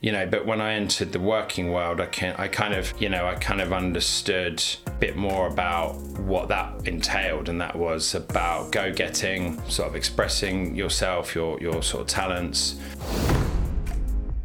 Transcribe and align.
you 0.00 0.12
know 0.12 0.26
but 0.26 0.46
when 0.46 0.60
i 0.60 0.74
entered 0.74 1.12
the 1.12 1.20
working 1.20 1.72
world 1.72 2.00
i 2.00 2.06
can 2.06 2.34
i 2.38 2.46
kind 2.46 2.74
of 2.74 2.92
you 3.00 3.08
know 3.08 3.26
i 3.26 3.34
kind 3.34 3.60
of 3.60 3.72
understood 3.72 4.62
a 4.86 4.90
bit 4.92 5.16
more 5.16 5.46
about 5.48 5.94
what 6.20 6.48
that 6.48 6.86
entailed 6.86 7.48
and 7.48 7.60
that 7.60 7.74
was 7.74 8.14
about 8.14 8.70
go 8.70 8.92
getting 8.92 9.60
sort 9.68 9.88
of 9.88 9.96
expressing 9.96 10.74
yourself 10.74 11.34
your 11.34 11.60
your 11.60 11.82
sort 11.82 12.02
of 12.02 12.08
talents. 12.08 12.76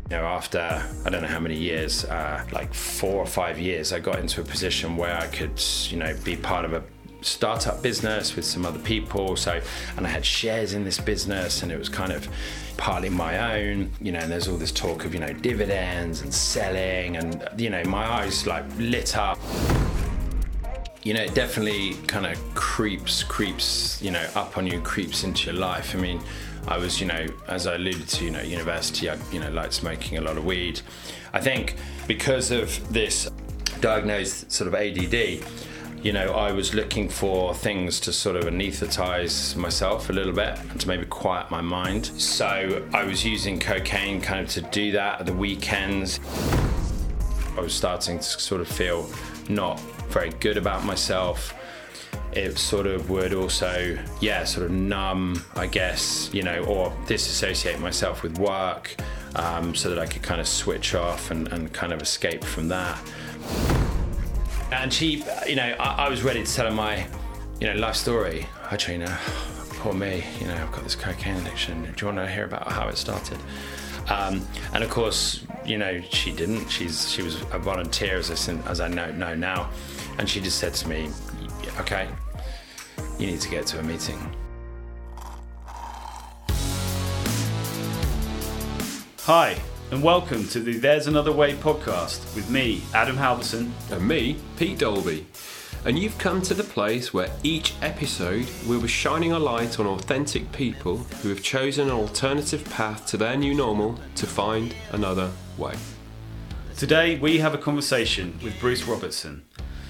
You 0.09 0.17
know, 0.17 0.25
after 0.25 0.59
I 1.05 1.09
don't 1.09 1.21
know 1.21 1.27
how 1.27 1.39
many 1.39 1.57
years, 1.57 2.05
uh, 2.05 2.45
like 2.51 2.73
four 2.73 3.15
or 3.15 3.25
five 3.25 3.57
years, 3.57 3.91
I 3.91 3.99
got 3.99 4.19
into 4.19 4.41
a 4.41 4.43
position 4.43 4.95
where 4.95 5.17
I 5.17 5.27
could, 5.27 5.59
you 5.89 5.97
know, 5.97 6.15
be 6.23 6.35
part 6.35 6.65
of 6.65 6.73
a 6.73 6.83
startup 7.23 7.81
business 7.81 8.35
with 8.35 8.45
some 8.45 8.65
other 8.65 8.79
people. 8.79 9.35
So, 9.35 9.59
and 9.97 10.05
I 10.05 10.09
had 10.09 10.25
shares 10.25 10.73
in 10.73 10.83
this 10.83 10.99
business, 10.99 11.63
and 11.63 11.71
it 11.71 11.77
was 11.77 11.89
kind 11.89 12.11
of 12.11 12.27
partly 12.77 13.09
my 13.09 13.57
own, 13.57 13.91
you 14.01 14.11
know. 14.11 14.19
And 14.19 14.31
there's 14.31 14.47
all 14.47 14.57
this 14.57 14.71
talk 14.71 15.05
of, 15.05 15.13
you 15.13 15.19
know, 15.19 15.33
dividends 15.33 16.21
and 16.21 16.33
selling, 16.33 17.17
and 17.17 17.47
you 17.57 17.69
know, 17.69 17.83
my 17.85 18.05
eyes 18.05 18.45
like 18.45 18.65
lit 18.77 19.17
up. 19.17 19.39
You 21.03 21.13
know, 21.13 21.23
it 21.23 21.35
definitely 21.35 21.95
kind 22.07 22.25
of 22.25 22.37
creeps, 22.55 23.23
creeps, 23.23 24.01
you 24.01 24.11
know, 24.11 24.25
up 24.35 24.57
on 24.57 24.65
you, 24.65 24.79
creeps 24.79 25.25
into 25.25 25.51
your 25.51 25.59
life. 25.59 25.93
I 25.95 25.99
mean, 25.99 26.21
I 26.65 26.77
was, 26.77 27.01
you 27.01 27.07
know, 27.07 27.25
as 27.49 27.67
I 27.67 27.75
alluded 27.75 28.07
to, 28.07 28.25
you 28.25 28.31
know, 28.31 28.41
university, 28.41 29.09
I, 29.09 29.17
you 29.31 29.39
know, 29.39 29.51
liked 29.51 29.73
smoking 29.73 30.17
a 30.17 30.21
lot 30.21 30.37
of 30.37 30.45
weed. 30.45 30.79
I 31.33 31.41
think 31.41 31.75
because 32.07 32.51
of 32.51 32.93
this 32.93 33.29
diagnosed 33.81 34.49
sort 34.49 34.69
of 34.69 34.75
ADD, 34.75 35.43
you 36.03 36.11
know, 36.11 36.33
I 36.33 36.51
was 36.51 36.73
looking 36.73 37.07
for 37.07 37.55
things 37.55 38.01
to 38.01 38.11
sort 38.11 38.35
of 38.35 38.43
anesthetize 38.43 39.55
myself 39.55 40.09
a 40.09 40.13
little 40.13 40.33
bit 40.33 40.59
and 40.59 40.79
to 40.81 40.87
maybe 40.89 41.05
quiet 41.05 41.49
my 41.49 41.61
mind. 41.61 42.07
So 42.07 42.85
I 42.93 43.05
was 43.05 43.23
using 43.23 43.57
cocaine 43.57 44.19
kind 44.19 44.41
of 44.41 44.49
to 44.49 44.61
do 44.61 44.91
that 44.91 45.21
at 45.21 45.25
the 45.25 45.33
weekends. 45.33 46.19
I 47.55 47.61
was 47.61 47.73
starting 47.73 48.17
to 48.17 48.23
sort 48.23 48.59
of 48.59 48.67
feel 48.67 49.09
not 49.47 49.79
very 50.09 50.31
good 50.41 50.57
about 50.57 50.83
myself. 50.83 51.53
It 52.33 52.57
sort 52.57 52.85
of 52.85 53.09
would 53.09 53.33
also, 53.33 53.97
yeah, 54.19 54.43
sort 54.43 54.65
of 54.65 54.71
numb, 54.73 55.41
I 55.55 55.67
guess, 55.67 56.29
you 56.33 56.43
know, 56.43 56.65
or 56.65 56.93
disassociate 57.07 57.79
myself 57.79 58.23
with 58.23 58.37
work 58.39 58.93
um, 59.35 59.73
so 59.73 59.89
that 59.89 59.99
I 59.99 60.05
could 60.05 60.21
kind 60.21 60.41
of 60.41 60.49
switch 60.49 60.95
off 60.95 61.31
and, 61.31 61.47
and 61.47 61.71
kind 61.71 61.93
of 61.93 62.01
escape 62.01 62.43
from 62.43 62.67
that. 62.67 62.99
And 64.73 64.91
she, 64.91 65.23
you 65.47 65.55
know, 65.55 65.75
I, 65.79 66.05
I 66.05 66.09
was 66.09 66.23
ready 66.23 66.43
to 66.43 66.53
tell 66.53 66.65
her 66.65 66.71
my, 66.71 67.07
you 67.61 67.67
know, 67.67 67.75
life 67.75 67.95
story. 67.95 68.47
Hi, 68.63 68.75
Trina. 68.75 69.17
Poor 69.79 69.93
me. 69.93 70.23
You 70.41 70.47
know, 70.47 70.55
I've 70.55 70.71
got 70.71 70.83
this 70.83 70.95
cocaine 70.95 71.35
addiction. 71.37 71.83
Do 71.83 71.93
you 71.97 72.07
want 72.07 72.17
to 72.17 72.29
hear 72.29 72.45
about 72.45 72.69
how 72.71 72.89
it 72.89 72.97
started? 72.97 73.37
Um, 74.09 74.45
and 74.73 74.83
of 74.83 74.89
course, 74.89 75.45
you 75.65 75.77
know, 75.77 76.01
she 76.01 76.33
didn't. 76.33 76.67
She's 76.69 77.09
she 77.09 77.21
was 77.21 77.41
a 77.53 77.59
volunteer, 77.59 78.17
as 78.17 78.29
I, 78.29 78.53
as 78.69 78.81
I 78.81 78.89
know, 78.89 79.11
know 79.11 79.35
now, 79.35 79.69
and 80.17 80.27
she 80.27 80.41
just 80.41 80.57
said 80.59 80.73
to 80.75 80.89
me, 80.89 81.09
"Okay, 81.79 82.09
you 83.17 83.27
need 83.27 83.39
to 83.39 83.49
get 83.49 83.65
to 83.67 83.79
a 83.79 83.83
meeting." 83.83 84.19
Hi, 89.21 89.57
and 89.93 90.01
welcome 90.01 90.47
to 90.47 90.59
the 90.59 90.79
There's 90.79 91.05
Another 91.05 91.31
Way 91.31 91.53
podcast 91.53 92.33
with 92.33 92.49
me, 92.49 92.81
Adam 92.95 93.15
Halverson. 93.15 93.69
And 93.91 94.07
me, 94.07 94.37
Pete 94.57 94.79
Dolby. 94.79 95.27
And 95.85 95.99
you've 95.99 96.17
come 96.17 96.41
to 96.43 96.55
the 96.55 96.63
place 96.63 97.13
where 97.13 97.29
each 97.43 97.75
episode 97.79 98.47
we'll 98.65 98.81
be 98.81 98.87
shining 98.87 99.33
a 99.33 99.37
light 99.37 99.79
on 99.79 99.85
authentic 99.85 100.51
people 100.51 100.97
who 100.97 101.29
have 101.29 101.43
chosen 101.43 101.89
an 101.89 101.93
alternative 101.93 102.65
path 102.71 103.05
to 103.05 103.17
their 103.17 103.37
new 103.37 103.53
normal 103.53 103.99
to 104.15 104.25
find 104.25 104.73
another 104.93 105.29
way. 105.59 105.75
Today 106.75 107.19
we 107.19 107.37
have 107.37 107.53
a 107.53 107.59
conversation 107.59 108.39
with 108.43 108.59
Bruce 108.59 108.85
Robertson. 108.85 109.45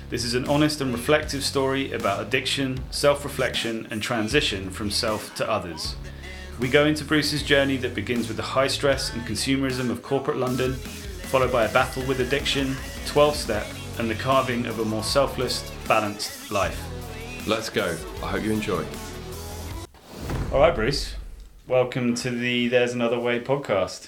This 0.09 0.25
is 0.25 0.33
an 0.33 0.49
honest 0.49 0.81
and 0.81 0.91
reflective 0.91 1.45
story 1.45 1.93
about 1.93 2.21
addiction, 2.21 2.77
self 2.91 3.23
reflection, 3.23 3.87
and 3.89 4.03
transition 4.03 4.69
from 4.69 4.91
self 4.91 5.33
to 5.35 5.49
others. 5.49 5.95
We 6.63 6.69
go 6.69 6.85
into 6.85 7.03
Bruce's 7.03 7.43
journey 7.43 7.75
that 7.75 7.93
begins 7.93 8.29
with 8.29 8.37
the 8.37 8.43
high 8.43 8.67
stress 8.67 9.11
and 9.13 9.21
consumerism 9.23 9.89
of 9.89 10.01
corporate 10.01 10.37
London, 10.37 10.75
followed 10.75 11.51
by 11.51 11.65
a 11.65 11.73
battle 11.73 12.05
with 12.05 12.21
addiction, 12.21 12.77
12 13.05 13.35
step, 13.35 13.67
and 13.99 14.09
the 14.09 14.15
carving 14.15 14.65
of 14.65 14.79
a 14.79 14.85
more 14.85 15.03
selfless, 15.03 15.69
balanced 15.89 16.51
life. 16.51 16.81
Let's 17.45 17.69
go. 17.69 17.97
I 18.23 18.27
hope 18.27 18.43
you 18.43 18.53
enjoy. 18.53 18.85
All 20.53 20.61
right, 20.61 20.73
Bruce. 20.73 21.15
Welcome 21.67 22.15
to 22.15 22.29
the 22.29 22.69
There's 22.69 22.93
Another 22.93 23.19
Way 23.19 23.41
podcast. 23.41 24.07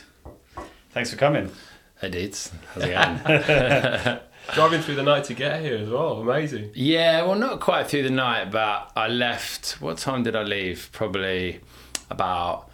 Thanks 0.91 1.11
for 1.11 1.17
coming. 1.17 1.51
Hey, 1.99 2.09
dudes. 2.09 2.53
How's 2.73 2.85
it 2.85 2.91
going? 3.25 4.19
Driving 4.53 4.81
through 4.81 4.95
the 4.95 5.03
night 5.03 5.25
to 5.25 5.33
get 5.33 5.59
here 5.59 5.75
as 5.75 5.89
well. 5.89 6.21
Amazing. 6.21 6.71
yeah, 6.73 7.21
well, 7.23 7.35
not 7.35 7.59
quite 7.59 7.87
through 7.87 8.03
the 8.03 8.09
night, 8.09 8.49
but 8.49 8.93
I 8.95 9.09
left. 9.09 9.81
What 9.81 9.97
time 9.97 10.23
did 10.23 10.37
I 10.37 10.43
leave? 10.43 10.87
Probably 10.93 11.59
about 12.09 12.69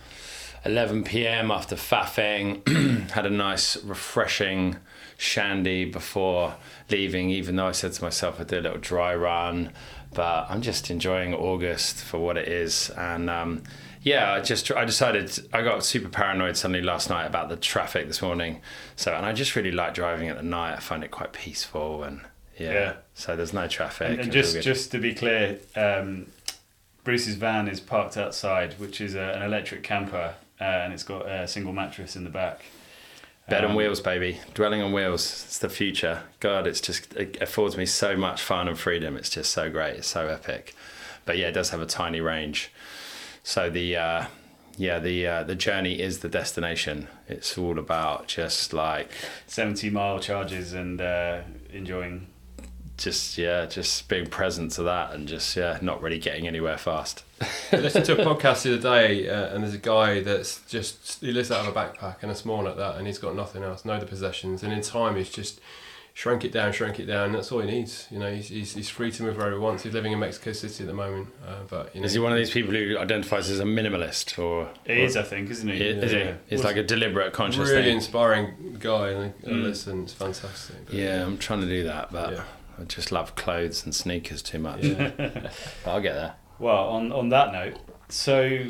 11 0.65 1.03
p.m. 1.03 1.51
after 1.51 1.75
faffing. 1.75 3.09
Had 3.11 3.25
a 3.25 3.29
nice, 3.29 3.77
refreshing 3.83 4.77
shandy 5.17 5.85
before 5.85 6.55
leaving, 6.89 7.29
even 7.29 7.55
though 7.55 7.67
I 7.67 7.71
said 7.71 7.93
to 7.93 8.03
myself 8.03 8.39
I'd 8.39 8.47
do 8.47 8.59
a 8.59 8.61
little 8.61 8.77
dry 8.77 9.15
run. 9.15 9.71
But 10.13 10.47
I'm 10.49 10.61
just 10.61 10.89
enjoying 10.89 11.33
August 11.33 12.03
for 12.03 12.19
what 12.19 12.37
it 12.37 12.47
is. 12.47 12.89
And 12.91 13.29
um, 13.29 13.63
yeah, 14.01 14.33
I 14.33 14.41
just 14.41 14.71
I 14.71 14.83
decided 14.83 15.47
I 15.53 15.61
got 15.61 15.85
super 15.85 16.09
paranoid 16.09 16.57
suddenly 16.57 16.81
last 16.81 17.09
night 17.09 17.25
about 17.25 17.49
the 17.49 17.55
traffic 17.55 18.07
this 18.07 18.21
morning. 18.21 18.61
So 18.95 19.13
and 19.13 19.25
I 19.25 19.31
just 19.31 19.55
really 19.55 19.71
like 19.71 19.93
driving 19.93 20.27
at 20.27 20.37
the 20.37 20.43
night. 20.43 20.73
I 20.73 20.79
find 20.79 21.03
it 21.03 21.11
quite 21.11 21.33
peaceful 21.33 22.03
and 22.03 22.21
yeah. 22.57 22.73
Yeah. 22.73 22.93
So 23.13 23.35
there's 23.35 23.53
no 23.53 23.67
traffic. 23.67 24.09
And, 24.09 24.19
and 24.21 24.31
just 24.31 24.61
just 24.61 24.91
to 24.91 24.99
be 24.99 25.13
clear, 25.13 25.59
um, 25.75 26.27
Bruce's 27.03 27.35
van 27.35 27.67
is 27.67 27.79
parked 27.79 28.17
outside, 28.17 28.73
which 28.79 29.01
is 29.01 29.16
a, 29.16 29.34
an 29.35 29.41
electric 29.41 29.84
camper, 29.84 30.35
uh, 30.59 30.63
and 30.63 30.94
it's 30.94 31.03
got 31.03 31.28
a 31.28 31.47
single 31.47 31.73
mattress 31.73 32.16
in 32.16 32.23
the 32.23 32.29
back. 32.29 32.63
Bed 33.50 33.63
on 33.66 33.72
Um, 33.72 33.75
wheels, 33.78 34.00
baby. 34.00 34.39
Dwelling 34.53 34.81
on 34.81 34.94
wheels. 34.94 35.25
It's 35.45 35.57
the 35.57 35.69
future. 35.69 36.23
God, 36.40 36.67
it's 36.67 36.79
just 36.79 37.13
it 37.16 37.41
affords 37.41 37.75
me 37.75 37.85
so 37.85 38.16
much 38.16 38.41
fun 38.41 38.67
and 38.67 38.78
freedom. 38.78 39.17
It's 39.17 39.29
just 39.29 39.51
so 39.51 39.69
great. 39.69 39.95
It's 39.97 40.07
so 40.07 40.28
epic. 40.28 40.75
But 41.25 41.38
yeah, 41.38 41.47
it 41.47 41.53
does 41.53 41.72
have 41.72 41.81
a 41.81 41.85
tiny 41.85 42.22
range. 42.22 42.72
So 43.44 43.69
the 43.69 43.95
uh, 43.95 44.25
yeah 44.78 45.00
the 45.00 45.25
uh, 45.28 45.44
the 45.44 45.56
journey 45.56 46.00
is 46.00 46.19
the 46.19 46.29
destination. 46.29 47.07
It's 47.28 47.57
all 47.57 47.79
about 47.79 48.28
just 48.28 48.73
like 48.73 49.09
70 49.47 49.90
mile 49.90 50.19
charges 50.19 50.73
and 50.73 51.01
uh, 51.01 51.41
enjoying. 51.73 52.28
Just 52.97 53.38
yeah 53.38 53.66
just 53.66 54.07
being 54.09 54.28
present 54.28 54.72
to 54.74 54.84
that 54.84 55.13
and 55.13 55.28
just 55.28 55.56
yeah 55.56 55.79
not 55.81 56.02
really 56.02 56.19
getting 56.19 56.47
anywhere 56.47 56.78
fast. 56.78 57.24
I 57.72 57.78
listened 57.78 58.06
to 58.06 58.22
a 58.22 58.25
podcast 58.25 58.63
the 58.63 58.74
other 58.78 58.81
day, 59.00 59.28
uh, 59.28 59.47
and 59.56 59.63
there's 59.63 59.74
a 59.74 59.79
guy 59.79 60.22
that's 60.22 60.62
just 60.69 61.19
he 61.22 61.31
lives 61.31 61.50
out 61.52 61.66
of 61.68 61.75
a 61.75 61.79
backpack 61.79 62.18
and 62.22 62.31
a 62.31 62.35
small 62.35 62.57
one 62.57 62.68
at 62.68 62.78
that, 62.78 62.97
and 62.97 63.07
he's 63.07 63.18
got 63.18 63.35
nothing 63.35 63.63
else, 63.63 63.84
no 63.85 63.94
other 63.94 64.06
possessions, 64.06 64.62
and 64.63 64.72
in 64.72 64.81
time 64.81 65.16
he's 65.16 65.29
just 65.29 65.59
shrunk 66.13 66.44
it 66.44 66.52
down, 66.52 66.72
shrunk 66.74 67.00
it 67.00 67.06
down. 67.06 67.31
That's 67.31 67.52
all 67.52 67.62
he 67.62 67.72
needs. 67.72 68.06
You 68.12 68.19
know, 68.19 68.31
he's, 68.31 68.50
he's, 68.50 68.74
he's 68.75 68.90
free 68.90 69.12
to 69.13 69.23
move 69.23 69.38
wherever 69.38 69.56
he 69.56 69.59
wants. 69.62 69.84
He's 69.84 69.94
living 69.94 70.12
in 70.12 70.19
Mexico 70.19 70.52
City 70.52 70.84
at 70.84 70.88
the 70.88 70.94
moment, 70.94 71.29
uh, 71.47 71.56
but 71.69 71.96
you 71.96 72.02
know, 72.02 72.06
Is 72.06 72.13
he 72.13 72.19
one 72.19 72.34
of 72.34 72.38
these 72.38 72.52
people 72.52 72.73
who 72.75 72.97
identifies 73.00 73.50
as 73.50 73.59
a 73.62 73.63
minimalist 73.63 74.38
or? 74.38 74.69
It 74.85 74.97
is, 74.97 75.16
I 75.18 75.23
think, 75.23 75.50
isn't 75.50 75.69
it? 75.69 75.81
Is 75.81 76.12
Yeah. 76.13 76.34
he? 76.47 76.53
It's 76.56 76.63
like 76.66 76.75
a 76.75 76.84
deliberate 76.84 77.31
conscious 77.34 77.69
really 77.69 77.84
thing. 77.84 77.96
inspiring 77.96 78.75
guy, 78.79 79.09
and 79.12 79.34
I 79.46 79.50
Mm. 79.50 79.63
listen, 79.63 80.03
it's 80.03 80.13
fantastic. 80.13 80.85
But, 80.85 80.94
Yeah, 80.96 81.23
I'm 81.25 81.38
trying 81.38 81.62
to 81.62 81.68
do 81.68 81.84
that, 81.85 82.12
but 82.12 82.34
Yeah. 82.34 82.44
I 82.79 82.83
just 82.83 83.11
love 83.11 83.35
clothes 83.35 83.83
and 83.83 83.93
sneakers 83.93 84.41
too 84.41 84.59
much. 84.59 84.83
Yeah. 84.83 85.11
But 85.17 85.51
I'll 85.85 86.01
get 86.01 86.13
there. 86.13 86.35
Well, 86.59 86.89
on, 86.89 87.11
on 87.11 87.29
that 87.29 87.51
note, 87.51 87.77
so 88.09 88.67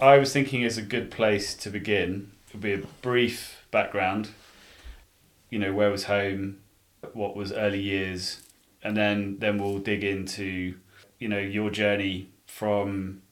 I 0.00 0.18
was 0.18 0.32
thinking 0.32 0.62
is 0.62 0.78
a 0.78 0.82
good 0.82 1.10
place 1.10 1.54
to 1.54 1.70
begin 1.70 2.32
It 2.48 2.54
would 2.54 2.62
be 2.62 2.72
a 2.74 2.86
brief 3.02 3.64
background. 3.70 4.30
You 5.50 5.58
know, 5.58 5.72
where 5.72 5.90
was 5.90 6.04
home, 6.04 6.58
what 7.12 7.36
was 7.36 7.52
early 7.52 7.80
years, 7.80 8.42
and 8.82 8.96
then 8.96 9.38
then 9.38 9.58
we'll 9.58 9.78
dig 9.78 10.02
into, 10.02 10.74
you 11.18 11.28
know, 11.28 11.38
your 11.38 11.70
journey 11.70 12.30
from 12.46 13.22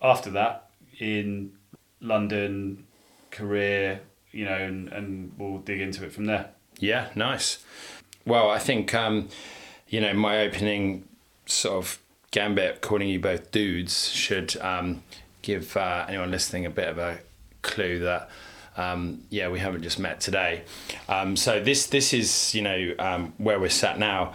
after 0.00 0.30
that 0.30 0.70
in 0.98 1.52
London, 2.00 2.86
career, 3.30 4.00
you 4.30 4.44
know, 4.44 4.54
and, 4.54 4.88
and 4.92 5.32
we'll 5.38 5.58
dig 5.58 5.80
into 5.80 6.04
it 6.04 6.12
from 6.12 6.26
there. 6.26 6.50
Yeah, 6.78 7.08
nice. 7.14 7.64
Well, 8.26 8.50
I 8.50 8.58
think 8.58 8.94
um, 8.94 9.28
you 9.88 10.00
know 10.00 10.14
my 10.14 10.40
opening 10.40 11.06
sort 11.46 11.76
of 11.76 11.98
gambit, 12.30 12.80
calling 12.80 13.08
you 13.08 13.20
both 13.20 13.50
dudes, 13.50 14.08
should 14.10 14.56
um, 14.58 15.02
give 15.42 15.76
uh, 15.76 16.06
anyone 16.08 16.30
listening 16.30 16.66
a 16.66 16.70
bit 16.70 16.88
of 16.88 16.98
a 16.98 17.20
clue 17.62 18.00
that. 18.00 18.30
Um, 18.76 19.22
yeah, 19.30 19.50
we 19.50 19.60
haven't 19.60 19.84
just 19.84 20.00
met 20.00 20.18
today. 20.18 20.64
Um, 21.08 21.36
so 21.36 21.62
this 21.62 21.86
this 21.86 22.12
is 22.12 22.56
you 22.56 22.62
know 22.62 22.94
um, 22.98 23.32
where 23.38 23.60
we're 23.60 23.68
sat 23.68 24.00
now. 24.00 24.32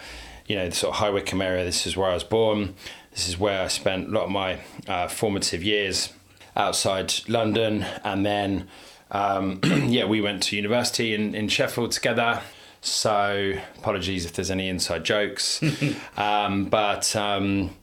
You 0.48 0.56
know, 0.56 0.70
the 0.70 0.76
sort 0.76 0.94
of 0.94 1.00
High 1.00 1.10
Wycombe 1.10 1.42
area. 1.42 1.66
This 1.66 1.86
is 1.86 1.98
where 1.98 2.10
I 2.10 2.14
was 2.14 2.24
born. 2.24 2.74
This 3.12 3.28
is 3.28 3.38
where 3.38 3.62
I 3.62 3.68
spent 3.68 4.08
a 4.08 4.12
lot 4.12 4.24
of 4.24 4.32
my 4.32 4.60
uh, 4.88 5.10
formative 5.10 5.62
years 5.62 6.14
outside 6.56 7.14
London, 7.28 7.86
and 8.04 8.26
then 8.26 8.70
um, 9.12 9.60
yeah, 9.64 10.06
we 10.06 10.22
went 10.22 10.44
to 10.44 10.56
university 10.56 11.14
in, 11.14 11.36
in 11.36 11.48
Sheffield 11.50 11.92
together. 11.92 12.42
So 12.82 13.54
apologies 13.78 14.26
if 14.26 14.34
there's 14.34 14.52
any 14.52 14.70
inside 14.70 15.04
jokes. 15.04 15.62
um, 16.18 16.66
but 16.66 17.16
um, 17.16 17.76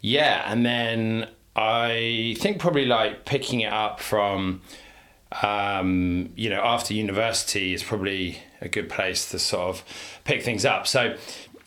yeah, 0.00 0.50
and 0.50 0.64
then 0.64 1.28
I 1.56 2.36
think 2.38 2.58
probably 2.58 2.86
like 2.86 3.24
picking 3.24 3.60
it 3.60 3.72
up 3.72 4.00
from, 4.00 4.62
um, 5.42 6.30
you 6.36 6.50
know, 6.50 6.60
after 6.60 6.94
university 6.94 7.74
is 7.74 7.82
probably 7.82 8.38
a 8.60 8.68
good 8.68 8.88
place 8.88 9.30
to 9.30 9.38
sort 9.38 9.68
of 9.68 9.84
pick 10.24 10.42
things 10.42 10.64
up. 10.64 10.86
So 10.86 11.16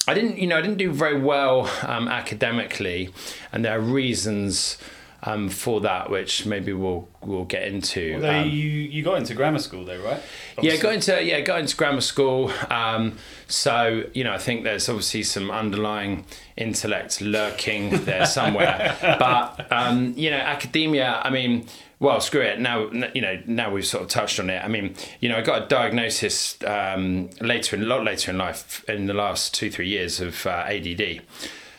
I 0.07 0.13
didn't, 0.13 0.37
you 0.37 0.47
know, 0.47 0.57
I 0.57 0.61
didn't 0.61 0.77
do 0.77 0.91
very 0.91 1.19
well 1.19 1.69
um, 1.83 2.07
academically, 2.07 3.09
and 3.51 3.63
there 3.63 3.77
are 3.77 3.81
reasons 3.81 4.77
um, 5.23 5.49
for 5.49 5.81
that, 5.81 6.09
which 6.09 6.45
maybe 6.45 6.73
we'll 6.73 7.07
we'll 7.21 7.45
get 7.45 7.63
into. 7.63 8.15
Although 8.15 8.39
Um, 8.39 8.49
you 8.49 8.69
you 8.69 9.03
got 9.03 9.17
into 9.17 9.33
grammar 9.35 9.59
school 9.59 9.85
though, 9.85 10.01
right? 10.01 10.21
yeah, 10.61 10.77
going 10.77 10.99
to 11.01 11.23
yeah, 11.23 11.41
going 11.41 11.65
to 11.65 11.75
grammar 11.75 12.01
school. 12.01 12.51
Um, 12.69 13.17
so 13.47 14.05
you 14.13 14.23
know, 14.23 14.33
I 14.33 14.37
think 14.37 14.63
there's 14.63 14.89
obviously 14.89 15.23
some 15.23 15.51
underlying 15.51 16.25
intellect 16.57 17.21
lurking 17.21 18.03
there 18.05 18.25
somewhere. 18.25 18.97
but 19.01 19.71
um, 19.71 20.13
you 20.17 20.29
know, 20.31 20.37
academia. 20.37 21.21
I 21.23 21.29
mean, 21.29 21.67
well, 21.99 22.19
screw 22.19 22.41
it. 22.41 22.59
Now 22.59 22.89
you 23.13 23.21
know. 23.21 23.41
Now 23.45 23.71
we've 23.71 23.85
sort 23.85 24.03
of 24.03 24.09
touched 24.09 24.39
on 24.39 24.49
it. 24.49 24.63
I 24.63 24.67
mean, 24.67 24.95
you 25.19 25.29
know, 25.29 25.37
I 25.37 25.41
got 25.41 25.63
a 25.63 25.67
diagnosis 25.67 26.57
um, 26.65 27.29
later 27.39 27.75
in 27.75 27.83
a 27.83 27.85
lot 27.85 28.03
later 28.03 28.31
in 28.31 28.37
life, 28.39 28.83
in 28.89 29.05
the 29.05 29.13
last 29.13 29.53
two 29.53 29.69
three 29.69 29.87
years 29.89 30.19
of 30.19 30.47
uh, 30.47 30.65
ADD. 30.67 31.21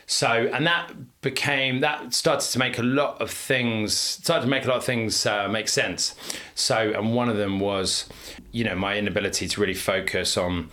So, 0.07 0.29
and 0.53 0.67
that 0.67 0.93
became 1.23 1.81
that 1.81 2.13
started 2.13 2.51
to 2.51 2.59
make 2.59 2.79
a 2.79 2.83
lot 2.83 3.21
of 3.23 3.31
things 3.31 3.97
started 3.97 4.43
to 4.43 4.49
make 4.49 4.65
a 4.65 4.69
lot 4.69 4.77
of 4.77 4.85
things 4.85 5.25
uh, 5.25 5.49
make 5.49 5.69
sense. 5.69 6.15
So, 6.55 6.93
and 6.93 7.15
one 7.15 7.29
of 7.29 7.37
them 7.37 7.61
was, 7.61 8.09
you 8.51 8.65
know, 8.65 8.75
my 8.75 8.99
inability 8.99 9.49
to 9.49 9.61
really 9.61 9.75
focus 9.75 10.37
on 10.37 10.69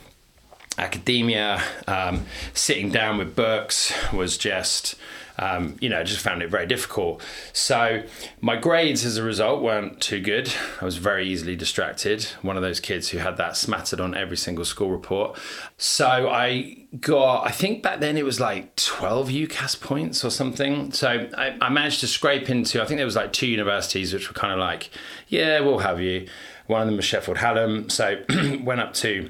academia. 0.78 1.62
Um, 1.88 2.26
sitting 2.54 2.90
down 2.90 3.18
with 3.18 3.36
books 3.36 3.94
was 4.12 4.38
just, 4.38 4.96
um, 5.40 5.78
you 5.80 5.88
know, 5.88 6.04
just 6.04 6.20
found 6.20 6.44
it 6.44 6.52
very 6.52 6.68
difficult. 6.68 7.22
So, 7.54 8.04
my 8.42 8.58
grades 8.58 9.06
as 9.06 9.18
a 9.18 9.24
result 9.24 9.64
weren't 9.64 10.02
too 10.02 10.20
good. 10.20 10.54
I 10.82 10.86
was 10.86 10.98
very 10.98 11.28
easily 11.28 11.56
distracted. 11.56 12.24
One 12.42 12.58
of 12.58 12.62
those 12.62 12.82
kids 12.82 13.10
who 13.10 13.20
had 13.20 13.38
that 13.38 13.56
smattered 13.56 14.02
on 14.02 14.16
every 14.16 14.36
single 14.36 14.66
school 14.66 14.92
report. 14.92 15.40
So, 15.78 16.30
I 16.30 16.86
got, 17.00 17.48
I 17.48 17.52
think 17.52 17.82
back 17.82 18.02
then 18.02 18.18
it 18.18 18.26
was 18.26 18.42
like 18.42 18.76
12 18.76 19.30
UCAS 19.30 19.80
points 19.80 20.26
or 20.26 20.30
something. 20.30 20.92
So, 20.92 21.30
I, 21.38 21.58
I 21.62 21.70
managed 21.70 22.02
to 22.02 22.08
scrape 22.08 22.50
into, 22.50 22.82
I 22.82 22.86
think 22.86 22.98
there 22.98 23.06
was 23.06 23.16
like 23.16 23.32
two 23.32 23.48
universities 23.48 24.14
which 24.14 24.28
were 24.28 24.36
kind 24.36 24.52
of 24.52 24.60
like, 24.60 24.90
yeah, 25.30 25.62
we'll 25.62 25.80
have 25.80 26.02
you. 26.02 26.28
One 26.68 26.82
of 26.82 26.88
them 26.88 26.98
was 26.98 27.06
Sheffield 27.06 27.38
Hallam. 27.38 27.90
So, 27.90 28.22
went 28.62 28.82
up 28.82 28.94
to 28.96 29.30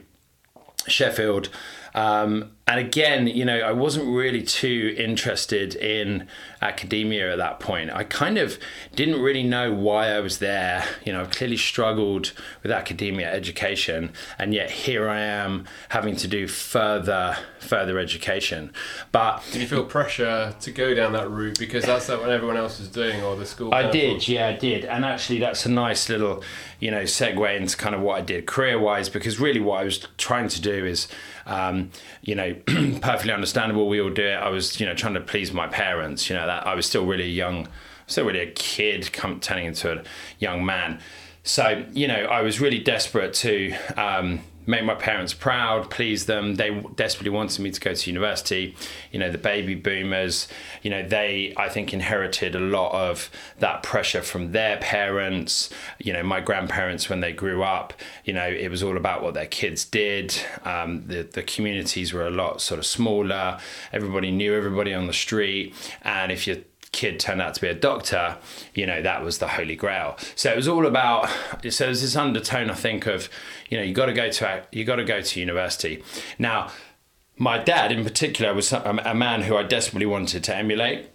Sheffield. 0.87 1.49
Um, 1.93 2.51
and 2.69 2.79
again, 2.79 3.25
you 3.25 3.45
know, 3.45 3.57
I 3.57 3.71
wasn't 3.71 4.05
really 4.05 4.43
too 4.43 4.93
interested 4.95 5.73
in 5.73 6.27
academia 6.61 7.31
at 7.31 7.39
that 7.39 7.59
point. 7.59 7.89
I 7.89 8.03
kind 8.03 8.37
of 8.37 8.59
didn't 8.93 9.19
really 9.21 9.41
know 9.41 9.73
why 9.73 10.09
I 10.09 10.19
was 10.19 10.37
there. 10.37 10.85
You 11.03 11.13
know, 11.13 11.21
I've 11.21 11.31
clearly 11.31 11.57
struggled 11.57 12.31
with 12.61 12.71
academia 12.71 13.33
education, 13.33 14.11
and 14.37 14.53
yet 14.53 14.69
here 14.69 15.09
I 15.09 15.19
am 15.19 15.65
having 15.89 16.15
to 16.17 16.27
do 16.27 16.47
further 16.47 17.37
further 17.59 17.97
education. 17.97 18.71
But 19.11 19.43
Did 19.51 19.61
you 19.61 19.67
feel 19.67 19.83
pressure 19.83 20.53
to 20.59 20.71
go 20.71 20.93
down 20.93 21.13
that 21.13 21.29
route 21.29 21.57
because 21.57 21.85
that's 21.85 22.07
what 22.07 22.29
everyone 22.29 22.57
else 22.57 22.79
was 22.79 22.87
doing 22.87 23.23
or 23.23 23.35
the 23.35 23.47
school? 23.47 23.73
I 23.73 23.89
did, 23.89 24.27
yeah, 24.27 24.47
I 24.47 24.53
did, 24.53 24.85
and 24.85 25.03
actually, 25.03 25.39
that's 25.39 25.65
a 25.65 25.71
nice 25.71 26.07
little, 26.07 26.43
you 26.79 26.91
know, 26.91 27.01
segue 27.01 27.57
into 27.57 27.75
kind 27.77 27.95
of 27.95 28.01
what 28.01 28.19
I 28.19 28.21
did 28.21 28.45
career-wise, 28.45 29.09
because 29.09 29.39
really, 29.39 29.59
what 29.59 29.81
I 29.81 29.85
was 29.85 30.07
trying 30.17 30.49
to 30.49 30.61
do 30.61 30.85
is, 30.85 31.07
um, 31.47 31.89
you 32.21 32.35
know, 32.35 32.55
perfectly 33.01 33.31
understandable. 33.31 33.87
We 33.87 34.01
all 34.01 34.09
do 34.09 34.25
it. 34.25 34.35
I 34.35 34.49
was, 34.49 34.79
you 34.79 34.85
know, 34.85 34.93
trying 34.93 35.15
to 35.15 35.21
please 35.21 35.51
my 35.51 35.67
parents. 35.67 36.29
You 36.29 36.35
know, 36.35 36.45
that 36.45 36.65
I 36.65 36.75
was 36.75 36.85
still 36.85 37.05
really 37.05 37.29
young, 37.29 37.67
still 38.07 38.25
really 38.25 38.39
a 38.39 38.51
kid, 38.51 39.11
come 39.13 39.39
turning 39.39 39.65
into 39.65 39.99
a 39.99 40.03
young 40.39 40.65
man. 40.65 40.99
So, 41.43 41.85
you 41.93 42.07
know, 42.07 42.25
I 42.25 42.41
was 42.41 42.59
really 42.59 42.79
desperate 42.79 43.33
to. 43.35 43.73
Um, 43.97 44.41
make 44.69 44.83
my 44.83 44.93
parents 44.93 45.33
proud, 45.33 45.89
please 45.89 46.27
them. 46.27 46.55
They 46.55 46.69
desperately 46.95 47.31
wanted 47.31 47.59
me 47.59 47.71
to 47.71 47.81
go 47.81 47.95
to 47.95 48.09
university. 48.09 48.75
You 49.11 49.17
know, 49.17 49.31
the 49.31 49.39
baby 49.39 49.73
boomers, 49.73 50.47
you 50.83 50.91
know, 50.91 51.01
they, 51.01 51.55
I 51.57 51.69
think, 51.69 51.91
inherited 51.91 52.55
a 52.55 52.59
lot 52.59 52.91
of 52.93 53.31
that 53.57 53.81
pressure 53.81 54.21
from 54.21 54.51
their 54.51 54.77
parents. 54.77 55.71
You 55.97 56.13
know, 56.13 56.21
my 56.21 56.39
grandparents, 56.39 57.09
when 57.09 57.19
they 57.19 57.33
grew 57.33 57.63
up, 57.63 57.93
you 58.23 58.33
know, 58.33 58.47
it 58.47 58.69
was 58.69 58.83
all 58.83 58.95
about 58.95 59.23
what 59.23 59.33
their 59.33 59.47
kids 59.47 59.85
did. 59.85 60.35
Um, 60.63 61.07
the, 61.07 61.23
the 61.23 61.41
communities 61.41 62.13
were 62.13 62.27
a 62.27 62.31
lot 62.31 62.61
sort 62.61 62.77
of 62.77 62.85
smaller. 62.85 63.59
Everybody 63.91 64.29
knew 64.29 64.53
everybody 64.53 64.93
on 64.93 65.07
the 65.07 65.13
street. 65.13 65.73
And 66.03 66.31
if 66.31 66.45
you 66.45 66.63
kid 66.91 67.19
turned 67.19 67.41
out 67.41 67.53
to 67.55 67.61
be 67.61 67.67
a 67.67 67.73
doctor, 67.73 68.37
you 68.73 68.85
know, 68.85 69.01
that 69.01 69.23
was 69.23 69.37
the 69.37 69.47
holy 69.47 69.75
grail. 69.75 70.17
So 70.35 70.51
it 70.51 70.55
was 70.55 70.67
all 70.67 70.85
about, 70.85 71.29
so 71.69 71.85
there's 71.85 72.01
this 72.01 72.15
undertone, 72.15 72.69
I 72.69 72.75
think, 72.75 73.05
of, 73.05 73.29
you 73.69 73.77
know, 73.77 73.83
you 73.83 73.93
got 73.93 74.07
to 74.07 74.13
go 74.13 74.29
to, 74.29 74.63
you 74.71 74.85
got 74.85 74.95
to 74.97 75.03
go 75.03 75.21
to 75.21 75.39
university. 75.39 76.03
Now, 76.37 76.71
my 77.37 77.57
dad 77.57 77.91
in 77.91 78.03
particular 78.03 78.53
was 78.53 78.73
a 78.73 79.13
man 79.15 79.43
who 79.43 79.55
I 79.55 79.63
desperately 79.63 80.05
wanted 80.05 80.43
to 80.43 80.55
emulate. 80.55 81.09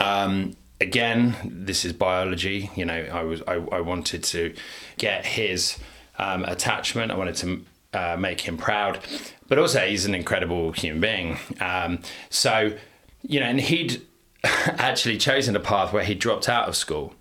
Um, 0.00 0.56
again, 0.80 1.36
this 1.44 1.84
is 1.84 1.92
biology. 1.92 2.70
You 2.74 2.86
know, 2.86 2.94
I 2.94 3.22
was 3.22 3.42
I, 3.46 3.54
I 3.54 3.80
wanted 3.80 4.24
to 4.24 4.54
get 4.96 5.26
his 5.26 5.78
um, 6.18 6.44
attachment. 6.44 7.12
I 7.12 7.16
wanted 7.16 7.36
to 7.36 7.64
uh, 7.92 8.16
make 8.16 8.40
him 8.42 8.56
proud, 8.56 9.00
but 9.48 9.58
also 9.58 9.80
he's 9.80 10.06
an 10.06 10.14
incredible 10.14 10.72
human 10.72 11.00
being. 11.00 11.38
Um, 11.60 11.98
so, 12.30 12.76
you 13.22 13.40
know, 13.40 13.46
and 13.46 13.60
he'd 13.60 14.02
actually 14.78 15.18
chosen 15.18 15.56
a 15.56 15.60
path 15.60 15.92
where 15.92 16.04
he 16.04 16.14
dropped 16.14 16.48
out 16.48 16.68
of 16.68 16.76
school. 16.76 17.14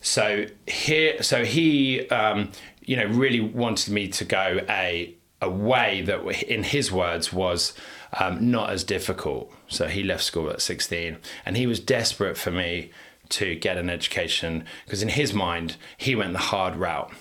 So 0.00 0.46
here, 0.66 1.22
so 1.22 1.44
he, 1.44 2.08
um, 2.08 2.52
you 2.84 2.96
know, 2.96 3.06
really 3.06 3.40
wanted 3.40 3.92
me 3.92 4.08
to 4.08 4.24
go 4.24 4.60
a 4.68 5.14
a 5.40 5.48
way 5.48 6.02
that, 6.02 6.20
in 6.50 6.64
his 6.64 6.90
words, 6.90 7.32
was 7.32 7.72
um, 8.18 8.50
not 8.50 8.70
as 8.70 8.82
difficult. 8.82 9.52
So 9.68 9.86
he 9.86 10.02
left 10.02 10.24
school 10.24 10.50
at 10.50 10.62
sixteen, 10.62 11.18
and 11.44 11.56
he 11.56 11.66
was 11.66 11.80
desperate 11.80 12.36
for 12.36 12.50
me 12.50 12.90
to 13.30 13.54
get 13.54 13.76
an 13.76 13.90
education 13.90 14.64
because 14.84 15.02
in 15.02 15.10
his 15.10 15.34
mind 15.34 15.76
he 15.98 16.14
went 16.14 16.32
the 16.32 16.38
hard 16.38 16.76
route, 16.76 17.12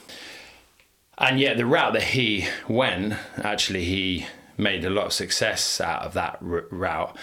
and 1.17 1.39
yet 1.39 1.57
the 1.57 1.65
route 1.65 1.93
that 1.93 2.03
he 2.03 2.47
went, 2.67 3.15
actually, 3.37 3.83
he 3.83 4.27
made 4.57 4.85
a 4.85 4.89
lot 4.89 5.07
of 5.07 5.13
success 5.13 5.81
out 5.81 6.03
of 6.03 6.13
that 6.13 6.37
r- 6.41 6.65
route, 6.69 7.15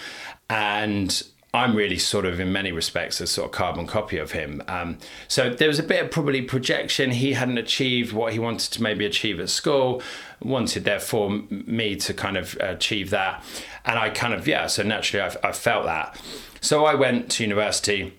and 0.49 1.23
I'm 1.55 1.75
really 1.75 1.97
sort 1.97 2.25
of 2.25 2.39
in 2.39 2.51
many 2.51 2.71
respects 2.71 3.21
a 3.21 3.27
sort 3.27 3.45
of 3.45 3.51
carbon 3.51 3.87
copy 3.87 4.17
of 4.17 4.31
him. 4.31 4.61
Um, 4.67 4.97
so 5.27 5.49
there 5.49 5.67
was 5.67 5.79
a 5.79 5.83
bit 5.83 6.03
of 6.03 6.11
probably 6.11 6.41
projection. 6.41 7.11
He 7.11 7.33
hadn't 7.33 7.57
achieved 7.57 8.13
what 8.13 8.33
he 8.33 8.39
wanted 8.39 8.71
to 8.73 8.83
maybe 8.83 9.05
achieve 9.05 9.39
at 9.39 9.49
school, 9.49 10.01
wanted 10.41 10.83
therefore 10.83 11.29
me 11.49 11.95
to 11.97 12.13
kind 12.13 12.35
of 12.35 12.55
achieve 12.59 13.09
that. 13.11 13.43
And 13.85 13.97
I 13.97 14.09
kind 14.09 14.33
of, 14.33 14.47
yeah, 14.47 14.67
so 14.67 14.83
naturally 14.83 15.23
I, 15.23 15.49
I 15.49 15.51
felt 15.53 15.85
that. 15.85 16.19
So 16.59 16.85
I 16.85 16.95
went 16.95 17.31
to 17.31 17.43
university. 17.43 18.13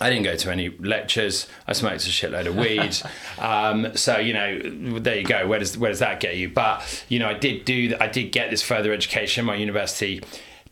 I 0.00 0.10
didn't 0.10 0.24
go 0.24 0.36
to 0.36 0.50
any 0.50 0.70
lectures. 0.70 1.46
I 1.66 1.72
smoked 1.72 2.06
a 2.06 2.10
shitload 2.10 2.46
of 2.46 2.56
weed. 2.56 2.96
um, 3.38 3.96
so 3.96 4.18
you 4.18 4.32
know, 4.32 4.98
there 4.98 5.18
you 5.18 5.24
go. 5.24 5.46
Where 5.46 5.58
does 5.58 5.76
where 5.78 5.90
does 5.90 6.00
that 6.00 6.20
get 6.20 6.36
you? 6.36 6.48
But 6.48 7.04
you 7.08 7.18
know, 7.18 7.28
I 7.28 7.34
did 7.34 7.64
do. 7.64 7.94
I 8.00 8.08
did 8.08 8.32
get 8.32 8.50
this 8.50 8.62
further 8.62 8.92
education. 8.92 9.44
My 9.44 9.56
university 9.56 10.22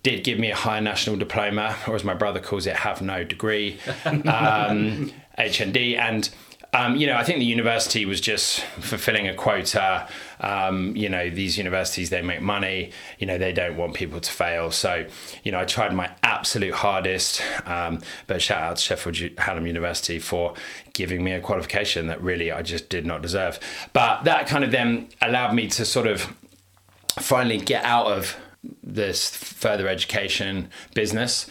did 0.03 0.25
give 0.25 0.39
me 0.39 0.51
a 0.51 0.57
higher 0.57 0.81
national 0.81 1.17
diploma, 1.17 1.77
or 1.87 1.95
as 1.95 2.05
my 2.05 2.15
brother 2.15 2.41
calls 2.41 2.67
it, 2.67 2.77
have 2.77 3.03
no 3.03 3.25
degree, 3.25 3.79
um, 4.05 5.13
HND, 5.39 5.99
and. 5.99 6.31
Um, 6.75 6.97
you 6.97 7.07
know, 7.07 7.17
I 7.17 7.25
think 7.25 7.39
the 7.39 7.47
university 7.47 8.05
was 8.05 8.21
just 8.21 8.61
fulfilling 8.61 9.27
a 9.27 9.35
quota. 9.35 10.07
Um, 10.39 10.95
you 10.95 11.09
know, 11.09 11.31
these 11.31 11.57
universities, 11.57 12.11
they 12.11 12.21
make 12.21 12.43
money. 12.43 12.93
You 13.19 13.27
know, 13.27 13.39
they 13.39 13.55
don't 13.55 13.79
want 13.79 13.95
people 13.95 14.21
to 14.21 14.31
fail. 14.31 14.71
So, 14.71 15.07
you 15.43 15.51
know, 15.51 15.61
I 15.61 15.65
tried 15.65 15.95
my 15.95 16.11
absolute 16.23 16.75
hardest. 16.75 17.41
Um, 17.65 18.01
but 18.27 18.43
shout 18.43 18.63
out 18.63 18.77
to 18.77 18.83
Sheffield 18.83 19.39
Hallam 19.39 19.67
University 19.67 20.19
for 20.19 20.53
giving 20.93 21.25
me 21.25 21.33
a 21.33 21.41
qualification 21.41 22.07
that 22.09 22.23
really 22.23 22.53
I 22.53 22.61
just 22.61 22.91
did 22.91 23.07
not 23.07 23.23
deserve. 23.23 23.59
But 23.95 24.25
that 24.25 24.47
kind 24.47 24.63
of 24.63 24.71
then 24.71 25.09
allowed 25.23 25.55
me 25.55 25.69
to 25.69 25.87
sort 25.87 26.07
of 26.07 26.37
finally 27.19 27.57
get 27.57 27.83
out 27.83 28.09
of 28.09 28.37
this 28.83 29.31
further 29.35 29.89
education 29.89 30.71
business 30.95 31.49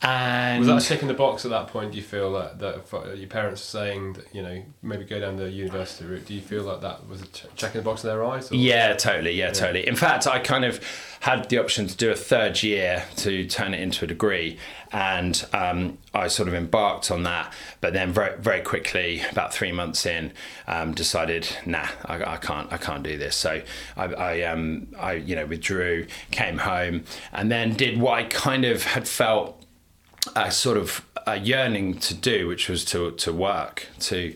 And 0.00 0.60
Was 0.60 0.68
that 0.68 0.82
a 0.82 0.86
tick 0.86 1.02
in 1.02 1.08
the 1.08 1.14
box 1.14 1.44
at 1.44 1.50
that 1.50 1.66
point? 1.68 1.90
Do 1.90 1.98
you 1.98 2.04
feel 2.04 2.32
that, 2.34 2.60
that 2.60 2.94
uh, 2.94 3.12
your 3.14 3.28
parents 3.28 3.62
are 3.62 3.64
saying 3.64 4.12
that 4.12 4.32
you 4.32 4.42
know 4.42 4.62
maybe 4.80 5.04
go 5.04 5.18
down 5.18 5.36
the 5.36 5.50
university 5.50 6.04
route? 6.04 6.24
Do 6.24 6.34
you 6.34 6.40
feel 6.40 6.62
like 6.62 6.82
that 6.82 7.08
was 7.08 7.20
a 7.20 7.26
check 7.26 7.74
in 7.74 7.80
the 7.80 7.84
box 7.84 8.04
in 8.04 8.10
their 8.10 8.24
eyes? 8.24 8.52
Or? 8.52 8.54
Yeah, 8.54 8.94
totally. 8.94 9.32
Yeah, 9.32 9.50
totally. 9.50 9.88
In 9.88 9.96
fact, 9.96 10.28
I 10.28 10.38
kind 10.38 10.64
of 10.64 10.80
had 11.20 11.48
the 11.48 11.58
option 11.58 11.88
to 11.88 11.96
do 11.96 12.12
a 12.12 12.14
third 12.14 12.62
year 12.62 13.04
to 13.16 13.44
turn 13.48 13.74
it 13.74 13.80
into 13.80 14.04
a 14.04 14.08
degree, 14.08 14.56
and 14.92 15.44
um, 15.52 15.98
I 16.14 16.28
sort 16.28 16.46
of 16.46 16.54
embarked 16.54 17.10
on 17.10 17.24
that. 17.24 17.52
But 17.80 17.92
then 17.92 18.12
very, 18.12 18.38
very 18.38 18.60
quickly, 18.60 19.22
about 19.32 19.52
three 19.52 19.72
months 19.72 20.06
in, 20.06 20.32
um, 20.68 20.94
decided, 20.94 21.48
nah, 21.66 21.88
I, 22.04 22.34
I, 22.34 22.36
can't, 22.36 22.72
I 22.72 22.76
can't 22.76 23.02
do 23.02 23.18
this. 23.18 23.34
So 23.34 23.62
I, 23.96 24.04
I, 24.04 24.42
um, 24.42 24.86
I, 24.96 25.14
you 25.14 25.34
know, 25.34 25.46
withdrew, 25.46 26.06
came 26.30 26.58
home, 26.58 27.02
and 27.32 27.50
then 27.50 27.74
did 27.74 28.00
what 28.00 28.14
I 28.14 28.22
kind 28.24 28.64
of 28.64 28.84
had 28.84 29.08
felt 29.08 29.57
a 30.34 30.50
sort 30.50 30.76
of 30.76 31.04
a 31.26 31.38
yearning 31.38 31.94
to 31.94 32.14
do, 32.14 32.46
which 32.46 32.68
was 32.68 32.84
to 32.86 33.12
to 33.12 33.32
work 33.32 33.86
to 34.00 34.34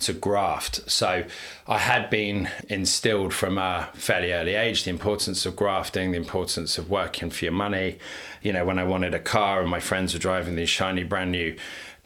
to 0.00 0.12
graft. 0.12 0.88
So 0.90 1.24
I 1.66 1.78
had 1.78 2.08
been 2.08 2.48
instilled 2.68 3.34
from 3.34 3.58
a 3.58 3.88
fairly 3.94 4.32
early 4.32 4.54
age 4.54 4.84
the 4.84 4.90
importance 4.90 5.44
of 5.44 5.56
grafting, 5.56 6.12
the 6.12 6.18
importance 6.18 6.78
of 6.78 6.88
working 6.88 7.30
for 7.30 7.44
your 7.44 7.52
money. 7.52 7.98
You 8.42 8.52
know, 8.52 8.64
when 8.64 8.78
I 8.78 8.84
wanted 8.84 9.14
a 9.14 9.18
car 9.18 9.60
and 9.60 9.70
my 9.70 9.80
friends 9.80 10.14
were 10.14 10.20
driving 10.20 10.56
these 10.56 10.68
shiny 10.70 11.02
brand 11.02 11.32
new 11.32 11.56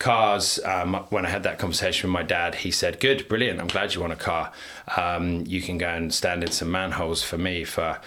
cars, 0.02 0.58
um, 0.64 0.94
when 1.10 1.24
I 1.24 1.28
had 1.30 1.44
that 1.44 1.58
conversation 1.58 2.10
with 2.10 2.12
my 2.12 2.24
dad, 2.24 2.56
he 2.56 2.70
said, 2.72 2.98
Good, 2.98 3.28
brilliant, 3.28 3.60
I'm 3.60 3.68
glad 3.68 3.94
you 3.94 4.00
want 4.00 4.12
a 4.12 4.16
car. 4.16 4.52
Um, 4.96 5.44
you 5.46 5.62
can 5.62 5.78
go 5.78 5.88
and 5.88 6.12
stand 6.12 6.42
in 6.42 6.50
some 6.50 6.70
manholes 6.70 7.22
for 7.22 7.38
me 7.38 7.64
for 7.64 8.00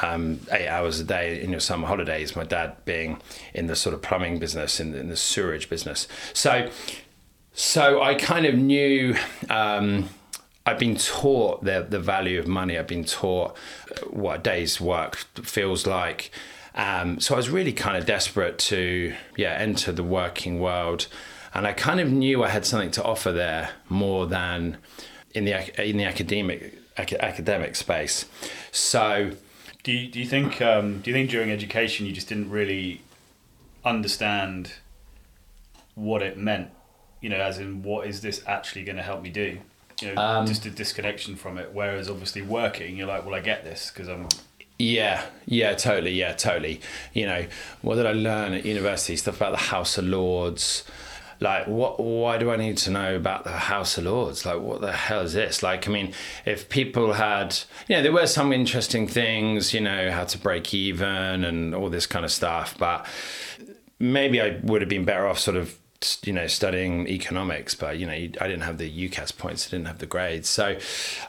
um, 0.00 0.40
eight 0.50 0.68
hours 0.68 0.98
a 0.98 1.04
day 1.04 1.42
in 1.42 1.50
your 1.50 1.60
summer 1.60 1.86
holidays. 1.86 2.34
My 2.34 2.44
dad 2.44 2.82
being 2.86 3.20
in 3.52 3.66
the 3.66 3.76
sort 3.76 3.94
of 3.94 4.00
plumbing 4.00 4.38
business, 4.38 4.80
in, 4.80 4.94
in 4.94 5.10
the 5.10 5.16
sewerage 5.16 5.68
business. 5.68 6.08
So, 6.32 6.70
so 7.52 8.02
I 8.02 8.14
kind 8.14 8.46
of 8.46 8.54
knew. 8.54 9.14
Um, 9.50 10.08
I've 10.64 10.78
been 10.78 10.96
taught 10.96 11.64
the 11.64 11.84
the 11.88 11.98
value 11.98 12.38
of 12.38 12.46
money. 12.46 12.78
I've 12.78 12.86
been 12.86 13.04
taught 13.04 13.56
what 14.08 14.38
a 14.38 14.42
day's 14.42 14.80
work 14.80 15.16
feels 15.42 15.86
like. 15.86 16.30
Um, 16.74 17.20
so 17.20 17.34
I 17.34 17.36
was 17.36 17.50
really 17.50 17.72
kind 17.72 17.96
of 17.96 18.06
desperate 18.06 18.58
to 18.70 19.14
yeah 19.36 19.54
enter 19.54 19.92
the 19.92 20.04
working 20.04 20.60
world, 20.60 21.08
and 21.54 21.66
I 21.66 21.72
kind 21.72 22.00
of 22.00 22.10
knew 22.10 22.42
I 22.42 22.48
had 22.48 22.64
something 22.64 22.90
to 22.92 23.02
offer 23.04 23.32
there 23.32 23.70
more 23.88 24.26
than 24.26 24.78
in 25.34 25.44
the 25.44 25.82
in 25.88 25.96
the 25.96 26.04
academic 26.04 26.78
academic 26.96 27.76
space. 27.76 28.26
So, 28.70 29.32
do 29.82 29.92
you, 29.92 30.08
do 30.08 30.20
you 30.20 30.26
think 30.26 30.60
um, 30.60 31.00
do 31.00 31.10
you 31.10 31.14
think 31.14 31.30
during 31.30 31.50
education 31.50 32.06
you 32.06 32.12
just 32.12 32.28
didn't 32.28 32.50
really 32.50 33.02
understand 33.84 34.72
what 35.94 36.22
it 36.22 36.36
meant? 36.36 36.70
You 37.20 37.28
know, 37.28 37.36
as 37.36 37.58
in 37.58 37.82
what 37.82 38.06
is 38.06 38.20
this 38.20 38.42
actually 38.46 38.84
going 38.84 38.96
to 38.96 39.02
help 39.02 39.22
me 39.22 39.30
do? 39.30 39.58
You 40.00 40.14
know, 40.14 40.20
Um, 40.20 40.46
just 40.46 40.66
a 40.66 40.70
disconnection 40.70 41.36
from 41.36 41.58
it. 41.58 41.70
Whereas 41.72 42.10
obviously 42.10 42.42
working, 42.42 42.96
you're 42.96 43.06
like, 43.06 43.24
well, 43.24 43.34
I 43.34 43.40
get 43.40 43.62
this 43.62 43.90
because 43.92 44.08
I'm 44.08 44.28
Yeah, 44.78 45.24
yeah, 45.46 45.74
totally, 45.74 46.12
yeah, 46.12 46.32
totally. 46.32 46.80
You 47.12 47.26
know, 47.26 47.46
what 47.82 47.96
did 47.96 48.06
I 48.06 48.12
learn 48.12 48.52
at 48.52 48.64
university? 48.64 49.16
Stuff 49.16 49.36
about 49.36 49.52
the 49.52 49.58
House 49.58 49.98
of 49.98 50.04
Lords. 50.06 50.82
Like, 51.42 51.66
what? 51.66 51.98
Why 51.98 52.38
do 52.38 52.50
I 52.50 52.56
need 52.56 52.78
to 52.78 52.90
know 52.90 53.16
about 53.16 53.44
the 53.44 53.50
House 53.50 53.98
of 53.98 54.04
Lords? 54.04 54.46
Like, 54.46 54.60
what 54.60 54.80
the 54.80 54.92
hell 54.92 55.22
is 55.22 55.32
this? 55.32 55.62
Like, 55.62 55.88
I 55.88 55.90
mean, 55.90 56.12
if 56.46 56.68
people 56.68 57.14
had, 57.14 57.58
you 57.88 57.96
know, 57.96 58.02
there 58.02 58.12
were 58.12 58.28
some 58.28 58.52
interesting 58.52 59.08
things, 59.08 59.74
you 59.74 59.80
know, 59.80 60.12
how 60.12 60.24
to 60.24 60.38
break 60.38 60.72
even 60.72 61.44
and 61.44 61.74
all 61.74 61.90
this 61.90 62.06
kind 62.06 62.24
of 62.24 62.30
stuff, 62.30 62.78
but 62.78 63.04
maybe 63.98 64.40
I 64.40 64.60
would 64.62 64.82
have 64.82 64.88
been 64.88 65.04
better 65.04 65.26
off 65.26 65.38
sort 65.38 65.56
of 65.56 65.78
you 66.24 66.32
know 66.32 66.48
studying 66.48 67.06
economics 67.06 67.76
but 67.76 67.96
you 67.96 68.06
know 68.06 68.12
I 68.12 68.28
didn't 68.28 68.62
have 68.62 68.76
the 68.76 69.08
UCAS 69.08 69.38
points 69.38 69.68
I 69.68 69.70
didn't 69.70 69.86
have 69.86 69.98
the 69.98 70.06
grades 70.06 70.48
so 70.48 70.76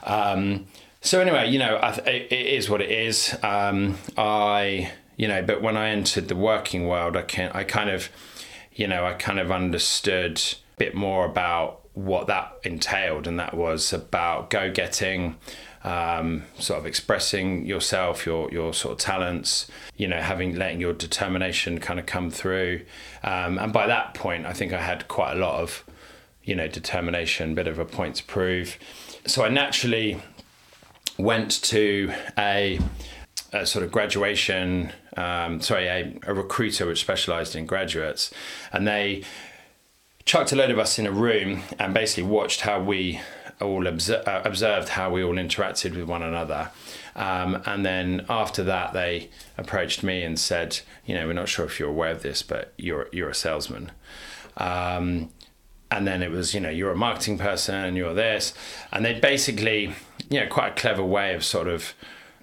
um, 0.02 0.66
so 1.00 1.20
anyway 1.20 1.48
you 1.48 1.60
know 1.60 1.78
it 2.04 2.32
is 2.32 2.68
what 2.68 2.80
it 2.80 2.90
is 2.90 3.36
um, 3.44 3.96
I 4.18 4.90
you 5.16 5.28
know 5.28 5.42
but 5.42 5.62
when 5.62 5.76
I 5.76 5.90
entered 5.90 6.26
the 6.26 6.34
working 6.34 6.88
world 6.88 7.16
I 7.16 7.22
can 7.22 7.52
I 7.54 7.62
kind 7.62 7.88
of 7.88 8.08
you 8.74 8.86
know 8.86 9.04
I 9.06 9.14
kind 9.14 9.38
of 9.38 9.50
understood 9.50 10.38
a 10.38 10.78
bit 10.78 10.94
more 10.94 11.24
about 11.24 11.80
what 11.94 12.26
that 12.26 12.52
entailed 12.64 13.26
and 13.26 13.38
that 13.38 13.54
was 13.54 13.92
about 13.92 14.50
go 14.50 14.70
getting 14.70 15.36
um, 15.84 16.44
sort 16.58 16.80
of 16.80 16.86
expressing 16.86 17.66
yourself, 17.66 18.24
your 18.24 18.50
your 18.50 18.72
sort 18.72 18.92
of 18.92 18.98
talents, 18.98 19.68
you 19.96 20.08
know, 20.08 20.20
having 20.20 20.56
letting 20.56 20.80
your 20.80 20.94
determination 20.94 21.78
kind 21.78 22.00
of 22.00 22.06
come 22.06 22.30
through. 22.30 22.80
Um, 23.22 23.58
and 23.58 23.72
by 23.72 23.86
that 23.86 24.14
point, 24.14 24.46
I 24.46 24.54
think 24.54 24.72
I 24.72 24.80
had 24.80 25.06
quite 25.08 25.32
a 25.36 25.38
lot 25.38 25.60
of, 25.60 25.84
you 26.42 26.56
know, 26.56 26.66
determination, 26.68 27.54
bit 27.54 27.68
of 27.68 27.78
a 27.78 27.84
point 27.84 28.16
to 28.16 28.24
prove. 28.24 28.78
So 29.26 29.44
I 29.44 29.50
naturally 29.50 30.22
went 31.18 31.62
to 31.62 32.12
a, 32.36 32.80
a 33.54 33.64
sort 33.64 33.84
of 33.84 33.90
graduation, 33.92 34.92
um, 35.16 35.60
sorry, 35.60 35.86
a, 35.86 36.18
a 36.26 36.34
recruiter 36.34 36.86
which 36.86 37.00
specialised 37.00 37.54
in 37.56 37.66
graduates, 37.66 38.32
and 38.72 38.86
they 38.86 39.22
chucked 40.24 40.52
a 40.52 40.56
load 40.56 40.70
of 40.70 40.78
us 40.78 40.98
in 40.98 41.06
a 41.06 41.12
room 41.12 41.62
and 41.78 41.94
basically 41.94 42.28
watched 42.38 42.62
how 42.62 42.80
we 42.82 43.20
all 43.60 43.86
uh, 43.86 44.42
observed 44.44 44.88
how 44.88 45.10
we 45.10 45.22
all 45.22 45.34
interacted 45.34 45.94
with 45.96 46.08
one 46.08 46.22
another. 46.22 46.70
Um, 47.14 47.62
and 47.66 47.86
then 47.86 48.26
after 48.28 48.64
that, 48.64 48.92
they 48.92 49.30
approached 49.56 50.02
me 50.02 50.24
and 50.24 50.38
said, 50.38 50.80
you 51.06 51.14
know, 51.14 51.26
we're 51.26 51.34
not 51.34 51.48
sure 51.48 51.64
if 51.64 51.78
you're 51.78 51.90
aware 51.96 52.10
of 52.10 52.22
this, 52.22 52.42
but 52.42 52.72
you're 52.76 53.08
you're 53.12 53.30
a 53.30 53.34
salesman. 53.34 53.92
Um, 54.56 55.30
and 55.90 56.06
then 56.06 56.22
it 56.22 56.30
was, 56.30 56.54
you 56.54 56.60
know, 56.60 56.70
you're 56.70 56.90
a 56.90 56.96
marketing 56.96 57.38
person, 57.38 57.76
and 57.76 57.96
you're 57.96 58.14
this, 58.14 58.54
and 58.92 59.04
they 59.04 59.14
basically, 59.20 59.94
you 60.28 60.40
know, 60.40 60.48
quite 60.48 60.72
a 60.72 60.74
clever 60.74 61.04
way 61.04 61.34
of 61.34 61.44
sort 61.44 61.68
of, 61.68 61.94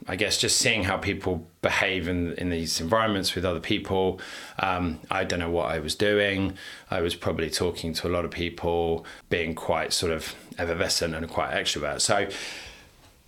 I 0.08 0.16
guess, 0.16 0.38
just 0.38 0.58
seeing 0.58 0.84
how 0.84 0.98
people 0.98 1.46
behave 1.62 2.08
in 2.08 2.34
in 2.34 2.50
these 2.50 2.82
environments 2.82 3.36
with 3.36 3.46
other 3.46 3.60
people. 3.60 4.20
Um, 4.60 5.00
I 5.12 5.24
don't 5.24 5.40
know 5.40 5.50
what 5.50 5.72
I 5.72 5.80
was 5.80 5.96
doing. 5.96 6.58
I 6.90 7.02
was 7.02 7.16
probably 7.16 7.50
talking 7.50 7.94
to 7.94 8.08
a 8.08 8.12
lot 8.12 8.26
of 8.26 8.32
people, 8.32 9.06
being 9.30 9.54
quite 9.54 9.94
sort 9.94 10.12
of 10.12 10.36
effervescent 10.58 11.14
and 11.14 11.30
quite 11.30 11.52
extrovert. 11.52 12.02
So, 12.02 12.28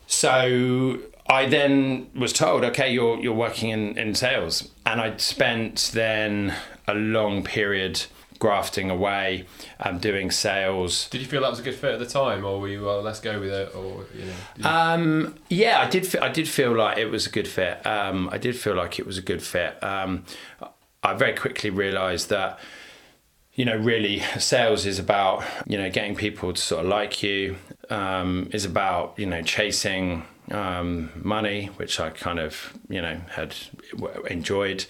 so 0.08 1.00
I 1.28 1.46
then 1.46 2.10
was 2.16 2.34
told, 2.34 2.64
okay, 2.64 2.92
you're 2.92 3.20
you're 3.20 3.34
working 3.34 3.70
in, 3.70 3.98
in 3.98 4.16
sales, 4.16 4.70
and 4.86 5.00
I'd 5.00 5.22
spent 5.22 5.92
then 5.94 6.56
a 6.88 6.94
long 6.94 7.44
period 7.44 8.06
grafting 8.44 8.90
away, 8.90 9.46
um, 9.80 10.00
doing 10.00 10.30
sales. 10.30 11.08
Did 11.10 11.22
you 11.22 11.28
feel 11.28 11.42
that 11.44 11.50
was 11.50 11.60
a 11.60 11.64
good 11.64 11.76
fit 11.76 11.94
at 11.94 12.00
the 12.00 12.06
time, 12.22 12.44
or 12.44 12.60
were 12.60 12.68
you 12.68 12.84
well, 12.84 13.02
let's 13.02 13.22
go 13.22 13.40
with 13.40 13.54
it, 13.54 13.74
or 13.74 14.06
you 14.14 14.26
know? 14.26 14.34
you- 14.58 14.66
Um, 14.66 15.36
yeah, 15.50 15.80
I 15.80 15.88
did. 15.90 16.04
I 16.18 16.28
did 16.28 16.48
feel 16.50 16.74
like 16.76 16.98
it 16.98 17.10
was 17.10 17.26
a 17.26 17.30
good 17.30 17.48
fit. 17.48 17.76
Um, 17.88 18.18
I 18.34 18.38
did 18.38 18.56
feel 18.58 18.76
like 18.76 19.00
it 19.00 19.06
was 19.08 19.18
a 19.18 19.22
good 19.22 19.42
fit. 19.42 19.82
Um, 19.82 20.26
I 21.02 21.14
very 21.14 21.34
quickly 21.44 21.70
realised 21.70 22.28
that, 22.30 22.60
you 23.54 23.64
know, 23.64 23.78
really 23.78 24.20
sales 24.40 24.86
is 24.86 25.00
about 25.00 25.44
you 25.66 25.78
know 25.78 25.90
getting 25.90 26.16
people 26.16 26.52
to 26.52 26.62
sort 26.62 26.82
of 26.84 26.88
like 26.92 27.24
you. 27.24 27.56
Um, 27.90 28.50
is 28.52 28.66
about 28.66 29.14
you 29.18 29.26
know 29.26 29.42
chasing 29.42 30.24
um, 30.52 31.12
money, 31.16 31.68
which 31.80 31.98
I 32.06 32.10
kind 32.10 32.40
of 32.40 32.74
you 32.90 33.02
know 33.02 33.16
had 33.38 33.56
enjoyed, 34.30 34.86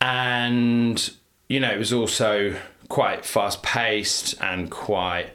and 0.00 1.10
you 1.48 1.60
know 1.60 1.70
it 1.70 1.78
was 1.78 1.92
also 1.92 2.56
quite 2.88 3.24
fast 3.24 3.62
paced 3.62 4.34
and 4.40 4.70
quite 4.70 5.30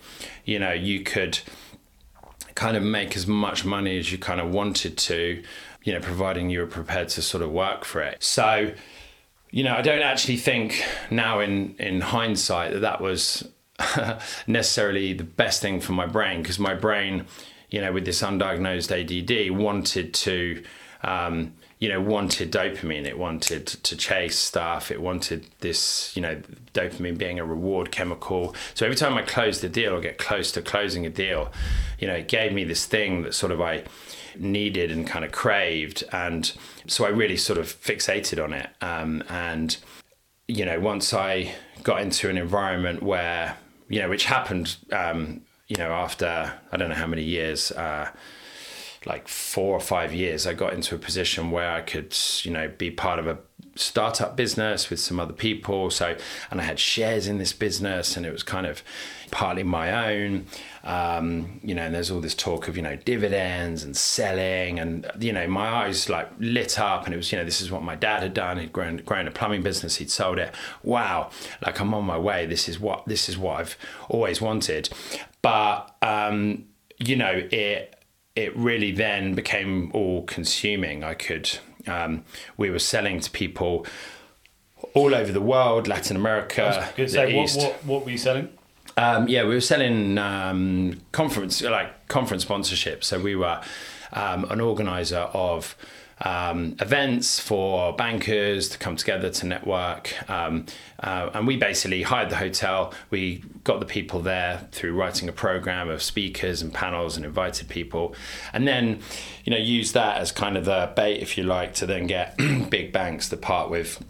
you 0.45 0.59
know 0.59 0.71
you 0.71 1.01
could 1.01 1.39
kind 2.55 2.77
of 2.77 2.83
make 2.83 3.15
as 3.15 3.27
much 3.27 3.65
money 3.65 3.97
as 3.97 4.11
you 4.11 4.17
kind 4.17 4.39
of 4.39 4.51
wanted 4.51 4.97
to, 4.97 5.41
you 5.83 5.93
know, 5.93 5.99
providing 5.99 6.49
you 6.49 6.59
were 6.59 6.67
prepared 6.67 7.09
to 7.09 7.21
sort 7.21 7.41
of 7.41 7.51
work 7.51 7.85
for 7.85 8.01
it. 8.01 8.21
So, 8.23 8.73
you 9.49 9.63
know, 9.63 9.73
I 9.73 9.81
don't 9.81 10.01
actually 10.01 10.37
think 10.37 10.85
now 11.09 11.39
in 11.39 11.75
in 11.79 12.01
hindsight 12.01 12.73
that 12.73 12.79
that 12.79 13.01
was 13.01 13.49
necessarily 14.47 15.13
the 15.13 15.23
best 15.23 15.61
thing 15.61 15.81
for 15.81 15.93
my 15.93 16.05
brain 16.05 16.41
because 16.41 16.59
my 16.59 16.75
brain, 16.75 17.25
you 17.69 17.81
know, 17.81 17.91
with 17.91 18.05
this 18.05 18.21
undiagnosed 18.21 18.91
ADD, 18.91 19.57
wanted 19.57 20.13
to. 20.13 20.63
Um, 21.03 21.53
you 21.81 21.89
know, 21.89 21.99
wanted 21.99 22.51
dopamine. 22.51 23.05
It 23.05 23.17
wanted 23.17 23.65
to 23.65 23.97
chase 23.97 24.37
stuff. 24.37 24.91
It 24.91 25.01
wanted 25.01 25.47
this, 25.61 26.15
you 26.15 26.21
know, 26.21 26.39
dopamine 26.75 27.17
being 27.17 27.39
a 27.39 27.43
reward 27.43 27.91
chemical. 27.91 28.55
So 28.75 28.85
every 28.85 28.95
time 28.95 29.15
I 29.15 29.23
closed 29.23 29.61
the 29.61 29.67
deal 29.67 29.95
or 29.95 29.99
get 29.99 30.19
close 30.19 30.51
to 30.51 30.61
closing 30.61 31.07
a 31.07 31.09
deal, 31.09 31.51
you 31.97 32.07
know, 32.07 32.13
it 32.13 32.27
gave 32.27 32.53
me 32.53 32.63
this 32.63 32.85
thing 32.85 33.23
that 33.23 33.33
sort 33.33 33.51
of 33.51 33.59
I 33.59 33.83
needed 34.37 34.91
and 34.91 35.07
kind 35.07 35.25
of 35.25 35.31
craved. 35.31 36.03
And 36.11 36.51
so 36.85 37.03
I 37.03 37.09
really 37.09 37.35
sort 37.35 37.57
of 37.57 37.65
fixated 37.65 38.41
on 38.41 38.53
it. 38.53 38.69
Um, 38.81 39.23
and, 39.27 39.75
you 40.47 40.65
know, 40.65 40.79
once 40.79 41.15
I 41.15 41.55
got 41.81 41.99
into 42.01 42.29
an 42.29 42.37
environment 42.37 43.01
where, 43.01 43.57
you 43.89 43.99
know, 43.99 44.09
which 44.09 44.25
happened, 44.25 44.77
um, 44.91 45.41
you 45.67 45.77
know, 45.77 45.91
after 45.91 46.53
I 46.71 46.77
don't 46.77 46.89
know 46.89 46.95
how 46.95 47.07
many 47.07 47.23
years, 47.23 47.71
uh, 47.71 48.11
like 49.05 49.27
four 49.27 49.75
or 49.75 49.79
five 49.79 50.13
years, 50.13 50.45
I 50.45 50.53
got 50.53 50.73
into 50.73 50.93
a 50.93 50.99
position 50.99 51.49
where 51.49 51.71
I 51.71 51.81
could, 51.81 52.15
you 52.43 52.51
know, 52.51 52.71
be 52.77 52.91
part 52.91 53.17
of 53.17 53.27
a 53.27 53.39
startup 53.75 54.35
business 54.35 54.89
with 54.89 54.99
some 54.99 55.19
other 55.19 55.33
people. 55.33 55.89
So, 55.89 56.15
and 56.51 56.61
I 56.61 56.63
had 56.63 56.79
shares 56.79 57.27
in 57.27 57.39
this 57.39 57.51
business, 57.53 58.15
and 58.15 58.25
it 58.25 58.31
was 58.31 58.43
kind 58.43 58.67
of 58.67 58.83
partly 59.31 59.63
my 59.63 60.13
own. 60.13 60.45
Um, 60.83 61.59
you 61.63 61.73
know, 61.73 61.83
and 61.83 61.95
there's 61.95 62.11
all 62.11 62.21
this 62.21 62.35
talk 62.35 62.67
of 62.67 62.75
you 62.75 62.83
know 62.83 62.95
dividends 62.95 63.83
and 63.83 63.97
selling, 63.97 64.79
and 64.79 65.09
you 65.19 65.33
know, 65.33 65.47
my 65.47 65.67
eyes 65.67 66.07
like 66.07 66.29
lit 66.39 66.79
up, 66.79 67.05
and 67.05 67.13
it 67.13 67.17
was 67.17 67.31
you 67.31 67.39
know 67.39 67.45
this 67.45 67.61
is 67.61 67.71
what 67.71 67.81
my 67.81 67.95
dad 67.95 68.21
had 68.21 68.35
done. 68.35 68.59
He'd 68.59 68.73
grown 68.73 68.97
grown 68.97 69.27
a 69.27 69.31
plumbing 69.31 69.63
business. 69.63 69.95
He'd 69.95 70.11
sold 70.11 70.37
it. 70.37 70.53
Wow, 70.83 71.31
like 71.65 71.79
I'm 71.79 71.93
on 71.95 72.05
my 72.05 72.19
way. 72.19 72.45
This 72.45 72.69
is 72.69 72.79
what 72.79 73.05
this 73.07 73.29
is 73.29 73.37
what 73.37 73.61
I've 73.61 73.77
always 74.09 74.41
wanted. 74.41 74.89
But 75.41 75.95
um, 76.03 76.65
you 76.99 77.15
know, 77.15 77.47
it 77.51 77.95
it 78.35 78.55
really 78.55 78.91
then 78.91 79.33
became 79.33 79.91
all 79.93 80.23
consuming. 80.23 81.03
I 81.03 81.13
could 81.13 81.49
um, 81.87 82.23
we 82.57 82.69
were 82.69 82.79
selling 82.79 83.19
to 83.19 83.31
people 83.31 83.85
all 84.93 85.13
over 85.15 85.31
the 85.31 85.41
world, 85.41 85.87
Latin 85.87 86.15
America, 86.15 86.89
Good. 86.95 87.09
the 87.09 87.19
what, 87.19 87.29
East. 87.29 87.57
what 87.57 87.85
what 87.85 88.05
were 88.05 88.11
you 88.11 88.17
selling? 88.17 88.49
Um, 88.97 89.27
yeah, 89.27 89.43
we 89.43 89.53
were 89.53 89.61
selling 89.61 90.17
um, 90.17 91.01
conference 91.11 91.61
like 91.61 92.07
conference 92.07 92.43
sponsorship. 92.43 93.03
So 93.03 93.19
we 93.19 93.35
were 93.35 93.61
um, 94.13 94.45
an 94.45 94.59
organizer 94.59 95.29
of 95.33 95.75
um, 96.21 96.75
events 96.79 97.39
for 97.39 97.93
bankers 97.93 98.69
to 98.69 98.77
come 98.77 98.95
together 98.95 99.29
to 99.29 99.45
network, 99.45 100.29
um, 100.29 100.65
uh, 100.99 101.31
and 101.33 101.47
we 101.47 101.57
basically 101.57 102.03
hired 102.03 102.29
the 102.29 102.37
hotel. 102.37 102.93
We 103.09 103.43
got 103.63 103.79
the 103.79 103.85
people 103.85 104.21
there 104.21 104.67
through 104.71 104.93
writing 104.93 105.27
a 105.29 105.33
program 105.33 105.89
of 105.89 106.01
speakers 106.01 106.61
and 106.61 106.73
panels 106.73 107.17
and 107.17 107.25
invited 107.25 107.69
people, 107.69 108.15
and 108.53 108.67
then 108.67 108.99
you 109.43 109.51
know 109.51 109.57
use 109.59 109.91
that 109.93 110.17
as 110.17 110.31
kind 110.31 110.57
of 110.57 110.65
the 110.65 110.91
bait, 110.95 111.21
if 111.21 111.37
you 111.37 111.43
like, 111.43 111.73
to 111.75 111.85
then 111.85 112.07
get 112.07 112.37
big 112.69 112.91
banks 112.91 113.29
to 113.29 113.37
part 113.37 113.69
with 113.69 114.03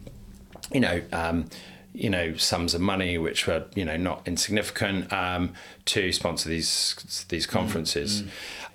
you 0.73 0.79
know, 0.79 1.01
um, 1.11 1.49
you 1.93 2.09
know, 2.09 2.35
sums 2.35 2.73
of 2.73 2.81
money 2.81 3.17
which 3.17 3.47
were 3.47 3.65
you 3.75 3.83
know 3.83 3.97
not 3.97 4.25
insignificant 4.25 5.11
um, 5.11 5.53
to 5.85 6.11
sponsor 6.11 6.49
these 6.49 7.25
these 7.29 7.45
conferences. 7.45 8.23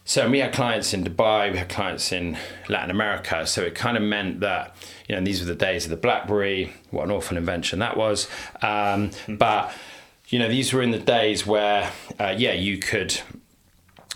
So 0.08 0.30
we 0.30 0.38
had 0.38 0.52
clients 0.52 0.94
in 0.94 1.02
Dubai, 1.02 1.50
we 1.50 1.58
had 1.58 1.68
clients 1.68 2.12
in 2.12 2.38
Latin 2.68 2.92
America. 2.92 3.44
So 3.44 3.62
it 3.62 3.75
kind 3.75 3.96
of 3.96 4.04
meant 4.04 4.38
that 4.38 4.76
you 5.08 5.16
know 5.16 5.20
these 5.20 5.40
were 5.40 5.46
the 5.46 5.56
days 5.56 5.84
of 5.84 5.90
the 5.90 5.96
BlackBerry. 5.96 6.72
What 6.90 7.04
an 7.04 7.10
awful 7.10 7.36
invention 7.36 7.80
that 7.80 7.96
was! 7.96 8.28
Um, 8.62 9.10
but 9.28 9.75
you 10.28 10.38
know 10.38 10.48
these 10.48 10.72
were 10.72 10.80
in 10.80 10.92
the 10.92 11.00
days 11.00 11.44
where 11.44 11.90
uh, 12.20 12.34
yeah 12.38 12.52
you 12.52 12.78
could 12.78 13.20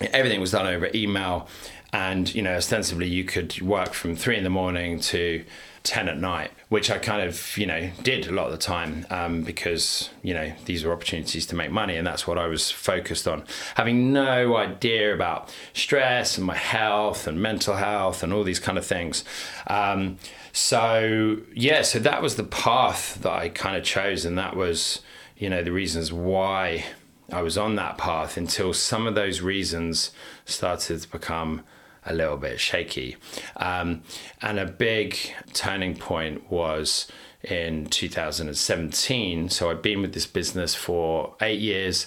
everything 0.01 0.41
was 0.41 0.53
done 0.53 0.69
over 0.69 0.89
email 0.95 1.49
and 1.93 2.33
you 2.37 2.43
know 2.43 2.55
ostensibly 2.55 3.09
you 3.09 3.25
could 3.25 3.61
work 3.61 3.93
from 3.93 4.15
three 4.15 4.37
in 4.37 4.45
the 4.45 4.51
morning 4.51 5.01
to 5.01 5.45
10 5.83 6.09
at 6.09 6.19
night 6.19 6.51
which 6.69 6.91
i 6.91 6.99
kind 6.99 7.27
of 7.27 7.57
you 7.57 7.67
know 7.67 7.91
did 8.03 8.27
a 8.27 8.33
lot 8.33 8.47
of 8.47 8.53
the 8.53 8.59
time 8.59 9.07
um, 9.11 9.43
because 9.43 10.11
you 10.23 10.35
know 10.35 10.53
these 10.67 10.85
were 10.85 10.93
opportunities 10.93 11.47
to 11.47 11.55
make 11.57 11.71
money 11.71 11.97
and 11.97 12.07
that's 12.07 12.27
what 12.27 12.39
i 12.39 12.47
was 12.47 12.71
focused 12.71 13.27
on. 13.27 13.45
Having 13.77 14.13
no 14.13 14.57
idea 14.57 15.15
about 15.15 15.55
stress 15.73 16.37
and 16.37 16.47
my 16.47 16.57
health 16.57 17.27
and 17.27 17.41
mental 17.41 17.77
health 17.77 18.23
and 18.23 18.33
all 18.33 18.45
these 18.45 18.61
kind 18.61 18.79
of 18.79 18.87
things. 18.87 19.25
Um, 19.67 20.19
so 20.53 21.39
yeah 21.55 21.83
so 21.83 21.99
that 22.01 22.21
was 22.21 22.35
the 22.35 22.45
path 22.45 23.21
that 23.23 23.33
i 23.33 23.49
kind 23.49 23.77
of 23.77 23.85
chose 23.85 24.25
and 24.25 24.37
that 24.37 24.57
was 24.57 25.01
you 25.37 25.49
know 25.49 25.63
the 25.63 25.73
reasons 25.73 26.13
why 26.13 26.85
I 27.33 27.43
was 27.43 27.57
on 27.57 27.77
that 27.77 27.97
path 27.97 28.37
until 28.37 28.73
some 28.73 29.07
of 29.07 29.15
those 29.15 29.41
reasons 29.41 30.11
started 30.45 31.01
to 31.03 31.09
become 31.09 31.63
a 32.07 32.15
little 32.15 32.37
bit 32.37 32.61
shaky. 32.61 33.17
Um, 33.57 34.03
and 34.41 34.59
a 34.59 34.67
big 34.67 35.17
turning 35.53 35.97
point 35.97 36.51
was 36.51 37.11
in 37.43 37.87
2017. 37.87 39.49
So 39.49 39.71
I'd 39.71 39.83
been 39.83 40.03
with 40.03 40.13
this 40.13 40.27
business 40.27 40.75
for 40.75 41.35
eight 41.41 41.61
years, 41.61 42.07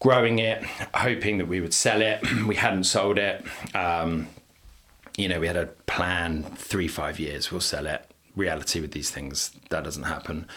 growing 0.00 0.38
it, 0.38 0.62
hoping 0.94 1.38
that 1.38 1.46
we 1.46 1.60
would 1.60 1.74
sell 1.74 2.02
it. 2.02 2.20
we 2.46 2.56
hadn't 2.56 2.84
sold 2.84 3.18
it. 3.18 3.44
Um, 3.74 4.28
you 5.16 5.28
know, 5.28 5.38
we 5.38 5.46
had 5.46 5.56
a 5.56 5.66
plan 5.86 6.42
three, 6.56 6.88
five 6.88 7.20
years, 7.20 7.52
we'll 7.52 7.60
sell 7.60 7.86
it. 7.86 8.10
Reality 8.34 8.80
with 8.80 8.90
these 8.90 9.10
things, 9.10 9.52
that 9.70 9.84
doesn't 9.84 10.02
happen. 10.04 10.48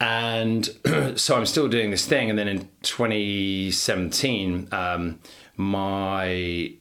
And 0.00 0.70
so 1.16 1.36
I'm 1.36 1.44
still 1.44 1.68
doing 1.68 1.90
this 1.90 2.06
thing. 2.06 2.30
And 2.30 2.38
then 2.38 2.48
in 2.48 2.68
2017, 2.82 4.68
um, 4.72 5.18
my 5.60 6.26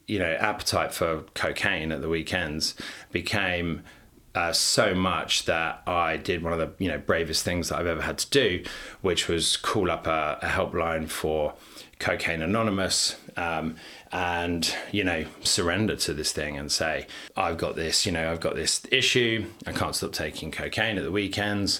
you 0.07 0.19
know 0.19 0.38
appetite 0.39 0.93
for 0.93 1.24
cocaine 1.33 1.91
at 1.91 2.01
the 2.01 2.07
weekends 2.07 2.75
became 3.12 3.83
uh, 4.36 4.53
so 4.53 4.94
much 4.94 5.46
that 5.46 5.81
I 5.85 6.15
did 6.15 6.44
one 6.44 6.53
of 6.53 6.59
the 6.59 6.72
you 6.83 6.89
know 6.89 6.98
bravest 6.98 7.44
things 7.44 7.70
that 7.70 7.79
I've 7.79 7.87
ever 7.87 8.01
had 8.01 8.18
to 8.20 8.29
do, 8.29 8.63
which 9.01 9.27
was 9.27 9.57
call 9.57 9.92
up 9.92 10.07
a, 10.07 10.39
a 10.42 10.48
helpline 10.48 11.09
for 11.09 11.55
Cocaine 12.00 12.42
Anonymous. 12.42 13.18
Um, 13.35 13.75
and 14.11 14.74
you 14.92 15.03
know 15.03 15.25
surrender 15.44 15.96
to 15.96 16.13
this 16.15 16.31
thing 16.31 16.57
and 16.57 16.72
say 16.72 17.05
i've 17.37 17.57
got 17.57 17.75
this 17.75 18.07
you 18.07 18.11
know 18.11 18.31
i've 18.31 18.39
got 18.39 18.55
this 18.55 18.81
issue 18.92 19.46
i 19.68 19.72
can't 19.72 19.96
stop 19.96 20.11
taking 20.11 20.50
cocaine 20.50 20.98
at 20.98 21.03
the 21.03 21.11
weekends 21.11 21.79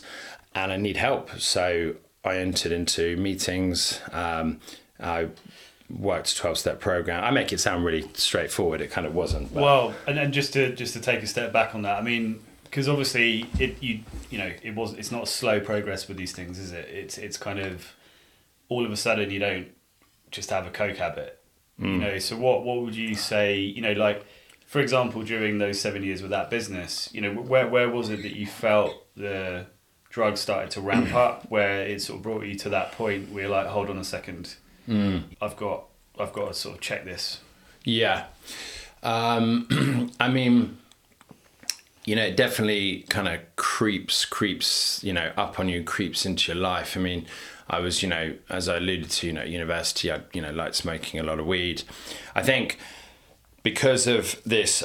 and 0.54 0.72
i 0.72 0.78
need 0.78 0.96
help 0.96 1.32
so 1.40 1.96
i 2.24 2.38
entered 2.38 2.72
into 2.72 3.18
meetings 3.18 4.00
um, 4.12 4.60
i 5.00 5.28
worked 5.90 6.32
a 6.32 6.36
12 6.36 6.58
step 6.58 6.80
program 6.80 7.24
i 7.24 7.32
make 7.32 7.52
it 7.52 7.60
sound 7.60 7.84
really 7.84 8.08
straightforward 8.14 8.80
it 8.82 8.92
kind 8.92 9.08
of 9.08 9.16
wasn't 9.16 9.52
but- 9.54 9.64
Well, 9.64 9.96
and, 10.08 10.20
and 10.20 10.34
just 10.34 10.54
to 10.54 10.74
just 10.76 10.94
to 10.94 11.00
take 11.00 11.24
a 11.24 11.28
step 11.28 11.52
back 11.52 11.76
on 11.76 11.82
that, 11.84 11.98
I 11.98 12.02
mean, 12.02 12.42
because 12.64 12.88
obviously 12.88 13.48
it 13.60 13.82
you 13.82 14.02
you 14.30 14.38
know 14.38 14.52
it 14.62 14.76
was 14.76 14.94
it's 14.94 15.12
not 15.12 15.28
slow 15.28 15.60
progress 15.60 16.08
with 16.08 16.18
these 16.18 16.32
things, 16.32 16.60
is 16.60 16.72
it? 16.72 16.88
It's 16.90 17.18
it's 17.18 17.38
kind 17.38 17.60
of 17.60 17.94
all 18.70 18.86
of 18.86 18.92
a 18.92 18.98
sudden 18.98 19.32
you 19.32 19.40
don't 19.40 19.68
just 20.32 20.50
have 20.52 20.68
a 20.68 20.70
coke 20.70 20.98
habit, 20.98 21.42
you 21.78 21.88
hmm. 21.88 22.00
know. 22.00 22.20
So 22.20 22.38
what 22.38 22.64
what 22.64 22.82
would 22.82 22.96
you 22.96 23.16
say? 23.16 23.58
You 23.58 23.82
know, 23.82 23.94
like 23.94 24.26
for 24.66 24.80
example, 24.80 25.24
during 25.24 25.58
those 25.58 25.82
seven 25.82 26.04
years 26.04 26.22
with 26.22 26.32
that 26.32 26.50
business, 26.50 27.10
you 27.12 27.22
know, 27.22 27.34
where 27.34 27.68
where 27.68 27.90
was 27.90 28.10
it 28.10 28.22
that 28.22 28.36
you 28.36 28.46
felt 28.46 28.94
the 29.16 29.66
drugs 30.10 30.40
started 30.40 30.72
to 30.72 30.82
ramp 30.82 31.10
hmm. 31.10 31.16
up, 31.16 31.50
where 31.50 31.82
it 31.82 32.02
sort 32.02 32.18
of 32.18 32.24
brought 32.24 32.46
you 32.46 32.56
to 32.56 32.70
that 32.70 32.92
point 32.94 33.32
where 33.32 33.44
you're 33.44 33.52
like, 33.52 33.68
hold 33.68 33.90
on 33.90 33.98
a 33.98 34.04
second, 34.04 34.56
I've 35.42 35.56
got 35.56 35.86
I've 36.20 36.34
got 36.34 36.50
to 36.50 36.54
sort 36.54 36.76
of 36.76 36.82
check 36.82 37.06
this. 37.06 37.40
Yeah. 37.84 38.26
Um, 39.04 40.12
I 40.20 40.28
mean, 40.28 40.78
you 42.06 42.16
know, 42.16 42.24
it 42.24 42.36
definitely 42.36 43.06
kind 43.10 43.28
of 43.28 43.40
creeps, 43.56 44.26
creeps, 44.26 45.04
you 45.04 45.14
know, 45.14 45.32
up 45.38 45.60
on 45.60 45.70
you, 45.70 45.84
creeps 45.84 46.26
into 46.26 46.52
your 46.52 46.62
life. 46.62 46.98
I 46.98 47.00
mean, 47.00 47.26
I 47.70 47.80
was, 47.80 48.02
you 48.02 48.10
know, 48.10 48.34
as 48.50 48.68
I 48.68 48.78
alluded 48.78 49.12
to, 49.12 49.28
you 49.28 49.34
know, 49.34 49.42
at 49.42 49.50
university, 49.50 50.12
I, 50.12 50.22
you 50.34 50.42
know, 50.42 50.52
liked 50.52 50.76
smoking 50.76 51.20
a 51.20 51.24
lot 51.24 51.40
of 51.40 51.46
weed. 51.46 51.84
I 52.36 52.42
think 52.42 52.80
because 53.64 54.08
of 54.08 54.42
this 54.44 54.84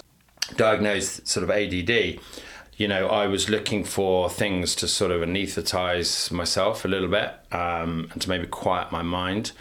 diagnosed 0.57 1.27
sort 1.27 1.45
of 1.45 1.51
ADD, 1.51 2.21
you 2.77 2.89
know, 2.89 3.09
I 3.09 3.27
was 3.27 3.49
looking 3.49 3.85
for 3.85 4.29
things 4.29 4.75
to 4.77 4.89
sort 4.89 5.13
of 5.13 5.23
anesthetize 5.23 6.31
myself 6.31 6.85
a 6.85 6.89
little 6.89 7.09
bit 7.09 7.33
um, 7.53 8.09
and 8.13 8.21
to 8.21 8.29
maybe 8.29 8.47
quiet 8.47 8.91
my 8.91 9.03
mind. 9.03 9.53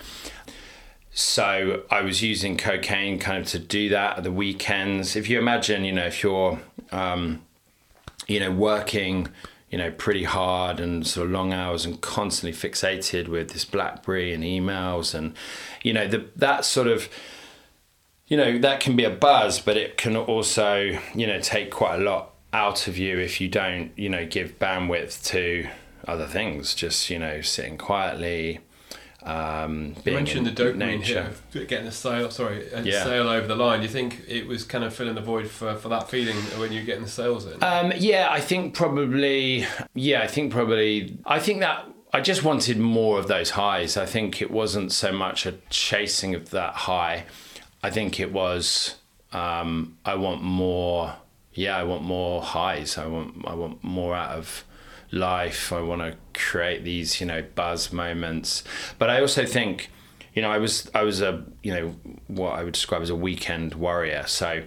So 1.14 1.84
I 1.92 2.02
was 2.02 2.24
using 2.24 2.58
cocaine 2.58 3.20
kind 3.20 3.38
of 3.38 3.48
to 3.52 3.60
do 3.60 3.90
that 3.90 4.18
at 4.18 4.24
the 4.24 4.32
weekends. 4.32 5.16
If 5.16 5.30
you 5.30 5.38
imagine, 5.38 5.86
you 5.86 5.92
know, 5.92 6.08
if 6.08 6.24
you're, 6.24 6.60
um, 6.92 7.44
you 8.28 8.40
know, 8.40 8.52
working, 8.52 9.28
you 9.70 9.78
know, 9.78 9.92
pretty 9.92 10.24
hard 10.24 10.80
and 10.80 11.06
sort 11.06 11.28
of 11.28 11.32
long 11.32 11.54
hours 11.54 11.86
and 11.86 12.02
constantly 12.02 12.58
fixated 12.58 13.28
with 13.28 13.52
this 13.52 13.64
BlackBerry 13.64 14.34
and 14.34 14.44
emails 14.44 15.14
and, 15.14 15.36
you 15.84 15.94
know, 15.94 16.08
the, 16.08 16.30
that 16.36 16.66
sort 16.66 16.88
of, 16.88 17.08
you 18.26 18.36
know, 18.36 18.58
that 18.58 18.80
can 18.80 18.96
be 18.96 19.04
a 19.04 19.12
buzz, 19.12 19.60
but 19.60 19.78
it 19.78 19.98
can 19.98 20.16
also, 20.16 20.98
you 21.14 21.28
know, 21.28 21.40
take 21.40 21.70
quite 21.70 21.96
a 21.96 22.04
lot 22.04 22.34
out 22.54 22.88
of 22.88 22.98
you 22.98 23.20
if 23.20 23.40
you 23.40 23.48
don't, 23.48 23.92
you 23.96 24.10
know, 24.10 24.26
give 24.26 24.58
bandwidth 24.58 25.24
to 25.26 25.68
other 26.08 26.26
things. 26.26 26.74
Just, 26.74 27.12
you 27.12 27.20
know, 27.20 27.42
sitting 27.42 27.78
quietly. 27.78 28.62
Um, 29.26 29.96
You 30.06 30.14
mentioned 30.14 30.46
the 30.46 30.52
dopamine 30.52 31.00
nature. 31.00 31.32
hit, 31.54 31.68
getting 31.68 31.86
the 31.86 31.92
sale. 31.92 32.30
Sorry, 32.30 32.68
a 32.74 32.82
Yeah. 32.82 33.04
sale 33.04 33.30
over 33.30 33.48
the 33.48 33.56
line. 33.56 33.80
Do 33.80 33.86
you 33.86 33.92
think 33.92 34.22
it 34.28 34.48
was 34.48 34.64
kind 34.64 34.84
of 34.84 34.94
filling 34.94 35.16
the 35.16 35.22
void 35.22 35.50
for, 35.50 35.76
for 35.76 35.90
that 35.90 36.10
feeling 36.10 36.36
when 36.60 36.72
you're 36.74 36.84
getting 36.84 37.04
the 37.04 37.10
sales 37.10 37.46
in? 37.46 37.64
Um, 37.64 37.94
yeah, 37.96 38.28
I 38.30 38.42
think 38.42 38.74
probably. 38.76 39.66
Yeah, 39.94 40.22
I 40.22 40.28
think 40.28 40.52
probably. 40.52 41.18
I 41.26 41.40
think 41.40 41.62
that 41.62 41.86
I 42.12 42.22
just 42.22 42.44
wanted 42.44 42.78
more 42.78 43.18
of 43.18 43.28
those 43.28 43.52
highs. 43.52 43.96
I 43.98 44.06
think 44.06 44.42
it 44.42 44.52
wasn't 44.52 44.92
so 44.92 45.12
much 45.12 45.46
a 45.46 45.54
chasing 45.70 46.36
of 46.36 46.50
that 46.52 46.74
high. 46.74 47.26
I 47.82 47.90
think 47.90 48.20
it 48.20 48.32
was. 48.32 48.96
Um, 49.32 49.98
I 50.06 50.16
want 50.16 50.44
more. 50.44 51.16
Yeah, 51.54 51.78
I 51.78 51.84
want 51.84 52.04
more 52.04 52.42
highs. 52.42 52.98
I 52.98 53.06
want. 53.08 53.46
I 53.48 53.54
want 53.56 53.84
more 53.84 54.14
out 54.16 54.32
of 54.38 54.64
life. 55.14 55.72
I 55.72 55.82
want 55.82 56.02
to 56.02 56.18
create 56.34 56.84
these, 56.84 57.22
you 57.22 57.28
know, 57.28 57.44
buzz 57.56 57.94
moments. 57.94 58.64
But 58.98 59.10
I 59.10 59.22
also 59.22 59.46
think 59.46 59.90
you 60.34 60.42
know, 60.42 60.50
I 60.50 60.58
was 60.58 60.90
I 60.96 61.04
was 61.04 61.22
a 61.22 61.46
you 61.62 61.74
know 61.74 61.96
what 62.28 62.54
I 62.54 62.64
would 62.64 62.74
describe 62.74 63.02
as 63.02 63.10
a 63.10 63.16
weekend 63.16 63.76
warrior. 63.76 64.26
So, 64.26 64.64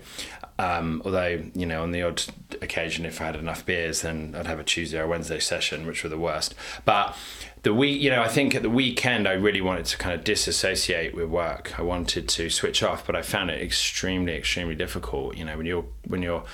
um, 0.58 1.02
although 1.04 1.42
you 1.54 1.66
know 1.66 1.82
on 1.82 1.90
the 1.90 2.02
odd 2.02 2.22
occasion 2.62 3.04
if 3.04 3.20
I 3.20 3.26
had 3.26 3.36
enough 3.36 3.66
beers, 3.66 4.02
then 4.02 4.34
I'd 4.38 4.46
have 4.46 4.60
a 4.60 4.64
Tuesday 4.64 4.98
or 4.98 5.08
Wednesday 5.08 5.40
session, 5.40 5.86
which 5.86 6.04
were 6.04 6.08
the 6.08 6.18
worst. 6.18 6.54
But 6.84 7.16
the 7.62 7.74
week, 7.74 8.00
you 8.00 8.10
know, 8.10 8.22
I 8.22 8.28
think 8.28 8.54
at 8.54 8.62
the 8.62 8.70
weekend 8.70 9.26
I 9.26 9.32
really 9.32 9.60
wanted 9.60 9.86
to 9.86 9.98
kind 9.98 10.14
of 10.14 10.22
disassociate 10.22 11.14
with 11.16 11.28
work. 11.28 11.76
I 11.78 11.82
wanted 11.82 12.28
to 12.28 12.48
switch 12.48 12.84
off, 12.84 13.04
but 13.04 13.16
I 13.16 13.22
found 13.22 13.50
it 13.50 13.60
extremely, 13.60 14.34
extremely 14.36 14.76
difficult. 14.76 15.36
You 15.36 15.46
know, 15.46 15.56
when 15.56 15.66
you're 15.66 15.86
when 16.06 16.22
you're 16.22 16.44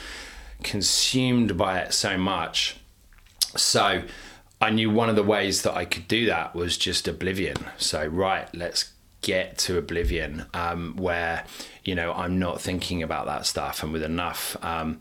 consumed 0.63 1.59
by 1.59 1.81
it 1.81 1.93
so 1.93 2.17
much. 2.17 2.79
So 3.57 4.03
I 4.61 4.71
knew 4.71 4.91
one 4.91 5.09
of 5.09 5.17
the 5.17 5.23
ways 5.23 5.63
that 5.63 5.75
I 5.75 5.85
could 5.85 6.09
do 6.09 6.27
that 6.27 6.55
was 6.55 6.77
just 6.77 7.09
oblivion. 7.09 7.57
So 7.79 8.07
right, 8.07 8.49
let's 8.55 8.93
get 9.21 9.57
to 9.57 9.79
oblivion 9.79 10.47
um, 10.53 10.97
where 10.97 11.45
you 11.85 11.95
know 11.95 12.13
I'm 12.13 12.39
not 12.39 12.61
thinking 12.61 13.03
about 13.03 13.27
that 13.27 13.47
stuff, 13.47 13.83
and 13.83 13.93
with 13.93 14.03
enough. 14.03 14.57
Um, 14.63 15.01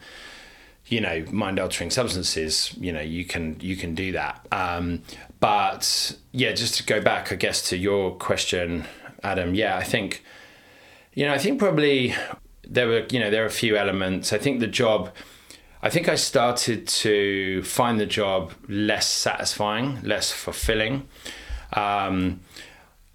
you 0.88 1.00
know, 1.00 1.24
mind-altering 1.32 1.90
substances. 1.90 2.76
You 2.78 2.92
know, 2.92 3.02
you 3.02 3.24
can 3.24 3.58
you 3.62 3.78
can 3.78 3.96
do 3.96 4.12
that. 4.12 4.46
Um, 4.52 5.04
but 5.40 6.16
yeah, 6.34 6.52
just 6.52 6.76
to 6.76 6.84
go 6.84 7.02
back, 7.02 7.32
I 7.32 7.36
guess 7.36 7.70
to 7.70 7.78
your 7.78 8.16
question, 8.16 8.86
Adam. 9.24 9.56
Yeah, 9.56 9.78
I 9.78 9.84
think, 9.84 10.24
you 11.14 11.26
know, 11.26 11.34
I 11.34 11.38
think 11.38 11.60
probably 11.60 12.14
there 12.68 12.88
were 12.88 13.06
you 13.10 13.20
know 13.20 13.30
there 13.30 13.44
are 13.44 13.48
a 13.48 13.52
few 13.52 13.78
elements. 13.78 14.34
I 14.34 14.38
think 14.38 14.60
the 14.60 14.68
job 14.68 15.12
I 15.84 15.90
think 15.90 16.08
I 16.08 16.16
started 16.16 16.88
to 16.88 17.64
find 17.64 18.00
the 18.00 18.06
job 18.06 18.54
less 18.68 19.08
satisfying, 19.08 20.00
less 20.04 20.32
fulfilling. 20.32 21.08
Um, 21.74 22.42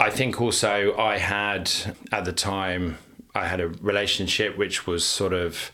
I 0.01 0.11
think 0.11 0.41
also 0.41 0.97
I 0.97 1.19
had 1.19 1.71
at 2.11 2.25
the 2.25 2.33
time 2.33 2.99
I 3.37 3.47
had 3.47 3.61
a 3.61 3.69
relationship 3.69 4.59
which 4.59 4.87
was 4.87 5.05
sort 5.05 5.33
of 5.33 5.71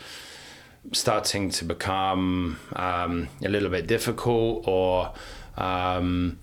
starting 0.92 1.48
to 1.50 1.64
become 1.64 2.58
um, 2.76 3.28
a 3.42 3.48
little 3.48 3.70
bit 3.70 3.86
difficult, 3.86 4.68
or 4.68 5.12
um, 5.56 6.38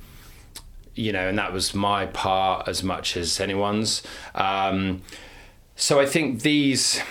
you 0.95 1.12
know, 1.12 1.29
and 1.29 1.38
that 1.38 1.53
was 1.53 1.75
my 1.75 2.07
part 2.07 2.67
as 2.67 2.83
much 2.83 3.15
as 3.15 3.39
anyone's. 3.39 4.01
Um, 4.33 5.03
so 5.75 5.99
I 5.99 6.05
think 6.05 6.41
these 6.41 7.01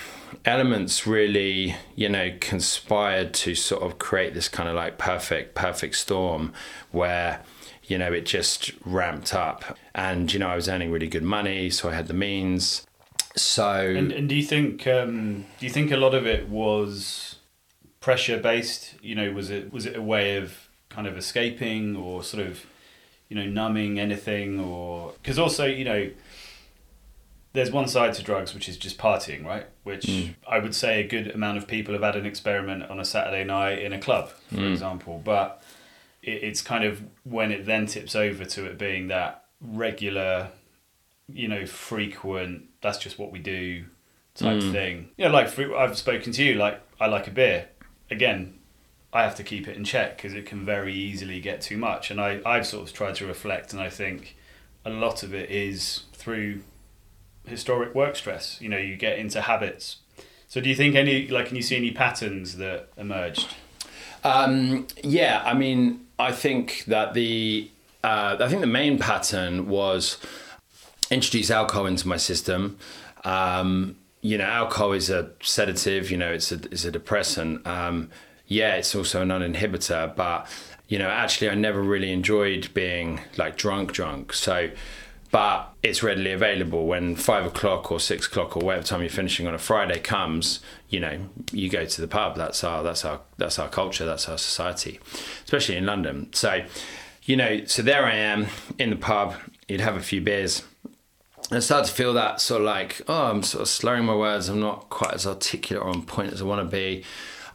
elements 0.49 1.07
really, 1.07 1.77
you 1.95 2.09
know, 2.09 2.35
conspired 2.41 3.35
to 3.35 3.55
sort 3.55 3.83
of 3.83 3.99
create 3.99 4.33
this 4.33 4.49
kind 4.49 4.69
of 4.69 4.75
like 4.75 4.97
perfect, 4.97 5.55
perfect 5.55 5.95
storm 5.95 6.55
where, 6.91 7.43
you 7.85 7.99
know, 7.99 8.13
it 8.13 8.25
just 8.25 8.73
ramped 8.85 9.35
up. 9.35 9.77
And, 9.95 10.33
you 10.33 10.39
know, 10.39 10.49
I 10.49 10.57
was 10.57 10.69
earning 10.69 10.91
really 10.91 11.07
good 11.07 11.23
money, 11.23 11.69
so 11.69 11.91
I 11.91 11.95
had 11.95 12.09
the 12.09 12.15
means. 12.15 12.87
So 13.37 13.71
And, 13.71 14.11
and 14.11 14.29
do 14.29 14.35
you 14.35 14.43
think 14.43 14.87
um, 14.87 15.45
do 15.61 15.67
you 15.67 15.71
think 15.71 15.93
a 15.93 15.97
lot 15.97 16.15
of 16.15 16.27
it 16.27 16.49
was 16.49 17.37
pressure 18.01 18.39
based? 18.39 18.95
You 19.03 19.15
know, 19.15 19.31
was 19.31 19.51
it 19.51 19.71
was 19.73 19.85
it 19.87 19.97
a 19.97 20.03
way 20.03 20.39
of 20.39 20.69
kind 20.89 21.07
of 21.07 21.17
escaping 21.17 21.95
or 21.95 22.25
sort 22.25 22.45
of 22.45 22.65
you 23.29 23.37
know 23.37 23.45
numbing 23.47 24.01
anything 24.01 24.59
or 24.59 25.13
because 25.23 25.39
also 25.39 25.67
you 25.67 25.85
know 25.85 26.11
there's 27.55 27.71
one 27.71 27.89
side 27.89 28.13
to 28.15 28.23
drugs 28.23 28.55
which 28.55 28.69
is 28.69 28.77
just 28.77 28.99
partying, 28.99 29.45
right? 29.45 29.67
Which 29.83 30.05
Mm. 30.05 30.35
I 30.47 30.59
would 30.59 30.75
say 30.75 31.01
a 31.01 31.07
good 31.09 31.31
amount 31.31 31.59
of 31.59 31.67
people 31.67 31.95
have 31.95 32.03
had 32.03 32.15
an 32.17 32.27
experiment 32.27 32.85
on 32.91 33.01
a 33.01 33.05
Saturday 33.05 33.45
night 33.45 33.79
in 33.81 33.93
a 33.93 33.99
club, 33.99 34.31
for 34.51 34.57
Mm. 34.57 34.73
example. 34.73 35.21
But 35.25 35.63
it, 36.23 36.43
it's 36.45 36.61
kind 36.63 36.85
of 36.85 37.03
when 37.25 37.51
it 37.51 37.65
then 37.67 37.87
tips 37.87 38.15
over 38.15 38.45
to 38.45 38.67
it 38.67 38.77
being 38.79 39.09
that 39.09 39.45
regular, 39.61 40.51
you 41.33 41.49
know, 41.49 41.65
frequent. 41.67 42.65
That's 42.81 42.99
just 42.99 43.19
what 43.19 43.33
we 43.33 43.39
do 43.39 43.85
type 44.35 44.61
Mm. 44.63 44.73
thing. 44.73 45.09
Yeah, 45.17 45.29
like 45.29 45.49
for, 45.49 45.77
I've 45.77 45.97
spoken 45.99 46.33
to 46.33 46.45
you. 46.45 46.55
Like 46.55 46.81
I 47.01 47.07
like 47.07 47.27
a 47.27 47.31
beer. 47.31 47.69
Again, 48.11 48.55
I 49.13 49.23
have 49.23 49.35
to 49.37 49.43
keep 49.43 49.67
it 49.67 49.77
in 49.77 49.85
check 49.85 50.17
because 50.17 50.35
it 50.35 50.45
can 50.47 50.65
very 50.67 50.93
easily 50.95 51.41
get 51.41 51.61
too 51.63 51.79
much. 51.79 52.11
And 52.11 52.21
I 52.21 52.41
I've 52.45 52.67
sort 52.67 52.87
of 52.89 52.93
tried 52.95 53.15
to 53.17 53.27
reflect, 53.27 53.73
and 53.73 53.81
I 53.81 53.89
think 53.89 54.37
a 54.85 54.91
lot 54.91 55.23
of 55.23 55.35
it 55.35 55.51
is 55.51 56.03
through 56.13 56.61
historic 57.51 57.95
work 57.95 58.17
stress. 58.17 58.61
You 58.61 58.69
know, 58.69 58.79
you 58.79 58.97
get 58.97 59.19
into 59.19 59.43
habits. 59.43 59.99
So 60.49 60.61
do 60.61 60.69
you 60.69 60.75
think 60.75 60.95
any 60.95 61.29
like 61.29 61.47
can 61.47 61.57
you 61.57 61.63
see 61.63 61.77
any 61.77 61.91
patterns 61.91 62.57
that 62.57 62.89
emerged? 62.97 63.55
Um, 64.25 64.87
yeah, 65.05 65.43
I 65.45 65.55
mean, 65.55 66.07
I 66.19 66.33
think 66.33 66.85
that 66.87 67.15
the 67.15 67.71
uh, 68.03 68.37
I 68.41 68.49
think 68.49 68.63
the 68.63 68.67
main 68.67 68.99
pattern 68.99 69.69
was 69.69 70.19
introduce 71.11 71.51
alcohol 71.51 71.87
into 71.87 72.09
my 72.09 72.17
system. 72.17 72.79
Um, 73.25 73.97
you 74.21 74.39
know, 74.39 74.45
alcohol 74.45 74.93
is 74.93 75.11
a 75.11 75.31
sedative. 75.43 76.11
You 76.11 76.17
know, 76.17 76.33
it's 76.33 76.51
a 76.51 76.57
it's 76.73 76.85
a 76.85 76.91
depressant. 76.91 77.67
Um, 77.67 78.11
yeah, 78.47 78.77
it's 78.77 78.95
also 78.95 79.21
an 79.21 79.29
uninhibitor, 79.29 80.17
but 80.17 80.49
you 80.89 80.99
know, 80.99 81.09
actually, 81.09 81.51
I 81.51 81.55
never 81.55 81.83
really 81.83 82.11
enjoyed 82.11 82.73
being 82.73 83.21
like 83.37 83.57
drunk, 83.57 83.93
drunk. 83.93 84.33
So. 84.33 84.71
But 85.31 85.75
it's 85.83 86.03
readily 86.03 86.33
available 86.33 86.87
when 86.87 87.15
five 87.15 87.45
o'clock 87.45 87.93
or 87.93 88.01
six 88.01 88.27
o'clock 88.27 88.57
or 88.57 88.61
whatever 88.61 88.85
time 88.85 89.01
you're 89.01 89.11
finishing 89.11 89.47
on 89.47 89.55
a 89.55 89.59
Friday 89.59 89.99
comes. 89.99 90.61
You 90.89 91.01
know, 91.01 91.21
you 91.53 91.69
go 91.69 91.85
to 91.85 92.01
the 92.01 92.09
pub. 92.09 92.37
That's 92.37 92.65
our 92.65 92.83
that's 92.83 93.05
our 93.05 93.21
that's 93.37 93.59
our 93.59 93.69
culture. 93.69 94.07
That's 94.07 94.29
our 94.29 94.39
society, 94.39 95.01
especially 95.45 95.77
in 95.77 95.85
London. 95.85 96.33
So, 96.33 96.65
you 97.25 97.37
know, 97.37 97.65
so 97.67 97.83
there 97.83 98.07
I 98.07 98.15
am 98.15 98.47
in 98.79 98.91
the 98.91 98.97
pub. 98.97 99.35
You'd 99.69 99.83
have 99.83 99.97
a 99.97 100.03
few 100.03 100.23
beers. 100.23 100.63
I 101.51 101.61
start 101.61 101.87
to 101.87 101.93
feel 101.93 102.13
that 102.15 102.41
sort 102.41 102.61
of 102.61 102.67
like, 102.67 103.01
oh, 103.09 103.31
I'm 103.31 103.43
sort 103.43 103.63
of 103.63 103.69
slurring 103.69 104.05
my 104.05 104.15
words. 104.15 104.49
I'm 104.49 104.61
not 104.61 104.91
quite 104.91 105.15
as 105.15 105.27
articulate 105.27 105.85
or 105.85 105.89
on 105.89 106.03
point 106.03 106.33
as 106.33 106.43
I 106.43 106.45
want 106.45 106.61
to 106.61 106.71
be. 106.71 107.05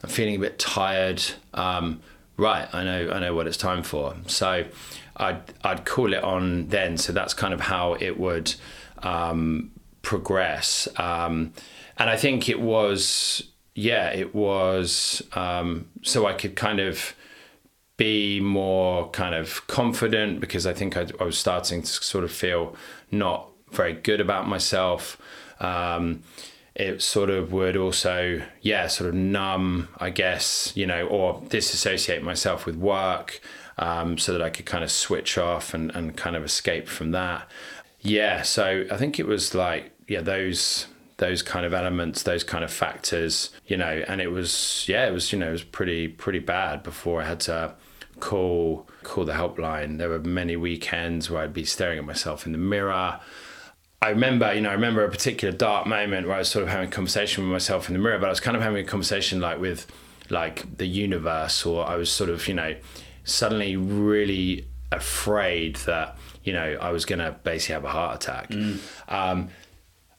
I'm 0.02 0.10
feeling 0.10 0.34
a 0.34 0.38
bit 0.38 0.58
tired. 0.58 1.22
Um, 1.52 2.00
right, 2.36 2.68
I 2.72 2.82
know, 2.82 3.10
I 3.10 3.20
know 3.20 3.34
what 3.34 3.46
it's 3.46 3.56
time 3.56 3.84
for. 3.84 4.16
So 4.26 4.64
I'd 5.16 5.42
I'd 5.62 5.84
call 5.84 6.12
it 6.12 6.22
on 6.22 6.68
then. 6.68 6.96
So 6.96 7.12
that's 7.12 7.34
kind 7.34 7.54
of 7.54 7.60
how 7.60 7.94
it 7.94 8.18
would 8.18 8.54
um, 8.98 9.70
progress. 10.02 10.88
Um, 10.96 11.52
and 11.98 12.10
I 12.10 12.16
think 12.16 12.48
it 12.48 12.60
was, 12.60 13.50
yeah, 13.74 14.10
it 14.10 14.34
was. 14.34 15.22
Um, 15.32 15.88
so 16.02 16.26
I 16.26 16.32
could 16.32 16.56
kind 16.56 16.80
of 16.80 17.14
be 17.96 18.40
more 18.40 19.08
kind 19.10 19.34
of 19.34 19.64
confident 19.68 20.40
because 20.40 20.66
I 20.66 20.72
think 20.72 20.96
I, 20.96 21.06
I 21.20 21.24
was 21.24 21.38
starting 21.38 21.82
to 21.82 21.88
sort 21.88 22.24
of 22.24 22.32
feel 22.32 22.74
not 23.10 23.48
very 23.70 23.92
good 23.92 24.20
about 24.20 24.48
myself. 24.48 25.16
Um, 25.60 26.22
it 26.74 27.02
sort 27.02 27.30
of 27.30 27.52
would 27.52 27.76
also, 27.76 28.42
yeah, 28.60 28.88
sort 28.88 29.08
of 29.08 29.14
numb, 29.14 29.88
I 29.98 30.10
guess, 30.10 30.72
you 30.74 30.86
know, 30.86 31.06
or 31.06 31.40
disassociate 31.48 32.24
myself 32.24 32.66
with 32.66 32.74
work 32.74 33.40
um, 33.78 34.18
so 34.18 34.32
that 34.32 34.42
I 34.42 34.50
could 34.50 34.66
kind 34.66 34.84
of 34.84 34.90
switch 34.90 35.38
off 35.38 35.74
and, 35.74 35.94
and 35.94 36.16
kind 36.16 36.36
of 36.36 36.44
escape 36.44 36.88
from 36.88 37.10
that. 37.12 37.48
Yeah, 38.00 38.42
so 38.42 38.84
I 38.90 38.96
think 38.96 39.18
it 39.18 39.26
was 39.26 39.54
like, 39.54 39.92
yeah, 40.06 40.20
those 40.20 40.86
those 41.16 41.42
kind 41.42 41.64
of 41.64 41.72
elements, 41.72 42.24
those 42.24 42.42
kind 42.42 42.64
of 42.64 42.72
factors, 42.72 43.50
you 43.66 43.76
know, 43.76 44.04
and 44.08 44.20
it 44.20 44.32
was, 44.32 44.84
yeah, 44.88 45.06
it 45.06 45.12
was, 45.12 45.32
you 45.32 45.38
know, 45.38 45.48
it 45.48 45.52
was 45.52 45.62
pretty 45.62 46.08
pretty 46.08 46.40
bad 46.40 46.82
before 46.82 47.22
I 47.22 47.26
had 47.26 47.40
to 47.40 47.74
call 48.20 48.86
call 49.02 49.24
the 49.24 49.32
helpline. 49.32 49.98
There 49.98 50.08
were 50.08 50.18
many 50.18 50.56
weekends 50.56 51.30
where 51.30 51.42
I'd 51.42 51.54
be 51.54 51.64
staring 51.64 51.98
at 51.98 52.04
myself 52.04 52.46
in 52.46 52.52
the 52.52 52.58
mirror. 52.58 53.20
I 54.02 54.10
remember, 54.10 54.52
you 54.52 54.60
know, 54.60 54.70
I 54.70 54.74
remember 54.74 55.02
a 55.02 55.10
particular 55.10 55.56
dark 55.56 55.86
moment 55.86 56.26
where 56.26 56.36
I 56.36 56.40
was 56.40 56.48
sort 56.48 56.64
of 56.64 56.68
having 56.68 56.88
a 56.88 56.92
conversation 56.92 57.44
with 57.44 57.52
myself 57.52 57.88
in 57.88 57.94
the 57.94 58.00
mirror, 58.00 58.18
but 58.18 58.26
I 58.26 58.30
was 58.30 58.40
kind 58.40 58.56
of 58.56 58.62
having 58.62 58.84
a 58.84 58.86
conversation 58.86 59.40
like 59.40 59.58
with 59.58 59.86
like 60.30 60.76
the 60.76 60.86
universe, 60.86 61.64
or 61.64 61.86
I 61.86 61.96
was 61.96 62.10
sort 62.10 62.28
of, 62.28 62.46
you 62.48 62.54
know, 62.54 62.74
suddenly 63.24 63.76
really 63.76 64.66
afraid 64.92 65.76
that, 65.76 66.16
you 66.44 66.52
know, 66.52 66.78
I 66.80 66.90
was 66.90 67.04
going 67.04 67.18
to 67.18 67.32
basically 67.42 67.74
have 67.74 67.84
a 67.84 67.90
heart 67.90 68.16
attack. 68.16 68.50
Um, 69.08 69.48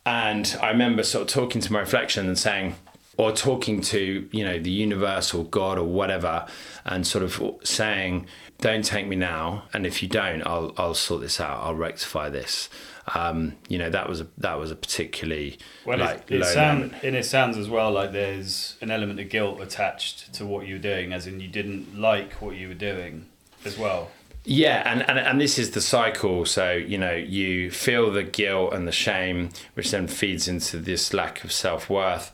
and 0.06 0.58
I 0.62 0.70
remember 0.70 1.04
sort 1.04 1.24
of 1.24 1.34
talking 1.34 1.62
to 1.62 1.74
my 1.74 1.80
reflection 1.80 2.28
and 2.28 2.38
saying, 2.38 2.76
or 3.18 3.32
talking 3.32 3.80
to, 3.80 4.28
you 4.32 4.44
know, 4.44 4.60
the 4.60 4.70
universe 4.72 5.34
or 5.34 5.46
God 5.46 5.78
or 5.78 5.88
whatever, 5.88 6.46
and 6.84 7.08
sort 7.08 7.24
of 7.24 7.42
saying, 7.64 8.28
don't 8.60 8.84
take 8.84 9.08
me 9.08 9.16
now. 9.16 9.64
And 9.74 9.86
if 9.86 10.04
you 10.04 10.10
don't, 10.10 10.46
I'll, 10.46 10.74
I'll 10.78 10.94
sort 10.94 11.22
this 11.22 11.40
out. 11.40 11.64
I'll 11.64 11.76
rectify 11.76 12.30
this. 12.30 12.70
Um, 13.14 13.56
you 13.70 13.78
know, 13.78 13.90
that 13.92 14.10
was 14.10 14.22
a, 14.22 14.28
that 14.40 14.58
was 14.58 14.72
a 14.72 14.76
particularly 14.76 15.60
Well, 15.86 16.00
like 16.00 16.32
it, 16.32 16.42
it 16.42 16.46
sound, 16.46 16.96
and 17.04 17.16
it 17.16 17.26
sounds 17.26 17.56
as 17.56 17.70
well 17.70 17.92
like 17.92 18.12
there's 18.12 18.78
an 18.82 18.90
element 18.90 19.20
of 19.20 19.30
guilt 19.30 19.62
attached 19.62 20.34
to 20.34 20.46
what 20.46 20.66
you 20.66 20.76
were 20.76 20.82
doing, 20.82 21.14
as 21.14 21.28
in 21.28 21.40
you 21.40 21.48
didn't 21.48 22.00
like 22.00 22.34
what 22.42 22.56
you 22.56 22.68
were 22.68 22.74
doing 22.74 23.28
as 23.64 23.78
well. 23.78 24.10
Yeah, 24.44 24.84
and, 24.86 25.08
and 25.10 25.20
and 25.20 25.42
this 25.42 25.58
is 25.60 25.72
the 25.72 25.82
cycle. 25.82 26.46
So 26.46 26.72
you 26.72 26.98
know, 26.98 27.14
you 27.14 27.72
feel 27.72 28.12
the 28.12 28.24
guilt 28.24 28.74
and 28.74 28.88
the 28.88 28.92
shame, 28.92 29.50
which 29.76 29.92
then 29.92 30.08
feeds 30.08 30.48
into 30.48 30.78
this 30.78 31.14
lack 31.14 31.44
of 31.44 31.52
self 31.52 31.90
worth. 31.90 32.32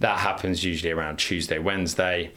That 0.00 0.18
happens 0.18 0.64
usually 0.64 0.92
around 0.92 1.18
Tuesday, 1.18 1.58
Wednesday. 1.58 2.32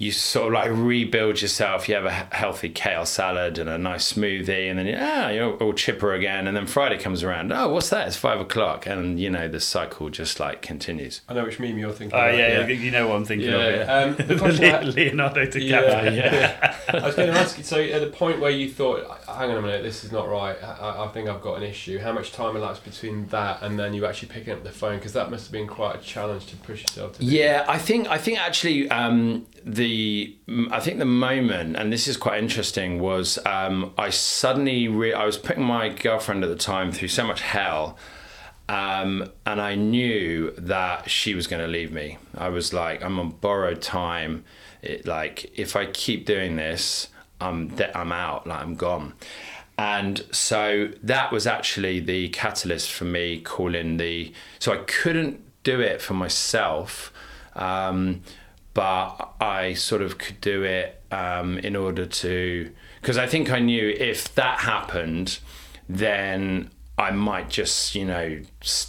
You 0.00 0.10
sort 0.10 0.46
of 0.46 0.52
like 0.54 0.70
rebuild 0.72 1.42
yourself. 1.42 1.86
You 1.86 1.94
have 1.94 2.06
a 2.06 2.34
healthy 2.34 2.70
kale 2.70 3.04
salad 3.04 3.58
and 3.58 3.68
a 3.68 3.76
nice 3.76 4.10
smoothie, 4.14 4.70
and 4.70 4.78
then 4.78 4.96
ah, 4.98 5.28
you're 5.28 5.52
all 5.58 5.74
chipper 5.74 6.14
again. 6.14 6.46
And 6.46 6.56
then 6.56 6.66
Friday 6.66 6.96
comes 6.96 7.22
around. 7.22 7.52
Oh, 7.52 7.68
what's 7.68 7.90
that? 7.90 8.06
It's 8.08 8.16
five 8.16 8.40
o'clock, 8.40 8.86
and 8.86 9.20
you 9.20 9.28
know 9.28 9.46
the 9.46 9.60
cycle 9.60 10.08
just 10.08 10.40
like 10.40 10.62
continues. 10.62 11.20
I 11.28 11.34
know 11.34 11.44
which 11.44 11.60
meme 11.60 11.76
you're 11.78 11.92
thinking. 11.92 12.18
Oh 12.18 12.22
about. 12.22 12.34
yeah, 12.38 12.66
you 12.66 12.90
know 12.90 13.08
what 13.08 13.16
I'm 13.16 13.24
thinking 13.26 13.50
Yeah, 13.50 13.58
of. 13.58 14.18
um, 14.18 14.26
the 14.26 14.34
Yeah. 14.36 14.38
question 14.40 14.74
I- 14.74 14.80
Leonardo 14.84 15.44
DiCaprio. 15.44 16.04
Yeah, 16.04 16.12
yeah. 16.14 16.76
I 16.94 17.06
was 17.06 17.14
going 17.14 17.30
to 17.32 17.38
ask 17.38 17.58
you. 17.58 17.64
So, 17.64 17.78
at 17.78 18.00
the 18.00 18.06
point 18.08 18.40
where 18.40 18.50
you 18.50 18.70
thought, 18.70 19.06
"Hang 19.28 19.50
on 19.50 19.58
a 19.58 19.62
minute, 19.62 19.82
this 19.82 20.02
is 20.02 20.10
not 20.12 20.30
right. 20.30 20.56
I, 20.64 21.04
I 21.04 21.08
think 21.08 21.28
I've 21.28 21.42
got 21.42 21.58
an 21.58 21.64
issue." 21.64 21.98
How 21.98 22.12
much 22.12 22.32
time 22.32 22.56
elapsed 22.56 22.84
between 22.84 23.26
that 23.26 23.60
and 23.62 23.78
then 23.78 23.92
you 23.92 24.06
actually 24.06 24.28
picking 24.28 24.54
up 24.54 24.64
the 24.64 24.70
phone? 24.72 24.96
Because 24.96 25.12
that 25.12 25.30
must 25.30 25.44
have 25.44 25.52
been 25.52 25.66
quite 25.68 25.96
a 25.96 25.98
challenge 25.98 26.46
to 26.46 26.56
push 26.56 26.80
yourself 26.80 27.12
to. 27.14 27.18
do. 27.20 27.26
Yeah, 27.26 27.66
I 27.68 27.76
think 27.76 28.08
I 28.08 28.16
think 28.16 28.38
actually 28.40 28.88
um, 28.88 29.46
the 29.62 29.89
I 30.70 30.80
think 30.80 30.98
the 30.98 31.04
moment, 31.04 31.76
and 31.76 31.92
this 31.92 32.08
is 32.08 32.16
quite 32.16 32.38
interesting, 32.38 33.00
was 33.00 33.38
um, 33.46 33.92
I 33.96 34.10
suddenly 34.10 34.88
re- 34.88 35.14
I 35.14 35.24
was 35.24 35.38
putting 35.38 35.64
my 35.64 35.88
girlfriend 35.88 36.44
at 36.44 36.50
the 36.50 36.56
time 36.56 36.92
through 36.92 37.08
so 37.08 37.26
much 37.26 37.40
hell. 37.40 37.96
Um, 38.68 39.32
and 39.44 39.60
I 39.60 39.74
knew 39.74 40.52
that 40.52 41.10
she 41.10 41.34
was 41.34 41.48
going 41.48 41.60
to 41.60 41.66
leave 41.68 41.90
me. 41.90 42.18
I 42.38 42.50
was 42.50 42.72
like, 42.72 43.02
I'm 43.02 43.18
on 43.18 43.30
borrowed 43.30 43.82
time. 43.82 44.44
It, 44.80 45.06
like, 45.06 45.58
if 45.58 45.74
I 45.74 45.86
keep 45.86 46.24
doing 46.24 46.54
this, 46.54 47.08
I'm 47.40 47.68
de- 47.68 47.98
I'm 47.98 48.12
out. 48.12 48.46
Like, 48.46 48.62
I'm 48.62 48.76
gone. 48.76 49.14
And 49.76 50.24
so 50.30 50.92
that 51.02 51.32
was 51.32 51.46
actually 51.48 52.00
the 52.00 52.28
catalyst 52.28 52.92
for 52.92 53.06
me 53.06 53.40
calling 53.40 53.96
the. 53.96 54.32
So 54.60 54.72
I 54.72 54.78
couldn't 54.86 55.40
do 55.62 55.80
it 55.80 56.00
for 56.00 56.14
myself, 56.14 57.12
um, 57.56 58.22
but 58.74 59.34
I 59.40 59.74
sort 59.74 60.02
of 60.02 60.18
could 60.18 60.40
do 60.40 60.62
it 60.62 61.02
um, 61.10 61.58
in 61.58 61.76
order 61.76 62.06
to. 62.06 62.70
Because 63.00 63.18
I 63.18 63.26
think 63.26 63.50
I 63.50 63.58
knew 63.58 63.88
if 63.88 64.34
that 64.34 64.60
happened, 64.60 65.38
then 65.88 66.70
I 67.00 67.10
might 67.12 67.48
just, 67.48 67.94
you 67.94 68.04
know, 68.04 68.40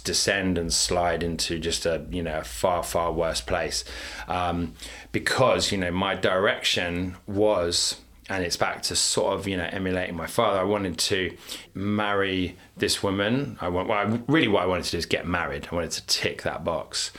descend 0.04 0.58
and 0.58 0.70
slide 0.70 1.22
into 1.22 1.58
just 1.58 1.86
a, 1.86 2.04
you 2.10 2.22
know, 2.22 2.42
far, 2.42 2.82
far 2.82 3.10
worse 3.10 3.40
place. 3.40 3.84
Um, 4.28 4.74
because, 5.12 5.72
you 5.72 5.78
know, 5.78 5.90
my 5.90 6.14
direction 6.14 7.16
was, 7.26 7.96
and 8.28 8.44
it's 8.44 8.58
back 8.58 8.82
to 8.82 8.96
sort 8.96 9.32
of, 9.32 9.48
you 9.48 9.56
know, 9.56 9.68
emulating 9.72 10.14
my 10.14 10.26
father. 10.26 10.60
I 10.60 10.64
wanted 10.64 10.98
to 10.98 11.34
marry 11.72 12.56
this 12.76 13.02
woman. 13.02 13.56
I 13.62 13.68
want, 13.68 13.88
well, 13.88 13.98
I, 13.98 14.20
really 14.28 14.48
what 14.48 14.62
I 14.62 14.66
wanted 14.66 14.84
to 14.84 14.90
do 14.92 14.98
is 14.98 15.06
get 15.06 15.26
married. 15.26 15.68
I 15.72 15.74
wanted 15.74 15.92
to 15.92 16.06
tick 16.06 16.42
that 16.42 16.64
box. 16.64 17.12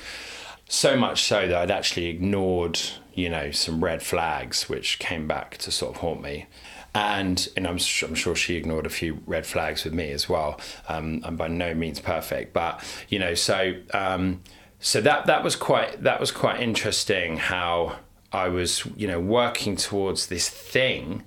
So 0.73 0.97
much 0.97 1.21
so 1.25 1.47
that 1.47 1.55
I'd 1.55 1.69
actually 1.69 2.07
ignored, 2.07 2.79
you 3.13 3.29
know, 3.29 3.51
some 3.51 3.83
red 3.83 4.01
flags, 4.01 4.67
which 4.67 4.97
came 4.97 5.27
back 5.27 5.57
to 5.59 5.71
sort 5.71 5.93
of 5.93 6.01
haunt 6.01 6.23
me. 6.23 6.47
And, 6.95 7.47
and 7.55 7.67
I'm, 7.67 7.77
su- 7.77 8.07
I'm 8.07 8.15
sure 8.15 8.36
she 8.36 8.55
ignored 8.55 8.88
a 8.88 8.89
few 8.89 9.21
red 9.27 9.45
flags 9.45 9.83
with 9.83 9.93
me 9.93 10.09
as 10.12 10.27
well. 10.27 10.59
Um, 10.89 11.21
I'm 11.23 11.36
by 11.36 11.47
no 11.47 11.75
means 11.75 11.99
perfect, 11.99 12.53
but 12.53 12.83
you 13.07 13.19
know, 13.19 13.36
so 13.36 13.75
um, 13.93 14.41
so 14.79 14.99
that 15.01 15.27
that 15.27 15.43
was 15.43 15.55
quite 15.55 16.01
that 16.01 16.19
was 16.19 16.31
quite 16.31 16.59
interesting 16.59 17.38
how 17.38 17.97
I 18.31 18.47
was, 18.47 18.83
you 18.95 19.07
know, 19.07 19.19
working 19.19 19.75
towards 19.75 20.25
this 20.25 20.49
thing, 20.49 21.23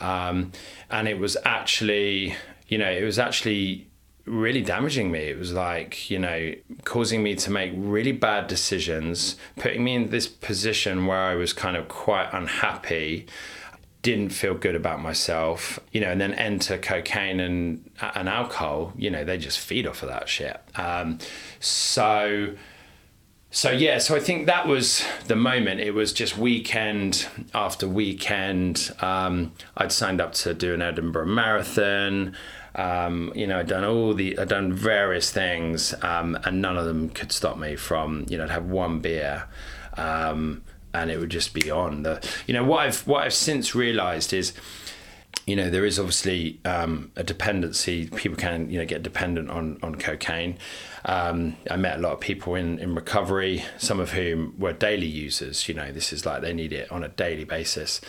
um, 0.00 0.52
and 0.90 1.06
it 1.06 1.18
was 1.18 1.36
actually, 1.44 2.34
you 2.66 2.78
know, 2.78 2.90
it 2.90 3.04
was 3.04 3.18
actually 3.18 3.88
really 4.26 4.62
damaging 4.62 5.10
me. 5.10 5.20
It 5.20 5.38
was 5.38 5.52
like, 5.52 6.10
you 6.10 6.18
know, 6.18 6.52
causing 6.84 7.22
me 7.22 7.34
to 7.36 7.50
make 7.50 7.72
really 7.74 8.12
bad 8.12 8.48
decisions, 8.48 9.36
putting 9.56 9.84
me 9.84 9.94
in 9.94 10.10
this 10.10 10.26
position 10.26 11.06
where 11.06 11.18
I 11.18 11.34
was 11.34 11.52
kind 11.52 11.76
of 11.76 11.88
quite 11.88 12.28
unhappy, 12.32 13.26
didn't 14.02 14.30
feel 14.30 14.54
good 14.54 14.74
about 14.74 15.00
myself, 15.00 15.80
you 15.92 16.00
know, 16.00 16.10
and 16.10 16.20
then 16.20 16.34
enter 16.34 16.78
cocaine 16.78 17.40
and 17.40 17.90
and 18.14 18.28
alcohol, 18.28 18.92
you 18.96 19.10
know, 19.10 19.24
they 19.24 19.38
just 19.38 19.58
feed 19.58 19.86
off 19.86 20.02
of 20.02 20.08
that 20.08 20.28
shit. 20.28 20.60
Um, 20.76 21.18
so 21.60 22.54
so 23.50 23.70
yeah, 23.70 23.98
so 23.98 24.14
I 24.14 24.20
think 24.20 24.46
that 24.46 24.66
was 24.66 25.02
the 25.28 25.36
moment. 25.36 25.80
It 25.80 25.92
was 25.92 26.12
just 26.12 26.36
weekend 26.36 27.26
after 27.54 27.88
weekend. 27.88 28.92
Um, 29.00 29.52
I'd 29.76 29.92
signed 29.92 30.20
up 30.20 30.34
to 30.34 30.52
do 30.52 30.74
an 30.74 30.82
Edinburgh 30.82 31.26
Marathon. 31.26 32.36
Um, 32.76 33.32
you 33.34 33.46
know, 33.46 33.58
I'd 33.58 33.68
done 33.68 33.84
all 33.84 34.12
the, 34.12 34.38
I'd 34.38 34.48
done 34.48 34.72
various 34.72 35.30
things, 35.30 35.94
um, 36.02 36.38
and 36.44 36.60
none 36.60 36.76
of 36.76 36.84
them 36.84 37.08
could 37.08 37.32
stop 37.32 37.56
me 37.56 37.74
from, 37.74 38.26
you 38.28 38.36
know, 38.36 38.44
I'd 38.44 38.50
have 38.50 38.66
one 38.66 39.00
beer, 39.00 39.44
um, 39.96 40.62
and 40.92 41.10
it 41.10 41.18
would 41.18 41.30
just 41.30 41.54
be 41.54 41.70
on. 41.70 42.02
The, 42.02 42.22
you 42.46 42.52
know, 42.52 42.64
what 42.64 42.80
I've 42.80 43.06
what 43.06 43.24
I've 43.24 43.34
since 43.34 43.74
realised 43.74 44.34
is, 44.34 44.52
you 45.46 45.56
know, 45.56 45.70
there 45.70 45.86
is 45.86 45.98
obviously 45.98 46.60
um, 46.66 47.12
a 47.16 47.24
dependency. 47.24 48.08
People 48.08 48.36
can, 48.36 48.68
you 48.70 48.78
know, 48.78 48.84
get 48.84 49.02
dependent 49.02 49.50
on 49.50 49.78
on 49.82 49.94
cocaine. 49.94 50.58
Um, 51.06 51.56
I 51.70 51.76
met 51.76 51.98
a 51.98 52.00
lot 52.02 52.12
of 52.12 52.20
people 52.20 52.54
in 52.56 52.78
in 52.78 52.94
recovery, 52.94 53.64
some 53.78 54.00
of 54.00 54.12
whom 54.12 54.54
were 54.58 54.74
daily 54.74 55.06
users. 55.06 55.66
You 55.66 55.74
know, 55.74 55.92
this 55.92 56.12
is 56.12 56.26
like 56.26 56.42
they 56.42 56.52
need 56.52 56.74
it 56.74 56.92
on 56.92 57.02
a 57.02 57.08
daily 57.08 57.44
basis. 57.44 58.02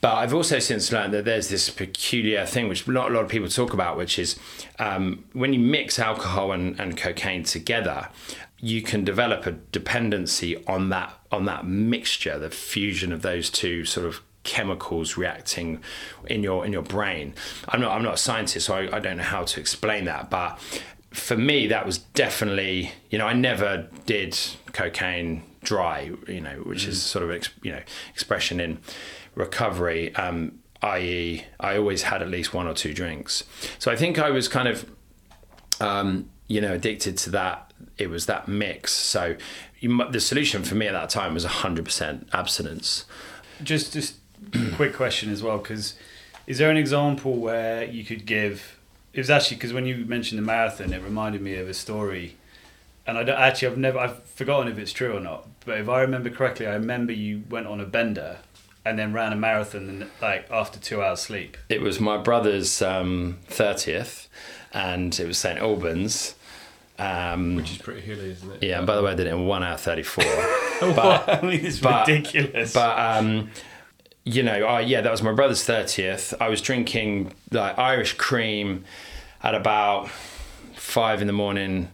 But 0.00 0.14
I've 0.14 0.34
also 0.34 0.58
since 0.58 0.92
learned 0.92 1.14
that 1.14 1.24
there's 1.24 1.48
this 1.48 1.70
peculiar 1.70 2.44
thing 2.46 2.68
which 2.68 2.86
not 2.86 3.10
a 3.10 3.14
lot 3.14 3.24
of 3.24 3.30
people 3.30 3.48
talk 3.48 3.72
about, 3.72 3.96
which 3.96 4.18
is 4.18 4.38
um, 4.78 5.24
when 5.32 5.52
you 5.52 5.58
mix 5.58 5.98
alcohol 5.98 6.52
and, 6.52 6.78
and 6.78 6.96
cocaine 6.96 7.44
together, 7.44 8.08
you 8.60 8.82
can 8.82 9.04
develop 9.04 9.46
a 9.46 9.52
dependency 9.52 10.64
on 10.66 10.90
that 10.90 11.18
on 11.32 11.44
that 11.46 11.66
mixture, 11.66 12.38
the 12.38 12.50
fusion 12.50 13.12
of 13.12 13.22
those 13.22 13.50
two 13.50 13.84
sort 13.84 14.06
of 14.06 14.22
chemicals 14.44 15.16
reacting 15.16 15.82
in 16.26 16.42
your 16.42 16.64
in 16.64 16.72
your 16.72 16.82
brain. 16.82 17.34
I'm 17.68 17.80
not 17.80 17.92
I'm 17.92 18.02
not 18.02 18.14
a 18.14 18.18
scientist, 18.18 18.66
so 18.66 18.74
I, 18.74 18.96
I 18.96 19.00
don't 19.00 19.16
know 19.16 19.22
how 19.22 19.44
to 19.44 19.60
explain 19.60 20.04
that, 20.04 20.30
but 20.30 20.58
for 21.10 21.36
me 21.36 21.66
that 21.68 21.86
was 21.86 21.98
definitely 21.98 22.92
you 23.10 23.18
know 23.18 23.26
I 23.26 23.32
never 23.32 23.88
did 24.04 24.38
cocaine 24.72 25.42
dry, 25.66 26.12
you 26.28 26.40
know, 26.40 26.56
which 26.64 26.86
is 26.86 27.02
sort 27.02 27.28
of 27.28 27.48
you 27.62 27.72
know 27.72 27.82
expression 28.10 28.60
in 28.60 28.78
recovery. 29.36 30.12
Um, 30.16 30.58
i.e., 30.82 31.44
I 31.60 31.76
always 31.78 32.02
had 32.02 32.20
at 32.20 32.28
least 32.28 32.52
one 32.52 32.66
or 32.66 32.74
two 32.74 32.92
drinks. 32.92 33.44
So 33.78 33.90
I 33.90 33.96
think 33.96 34.18
I 34.18 34.30
was 34.30 34.48
kind 34.48 34.68
of 34.68 34.90
um, 35.80 36.28
you 36.48 36.60
know, 36.60 36.74
addicted 36.74 37.16
to 37.18 37.30
that. 37.30 37.72
It 37.98 38.10
was 38.10 38.26
that 38.26 38.48
mix. 38.48 38.92
So 38.92 39.36
you, 39.80 40.10
the 40.10 40.20
solution 40.20 40.62
for 40.62 40.74
me 40.74 40.86
at 40.86 40.92
that 40.92 41.10
time 41.10 41.34
was 41.34 41.44
100% 41.44 42.28
abstinence. 42.32 43.04
Just 43.62 43.92
just 43.92 44.16
quick 44.74 44.94
question 44.94 45.30
as 45.30 45.42
well, 45.42 45.58
because 45.58 45.94
is 46.46 46.58
there 46.58 46.70
an 46.70 46.76
example 46.76 47.36
where 47.36 47.84
you 47.84 48.04
could 48.04 48.26
give? 48.26 48.78
It 49.12 49.18
was 49.18 49.30
actually 49.30 49.56
because 49.56 49.72
when 49.72 49.86
you 49.86 50.04
mentioned 50.04 50.38
the 50.38 50.44
marathon, 50.44 50.92
it 50.92 51.02
reminded 51.02 51.40
me 51.40 51.54
of 51.56 51.68
a 51.68 51.74
story, 51.74 52.36
and 53.06 53.16
I 53.16 53.24
don't, 53.24 53.38
actually 53.38 53.68
I've 53.68 53.78
never 53.78 53.98
I've 53.98 54.24
forgotten 54.24 54.70
if 54.70 54.78
it's 54.78 54.92
true 54.92 55.16
or 55.16 55.20
not. 55.20 55.48
But 55.64 55.78
if 55.80 55.88
I 55.88 56.02
remember 56.02 56.28
correctly, 56.28 56.66
I 56.66 56.74
remember 56.74 57.12
you 57.12 57.44
went 57.48 57.66
on 57.66 57.80
a 57.80 57.86
bender 57.86 58.38
and 58.86 58.98
then 58.98 59.12
ran 59.12 59.32
a 59.32 59.36
marathon 59.36 59.88
and 59.88 60.10
like 60.22 60.46
after 60.50 60.78
two 60.78 61.02
hours 61.02 61.20
sleep. 61.20 61.56
It 61.68 61.80
was 61.82 61.98
my 62.00 62.16
brother's 62.16 62.80
um, 62.80 63.38
30th, 63.48 64.28
and 64.72 65.18
it 65.18 65.26
was 65.26 65.38
St. 65.38 65.58
Albans. 65.58 66.34
Um, 66.98 67.56
Which 67.56 67.72
is 67.72 67.78
pretty 67.78 68.00
hilly, 68.00 68.30
isn't 68.30 68.50
it? 68.52 68.62
yeah, 68.62 68.78
and 68.78 68.86
by 68.86 68.96
the 68.96 69.02
way, 69.02 69.12
I 69.12 69.14
did 69.14 69.26
it 69.26 69.30
in 69.34 69.44
one 69.46 69.62
hour 69.62 69.76
34. 69.76 70.24
What? 70.78 71.28
I 71.28 71.40
mean, 71.42 71.64
it's 71.64 71.78
but- 71.80 72.06
ridiculous. 72.06 72.72
But 72.74 72.98
um, 72.98 73.50
you 74.24 74.42
know, 74.42 74.66
I, 74.66 74.80
yeah, 74.80 75.00
that 75.00 75.10
was 75.10 75.22
my 75.22 75.32
brother's 75.32 75.64
thirtieth. 75.64 76.34
I 76.40 76.48
was 76.50 76.60
drinking 76.60 77.32
like 77.50 77.78
Irish 77.78 78.12
cream 78.14 78.84
at 79.42 79.54
about 79.54 80.10
five 80.74 81.20
in 81.22 81.26
the 81.26 81.32
morning, 81.32 81.90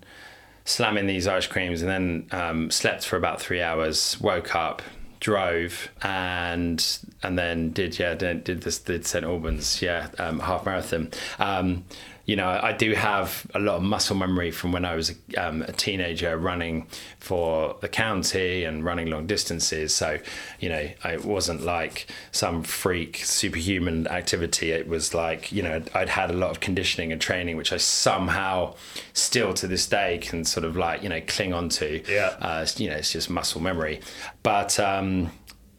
slamming 0.65 1.07
these 1.07 1.29
ice 1.29 1.47
creams, 1.47 1.81
and 1.83 1.91
then 1.91 2.27
um, 2.33 2.71
slept 2.73 3.07
for 3.07 3.17
about 3.17 3.41
three 3.41 3.63
hours. 3.63 4.21
Woke 4.21 4.55
up, 4.57 4.83
drove, 5.23 5.89
and 6.03 6.99
and 7.23 7.39
then 7.39 7.71
did 7.71 7.97
yeah 7.99 8.15
did, 8.15 8.45
this 8.45 8.81
did 8.81 9.07
St 9.07 9.25
Albans 9.25 9.81
yeah 9.81 10.09
um, 10.19 10.41
half 10.41 10.67
marathon. 10.67 11.11
Um, 11.39 11.85
you 12.33 12.37
know, 12.37 12.49
I 12.49 12.73
do 12.73 12.95
have 12.95 13.47
a 13.55 13.59
lot 13.59 13.77
of 13.77 13.83
muscle 13.83 14.17
memory 14.17 14.53
from 14.53 14.73
when 14.73 14.87
I 14.87 14.95
was 14.95 15.15
um, 15.37 15.61
a 15.61 15.73
teenager 15.73 16.35
running 16.39 16.87
for 17.19 17.77
the 17.83 17.91
county 17.91 18.65
and 18.65 18.83
running 18.83 19.11
long 19.11 19.27
distances. 19.27 19.95
So, 19.95 20.19
you 20.59 20.71
know, 20.71 20.89
it 21.05 21.27
wasn't 21.27 21.61
like 21.61 22.07
some 22.31 22.63
freak 22.63 23.19
superhuman 23.19 24.07
activity. 24.07 24.71
It 24.71 24.89
was 24.89 25.13
like, 25.13 25.53
you 25.53 25.63
know, 25.63 25.83
I'd 25.93 26.09
had 26.09 26.31
a 26.31 26.33
lot 26.33 26.51
of 26.53 26.61
conditioning 26.61 27.13
and 27.13 27.21
training, 27.21 27.59
which 27.59 27.71
I 27.71 27.77
somehow 27.77 28.77
still 29.13 29.53
to 29.53 29.67
this 29.67 29.87
day 29.87 30.17
can 30.17 30.47
sort 30.47 30.65
of 30.65 30.75
like, 30.75 31.03
you 31.03 31.11
know, 31.11 31.21
cling 31.27 31.53
on 31.53 31.69
to. 31.69 32.03
Yeah. 32.11 32.35
Uh, 32.41 32.67
you 32.79 32.89
know, 32.89 32.97
it's 32.97 33.13
just 33.13 33.29
muscle 33.29 33.61
memory. 33.61 34.01
But, 34.43 34.81
um, 34.81 35.33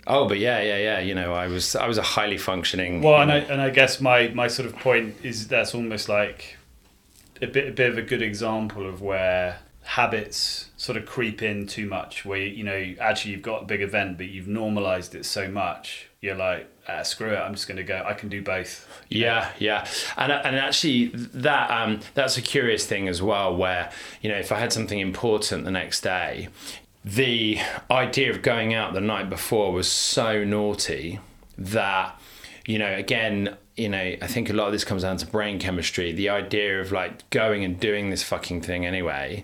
Oh, 0.06 0.28
but 0.28 0.40
yeah, 0.40 0.62
yeah, 0.62 0.78
yeah. 0.78 1.00
You 1.00 1.16
know, 1.16 1.34
I 1.34 1.48
was 1.48 1.76
I 1.76 1.88
was 1.88 1.98
a 1.98 2.04
highly 2.04 2.38
functioning. 2.38 3.02
Well, 3.02 3.22
and 3.22 3.32
I, 3.32 3.38
and 3.38 3.62
I 3.62 3.70
guess 3.70 4.02
my, 4.02 4.28
my 4.30 4.48
sort 4.48 4.68
of 4.68 4.76
point 4.76 5.16
is 5.24 5.48
that's 5.48 5.74
almost 5.74 6.10
like 6.10 6.58
a 7.42 7.48
bit 7.48 7.68
a 7.70 7.72
bit 7.72 7.90
of 7.90 7.98
a 7.98 8.02
good 8.02 8.22
example 8.22 8.88
of 8.88 9.02
where 9.02 9.60
habits 9.86 10.70
sort 10.78 10.98
of 10.98 11.06
creep 11.06 11.42
in 11.42 11.68
too 11.68 11.86
much 11.86 12.24
where 12.24 12.40
you 12.40 12.64
know 12.64 12.96
actually 13.02 13.32
you've 13.32 13.42
got 13.42 13.64
a 13.64 13.66
big 13.66 13.82
event 13.82 14.18
but 14.18 14.28
you've 14.28 14.48
normalized 14.48 15.14
it 15.14 15.26
so 15.26 15.50
much 15.50 16.08
you're 16.22 16.36
like 16.36 16.70
ah, 16.88 17.04
screw 17.04 17.32
it 17.32 17.38
i'm 17.38 17.54
just 17.54 17.68
going 17.68 17.76
to 17.76 17.84
go 17.84 18.02
i 18.06 18.14
can 18.14 18.30
do 18.30 18.42
both 18.42 18.88
Yeah, 19.10 19.50
yeah, 19.60 19.86
and 20.18 20.32
and 20.32 20.56
actually 20.56 21.08
that 21.08 21.70
um, 21.70 22.00
that's 22.14 22.38
a 22.38 22.42
curious 22.42 22.86
thing 22.86 23.08
as 23.08 23.22
well. 23.22 23.56
Where 23.56 23.92
you 24.22 24.30
know, 24.30 24.38
if 24.38 24.52
I 24.52 24.58
had 24.58 24.74
something 24.74 25.00
important 25.00 25.66
the 25.66 25.72
next 25.72 26.02
day, 26.02 26.48
the 27.04 27.60
idea 27.92 28.32
of 28.32 28.42
going 28.42 28.74
out 28.74 28.94
the 28.94 29.02
night 29.02 29.30
before 29.30 29.72
was 29.72 29.88
so 29.88 30.44
naughty 30.44 31.20
that 31.58 32.20
you 32.66 32.80
know, 32.80 32.94
again, 32.94 33.58
you 33.76 33.90
know, 33.90 34.16
I 34.22 34.28
think 34.28 34.50
a 34.50 34.54
lot 34.54 34.68
of 34.68 34.72
this 34.72 34.86
comes 34.86 35.02
down 35.02 35.18
to 35.18 35.28
brain 35.28 35.60
chemistry. 35.60 36.14
The 36.14 36.30
idea 36.30 36.80
of 36.80 36.92
like 36.92 37.30
going 37.30 37.66
and 37.66 37.80
doing 37.80 38.10
this 38.10 38.24
fucking 38.24 38.62
thing 38.62 38.86
anyway 38.86 39.44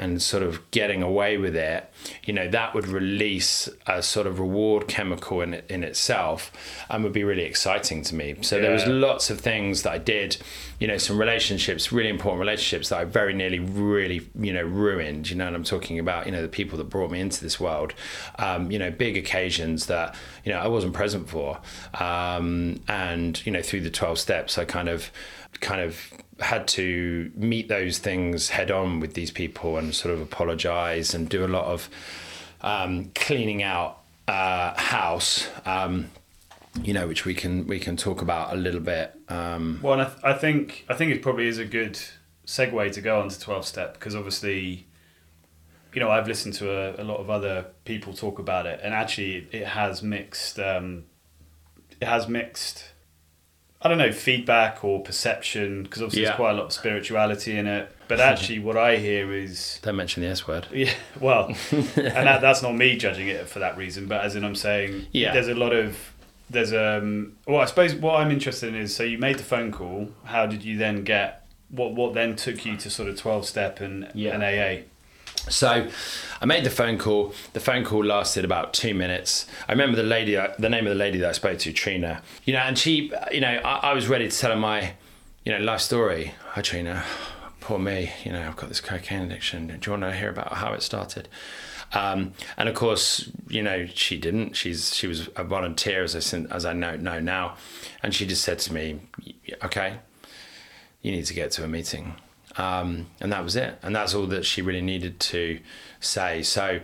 and 0.00 0.22
sort 0.22 0.42
of 0.42 0.68
getting 0.70 1.02
away 1.02 1.36
with 1.36 1.54
it, 1.54 1.92
you 2.24 2.32
know, 2.32 2.48
that 2.48 2.74
would 2.74 2.88
release 2.88 3.68
a 3.86 4.02
sort 4.02 4.26
of 4.26 4.40
reward 4.40 4.88
chemical 4.88 5.42
in 5.42 5.52
it, 5.52 5.70
in 5.70 5.84
itself 5.84 6.50
and 6.88 7.04
would 7.04 7.12
be 7.12 7.22
really 7.22 7.42
exciting 7.42 8.02
to 8.02 8.14
me. 8.14 8.34
So 8.40 8.60
there 8.60 8.72
was 8.72 8.86
lots 8.86 9.28
of 9.28 9.40
things 9.40 9.82
that 9.82 9.92
I 9.92 9.98
did, 9.98 10.38
you 10.78 10.88
know, 10.88 10.96
some 10.96 11.18
relationships, 11.18 11.92
really 11.92 12.08
important 12.08 12.40
relationships 12.40 12.88
that 12.88 12.98
I 12.98 13.04
very 13.04 13.34
nearly 13.34 13.58
really, 13.58 14.26
you 14.40 14.54
know, 14.54 14.62
ruined, 14.62 15.28
you 15.28 15.36
know, 15.36 15.46
and 15.46 15.54
I'm 15.54 15.64
talking 15.64 15.98
about, 15.98 16.24
you 16.24 16.32
know, 16.32 16.40
the 16.40 16.48
people 16.48 16.78
that 16.78 16.84
brought 16.84 17.10
me 17.10 17.20
into 17.20 17.42
this 17.42 17.60
world, 17.60 17.92
um, 18.38 18.70
you 18.70 18.78
know, 18.78 18.90
big 18.90 19.18
occasions 19.18 19.84
that, 19.86 20.14
you 20.44 20.52
know, 20.52 20.58
I 20.58 20.68
wasn't 20.68 20.94
present 20.94 21.28
for. 21.28 21.58
Um, 21.92 22.80
and, 22.88 23.44
you 23.44 23.52
know, 23.52 23.60
through 23.60 23.82
the 23.82 23.90
12 23.90 24.18
steps, 24.18 24.56
I 24.56 24.64
kind 24.64 24.88
of, 24.88 25.12
kind 25.60 25.82
of 25.82 26.10
had 26.40 26.66
to 26.68 27.30
meet 27.34 27.68
those 27.68 27.98
things 27.98 28.50
head 28.50 28.70
on 28.70 29.00
with 29.00 29.14
these 29.14 29.30
people 29.30 29.76
and 29.76 29.94
sort 29.94 30.14
of 30.14 30.20
apologize 30.20 31.14
and 31.14 31.28
do 31.28 31.44
a 31.44 31.48
lot 31.48 31.66
of 31.66 31.88
um, 32.62 33.10
cleaning 33.14 33.62
out 33.62 33.98
uh, 34.28 34.74
house. 34.78 35.48
Um, 35.64 36.10
you 36.82 36.94
know, 36.94 37.08
which 37.08 37.24
we 37.24 37.34
can 37.34 37.66
we 37.66 37.80
can 37.80 37.96
talk 37.96 38.22
about 38.22 38.52
a 38.52 38.56
little 38.56 38.80
bit. 38.80 39.12
Um, 39.28 39.80
Well, 39.82 40.00
I, 40.00 40.04
th- 40.04 40.18
I 40.22 40.32
think 40.34 40.84
I 40.88 40.94
think 40.94 41.12
it 41.12 41.20
probably 41.20 41.48
is 41.48 41.58
a 41.58 41.64
good 41.64 41.98
segue 42.46 42.92
to 42.92 43.00
go 43.00 43.20
on 43.20 43.28
to 43.28 43.40
twelve 43.40 43.66
step 43.66 43.94
because 43.94 44.14
obviously, 44.14 44.86
you 45.92 46.00
know, 46.00 46.10
I've 46.10 46.28
listened 46.28 46.54
to 46.54 46.70
a, 46.70 47.02
a 47.02 47.04
lot 47.04 47.18
of 47.18 47.28
other 47.28 47.66
people 47.84 48.12
talk 48.12 48.38
about 48.38 48.66
it, 48.66 48.80
and 48.82 48.94
actually, 48.94 49.48
it 49.50 49.66
has 49.66 50.02
mixed. 50.02 50.58
Um, 50.60 51.04
it 52.00 52.06
has 52.06 52.28
mixed. 52.28 52.89
I 53.82 53.88
don't 53.88 53.98
know 53.98 54.12
feedback 54.12 54.84
or 54.84 55.00
perception 55.02 55.84
because 55.84 56.02
obviously 56.02 56.22
Yeah. 56.22 56.28
there's 56.30 56.36
quite 56.36 56.50
a 56.50 56.54
lot 56.54 56.66
of 56.66 56.72
spirituality 56.72 57.56
in 57.56 57.66
it. 57.66 57.90
But 58.08 58.20
actually, 58.30 58.58
what 58.58 58.76
I 58.76 58.96
hear 58.96 59.32
is 59.32 59.78
don't 59.82 59.96
mention 59.96 60.22
the 60.22 60.28
S 60.28 60.46
word. 60.46 60.66
yeah, 60.72 60.92
well, 61.20 61.46
and 61.70 61.86
that, 61.96 62.40
that's 62.40 62.62
not 62.62 62.74
me 62.74 62.96
judging 62.96 63.28
it 63.28 63.48
for 63.48 63.58
that 63.60 63.76
reason, 63.76 64.06
but 64.06 64.22
as 64.24 64.36
in 64.36 64.44
I'm 64.44 64.54
saying, 64.54 65.06
Yeah. 65.12 65.32
there's 65.32 65.48
a 65.48 65.54
lot 65.54 65.72
of 65.72 65.96
there's 66.50 66.72
um. 66.72 67.36
Well, 67.46 67.60
I 67.60 67.64
suppose 67.66 67.94
what 67.94 68.16
I'm 68.20 68.30
interested 68.32 68.70
in 68.70 68.74
is 68.74 68.94
so 68.94 69.02
you 69.04 69.18
made 69.18 69.38
the 69.38 69.44
phone 69.44 69.70
call. 69.70 70.08
How 70.24 70.46
did 70.46 70.64
you 70.64 70.76
then 70.76 71.04
get 71.04 71.46
what? 71.68 71.92
What 71.92 72.12
then 72.14 72.34
took 72.34 72.66
you 72.66 72.76
to 72.78 72.90
sort 72.90 73.08
of 73.08 73.16
twelve 73.16 73.46
step 73.46 73.80
and 73.80 74.10
Yeah. 74.14 74.34
and 74.34 74.42
AA? 74.42 74.82
So 75.48 75.88
I 76.40 76.46
made 76.46 76.64
the 76.64 76.70
phone 76.70 76.98
call. 76.98 77.34
The 77.52 77.60
phone 77.60 77.84
call 77.84 78.04
lasted 78.04 78.44
about 78.44 78.72
two 78.72 78.94
minutes. 78.94 79.46
I 79.68 79.72
remember 79.72 79.96
the 79.96 80.02
lady, 80.02 80.38
the 80.58 80.68
name 80.68 80.86
of 80.86 80.90
the 80.90 80.98
lady 80.98 81.18
that 81.18 81.28
I 81.28 81.32
spoke 81.32 81.58
to, 81.60 81.72
Trina. 81.72 82.22
You 82.44 82.54
know, 82.54 82.60
and 82.60 82.78
she, 82.78 83.12
you 83.32 83.40
know, 83.40 83.60
I, 83.64 83.90
I 83.90 83.92
was 83.94 84.08
ready 84.08 84.28
to 84.28 84.36
tell 84.36 84.50
her 84.50 84.56
my, 84.56 84.94
you 85.44 85.52
know, 85.52 85.58
life 85.58 85.80
story. 85.80 86.34
Hi, 86.50 86.62
Trina. 86.62 87.04
Poor 87.60 87.78
me. 87.78 88.12
You 88.24 88.32
know, 88.32 88.46
I've 88.46 88.56
got 88.56 88.68
this 88.68 88.80
cocaine 88.80 89.22
addiction. 89.22 89.66
Do 89.66 89.78
you 89.82 89.90
want 89.92 90.02
to 90.02 90.16
hear 90.16 90.30
about 90.30 90.54
how 90.54 90.72
it 90.72 90.82
started? 90.82 91.28
Um, 91.92 92.34
and 92.56 92.68
of 92.68 92.74
course, 92.74 93.30
you 93.48 93.62
know, 93.62 93.86
she 93.86 94.16
didn't. 94.16 94.54
She's 94.54 94.94
she 94.94 95.06
was 95.06 95.28
a 95.36 95.42
volunteer, 95.44 96.04
as 96.04 96.14
I 96.14 96.38
as 96.54 96.64
I 96.64 96.72
know 96.72 96.96
know 96.96 97.18
now, 97.18 97.56
and 98.02 98.14
she 98.14 98.26
just 98.26 98.44
said 98.44 98.60
to 98.60 98.72
me, 98.72 99.00
"Okay, 99.64 99.96
you 101.02 101.10
need 101.10 101.24
to 101.26 101.34
get 101.34 101.50
to 101.52 101.64
a 101.64 101.68
meeting. 101.68 102.14
Um, 102.56 103.06
and 103.20 103.32
that 103.32 103.44
was 103.44 103.56
it. 103.56 103.78
And 103.82 103.94
that's 103.94 104.14
all 104.14 104.26
that 104.26 104.44
she 104.44 104.62
really 104.62 104.82
needed 104.82 105.20
to 105.20 105.60
say. 106.00 106.42
So, 106.42 106.80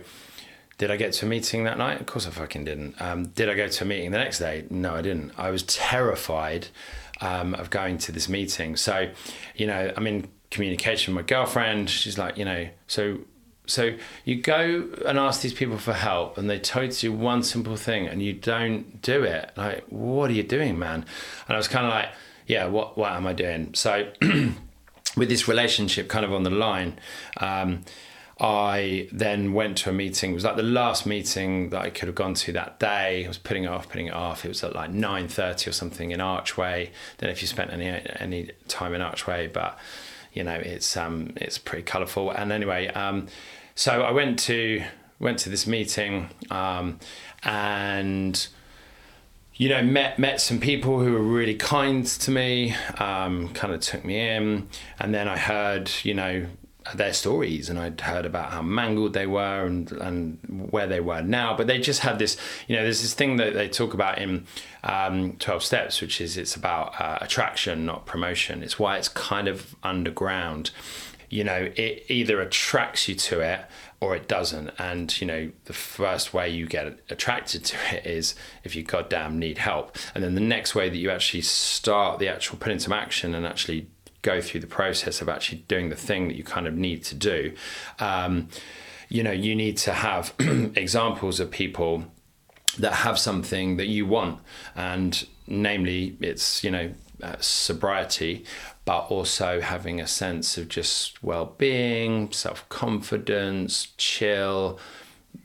did 0.77 0.91
I 0.91 0.97
get 0.97 1.13
to 1.13 1.25
a 1.25 1.29
meeting 1.29 1.63
that 1.63 1.77
night? 1.77 1.99
Of 1.99 2.05
course 2.05 2.27
I 2.27 2.29
fucking 2.29 2.65
didn't. 2.65 3.01
Um, 3.01 3.27
did 3.27 3.49
I 3.49 3.55
go 3.55 3.67
to 3.67 3.83
a 3.83 3.87
meeting 3.87 4.11
the 4.11 4.19
next 4.19 4.39
day? 4.39 4.65
No, 4.69 4.95
I 4.95 5.01
didn't. 5.01 5.31
I 5.37 5.49
was 5.49 5.63
terrified 5.63 6.67
um, 7.19 7.55
of 7.55 7.69
going 7.69 7.97
to 7.99 8.11
this 8.11 8.29
meeting. 8.29 8.75
So, 8.75 9.09
you 9.55 9.65
know, 9.67 9.91
I'm 9.97 10.05
in 10.05 10.29
communication 10.51 11.15
with 11.15 11.25
my 11.25 11.27
girlfriend. 11.27 11.89
She's 11.89 12.17
like, 12.17 12.37
you 12.37 12.45
know, 12.45 12.69
so 12.87 13.19
so 13.67 13.95
you 14.23 14.41
go 14.41 14.87
and 15.05 15.19
ask 15.19 15.41
these 15.41 15.53
people 15.53 15.77
for 15.77 15.93
help, 15.93 16.37
and 16.37 16.49
they 16.49 16.57
tell 16.57 16.85
you 16.85 17.11
one 17.11 17.43
simple 17.43 17.75
thing, 17.75 18.07
and 18.07 18.23
you 18.23 18.33
don't 18.33 19.01
do 19.01 19.23
it. 19.23 19.51
Like, 19.57 19.83
what 19.89 20.29
are 20.29 20.33
you 20.33 20.43
doing, 20.43 20.79
man? 20.79 21.05
And 21.47 21.55
I 21.55 21.57
was 21.57 21.67
kind 21.67 21.85
of 21.85 21.91
like, 21.91 22.09
yeah, 22.47 22.65
what 22.65 22.97
what 22.97 23.11
am 23.11 23.27
I 23.27 23.33
doing? 23.33 23.73
So, 23.73 24.09
with 25.17 25.29
this 25.29 25.47
relationship 25.47 26.07
kind 26.07 26.23
of 26.23 26.31
on 26.31 26.43
the 26.43 26.49
line, 26.49 26.99
um, 27.37 27.83
I 28.39 29.09
then 29.11 29.53
went 29.53 29.77
to 29.79 29.89
a 29.89 29.93
meeting. 29.93 30.31
It 30.31 30.35
was 30.35 30.43
like 30.43 30.57
the 30.57 30.63
last 30.63 31.07
meeting 31.07 31.71
that 31.71 31.81
I 31.81 31.89
could 31.89 32.07
have 32.07 32.15
gone 32.15 32.35
to 32.35 32.51
that 32.53 32.79
day. 32.79 33.25
I 33.25 33.27
was 33.27 33.39
putting 33.39 33.63
it 33.63 33.67
off, 33.67 33.89
putting 33.89 34.07
it 34.07 34.13
off. 34.13 34.45
It 34.45 34.49
was 34.49 34.63
at 34.63 34.75
like 34.75 34.91
nine 34.91 35.27
thirty 35.27 35.69
or 35.69 35.73
something 35.73 36.11
in 36.11 36.21
Archway. 36.21 36.91
Don't 37.17 37.29
know 37.29 37.31
if 37.31 37.41
you 37.41 37.47
spent 37.47 37.73
any 37.73 37.87
any 38.19 38.51
time 38.67 38.93
in 38.93 39.01
Archway, 39.01 39.47
but 39.47 39.77
you 40.33 40.43
know 40.43 40.53
it's 40.53 40.95
um 40.95 41.33
it's 41.37 41.57
pretty 41.57 41.83
colourful. 41.83 42.29
And 42.29 42.51
anyway, 42.51 42.87
um, 42.89 43.27
so 43.73 44.03
I 44.03 44.11
went 44.11 44.37
to 44.39 44.83
went 45.19 45.39
to 45.39 45.49
this 45.49 45.65
meeting, 45.65 46.29
um, 46.51 46.99
and 47.41 48.47
you 49.57 49.69
know, 49.69 49.81
met 49.81 50.19
met 50.19 50.39
some 50.39 50.59
people 50.59 50.99
who 50.99 51.11
were 51.13 51.21
really 51.21 51.55
kind 51.55 52.05
to 52.05 52.31
me, 52.31 52.75
um, 52.99 53.49
kind 53.49 53.73
of 53.73 53.81
took 53.81 54.05
me 54.05 54.19
in, 54.19 54.67
and 54.99 55.13
then 55.13 55.27
I 55.27 55.37
heard, 55.37 55.89
you 56.03 56.13
know, 56.13 56.45
their 56.95 57.11
stories, 57.11 57.67
and 57.67 57.79
I'd 57.79 57.99
heard 57.99 58.25
about 58.25 58.51
how 58.51 58.61
mangled 58.61 59.13
they 59.13 59.25
were 59.25 59.65
and 59.65 59.91
and 59.93 60.67
where 60.69 60.85
they 60.85 60.99
were 60.99 61.21
now. 61.21 61.57
But 61.57 61.65
they 61.65 61.79
just 61.79 62.01
had 62.01 62.19
this, 62.19 62.37
you 62.67 62.75
know, 62.75 62.83
there's 62.83 63.01
this 63.01 63.15
thing 63.15 63.37
that 63.37 63.55
they 63.55 63.67
talk 63.67 63.95
about 63.95 64.19
in 64.19 64.45
um, 64.83 65.33
Twelve 65.37 65.63
Steps, 65.63 66.01
which 66.01 66.21
is 66.21 66.37
it's 66.37 66.55
about 66.55 66.99
uh, 67.01 67.17
attraction, 67.19 67.83
not 67.83 68.05
promotion. 68.05 68.61
It's 68.61 68.77
why 68.77 68.97
it's 68.97 69.09
kind 69.09 69.47
of 69.47 69.75
underground. 69.81 70.69
You 71.29 71.43
know, 71.43 71.69
it 71.75 72.05
either 72.07 72.39
attracts 72.39 73.09
you 73.09 73.15
to 73.15 73.41
it 73.41 73.61
or 73.99 74.15
it 74.15 74.27
doesn't. 74.27 74.71
And, 74.77 75.19
you 75.19 75.25
know, 75.25 75.51
the 75.65 75.73
first 75.73 76.33
way 76.33 76.49
you 76.49 76.67
get 76.67 76.99
attracted 77.09 77.65
to 77.65 77.77
it 77.95 78.05
is 78.05 78.35
if 78.63 78.75
you 78.75 78.83
goddamn 78.83 79.39
need 79.39 79.57
help. 79.57 79.97
And 80.13 80.23
then 80.23 80.35
the 80.35 80.41
next 80.41 80.75
way 80.75 80.89
that 80.89 80.97
you 80.97 81.09
actually 81.09 81.41
start 81.41 82.19
the 82.19 82.27
actual 82.27 82.57
put 82.57 82.79
some 82.81 82.93
action 82.93 83.33
and 83.33 83.45
actually 83.45 83.87
go 84.21 84.41
through 84.41 84.61
the 84.61 84.67
process 84.67 85.21
of 85.21 85.29
actually 85.29 85.59
doing 85.67 85.89
the 85.89 85.95
thing 85.95 86.27
that 86.27 86.35
you 86.35 86.43
kind 86.43 86.67
of 86.67 86.75
need 86.75 87.03
to 87.05 87.15
do, 87.15 87.53
um, 87.99 88.49
you 89.09 89.23
know, 89.23 89.31
you 89.31 89.55
need 89.55 89.77
to 89.77 89.93
have 89.93 90.33
examples 90.39 91.39
of 91.39 91.49
people 91.49 92.03
that 92.77 92.93
have 92.93 93.17
something 93.17 93.77
that 93.77 93.87
you 93.87 94.05
want. 94.05 94.39
And 94.75 95.25
namely, 95.47 96.17
it's, 96.19 96.63
you 96.63 96.71
know, 96.71 96.91
uh, 97.23 97.35
sobriety, 97.39 98.45
but 98.87 98.99
also 99.09 99.59
having 99.59 99.99
a 99.99 100.07
sense 100.07 100.57
of 100.57 100.69
just 100.69 101.21
well 101.21 101.53
being, 101.57 102.31
self 102.31 102.67
confidence, 102.69 103.89
chill, 103.97 104.79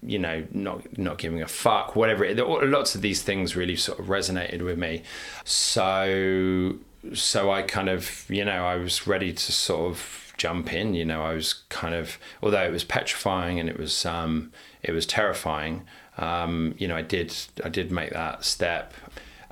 you 0.00 0.20
know, 0.20 0.46
not 0.52 0.96
not 0.96 1.18
giving 1.18 1.42
a 1.42 1.48
fuck, 1.48 1.96
whatever. 1.96 2.24
It, 2.24 2.38
lots 2.38 2.94
of 2.94 3.00
these 3.02 3.20
things 3.20 3.56
really 3.56 3.74
sort 3.74 3.98
of 3.98 4.06
resonated 4.06 4.62
with 4.62 4.78
me. 4.78 5.02
So 5.44 6.76
so 7.14 7.50
I 7.50 7.62
kind 7.62 7.88
of 7.88 8.24
you 8.28 8.44
know 8.44 8.64
I 8.64 8.76
was 8.76 9.08
ready 9.08 9.32
to 9.32 9.52
sort 9.52 9.90
of 9.90 10.32
jump 10.36 10.72
in. 10.72 10.94
You 10.94 11.04
know, 11.04 11.22
I 11.22 11.34
was 11.34 11.64
kind 11.68 11.96
of 11.96 12.18
although 12.44 12.62
it 12.62 12.70
was 12.70 12.84
petrifying 12.84 13.58
and 13.58 13.68
it 13.68 13.76
was 13.76 14.06
um, 14.06 14.52
it 14.84 14.92
was 14.92 15.04
terrifying. 15.04 15.82
Um, 16.16 16.76
you 16.78 16.86
know, 16.86 16.94
I 16.96 17.02
did 17.02 17.34
I 17.64 17.70
did 17.70 17.90
make 17.90 18.10
that 18.10 18.44
step. 18.44 18.94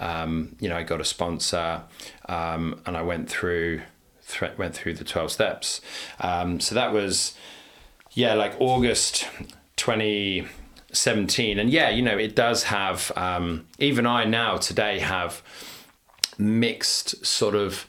Um, 0.01 0.57
you 0.61 0.69
know, 0.69 0.77
I 0.77 0.83
got 0.83 1.01
a 1.01 1.05
sponsor, 1.05 1.83
um, 2.29 2.81
and 2.87 2.97
I 2.97 3.03
went 3.03 3.29
through 3.29 3.83
th- 4.29 4.59
went 4.59 4.75
through 4.75 4.95
the 4.95 5.05
twelve 5.05 5.31
steps. 5.31 5.81
Um, 6.21 6.59
so 6.59 6.75
that 6.75 6.93
was, 6.93 7.35
yeah, 8.13 8.35
like 8.35 8.61
August 8.61 9.29
twenty 9.77 10.47
seventeen, 10.93 11.59
and 11.59 11.71
yeah, 11.71 11.91
you 11.91 12.03
know, 12.03 12.19
it 12.19 12.35
does 12.35 12.65
have. 12.65 13.13
Um, 13.15 13.67
even 13.79 14.07
I 14.07 14.25
now 14.25 14.57
today 14.57 14.99
have 14.99 15.43
mixed 16.39 17.25
sort 17.25 17.55
of 17.55 17.87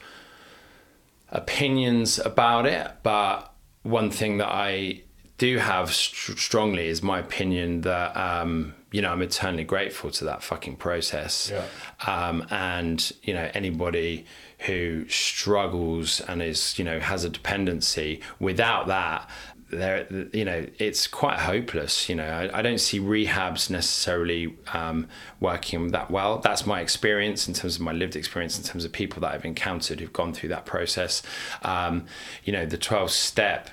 opinions 1.30 2.18
about 2.18 2.66
it, 2.66 2.90
but 3.02 3.52
one 3.82 4.10
thing 4.10 4.38
that 4.38 4.48
I 4.48 5.02
do 5.38 5.58
have 5.58 5.92
st- 5.92 6.38
strongly 6.38 6.86
is 6.86 7.02
my 7.02 7.18
opinion 7.18 7.80
that 7.80 8.16
um, 8.16 8.74
you 8.92 9.02
know 9.02 9.10
I'm 9.10 9.22
eternally 9.22 9.64
grateful 9.64 10.10
to 10.12 10.24
that 10.24 10.42
fucking 10.42 10.76
process. 10.76 11.50
Yeah. 11.50 11.66
Um, 12.06 12.46
and 12.50 13.12
you 13.22 13.34
know 13.34 13.50
anybody 13.54 14.26
who 14.60 15.08
struggles 15.08 16.20
and 16.20 16.40
is 16.40 16.78
you 16.78 16.84
know 16.84 17.00
has 17.00 17.24
a 17.24 17.28
dependency 17.28 18.20
without 18.38 18.86
that 18.86 19.28
there, 19.72 20.06
you 20.32 20.44
know, 20.44 20.66
it's 20.78 21.06
quite 21.06 21.38
hopeless. 21.38 22.08
You 22.08 22.16
know, 22.16 22.26
I, 22.26 22.58
I 22.58 22.62
don't 22.62 22.78
see 22.78 23.00
rehabs 23.00 23.70
necessarily 23.70 24.54
um, 24.72 25.08
working 25.40 25.88
that 25.88 26.10
well. 26.10 26.38
That's 26.38 26.66
my 26.66 26.80
experience 26.80 27.48
in 27.48 27.54
terms 27.54 27.76
of 27.76 27.82
my 27.82 27.92
lived 27.92 28.14
experience, 28.14 28.58
in 28.58 28.64
terms 28.64 28.84
of 28.84 28.92
people 28.92 29.20
that 29.22 29.32
I've 29.32 29.44
encountered 29.44 30.00
who've 30.00 30.12
gone 30.12 30.34
through 30.34 30.50
that 30.50 30.66
process. 30.66 31.22
Um, 31.62 32.04
you 32.44 32.52
know, 32.52 32.66
the 32.66 32.76
12 32.76 33.10
step 33.10 33.70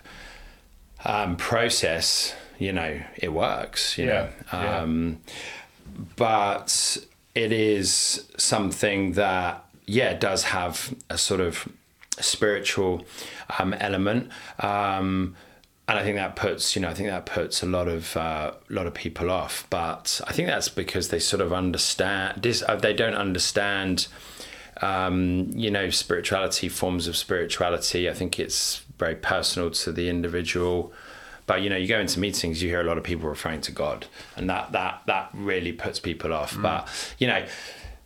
um, 1.04 1.36
process, 1.36 2.34
you 2.60 2.72
know, 2.74 2.99
it 3.18 3.32
works, 3.34 3.97
you 3.97 4.05
Yeah, 4.05 4.30
know. 4.53 4.60
yeah. 4.62 4.80
Um, 4.82 5.22
But 6.16 6.97
it 7.36 7.51
is 7.51 8.26
something 8.38 9.14
that, 9.14 9.66
yeah, 9.86 10.14
does 10.14 10.43
have 10.43 10.93
a 11.10 11.18
sort 11.18 11.41
of 11.41 11.68
spiritual 12.20 13.05
um, 13.57 13.74
element. 13.74 14.30
Um, 14.60 15.36
and 15.88 15.97
I 15.97 16.03
think 16.03 16.18
that 16.18 16.36
puts, 16.36 16.76
you 16.76 16.82
know, 16.84 16.89
I 16.89 16.93
think 16.93 17.10
that 17.10 17.26
puts 17.26 17.64
a 17.64 17.66
lot 17.66 17.88
of 17.88 18.16
uh, 18.16 18.51
a 18.70 18.74
lot 18.74 18.86
of 18.86 18.93
people 18.93 19.32
off. 19.32 19.66
But 19.70 20.22
I 20.28 20.34
think 20.34 20.47
that's 20.47 20.70
because 20.70 21.10
they 21.10 21.20
sort 21.20 21.41
of 21.41 21.51
understand 21.51 22.43
this. 22.43 22.62
Uh, 22.68 22.76
they 22.76 22.93
don't 22.93 23.16
understand, 23.16 24.07
um, 24.82 25.49
you 25.55 25.72
know, 25.72 25.89
spirituality, 25.89 26.70
forms 26.70 27.07
of 27.07 27.18
spirituality. 27.18 28.07
I 28.10 28.14
think 28.14 28.39
it's 28.39 28.84
very 28.99 29.16
personal 29.16 29.72
to 29.72 29.91
the 29.91 30.10
individual. 30.10 30.93
But 31.50 31.64
you 31.64 31.70
know, 31.72 31.76
you 31.78 31.88
go 31.88 32.00
into 32.00 32.20
meetings, 32.20 32.62
you 32.62 32.70
hear 32.70 32.80
a 32.82 32.84
lot 32.84 32.97
of 33.00 33.04
people 33.04 33.28
referring 33.28 33.62
to 33.62 33.72
God, 33.72 34.06
and 34.38 34.47
that 34.52 34.72
that 34.74 35.02
that 35.08 35.30
really 35.34 35.74
puts 35.74 36.00
people 36.00 36.32
off. 36.32 36.56
But 36.62 36.88
you 37.18 37.26
know, 37.28 37.43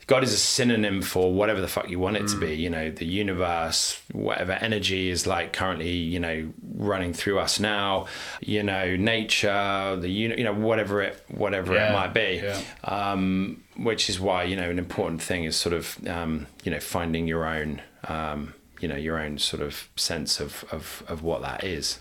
God 0.07 0.23
is 0.23 0.31
a 0.33 0.37
synonym 0.37 1.01
for 1.01 1.33
whatever 1.33 1.59
the 1.61 1.67
fuck 1.67 1.89
you 1.89 1.99
want 1.99 2.15
it 2.17 2.27
to 2.29 2.37
be. 2.39 2.53
You 2.55 2.69
know, 2.69 2.89
the 2.89 3.05
universe, 3.05 4.01
whatever 4.13 4.53
energy 4.53 5.09
is 5.09 5.27
like 5.27 5.51
currently, 5.53 5.91
you 5.91 6.19
know, 6.19 6.51
running 6.75 7.13
through 7.13 7.39
us 7.39 7.59
now. 7.59 8.05
You 8.41 8.63
know, 8.63 8.95
nature, 8.95 9.97
the 9.99 10.09
uni- 10.09 10.37
you 10.37 10.43
know, 10.45 10.53
whatever 10.53 11.01
it 11.01 11.21
whatever 11.27 11.73
Yeah, 11.73 11.89
it 11.89 11.93
might 11.93 12.13
be. 12.13 12.41
yeah. 12.43 12.61
Um, 12.83 13.61
which 13.75 14.09
is 14.09 14.19
why 14.19 14.43
you 14.43 14.55
know 14.55 14.69
an 14.69 14.79
important 14.79 15.21
thing 15.21 15.43
is 15.45 15.55
sort 15.57 15.73
of 15.73 15.97
um, 16.07 16.47
you 16.63 16.71
know 16.71 16.79
finding 16.79 17.27
your 17.27 17.43
own 17.45 17.81
um, 18.07 18.53
you 18.79 18.87
know 18.87 18.95
your 19.07 19.17
own 19.19 19.37
sort 19.37 19.61
of 19.61 19.89
sense 19.95 20.39
of 20.39 20.63
of, 20.71 21.03
of 21.07 21.23
what 21.23 21.41
that 21.41 21.63
is. 21.63 21.99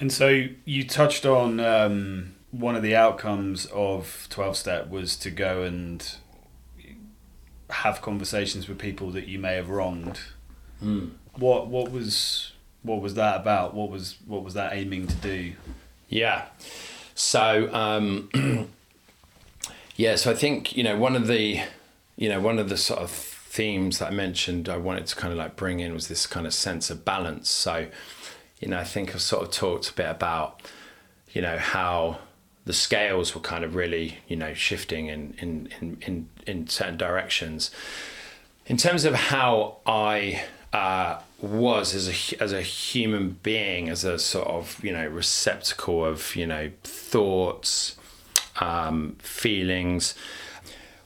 And 0.00 0.10
so 0.10 0.46
you 0.64 0.86
touched 0.86 1.26
on 1.26 1.60
um, 1.60 2.34
one 2.50 2.74
of 2.74 2.82
the 2.82 2.96
outcomes 2.96 3.66
of 3.66 4.26
12 4.30 4.56
step 4.56 4.88
was 4.88 5.14
to 5.18 5.30
go 5.30 5.62
and 5.62 6.16
have 7.68 8.00
conversations 8.00 8.66
with 8.66 8.78
people 8.78 9.10
that 9.10 9.28
you 9.28 9.38
may 9.38 9.54
have 9.54 9.68
wronged. 9.68 10.18
What 11.36 11.68
what 11.68 11.92
was 11.92 12.52
what 12.82 13.02
was 13.02 13.14
that 13.14 13.40
about? 13.40 13.74
What 13.74 13.90
was 13.90 14.16
what 14.26 14.42
was 14.42 14.54
that 14.54 14.72
aiming 14.72 15.06
to 15.06 15.14
do? 15.16 15.52
Yeah. 16.08 16.46
So 17.14 17.72
um, 17.72 18.30
yeah, 19.96 20.16
so 20.16 20.30
I 20.30 20.34
think 20.34 20.74
you 20.76 20.82
know 20.82 20.96
one 20.96 21.14
of 21.14 21.26
the 21.26 21.60
you 22.16 22.28
know 22.30 22.40
one 22.40 22.58
of 22.58 22.70
the 22.70 22.76
sort 22.78 23.00
of 23.00 23.10
themes 23.10 23.98
that 23.98 24.08
I 24.08 24.10
mentioned 24.10 24.68
I 24.68 24.76
wanted 24.76 25.06
to 25.06 25.16
kind 25.16 25.32
of 25.32 25.38
like 25.38 25.56
bring 25.56 25.80
in 25.80 25.92
was 25.92 26.08
this 26.08 26.26
kind 26.26 26.46
of 26.46 26.54
sense 26.54 26.88
of 26.88 27.04
balance. 27.04 27.50
So 27.50 27.88
you 28.60 28.68
know 28.68 28.78
I 28.78 28.84
think 28.84 29.14
I've 29.14 29.22
sort 29.22 29.42
of 29.42 29.50
talked 29.50 29.90
a 29.90 29.92
bit 29.92 30.10
about 30.10 30.62
you 31.32 31.42
know 31.42 31.58
how 31.58 32.18
the 32.64 32.72
scales 32.72 33.34
were 33.34 33.40
kind 33.40 33.64
of 33.64 33.74
really 33.74 34.18
you 34.28 34.36
know 34.36 34.54
shifting 34.54 35.08
in 35.08 35.34
in 35.38 35.68
in 35.80 35.98
in, 36.06 36.28
in 36.46 36.68
certain 36.68 36.96
directions 36.96 37.70
in 38.70 38.76
terms 38.76 39.04
of 39.04 39.14
how 39.14 39.78
I 39.84 40.44
uh, 40.72 41.18
was 41.40 41.92
as 41.92 42.08
a 42.08 42.42
as 42.42 42.52
a 42.52 42.62
human 42.62 43.38
being, 43.42 43.88
as 43.88 44.04
a 44.04 44.16
sort 44.16 44.46
of 44.46 44.82
you 44.84 44.92
know 44.92 45.06
receptacle 45.08 46.04
of 46.04 46.36
you 46.36 46.46
know 46.46 46.70
thoughts, 46.84 47.96
um, 48.60 49.16
feelings. 49.18 50.14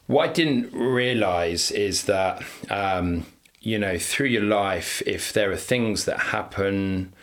What 0.06 0.28
I 0.28 0.32
didn't 0.34 0.74
realize 0.74 1.70
is 1.70 2.04
that 2.04 2.42
um, 2.68 3.24
you 3.60 3.78
know 3.78 3.98
through 3.98 4.26
your 4.26 4.42
life, 4.42 5.02
if 5.06 5.32
there 5.32 5.50
are 5.50 5.56
things 5.56 6.04
that 6.04 6.18
happen, 6.18 7.13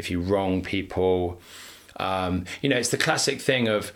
if 0.00 0.10
you 0.10 0.20
wrong 0.20 0.62
people, 0.62 1.40
um, 1.98 2.44
you 2.60 2.68
know 2.68 2.76
it's 2.76 2.90
the 2.90 2.98
classic 2.98 3.40
thing 3.40 3.68
of 3.68 3.92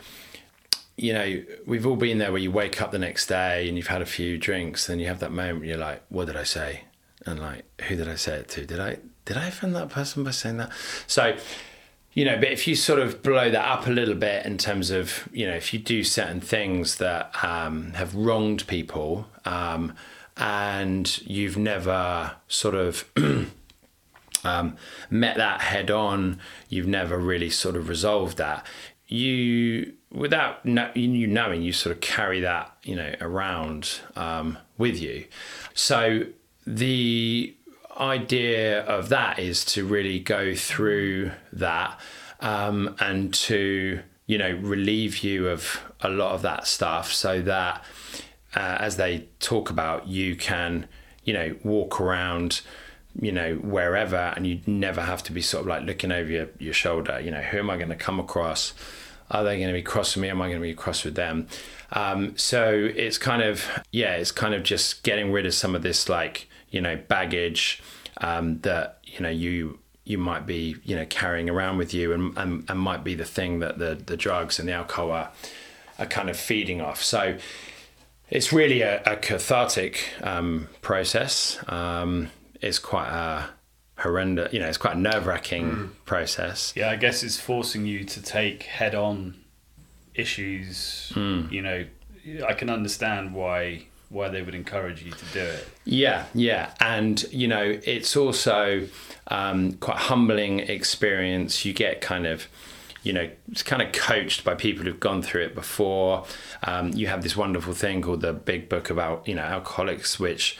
you 0.97 1.13
know, 1.13 1.43
we've 1.67 1.87
all 1.87 1.97
been 1.97 2.19
there 2.19 2.31
where 2.31 2.41
you 2.41 2.51
wake 2.51 2.81
up 2.81 2.93
the 2.93 2.99
next 2.99 3.27
day 3.27 3.67
and 3.67 3.77
you've 3.77 3.89
had 3.89 4.03
a 4.03 4.07
few 4.07 4.39
drinks, 4.39 4.89
and 4.89 5.01
you 5.01 5.09
have 5.09 5.21
that 5.21 5.33
moment 5.33 5.61
where 5.61 5.71
you're 5.71 5.79
like, 5.79 6.03
what 6.09 6.27
did 6.27 6.37
I 6.37 6.45
say? 6.45 6.85
And 7.27 7.41
like, 7.41 7.65
who 7.83 7.97
did 7.97 8.09
I 8.09 8.15
say 8.15 8.37
it 8.37 8.49
to? 8.51 8.65
Did 8.65 8.81
I 8.81 8.99
did 9.25 9.37
I 9.37 9.47
offend 9.47 9.75
that 9.75 9.89
person 9.89 10.23
by 10.23 10.31
saying 10.31 10.59
that? 10.59 10.71
So, 11.07 11.37
you 12.13 12.25
know, 12.25 12.37
but 12.37 12.53
if 12.53 12.69
you 12.69 12.77
sort 12.77 13.01
of 13.01 13.23
blow 13.23 13.51
that 13.51 13.65
up 13.67 13.87
a 13.87 13.91
little 13.91 14.15
bit 14.15 14.45
in 14.47 14.59
terms 14.59 14.91
of, 14.91 15.29
you 15.33 15.47
know, 15.47 15.55
if 15.55 15.73
you 15.73 15.81
do 15.81 16.05
certain 16.05 16.41
things 16.41 16.97
that 16.99 17.33
um, 17.43 17.93
have 17.95 18.15
wronged 18.15 18.67
people, 18.67 19.27
um, 19.45 19.95
and 20.37 21.21
you've 21.27 21.57
never 21.57 22.33
sort 22.47 22.75
of 22.75 23.05
um, 24.45 24.77
met 25.11 25.37
that 25.37 25.61
head 25.61 25.91
on, 25.91 26.39
you've 26.69 26.87
never 26.87 27.19
really 27.19 27.51
sort 27.51 27.77
of 27.77 27.89
resolved 27.89 28.37
that. 28.39 28.67
You, 29.07 29.95
without 30.11 30.65
you 30.65 31.27
knowing, 31.27 31.63
you 31.63 31.73
sort 31.73 31.95
of 31.95 32.01
carry 32.01 32.41
that, 32.41 32.75
you 32.83 32.97
know, 32.97 33.15
around 33.21 34.01
um, 34.17 34.59
with 34.79 35.01
you. 35.01 35.27
So 35.75 36.27
the 36.67 37.55
idea 37.99 38.83
of 38.85 39.09
that 39.11 39.39
is 39.39 39.65
to 39.67 39.87
really 39.87 40.19
go 40.19 40.55
through 40.55 41.33
that 41.53 41.99
um, 42.41 42.97
and 42.99 43.33
to, 43.35 44.01
you 44.27 44.39
know, 44.39 44.53
relieve 44.63 45.19
you 45.19 45.49
of 45.49 45.81
a 46.01 46.09
lot 46.09 46.35
of 46.35 46.43
that 46.43 46.67
stuff 46.67 47.13
so 47.13 47.43
that 47.43 47.85
uh, 48.57 48.77
as 48.81 48.97
they 48.97 49.27
talk 49.41 49.71
about, 49.71 50.09
you 50.09 50.37
can, 50.37 50.89
you 51.25 51.33
know, 51.33 51.57
walk 51.63 52.01
around 52.01 52.63
you 53.21 53.33
know, 53.33 53.55
wherever, 53.57 54.33
and 54.37 54.47
you 54.47 54.61
never 54.67 55.01
have 55.01 55.23
to 55.25 55.33
be 55.33 55.41
sort 55.41 55.62
of 55.62 55.69
like 55.69 55.83
looking 55.83 56.12
over 56.12 56.31
your, 56.31 56.49
your 56.59 56.75
shoulder. 56.75 57.21
You 57.21 57.31
know, 57.31 57.41
who 57.41 57.59
am 57.59 57.71
I 57.71 57.77
going 57.77 57.91
to 57.91 57.97
come 57.97 58.19
across? 58.19 58.75
Are 59.31 59.45
they 59.45 59.57
going 59.57 59.69
to 59.69 59.75
be 59.75 59.83
cross 59.83 60.15
with 60.15 60.23
me? 60.23 60.29
Am 60.29 60.43
I 60.43 60.49
going 60.49 60.61
to 60.61 60.62
be 60.62 60.75
cross 60.75 61.05
with 61.05 61.15
them? 61.15 61.47
Um, 61.93 62.37
so 62.37 62.91
it's 62.95 63.19
kind 63.19 63.43
of, 63.43 63.65
yeah, 63.93 64.17
it's 64.17 64.33
kind 64.33 64.55
of 64.55 64.62
just 64.62 65.03
getting 65.03 65.33
rid 65.33 65.47
of 65.47 65.55
some 65.55 65.75
of 65.75 65.83
this 65.83 66.09
like, 66.09 66.49
you 66.71 66.81
know, 66.81 66.97
baggage 66.97 67.83
um, 68.19 68.61
that, 68.61 68.99
you 69.05 69.21
know, 69.21 69.31
you 69.31 69.79
you 70.05 70.19
might 70.19 70.45
be, 70.45 70.77
you 70.85 70.95
know, 70.95 71.07
carrying 71.07 71.49
around 71.49 71.79
with 71.79 71.95
you 71.95 72.12
and, 72.12 72.37
and, 72.37 72.65
and 72.69 72.79
might 72.79 73.03
be 73.03 73.15
the 73.15 73.25
thing 73.25 73.61
that 73.61 73.79
the, 73.79 73.95
the 73.95 74.19
drugs 74.19 74.59
and 74.59 74.69
the 74.69 74.73
alcohol 74.73 75.11
are, 75.11 75.31
are 75.99 76.05
kind 76.07 76.29
of 76.29 76.37
feeding 76.37 76.83
off. 76.83 77.03
So 77.03 77.39
it's 78.29 78.53
really 78.53 78.83
a, 78.83 79.03
a 79.07 79.17
cathartic 79.17 80.11
um, 80.23 80.69
process. 80.83 81.59
Um, 81.69 82.29
it's 82.65 82.79
quite 82.79 83.09
a 83.09 83.51
horrendous, 83.99 84.53
you 84.53 84.59
know, 84.59 84.67
it's 84.67 84.79
quite 84.79 84.97
a 84.97 84.99
nerve 84.99 85.27
wracking 85.27 85.91
process. 86.07 86.73
Yeah, 86.75 86.91
I 86.91 86.97
guess 86.97 87.23
it's 87.23 87.39
forcing 87.39 87.87
you 87.87 88.05
to 88.05 88.23
take 88.23 88.65
head 88.65 88.95
on 88.95 89.37
issues. 90.15 91.12
You 91.51 91.62
know, 91.62 91.85
I 92.47 92.55
can 92.55 92.71
understand 92.71 93.35
why 93.35 93.87
why 94.09 94.29
they 94.29 94.43
would 94.43 94.55
encourage 94.55 95.03
you 95.03 95.11
to 95.11 95.25
do 95.33 95.41
it. 95.41 95.69
Yeah, 95.85 96.27
yeah, 96.35 96.73
and 96.81 97.23
you 97.33 97.49
know, 97.49 97.79
it's 97.85 98.17
also 98.17 98.87
um, 99.29 99.73
quite 99.75 99.97
a 99.97 100.01
humbling 100.01 100.61
experience. 100.61 101.65
You 101.65 101.73
get 101.73 102.01
kind 102.01 102.27
of, 102.27 102.47
you 103.03 103.12
know, 103.12 103.29
it's 103.51 103.62
kind 103.62 103.83
of 103.83 103.93
coached 103.93 104.45
by 104.45 104.55
people 104.55 104.85
who've 104.85 105.01
gone 105.01 105.21
through 105.21 105.45
it 105.45 105.55
before. 105.55 106.25
Um, 106.62 106.93
you 106.95 107.09
have 107.09 107.23
this 107.23 107.37
wonderful 107.37 107.75
thing 107.75 108.03
called 108.03 108.21
the 108.23 108.33
Big 108.33 108.69
Book 108.69 108.89
about 108.89 109.29
you 109.29 109.35
know 109.35 109.43
alcoholics, 109.43 110.19
which 110.19 110.57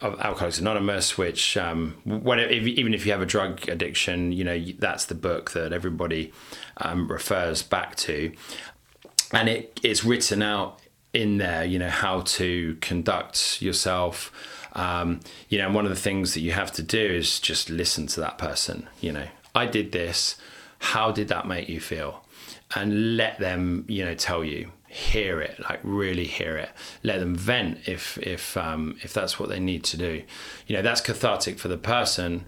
of 0.00 0.20
Alcoholics 0.20 0.58
Anonymous, 0.58 1.18
which 1.18 1.56
um, 1.56 1.96
whatever, 2.04 2.50
if, 2.50 2.66
even 2.66 2.94
if 2.94 3.04
you 3.04 3.12
have 3.12 3.20
a 3.20 3.26
drug 3.26 3.68
addiction, 3.68 4.32
you 4.32 4.44
know 4.44 4.58
that's 4.78 5.06
the 5.06 5.14
book 5.14 5.52
that 5.52 5.72
everybody 5.72 6.32
um, 6.78 7.08
refers 7.08 7.62
back 7.62 7.96
to, 7.96 8.32
and 9.32 9.48
it 9.48 9.80
it's 9.82 10.04
written 10.04 10.42
out 10.42 10.80
in 11.12 11.38
there, 11.38 11.64
you 11.64 11.78
know 11.78 11.88
how 11.88 12.20
to 12.20 12.76
conduct 12.80 13.60
yourself. 13.62 14.32
Um, 14.74 15.20
you 15.48 15.58
know, 15.58 15.66
and 15.66 15.74
one 15.74 15.84
of 15.84 15.90
the 15.90 15.96
things 15.96 16.34
that 16.34 16.40
you 16.40 16.52
have 16.52 16.70
to 16.72 16.82
do 16.82 17.00
is 17.00 17.40
just 17.40 17.70
listen 17.70 18.06
to 18.08 18.20
that 18.20 18.38
person. 18.38 18.88
You 19.00 19.12
know, 19.12 19.26
I 19.54 19.66
did 19.66 19.92
this. 19.92 20.36
How 20.78 21.10
did 21.10 21.28
that 21.28 21.46
make 21.46 21.68
you 21.68 21.80
feel? 21.80 22.24
And 22.76 23.16
let 23.16 23.38
them, 23.40 23.84
you 23.88 24.04
know, 24.04 24.14
tell 24.14 24.44
you 24.44 24.70
hear 24.88 25.40
it 25.40 25.60
like 25.60 25.80
really 25.82 26.24
hear 26.24 26.56
it. 26.56 26.70
Let 27.02 27.20
them 27.20 27.34
vent 27.34 27.86
if 27.86 28.18
if 28.18 28.56
um 28.56 28.96
if 29.02 29.12
that's 29.12 29.38
what 29.38 29.48
they 29.48 29.60
need 29.60 29.84
to 29.84 29.96
do. 29.96 30.22
You 30.66 30.76
know 30.76 30.82
that's 30.82 31.00
cathartic 31.00 31.58
for 31.58 31.68
the 31.68 31.76
person. 31.76 32.46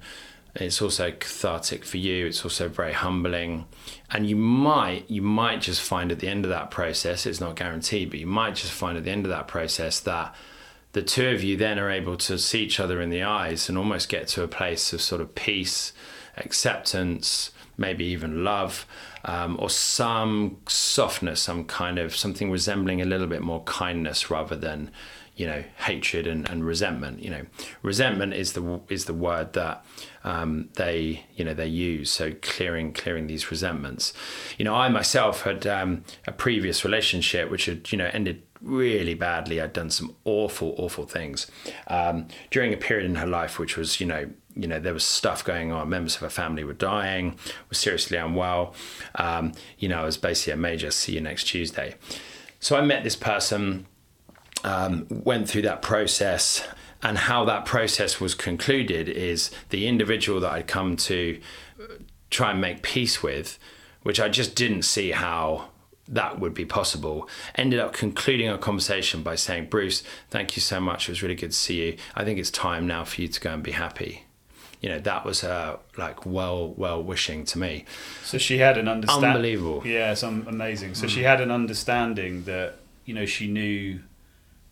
It's 0.57 0.83
also 0.83 1.13
cathartic 1.13 1.85
for 1.85 1.99
you. 1.99 2.27
It's 2.27 2.43
also 2.43 2.69
very 2.69 2.93
humbling. 2.93 3.67
And 4.11 4.29
you 4.29 4.37
might 4.37 5.09
you 5.11 5.23
might 5.23 5.61
just 5.61 5.83
find 5.83 6.11
at 6.11 6.19
the 6.19 6.29
end 6.29 6.45
of 6.45 6.51
that 6.51 6.71
process 6.71 7.27
it's 7.27 7.41
not 7.41 7.57
guaranteed 7.57 8.11
but 8.11 8.19
you 8.19 8.27
might 8.27 8.55
just 8.55 8.73
find 8.73 8.97
at 8.97 9.05
the 9.05 9.11
end 9.11 9.27
of 9.27 9.31
that 9.31 9.47
process 9.47 10.01
that 10.01 10.35
the 10.93 11.03
two 11.03 11.29
of 11.29 11.45
you 11.45 11.57
then 11.57 11.79
are 11.79 11.91
able 11.91 12.17
to 12.17 12.37
see 12.37 12.65
each 12.65 12.81
other 12.81 13.01
in 13.01 13.11
the 13.11 13.23
eyes 13.23 13.69
and 13.69 13.79
almost 13.79 14.09
get 14.09 14.27
to 14.27 14.43
a 14.43 14.49
place 14.49 14.93
of 14.93 15.01
sort 15.01 15.21
of 15.21 15.37
peace 15.37 15.93
acceptance 16.37 17.53
maybe 17.81 18.05
even 18.05 18.45
love, 18.45 18.87
um, 19.25 19.57
or 19.59 19.71
some 19.71 20.59
softness, 20.67 21.43
some 21.43 21.65
kind 21.65 21.99
of 21.99 22.15
something 22.15 22.51
resembling 22.51 23.01
a 23.01 23.05
little 23.05 23.27
bit 23.27 23.43
more 23.43 23.63
kindness 23.65 24.31
rather 24.31 24.57
than, 24.57 24.91
you 25.37 25.47
know, 25.47 25.63
hatred 25.79 26.27
and, 26.27 26.49
and 26.49 26.65
resentment. 26.65 27.23
You 27.23 27.31
know, 27.31 27.47
resentment 27.83 28.35
is 28.35 28.53
the 28.55 28.81
is 28.89 29.05
the 29.05 29.15
word 29.15 29.53
that 29.55 29.85
um, 30.25 30.69
they 30.75 31.25
you 31.35 31.45
know 31.45 31.55
they 31.55 31.67
use. 31.67 32.11
So 32.11 32.33
clearing 32.43 32.93
clearing 32.93 33.27
these 33.27 33.51
resentments. 33.51 34.13
You 34.59 34.65
know, 34.65 34.75
I 34.75 34.89
myself 34.89 35.43
had 35.43 35.67
um, 35.67 36.05
a 36.27 36.33
previous 36.33 36.85
relationship 36.85 37.51
which 37.51 37.67
had 37.67 37.93
you 37.93 37.99
know 37.99 38.11
ended 38.13 38.43
really 38.63 39.15
badly. 39.15 39.61
I'd 39.61 39.73
done 39.73 39.91
some 39.91 40.15
awful, 40.25 40.75
awful 40.77 41.07
things 41.07 41.51
um, 41.87 42.29
during 42.51 42.73
a 42.73 42.77
period 42.77 43.07
in 43.07 43.17
her 43.17 43.27
life, 43.27 43.59
which 43.59 43.77
was, 43.77 44.01
you 44.01 44.07
know, 44.07 44.31
you 44.55 44.67
know, 44.67 44.81
there 44.81 44.95
was 44.95 45.05
stuff 45.05 45.45
going 45.45 45.73
on. 45.73 45.89
Members 45.89 46.17
of 46.17 46.23
her 46.23 46.31
family 46.31 46.65
were 46.65 46.73
dying, 46.73 47.39
was 47.69 47.79
seriously 47.79 48.17
unwell. 48.17 48.75
Um, 49.15 49.53
you 49.79 49.89
know, 49.89 50.03
it 50.03 50.07
was 50.07 50.17
basically 50.17 50.55
a 50.55 50.57
major 50.57 50.91
see 50.91 51.15
you 51.15 51.21
next 51.21 51.45
Tuesday. 51.45 51.95
So 52.59 52.77
I 52.77 52.83
met 52.83 53.05
this 53.05 53.17
person, 53.17 53.87
um, 54.65 55.07
went 55.09 55.49
through 55.49 55.63
that 55.63 55.83
process, 55.83 56.67
and 57.03 57.17
how 57.17 57.45
that 57.47 57.65
process 57.65 58.21
was 58.21 58.35
concluded 58.35 59.09
is 59.09 59.51
the 59.71 59.87
individual 59.87 60.41
that 60.41 60.53
I'd 60.53 60.67
come 60.67 60.97
to 60.97 61.41
try 62.31 62.51
and 62.51 62.61
make 62.61 62.83
peace 62.83 63.23
with, 63.23 63.59
which 64.03 64.21
I 64.21 64.29
just 64.29 64.55
didn't 64.55 64.83
see 64.83 65.13
how 65.13 65.69
that 66.09 66.41
would 66.41 66.53
be 66.53 66.65
possible. 66.65 67.29
Ended 67.55 67.81
up 67.81 67.93
concluding 67.93 68.49
our 68.49 68.59
conversation 68.59 69.23
by 69.23 69.37
saying, 69.37 69.67
Bruce, 69.67 70.03
thank 70.29 70.57
you 70.57 70.61
so 70.61 70.81
much. 70.81 71.09
It 71.09 71.13
was 71.13 71.23
really 71.23 71.35
good 71.35 71.53
to 71.53 71.57
see 71.57 71.87
you. 71.87 71.97
I 72.15 72.25
think 72.25 72.39
it's 72.39 72.51
time 72.51 72.87
now 72.87 73.05
for 73.05 73.23
you 73.23 73.29
to 73.29 73.41
go 73.41 73.55
and 73.55 73.63
be 73.63 73.73
happy. 73.73 74.25
You 74.81 74.89
know, 74.89 74.99
that 75.01 75.25
was 75.25 75.43
her 75.43 75.79
like 75.99 76.25
well, 76.25 76.69
well 76.69 77.03
wishing 77.03 77.45
to 77.47 77.59
me. 77.59 77.85
So 78.23 78.39
she 78.39 78.59
had 78.59 78.79
an 78.79 78.89
understanding. 78.89 79.31
Unbelievable. 79.31 79.83
Yeah, 79.85 80.13
it's 80.13 80.23
amazing. 80.23 80.95
So 80.95 81.07
mm. 81.07 81.11
she 81.11 81.23
had 81.23 81.41
an 81.41 81.51
understanding 81.51 82.45
that, 82.45 82.77
you 83.05 83.15
know, 83.15 83.27
she 83.27 83.47
knew 83.47 84.01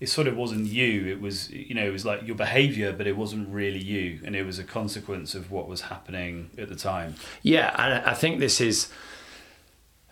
it 0.00 0.08
sort 0.08 0.26
of 0.26 0.36
wasn't 0.36 0.66
you. 0.66 1.06
It 1.06 1.20
was, 1.20 1.50
you 1.50 1.74
know, 1.74 1.84
it 1.84 1.92
was 1.92 2.04
like 2.06 2.26
your 2.26 2.36
behavior, 2.36 2.92
but 2.92 3.06
it 3.06 3.16
wasn't 3.16 3.48
really 3.48 3.82
you. 3.82 4.20
And 4.24 4.34
it 4.34 4.44
was 4.44 4.58
a 4.58 4.64
consequence 4.64 5.34
of 5.34 5.50
what 5.50 5.68
was 5.68 5.82
happening 5.82 6.50
at 6.56 6.68
the 6.68 6.76
time. 6.76 7.16
Yeah. 7.42 7.74
And 7.76 8.06
I 8.06 8.14
think 8.14 8.38
this 8.38 8.60
is, 8.60 8.90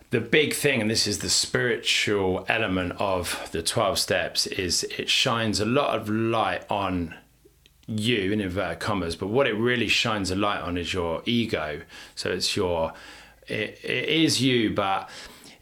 the 0.09 0.21
big 0.21 0.53
thing, 0.53 0.79
and 0.79 0.89
this 0.89 1.05
is 1.05 1.19
the 1.19 1.29
spiritual 1.29 2.45
element 2.47 2.93
of 2.97 3.49
the 3.51 3.61
12 3.61 3.99
steps, 3.99 4.47
is 4.47 4.83
it 4.97 5.09
shines 5.09 5.59
a 5.59 5.65
lot 5.65 5.97
of 5.97 6.09
light 6.09 6.63
on 6.69 7.13
you 7.87 8.31
in 8.31 8.41
inverted 8.41 8.79
commas, 8.79 9.15
but 9.15 9.27
what 9.27 9.47
it 9.47 9.53
really 9.53 9.87
shines 9.87 10.29
a 10.29 10.35
light 10.35 10.61
on 10.61 10.77
is 10.77 10.93
your 10.93 11.21
ego. 11.25 11.81
So 12.15 12.29
it's 12.29 12.55
your, 12.55 12.93
it, 13.47 13.79
it 13.83 14.09
is 14.09 14.41
you, 14.41 14.73
but 14.73 15.09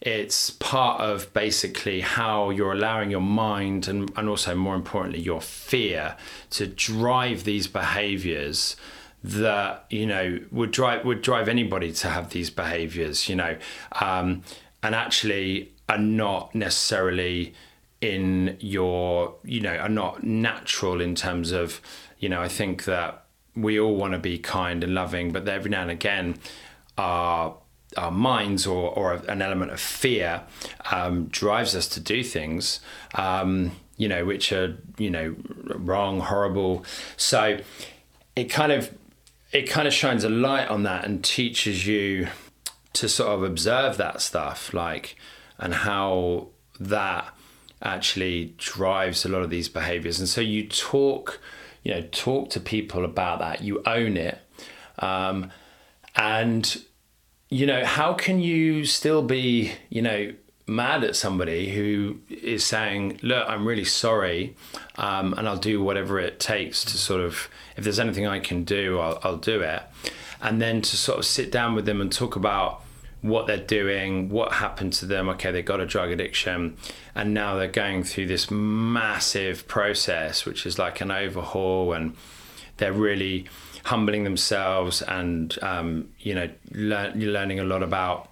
it's 0.00 0.50
part 0.50 1.00
of 1.00 1.32
basically 1.32 2.00
how 2.00 2.50
you're 2.50 2.72
allowing 2.72 3.10
your 3.10 3.20
mind 3.20 3.88
and, 3.88 4.10
and 4.16 4.28
also 4.28 4.54
more 4.54 4.74
importantly 4.74 5.20
your 5.20 5.40
fear 5.40 6.16
to 6.50 6.66
drive 6.66 7.44
these 7.44 7.66
behaviors 7.66 8.76
that 9.24 9.84
you 9.90 10.06
know 10.06 10.38
would 10.52 10.70
drive 10.70 11.04
would 11.04 11.22
drive 11.22 11.48
anybody 11.48 11.90
to 11.90 12.08
have 12.08 12.30
these 12.30 12.50
behaviors 12.50 13.28
you 13.28 13.34
know 13.34 13.56
um, 14.00 14.42
and 14.82 14.94
actually 14.94 15.72
are 15.88 15.98
not 15.98 16.54
necessarily 16.54 17.52
in 18.00 18.56
your 18.60 19.34
you 19.42 19.60
know 19.60 19.74
are 19.76 19.88
not 19.88 20.22
natural 20.22 21.00
in 21.00 21.14
terms 21.14 21.50
of 21.50 21.80
you 22.18 22.28
know 22.28 22.40
I 22.40 22.48
think 22.48 22.84
that 22.84 23.24
we 23.54 23.80
all 23.80 23.96
want 23.96 24.12
to 24.12 24.18
be 24.18 24.38
kind 24.38 24.84
and 24.84 24.94
loving 24.94 25.32
but 25.32 25.48
every 25.48 25.70
now 25.70 25.82
and 25.82 25.90
again 25.90 26.36
our 26.98 27.56
our 27.96 28.10
minds 28.10 28.66
or, 28.66 28.90
or 28.90 29.14
an 29.28 29.40
element 29.40 29.70
of 29.70 29.80
fear 29.80 30.42
um, 30.90 31.26
drives 31.26 31.74
us 31.74 31.88
to 31.88 32.00
do 32.00 32.22
things 32.22 32.80
um, 33.14 33.72
you 33.96 34.08
know 34.08 34.24
which 34.24 34.52
are 34.52 34.76
you 34.98 35.10
know 35.10 35.34
wrong 35.76 36.20
horrible 36.20 36.84
so 37.16 37.58
it 38.34 38.44
kind 38.44 38.72
of 38.72 38.92
it 39.52 39.68
kind 39.68 39.88
of 39.88 39.94
shines 39.94 40.24
a 40.24 40.28
light 40.28 40.68
on 40.68 40.82
that 40.82 41.04
and 41.04 41.24
teaches 41.24 41.86
you 41.86 42.28
to 42.92 43.08
sort 43.08 43.30
of 43.30 43.42
observe 43.42 43.98
that 43.98 44.20
stuff, 44.22 44.72
like, 44.72 45.16
and 45.58 45.74
how 45.74 46.48
that 46.80 47.28
actually 47.82 48.54
drives 48.56 49.24
a 49.24 49.28
lot 49.28 49.42
of 49.42 49.50
these 49.50 49.68
behaviors. 49.68 50.18
And 50.18 50.28
so 50.28 50.40
you 50.40 50.66
talk, 50.66 51.40
you 51.86 51.94
know, 51.94 52.02
talk 52.10 52.50
to 52.50 52.58
people 52.58 53.04
about 53.04 53.38
that. 53.38 53.62
You 53.62 53.80
own 53.86 54.16
it, 54.16 54.40
um, 54.98 55.52
and 56.16 56.82
you 57.48 57.64
know, 57.64 57.84
how 57.84 58.12
can 58.12 58.40
you 58.40 58.84
still 58.84 59.22
be, 59.22 59.70
you 59.88 60.02
know, 60.02 60.32
mad 60.66 61.04
at 61.04 61.14
somebody 61.14 61.70
who 61.70 62.18
is 62.28 62.64
saying, 62.64 63.20
"Look, 63.22 63.48
I'm 63.48 63.64
really 63.64 63.84
sorry, 63.84 64.56
um, 64.96 65.32
and 65.34 65.48
I'll 65.48 65.58
do 65.58 65.80
whatever 65.80 66.18
it 66.18 66.40
takes 66.40 66.84
to 66.86 66.98
sort 66.98 67.20
of, 67.20 67.48
if 67.76 67.84
there's 67.84 68.00
anything 68.00 68.26
I 68.26 68.40
can 68.40 68.64
do, 68.64 68.98
I'll, 68.98 69.20
I'll 69.22 69.36
do 69.36 69.60
it," 69.60 69.82
and 70.42 70.60
then 70.60 70.82
to 70.82 70.96
sort 70.96 71.20
of 71.20 71.24
sit 71.24 71.52
down 71.52 71.76
with 71.76 71.86
them 71.86 72.00
and 72.00 72.10
talk 72.10 72.34
about 72.34 72.82
what 73.28 73.46
they're 73.46 73.56
doing, 73.56 74.28
what 74.28 74.52
happened 74.52 74.92
to 74.94 75.06
them. 75.06 75.28
Okay, 75.30 75.50
they 75.50 75.62
got 75.62 75.80
a 75.80 75.86
drug 75.86 76.10
addiction, 76.10 76.76
and 77.14 77.34
now 77.34 77.56
they're 77.56 77.68
going 77.68 78.04
through 78.04 78.26
this 78.26 78.50
massive 78.50 79.66
process, 79.68 80.44
which 80.44 80.66
is 80.66 80.78
like 80.78 81.00
an 81.00 81.10
overhaul, 81.10 81.92
and 81.92 82.16
they're 82.76 82.92
really 82.92 83.46
humbling 83.84 84.24
themselves 84.24 85.00
and 85.02 85.56
um, 85.62 86.08
you 86.18 86.34
know 86.34 86.50
lear- 86.72 87.12
learning 87.14 87.60
a 87.60 87.64
lot 87.64 87.84
about 87.84 88.28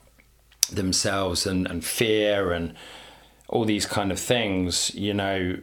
themselves 0.71 1.47
and, 1.47 1.67
and 1.67 1.85
fear 1.85 2.53
and 2.53 2.75
all 3.49 3.65
these 3.65 3.87
kind 3.87 4.11
of 4.11 4.19
things, 4.19 4.95
you 4.95 5.15
know, 5.15 5.59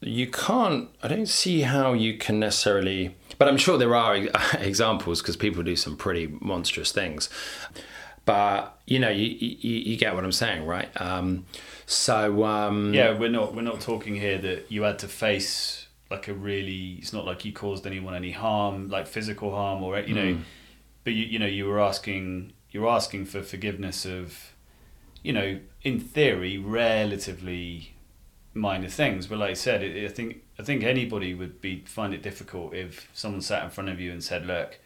you 0.00 0.26
can't, 0.26 0.88
I 1.02 1.08
don't 1.08 1.28
see 1.28 1.62
how 1.62 1.92
you 1.92 2.16
can 2.16 2.38
necessarily, 2.38 3.16
but 3.38 3.48
I'm 3.48 3.56
sure 3.56 3.78
there 3.78 3.94
are 3.94 4.16
examples 4.58 5.20
because 5.20 5.36
people 5.36 5.62
do 5.62 5.76
some 5.76 5.96
pretty 5.96 6.28
monstrous 6.40 6.92
things. 6.92 7.28
But 8.26 8.78
you 8.86 8.98
know, 8.98 9.08
you, 9.08 9.24
you, 9.24 9.78
you 9.78 9.96
get 9.96 10.14
what 10.14 10.24
I'm 10.24 10.32
saying, 10.32 10.66
right? 10.66 10.90
Um, 11.00 11.46
so 11.86 12.44
um, 12.44 12.92
yeah, 12.92 13.16
we're 13.16 13.30
not 13.30 13.54
we're 13.54 13.62
not 13.62 13.80
talking 13.80 14.16
here 14.16 14.36
that 14.38 14.70
you 14.70 14.82
had 14.82 14.98
to 14.98 15.08
face 15.08 15.86
like 16.10 16.28
a 16.28 16.34
really. 16.34 16.96
It's 16.98 17.12
not 17.12 17.24
like 17.24 17.44
you 17.44 17.52
caused 17.52 17.86
anyone 17.86 18.14
any 18.14 18.32
harm, 18.32 18.90
like 18.90 19.06
physical 19.06 19.54
harm, 19.54 19.82
or 19.82 19.98
you 20.00 20.14
know, 20.14 20.34
mm. 20.34 20.40
but 21.04 21.14
you 21.14 21.24
you 21.24 21.38
know 21.38 21.46
you 21.46 21.66
were 21.66 21.80
asking 21.80 22.52
you're 22.76 22.88
asking 22.88 23.24
for 23.24 23.42
forgiveness 23.42 24.04
of, 24.04 24.52
you 25.22 25.32
know, 25.32 25.58
in 25.82 25.98
theory, 25.98 26.58
relatively 26.58 27.94
minor 28.52 28.88
things. 28.88 29.26
But 29.26 29.38
like 29.38 29.50
I 29.50 29.54
said, 29.54 29.82
it, 29.82 30.04
I 30.04 30.12
think 30.12 30.42
I 30.58 30.62
think 30.62 30.84
anybody 30.84 31.34
would 31.34 31.60
be 31.60 31.84
find 31.86 32.12
it 32.12 32.22
difficult 32.22 32.74
if 32.74 33.08
someone 33.14 33.40
sat 33.40 33.64
in 33.64 33.70
front 33.70 33.88
of 33.88 34.00
you 34.00 34.12
and 34.12 34.22
said, 34.22 34.46
"Look, 34.46 34.78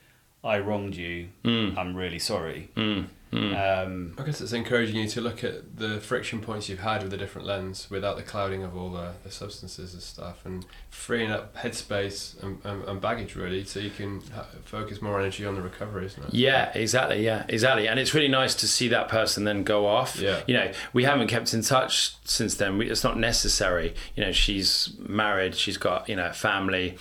I 0.45 0.59
wronged 0.59 0.95
you. 0.95 1.31
Mm. 1.45 1.77
I'm 1.77 1.97
really 1.97 2.19
sorry." 2.19 2.71
Mm. 2.77 3.07
Mm. 3.33 3.85
Um, 3.87 4.15
I 4.19 4.25
guess 4.25 4.41
it's 4.41 4.53
encouraging 4.53 4.97
you 4.97 5.09
to 5.09 5.21
look 5.21 5.45
at 5.45 5.77
the 5.77 6.01
friction 6.01 6.41
points 6.41 6.69
you've 6.69 6.81
had 6.81 7.03
with 7.05 7.13
a 7.13 7.17
different 7.17 7.47
lens 7.47 7.89
without 7.89 8.17
the 8.17 8.25
clouding 8.25 8.65
of 8.65 8.77
all 8.77 8.91
the, 8.91 9.13
the 9.23 9.31
substances 9.31 9.95
and 9.95 10.03
stuff 10.03 10.45
and 10.45 10.67
freeing 10.89 11.31
up 11.31 11.55
headspace 11.57 12.43
and, 12.43 12.59
and, 12.65 12.83
and 12.85 13.01
baggage 13.01 13.37
really 13.37 13.65
so 13.65 13.79
you 13.79 13.91
can 13.91 14.21
ha- 14.35 14.47
focus 14.65 15.01
more 15.01 15.21
energy 15.21 15.47
on 15.47 15.55
the 15.55 15.63
recovery, 15.63 16.07
isn't 16.07 16.25
it? 16.25 16.35
Yeah, 16.35 16.73
exactly. 16.75 17.25
Yeah, 17.25 17.45
exactly. 17.49 17.87
And 17.87 18.01
it's 18.01 18.15
really 18.15 18.29
nice 18.29 18.55
to 18.57 18.67
see 18.67 18.89
that 18.89 19.09
person 19.09 19.45
then 19.45 19.63
go 19.63 19.87
off. 19.87 20.19
Yeah. 20.19 20.43
You 20.49 20.55
know, 20.55 20.73
we 20.93 21.05
haven't 21.05 21.29
kept 21.29 21.55
in 21.55 21.63
touch 21.63 22.17
since 22.25 22.57
then. 22.57 22.79
We, 22.79 22.91
it's 22.91 23.05
not 23.05 23.17
necessary. 23.17 23.95
You 24.17 24.25
know, 24.25 24.33
she's 24.33 24.93
married, 24.99 25.55
she's 25.55 25.77
got, 25.77 26.09
you 26.09 26.17
know, 26.17 26.27
a 26.27 26.33
family 26.33 26.99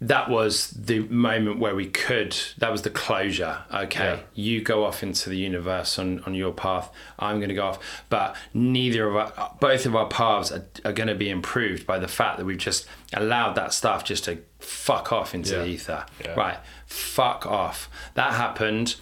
that 0.00 0.30
was 0.30 0.70
the 0.70 1.00
moment 1.08 1.58
where 1.58 1.74
we 1.74 1.86
could 1.86 2.36
that 2.58 2.70
was 2.70 2.82
the 2.82 2.90
closure 2.90 3.58
okay 3.74 4.14
yeah. 4.14 4.20
you 4.34 4.62
go 4.62 4.84
off 4.84 5.02
into 5.02 5.28
the 5.28 5.36
universe 5.36 5.98
on, 5.98 6.20
on 6.20 6.34
your 6.34 6.52
path 6.52 6.92
i'm 7.18 7.38
going 7.38 7.48
to 7.48 7.54
go 7.54 7.66
off 7.66 8.04
but 8.08 8.36
neither 8.54 9.08
of 9.08 9.16
our 9.16 9.56
both 9.60 9.86
of 9.86 9.96
our 9.96 10.06
paths 10.06 10.52
are, 10.52 10.64
are 10.84 10.92
going 10.92 11.08
to 11.08 11.14
be 11.14 11.28
improved 11.28 11.86
by 11.86 11.98
the 11.98 12.08
fact 12.08 12.38
that 12.38 12.44
we've 12.44 12.58
just 12.58 12.86
allowed 13.12 13.54
that 13.54 13.72
stuff 13.72 14.04
just 14.04 14.24
to 14.24 14.38
fuck 14.60 15.12
off 15.12 15.34
into 15.34 15.52
yeah. 15.52 15.62
the 15.62 15.66
ether 15.66 16.06
yeah. 16.24 16.34
right 16.34 16.58
fuck 16.86 17.44
off 17.46 17.90
that 18.14 18.34
happened 18.34 18.96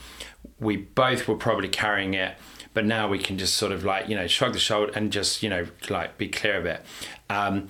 we 0.59 0.77
both 0.77 1.29
were 1.29 1.37
probably 1.37 1.69
carrying 1.69 2.15
it 2.15 2.37
but 2.73 2.85
now 2.85 3.09
we 3.09 3.19
can 3.19 3.37
just 3.37 3.55
sort 3.55 3.73
of 3.73 3.85
like 3.85 4.09
you 4.09 4.15
know 4.15 4.27
shrug 4.27 4.55
the 4.55 4.59
shoulder 4.59 4.93
and 4.95 5.13
just 5.13 5.43
you 5.43 5.51
know 5.51 5.67
like 5.91 6.17
be 6.17 6.29
clear 6.29 6.57
of 6.57 6.65
it 6.65 6.83
um, 7.29 7.69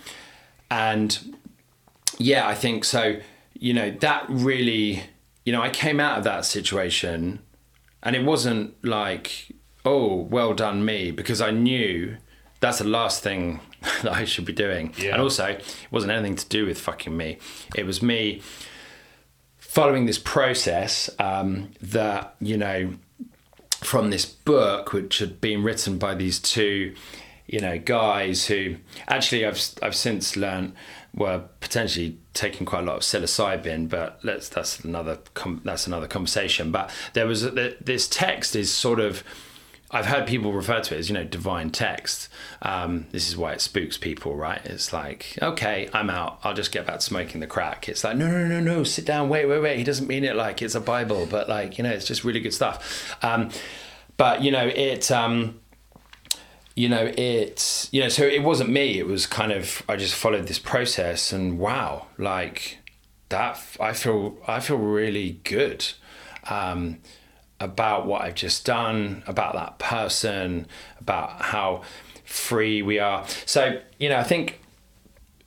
and 0.70 1.36
yeah, 2.18 2.46
I 2.46 2.54
think 2.54 2.84
so. 2.84 3.20
You 3.54 3.72
know, 3.72 3.90
that 3.90 4.26
really, 4.28 5.02
you 5.44 5.52
know, 5.52 5.62
I 5.62 5.70
came 5.70 6.00
out 6.00 6.18
of 6.18 6.24
that 6.24 6.44
situation 6.44 7.40
and 8.02 8.14
it 8.14 8.24
wasn't 8.24 8.84
like, 8.84 9.52
oh, 9.84 10.14
well 10.14 10.54
done 10.54 10.84
me, 10.84 11.10
because 11.10 11.40
I 11.40 11.50
knew 11.50 12.16
that's 12.60 12.78
the 12.78 12.84
last 12.84 13.22
thing 13.22 13.60
that 14.02 14.12
I 14.12 14.24
should 14.24 14.44
be 14.44 14.52
doing. 14.52 14.94
Yeah. 14.98 15.12
And 15.12 15.22
also, 15.22 15.46
it 15.46 15.86
wasn't 15.90 16.12
anything 16.12 16.36
to 16.36 16.48
do 16.48 16.66
with 16.66 16.78
fucking 16.78 17.16
me. 17.16 17.38
It 17.74 17.86
was 17.86 18.02
me 18.02 18.42
following 19.58 20.06
this 20.06 20.18
process 20.18 21.10
um, 21.18 21.70
that, 21.80 22.34
you 22.40 22.56
know, 22.56 22.94
from 23.82 24.10
this 24.10 24.24
book, 24.24 24.92
which 24.92 25.18
had 25.18 25.40
been 25.40 25.62
written 25.62 25.98
by 25.98 26.14
these 26.14 26.38
two, 26.38 26.94
you 27.46 27.60
know, 27.60 27.78
guys 27.78 28.46
who 28.46 28.76
actually 29.06 29.44
I've 29.44 29.60
I've 29.82 29.94
since 29.94 30.36
learned 30.36 30.74
were 31.16 31.44
potentially 31.60 32.18
taking 32.34 32.66
quite 32.66 32.80
a 32.80 32.86
lot 32.86 32.96
of 32.96 33.02
psilocybin, 33.02 33.88
but 33.88 34.20
let's 34.22 34.48
that's 34.48 34.80
another 34.80 35.18
com- 35.34 35.62
that's 35.64 35.86
another 35.86 36.06
conversation. 36.06 36.70
But 36.70 36.90
there 37.14 37.26
was 37.26 37.44
a, 37.44 37.74
this 37.80 38.06
text 38.06 38.54
is 38.54 38.72
sort 38.72 39.00
of 39.00 39.24
I've 39.90 40.06
heard 40.06 40.26
people 40.26 40.52
refer 40.52 40.80
to 40.80 40.94
it 40.94 40.98
as 40.98 41.08
you 41.08 41.14
know 41.14 41.24
divine 41.24 41.70
text. 41.70 42.28
Um, 42.60 43.06
this 43.12 43.28
is 43.28 43.36
why 43.36 43.52
it 43.52 43.60
spooks 43.60 43.96
people, 43.96 44.36
right? 44.36 44.60
It's 44.64 44.92
like 44.92 45.38
okay, 45.40 45.88
I'm 45.92 46.10
out. 46.10 46.40
I'll 46.44 46.54
just 46.54 46.72
get 46.72 46.86
back 46.86 46.96
to 46.96 47.00
smoking 47.00 47.40
the 47.40 47.46
crack. 47.46 47.88
It's 47.88 48.04
like 48.04 48.16
no, 48.16 48.30
no, 48.30 48.46
no, 48.46 48.60
no. 48.60 48.84
Sit 48.84 49.06
down. 49.06 49.28
Wait, 49.28 49.46
wait, 49.46 49.60
wait. 49.60 49.78
He 49.78 49.84
doesn't 49.84 50.06
mean 50.06 50.24
it 50.24 50.36
like 50.36 50.60
it's 50.60 50.74
a 50.74 50.80
Bible, 50.80 51.26
but 51.26 51.48
like 51.48 51.78
you 51.78 51.84
know, 51.84 51.90
it's 51.90 52.06
just 52.06 52.24
really 52.24 52.40
good 52.40 52.54
stuff. 52.54 53.16
Um, 53.22 53.50
but 54.16 54.42
you 54.42 54.50
know, 54.50 54.66
it. 54.66 55.10
Um, 55.10 55.60
you 56.76 56.88
know, 56.88 57.12
it's, 57.16 57.88
You 57.90 58.02
know, 58.02 58.08
so 58.08 58.22
it 58.24 58.42
wasn't 58.44 58.70
me. 58.70 58.98
It 58.98 59.06
was 59.06 59.26
kind 59.26 59.50
of 59.50 59.82
I 59.88 59.96
just 59.96 60.14
followed 60.14 60.46
this 60.46 60.60
process, 60.60 61.32
and 61.32 61.58
wow, 61.58 62.06
like 62.18 62.78
that. 63.30 63.58
I 63.80 63.92
feel 63.92 64.36
I 64.46 64.60
feel 64.60 64.78
really 64.78 65.40
good. 65.42 65.84
Um, 66.48 66.98
about 67.58 68.06
what 68.06 68.22
I've 68.22 68.34
just 68.34 68.66
done, 68.66 69.22
about 69.26 69.54
that 69.54 69.78
person, 69.78 70.66
about 71.00 71.40
how 71.40 71.82
free 72.24 72.82
we 72.82 72.98
are. 72.98 73.26
So, 73.46 73.80
you 73.98 74.08
know, 74.08 74.18
I 74.18 74.24
think 74.24 74.60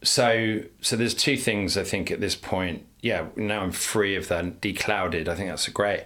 so 0.02 0.62
so 0.82 0.96
there's 0.96 1.14
two 1.14 1.38
things 1.38 1.78
I 1.78 1.84
think 1.84 2.10
at 2.10 2.20
this 2.20 2.36
point. 2.36 2.86
Yeah, 3.02 3.28
now 3.36 3.62
I'm 3.62 3.72
free 3.72 4.16
of 4.16 4.28
that 4.30 4.60
declouded. 4.62 5.28
I 5.28 5.36
think 5.36 5.50
that's 5.50 5.68
a 5.68 5.72
great 5.72 6.04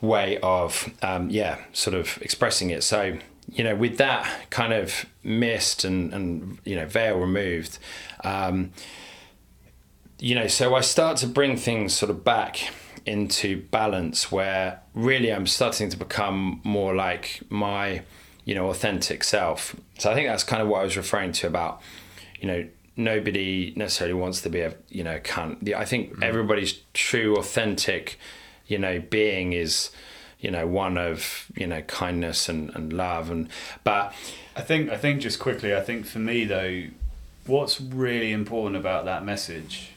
way 0.00 0.38
of 0.42 0.92
um, 1.02 1.30
yeah, 1.30 1.58
sort 1.72 1.94
of 1.94 2.18
expressing 2.20 2.70
it. 2.70 2.82
So, 2.84 3.18
you 3.52 3.64
know, 3.64 3.74
with 3.76 3.98
that 3.98 4.50
kind 4.50 4.72
of 4.72 5.06
mist 5.22 5.84
and 5.84 6.12
and 6.12 6.58
you 6.64 6.76
know, 6.76 6.86
veil 6.86 7.18
removed, 7.18 7.78
um, 8.24 8.72
you 10.18 10.34
know, 10.34 10.46
so 10.46 10.74
I 10.74 10.80
start 10.80 11.16
to 11.18 11.26
bring 11.26 11.56
things 11.56 11.92
sort 11.92 12.10
of 12.10 12.22
back 12.24 12.70
into 13.04 13.62
balance 13.70 14.30
where 14.30 14.80
really 14.94 15.32
I'm 15.32 15.46
starting 15.46 15.88
to 15.88 15.96
become 15.96 16.60
more 16.62 16.94
like 16.94 17.40
my, 17.48 18.02
you 18.44 18.54
know, 18.54 18.70
authentic 18.70 19.24
self. 19.24 19.74
So 19.98 20.10
I 20.10 20.14
think 20.14 20.28
that's 20.28 20.44
kind 20.44 20.62
of 20.62 20.68
what 20.68 20.80
I 20.80 20.84
was 20.84 20.96
referring 20.96 21.32
to 21.32 21.46
about, 21.46 21.82
you 22.40 22.46
know, 22.46 22.68
nobody 22.96 23.72
necessarily 23.76 24.14
wants 24.14 24.42
to 24.42 24.50
be 24.50 24.60
a, 24.60 24.74
you 24.88 25.02
know, 25.02 25.18
cunt. 25.18 25.72
I 25.74 25.84
think 25.84 26.16
mm. 26.16 26.22
everybody's 26.22 26.80
true, 26.94 27.36
authentic, 27.36 28.18
you 28.66 28.78
know, 28.78 29.00
being 29.00 29.52
is, 29.52 29.90
you 30.42 30.50
know, 30.50 30.66
one 30.66 30.98
of, 30.98 31.50
you 31.56 31.66
know, 31.66 31.80
kindness 31.82 32.50
and, 32.50 32.68
and 32.76 32.92
love. 32.92 33.30
And, 33.30 33.48
but 33.84 34.12
I 34.54 34.60
think, 34.60 34.90
I 34.90 34.98
think 34.98 35.22
just 35.22 35.38
quickly, 35.38 35.74
I 35.74 35.80
think 35.80 36.04
for 36.04 36.18
me 36.18 36.44
though, 36.44 36.88
what's 37.46 37.80
really 37.80 38.30
important 38.32 38.76
about 38.76 39.06
that 39.06 39.24
message 39.24 39.92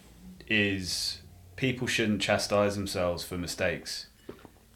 is 0.47 1.19
people 1.57 1.87
shouldn't 1.87 2.21
chastise 2.21 2.75
themselves 2.75 3.23
for 3.25 3.37
mistakes. 3.37 4.07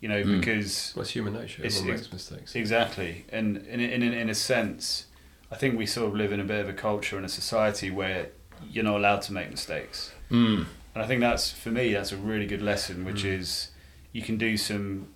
You 0.01 0.07
know, 0.07 0.23
mm. 0.23 0.39
because 0.39 0.93
what's 0.95 1.09
human 1.09 1.33
nature? 1.33 1.61
Everyone 1.65 1.91
makes 1.91 2.11
mistakes. 2.11 2.55
Exactly, 2.55 3.25
and 3.33 3.57
in, 3.67 3.81
in 3.81 4.01
in 4.01 4.29
a 4.29 4.33
sense, 4.33 5.07
I 5.51 5.55
think 5.57 5.77
we 5.77 5.85
sort 5.85 6.07
of 6.07 6.15
live 6.15 6.31
in 6.31 6.39
a 6.39 6.45
bit 6.45 6.61
of 6.61 6.69
a 6.69 6.73
culture 6.73 7.17
and 7.17 7.25
a 7.25 7.29
society 7.29 7.91
where 7.91 8.29
you're 8.71 8.85
not 8.85 8.95
allowed 8.95 9.23
to 9.23 9.33
make 9.33 9.49
mistakes. 9.51 10.13
Mm. 10.31 10.67
And 10.93 11.03
I 11.03 11.05
think 11.05 11.19
that's 11.19 11.51
for 11.51 11.69
me 11.69 11.91
that's 11.91 12.13
a 12.13 12.17
really 12.17 12.45
good 12.45 12.61
lesson, 12.61 13.03
which 13.03 13.23
mm. 13.23 13.39
is 13.39 13.71
you 14.13 14.21
can 14.21 14.37
do 14.37 14.55
some, 14.55 15.09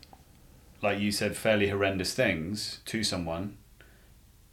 like 0.83 0.99
you 0.99 1.11
said, 1.11 1.35
fairly 1.35 1.69
horrendous 1.69 2.13
things 2.13 2.81
to 2.85 3.03
someone, 3.03 3.57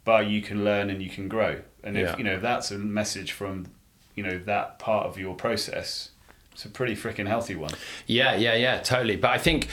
but 0.05 0.27
you 0.27 0.41
can 0.41 0.63
learn 0.63 0.89
and 0.89 1.01
you 1.01 1.09
can 1.09 1.27
grow. 1.27 1.61
And 1.83 1.97
if 1.97 2.09
yeah. 2.09 2.17
you 2.17 2.23
know 2.23 2.33
if 2.33 2.41
that's 2.41 2.71
a 2.71 2.77
message 2.77 3.33
from, 3.33 3.67
you 4.15 4.23
know, 4.23 4.39
that 4.45 4.79
part 4.79 5.05
of 5.05 5.19
your 5.19 5.35
process, 5.35 6.11
it's 6.53 6.65
a 6.65 6.69
pretty 6.69 6.95
freaking 6.95 7.27
healthy 7.27 7.55
one. 7.55 7.71
Yeah, 8.07 8.35
yeah, 8.35 8.55
yeah, 8.55 8.79
totally. 8.79 9.15
But 9.15 9.31
I 9.31 9.37
think, 9.37 9.67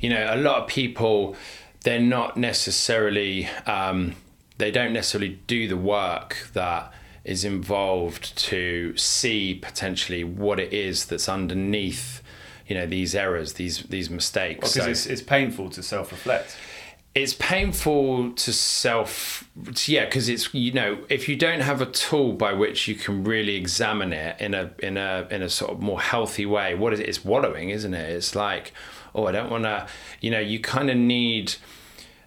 you 0.00 0.10
know, 0.10 0.28
a 0.30 0.36
lot 0.36 0.62
of 0.62 0.68
people, 0.68 1.36
they're 1.84 2.00
not 2.00 2.36
necessarily, 2.36 3.46
um, 3.66 4.14
they 4.58 4.70
don't 4.70 4.92
necessarily 4.92 5.40
do 5.46 5.68
the 5.68 5.76
work 5.76 6.48
that 6.54 6.92
is 7.24 7.44
involved 7.44 8.36
to 8.38 8.96
see 8.96 9.54
potentially 9.54 10.24
what 10.24 10.58
it 10.58 10.72
is 10.72 11.06
that's 11.06 11.28
underneath, 11.28 12.22
you 12.70 12.74
know, 12.74 12.86
these 12.86 13.14
errors, 13.14 13.52
these 13.54 13.82
these 13.84 14.08
mistakes. 14.08 14.60
Because 14.60 14.76
well, 14.76 14.84
so, 14.86 14.90
it's, 14.90 15.06
it's 15.06 15.22
painful 15.22 15.68
to 15.70 15.82
self 15.82 16.10
reflect 16.12 16.56
it's 17.12 17.34
painful 17.34 18.30
to 18.34 18.52
self 18.52 19.48
yeah 19.86 20.04
because 20.04 20.28
it's 20.28 20.54
you 20.54 20.70
know 20.70 20.96
if 21.08 21.28
you 21.28 21.34
don't 21.34 21.58
have 21.60 21.82
a 21.82 21.86
tool 21.86 22.32
by 22.32 22.52
which 22.52 22.86
you 22.86 22.94
can 22.94 23.24
really 23.24 23.56
examine 23.56 24.12
it 24.12 24.40
in 24.40 24.54
a 24.54 24.70
in 24.78 24.96
a 24.96 25.26
in 25.28 25.42
a 25.42 25.48
sort 25.48 25.72
of 25.72 25.82
more 25.82 26.00
healthy 26.00 26.46
way 26.46 26.72
what 26.72 26.92
is 26.92 27.00
it? 27.00 27.08
It's 27.08 27.24
wallowing 27.24 27.70
isn't 27.70 27.94
it? 27.94 28.10
It's 28.10 28.36
like 28.36 28.72
oh 29.14 29.26
i 29.26 29.32
don't 29.32 29.50
want 29.50 29.64
to 29.64 29.86
you 30.20 30.30
know 30.30 30.38
you 30.38 30.60
kind 30.60 30.90
of 30.90 30.96
need 30.96 31.54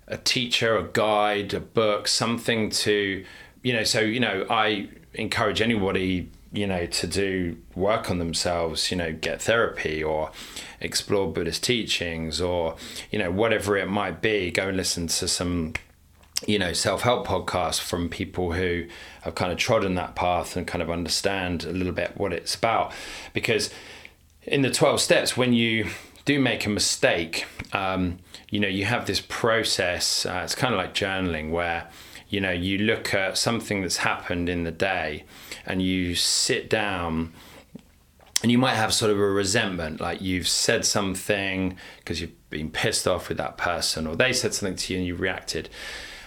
a 0.08 0.18
teacher 0.18 0.78
a 0.78 0.84
guide 0.84 1.54
a 1.54 1.60
book 1.60 2.08
something 2.08 2.70
to 2.70 3.24
you 3.62 3.74
know 3.74 3.84
so 3.84 4.00
you 4.00 4.20
know 4.20 4.46
i 4.50 4.90
encourage 5.14 5.62
anybody 5.62 6.30
you 6.54 6.68
know, 6.68 6.86
to 6.86 7.08
do 7.08 7.58
work 7.76 8.12
on 8.12 8.20
themselves, 8.20 8.92
you 8.92 8.98
know, 8.98 9.12
get 9.12 9.42
therapy 9.42 10.04
or 10.04 10.32
explore 10.80 11.32
Buddhist 11.32 11.64
teachings 11.64 12.40
or, 12.40 12.76
you 13.12 13.18
know, 13.18 13.32
whatever 13.32 13.76
it 13.76 13.90
might 13.90 14.22
be, 14.22 14.52
go 14.52 14.68
and 14.68 14.78
listen 14.78 15.08
to 15.08 15.28
some, 15.28 15.74
you 16.46 16.60
know, 16.60 16.72
self 16.72 17.02
help 17.02 17.26
podcasts 17.26 17.82
from 17.82 18.08
people 18.08 18.54
who 18.54 18.86
have 19.22 19.34
kind 19.34 19.52
of 19.52 19.58
trodden 19.58 19.96
that 19.96 20.14
path 20.16 20.56
and 20.56 20.68
kind 20.68 20.84
of 20.84 20.92
understand 20.92 21.64
a 21.64 21.72
little 21.72 21.92
bit 21.92 22.16
what 22.18 22.32
it's 22.32 22.54
about. 22.54 22.94
Because 23.34 23.72
in 24.44 24.62
the 24.62 24.70
12 24.70 25.02
steps, 25.02 25.36
when 25.36 25.54
you 25.54 25.90
do 26.26 26.40
make 26.40 26.68
a 26.68 26.70
mistake, 26.70 27.48
um, 27.74 28.20
you 28.52 28.60
know, 28.60 28.68
you 28.68 28.86
have 28.86 29.08
this 29.08 29.22
process, 29.28 30.24
uh, 30.28 30.42
it's 30.44 30.54
kind 30.54 30.76
of 30.76 30.78
like 30.78 30.94
journaling 30.94 31.50
where, 31.50 31.90
you 32.30 32.40
know, 32.40 32.52
you 32.52 32.78
look 32.78 33.12
at 33.16 33.40
something 33.40 33.82
that's 33.82 33.98
happened 33.98 34.50
in 34.50 34.64
the 34.64 34.72
day 34.72 35.24
and 35.66 35.82
you 35.82 36.16
sit 36.16 36.70
down 36.70 37.34
and 38.42 38.52
you 38.52 38.58
might 38.58 38.76
have 38.76 38.94
sort 38.94 39.10
of 39.10 39.18
a 39.18 39.22
resentment 39.26 40.02
like 40.02 40.22
you've 40.22 40.48
said 40.48 40.86
something 40.86 41.78
because 42.00 42.20
you've 42.20 42.50
been 42.50 42.70
pissed 42.70 43.08
off 43.08 43.30
with 43.30 43.38
that 43.38 43.58
person 43.58 44.06
or 44.06 44.16
they 44.16 44.34
said 44.34 44.54
something 44.54 44.76
to 44.76 44.94
you 44.94 45.00
and 45.00 45.08
you 45.08 45.16
reacted. 45.16 45.70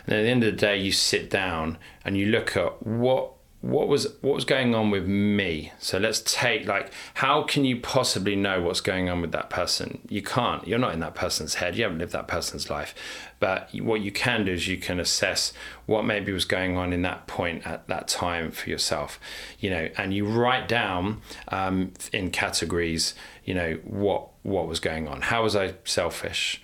And 0.07 0.16
at 0.16 0.22
the 0.22 0.28
end 0.28 0.45
of 0.45 0.53
the 0.53 0.57
day 0.59 0.78
you 0.78 0.93
sit 0.93 1.28
down 1.28 1.78
and 2.05 2.16
you 2.16 2.26
look 2.26 2.57
at 2.57 2.87
what 2.87 3.36
what 3.67 3.89
was 3.89 4.07
what 4.21 4.35
was 4.35 4.45
going 4.45 4.77
on 4.77 4.91
with 4.91 5.07
me? 5.07 5.73
So 5.81 5.99
let's 5.99 6.21
take 6.21 6.67
like 6.67 6.93
how 7.14 7.43
can 7.43 7.64
you 7.64 7.81
possibly 7.81 8.37
know 8.37 8.62
what's 8.62 8.81
going 8.81 9.11
on 9.11 9.21
with 9.21 9.33
that 9.33 9.51
person? 9.51 9.99
You 10.09 10.23
can't. 10.23 10.67
You're 10.69 10.79
not 10.79 10.95
in 10.95 11.01
that 11.01 11.17
person's 11.17 11.55
head. 11.55 11.77
You 11.77 11.83
haven't 11.83 11.99
lived 11.99 12.12
that 12.12 12.29
person's 12.29 12.71
life. 12.71 12.95
But 13.41 13.71
what 13.75 14.01
you 14.01 14.12
can 14.12 14.45
do 14.45 14.53
is 14.53 14.69
you 14.69 14.77
can 14.77 15.01
assess 15.01 15.53
what 15.87 16.05
maybe 16.05 16.31
was 16.31 16.45
going 16.45 16.77
on 16.77 16.93
in 16.93 17.03
that 17.03 17.27
point 17.27 17.67
at 17.67 17.89
that 17.89 18.09
time 18.09 18.51
for 18.51 18.71
yourself 18.71 19.21
you 19.59 19.69
know 19.69 19.91
and 19.99 20.14
you 20.14 20.27
write 20.27 20.69
down 20.69 21.21
um, 21.49 21.93
in 22.12 22.31
categories 22.31 23.14
you 23.45 23.53
know 23.53 23.75
what 23.85 24.29
what 24.43 24.69
was 24.69 24.79
going 24.79 25.09
on. 25.09 25.23
How 25.23 25.43
was 25.43 25.57
i 25.57 25.75
selfish? 25.85 26.62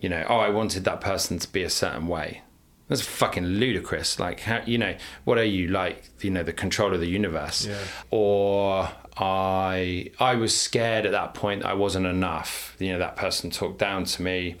You 0.00 0.08
know 0.08 0.26
oh 0.28 0.38
i 0.38 0.48
wanted 0.48 0.84
that 0.84 1.00
person 1.00 1.38
to 1.38 1.52
be 1.52 1.62
a 1.62 1.70
certain 1.70 2.08
way 2.08 2.42
that's 2.90 3.02
fucking 3.02 3.46
ludicrous. 3.46 4.18
Like, 4.18 4.40
how, 4.40 4.62
you 4.66 4.76
know, 4.76 4.96
what 5.24 5.38
are 5.38 5.44
you 5.44 5.68
like? 5.68 6.02
You 6.20 6.30
know, 6.30 6.42
the 6.42 6.52
control 6.52 6.92
of 6.92 6.98
the 6.98 7.08
universe, 7.08 7.66
yeah. 7.66 7.78
or 8.10 8.90
I 9.16 10.10
I 10.18 10.34
was 10.34 10.58
scared 10.58 11.06
at 11.06 11.12
that 11.12 11.32
point. 11.32 11.64
I 11.64 11.74
wasn't 11.74 12.06
enough. 12.06 12.74
You 12.80 12.92
know, 12.92 12.98
that 12.98 13.14
person 13.14 13.50
talked 13.50 13.78
down 13.78 14.04
to 14.04 14.22
me. 14.22 14.56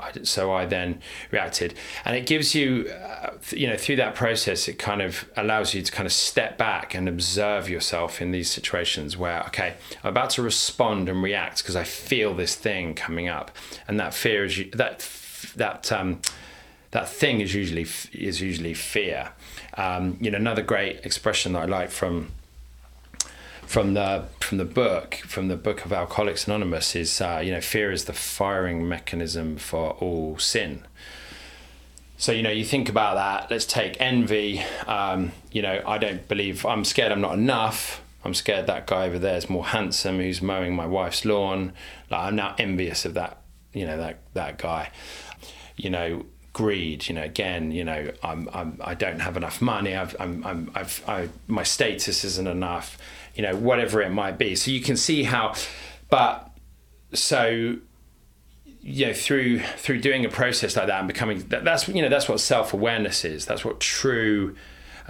I, 0.00 0.12
so 0.22 0.50
I 0.50 0.64
then 0.64 1.00
reacted, 1.30 1.74
and 2.06 2.16
it 2.16 2.26
gives 2.26 2.54
you, 2.54 2.88
uh, 2.88 3.32
you 3.50 3.66
know, 3.66 3.76
through 3.76 3.96
that 3.96 4.14
process, 4.14 4.66
it 4.66 4.78
kind 4.78 5.02
of 5.02 5.28
allows 5.36 5.74
you 5.74 5.82
to 5.82 5.92
kind 5.92 6.06
of 6.06 6.12
step 6.12 6.56
back 6.56 6.94
and 6.94 7.06
observe 7.06 7.68
yourself 7.68 8.22
in 8.22 8.30
these 8.30 8.50
situations 8.50 9.18
where, 9.18 9.42
okay, 9.48 9.74
I'm 10.02 10.08
about 10.08 10.30
to 10.30 10.42
respond 10.42 11.10
and 11.10 11.22
react 11.22 11.58
because 11.58 11.76
I 11.76 11.84
feel 11.84 12.32
this 12.34 12.54
thing 12.54 12.94
coming 12.94 13.28
up, 13.28 13.50
and 13.86 14.00
that 14.00 14.14
fear 14.14 14.44
is 14.44 14.56
you, 14.58 14.70
that 14.72 15.06
that 15.56 15.92
um, 15.92 16.20
that 16.92 17.08
thing 17.08 17.40
is 17.40 17.54
usually 17.54 17.86
is 18.12 18.40
usually 18.40 18.74
fear. 18.74 19.30
Um, 19.74 20.16
you 20.20 20.30
know, 20.30 20.36
another 20.36 20.62
great 20.62 21.04
expression 21.04 21.52
that 21.52 21.62
I 21.62 21.64
like 21.66 21.90
from 21.90 22.32
from 23.62 23.94
the 23.94 24.24
from 24.40 24.58
the 24.58 24.64
book 24.64 25.14
from 25.26 25.48
the 25.48 25.56
book 25.56 25.84
of 25.84 25.92
Alcoholics 25.92 26.46
Anonymous 26.46 26.96
is 26.96 27.20
uh, 27.20 27.40
you 27.42 27.52
know 27.52 27.60
fear 27.60 27.92
is 27.92 28.06
the 28.06 28.12
firing 28.12 28.88
mechanism 28.88 29.56
for 29.56 29.92
all 29.92 30.38
sin. 30.38 30.86
So 32.16 32.32
you 32.32 32.42
know 32.42 32.50
you 32.50 32.64
think 32.64 32.88
about 32.88 33.14
that. 33.14 33.50
Let's 33.50 33.66
take 33.66 33.96
envy. 34.00 34.62
Um, 34.86 35.32
you 35.52 35.62
know 35.62 35.82
I 35.86 35.98
don't 35.98 36.26
believe 36.28 36.66
I'm 36.66 36.84
scared 36.84 37.12
I'm 37.12 37.20
not 37.20 37.34
enough. 37.34 38.02
I'm 38.22 38.34
scared 38.34 38.66
that 38.66 38.86
guy 38.86 39.06
over 39.06 39.18
there 39.18 39.36
is 39.36 39.48
more 39.48 39.64
handsome 39.64 40.18
who's 40.18 40.42
mowing 40.42 40.74
my 40.74 40.86
wife's 40.86 41.24
lawn. 41.24 41.72
Like 42.10 42.20
I'm 42.20 42.36
now 42.36 42.54
envious 42.58 43.04
of 43.04 43.14
that 43.14 43.40
you 43.72 43.86
know 43.86 43.96
that 43.96 44.18
that 44.34 44.58
guy 44.58 44.90
you 45.80 45.90
know, 45.90 46.26
greed 46.52 47.08
you 47.08 47.14
know 47.14 47.22
again 47.22 47.70
you 47.70 47.84
know 47.84 48.10
i'm, 48.24 48.48
I'm 48.52 48.76
i 48.82 48.94
don't 48.94 49.20
have 49.20 49.36
enough 49.36 49.62
money. 49.62 49.94
I've 49.94 50.16
i'm, 50.18 50.44
I'm 50.44 50.70
i've 50.74 51.02
I, 51.08 51.28
my 51.46 51.62
status 51.62 52.24
isn't 52.24 52.48
enough 52.48 52.98
you 53.34 53.42
know 53.42 53.56
whatever 53.56 54.02
it 54.02 54.10
might 54.10 54.38
be. 54.38 54.54
So 54.56 54.70
you 54.70 54.80
can 54.80 54.96
see 54.96 55.22
how 55.24 55.54
but 56.08 56.50
so 57.12 57.76
you 58.82 59.06
know 59.06 59.12
through 59.12 59.60
through 59.60 60.00
doing 60.00 60.24
a 60.24 60.28
process 60.28 60.76
like 60.76 60.86
that 60.86 60.98
and 60.98 61.08
becoming 61.08 61.40
that, 61.48 61.64
that's 61.64 61.88
you 61.88 62.02
know 62.02 62.08
that's 62.08 62.28
what 62.28 62.40
self-awareness 62.40 63.24
is. 63.24 63.46
That's 63.46 63.64
what 63.64 63.80
true 63.80 64.56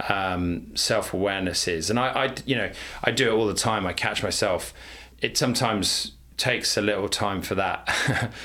um, 0.07 0.75
self-awareness 0.75 1.67
is. 1.67 1.89
And 1.89 1.99
I, 1.99 2.25
I 2.25 2.35
you 2.45 2.55
know 2.55 2.71
i 3.03 3.11
do 3.11 3.29
it 3.29 3.33
all 3.33 3.47
the 3.47 3.53
time. 3.53 3.85
I 3.85 3.93
catch 3.93 4.23
myself. 4.23 4.73
It 5.19 5.37
sometimes 5.37 6.13
takes 6.41 6.75
a 6.75 6.81
little 6.81 7.07
time 7.07 7.43
for 7.43 7.53
that 7.53 7.87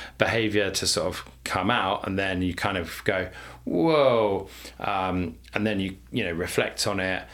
behavior 0.18 0.70
to 0.70 0.86
sort 0.86 1.06
of 1.06 1.24
come 1.44 1.70
out 1.70 2.06
and 2.06 2.18
then 2.18 2.42
you 2.42 2.54
kind 2.54 2.76
of 2.76 3.00
go 3.04 3.30
whoa 3.64 4.48
um, 4.80 5.34
and 5.54 5.66
then 5.66 5.80
you 5.80 5.96
you 6.12 6.22
know 6.22 6.32
reflect 6.32 6.86
on 6.86 7.00
it. 7.00 7.24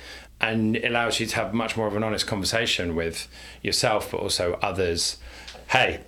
And 0.41 0.77
it 0.77 0.85
allows 0.85 1.19
you 1.21 1.27
to 1.27 1.37
have 1.37 1.53
much 1.53 1.77
more 1.77 1.87
of 1.89 1.97
an 1.97 2.03
honest 2.05 2.27
conversation 2.27 2.95
with 2.95 3.29
yourself 3.61 4.13
but 4.13 4.21
also 4.21 4.59
others. 4.63 5.19
Hey 5.69 6.01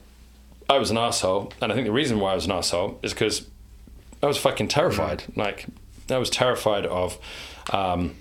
i 0.71 0.79
was 0.79 0.91
an 0.91 0.97
asshole 0.97 1.53
and 1.61 1.71
i 1.71 1.75
think 1.75 1.87
the 1.87 1.93
reason 1.93 2.19
why 2.19 2.33
i 2.33 2.35
was 2.35 2.47
an 2.47 2.53
asshole 2.53 2.99
is 3.03 3.13
because 3.13 3.47
i 4.23 4.27
was 4.27 4.39
fucking 4.39 4.67
terrified. 4.69 5.19
Mm. 5.19 5.37
like 5.37 5.67
i 6.11 6.17
was 6.17 6.31
terrified 6.31 6.87
of 6.87 7.19
um, 7.71 8.15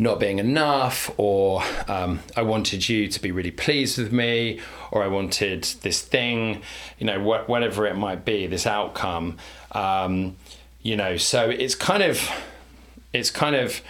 not 0.00 0.18
being 0.18 0.38
enough, 0.38 1.10
or 1.18 1.62
um, 1.86 2.20
I 2.34 2.40
wanted 2.40 2.88
you 2.88 3.06
to 3.06 3.20
be 3.20 3.30
really 3.30 3.50
pleased 3.50 3.98
with 3.98 4.12
me, 4.12 4.58
or 4.90 5.04
I 5.04 5.08
wanted 5.08 5.64
this 5.82 6.00
thing, 6.00 6.62
you 6.98 7.06
know, 7.06 7.20
wh- 7.20 7.46
whatever 7.46 7.86
it 7.86 7.96
might 7.96 8.24
be, 8.24 8.46
this 8.46 8.66
outcome. 8.66 9.36
Um, 9.72 10.36
you 10.80 10.96
know, 10.96 11.18
so 11.18 11.50
it's 11.50 11.74
kind 11.74 12.02
of, 12.02 12.18
it's 13.12 13.30
kind 13.30 13.54
of 13.54 13.82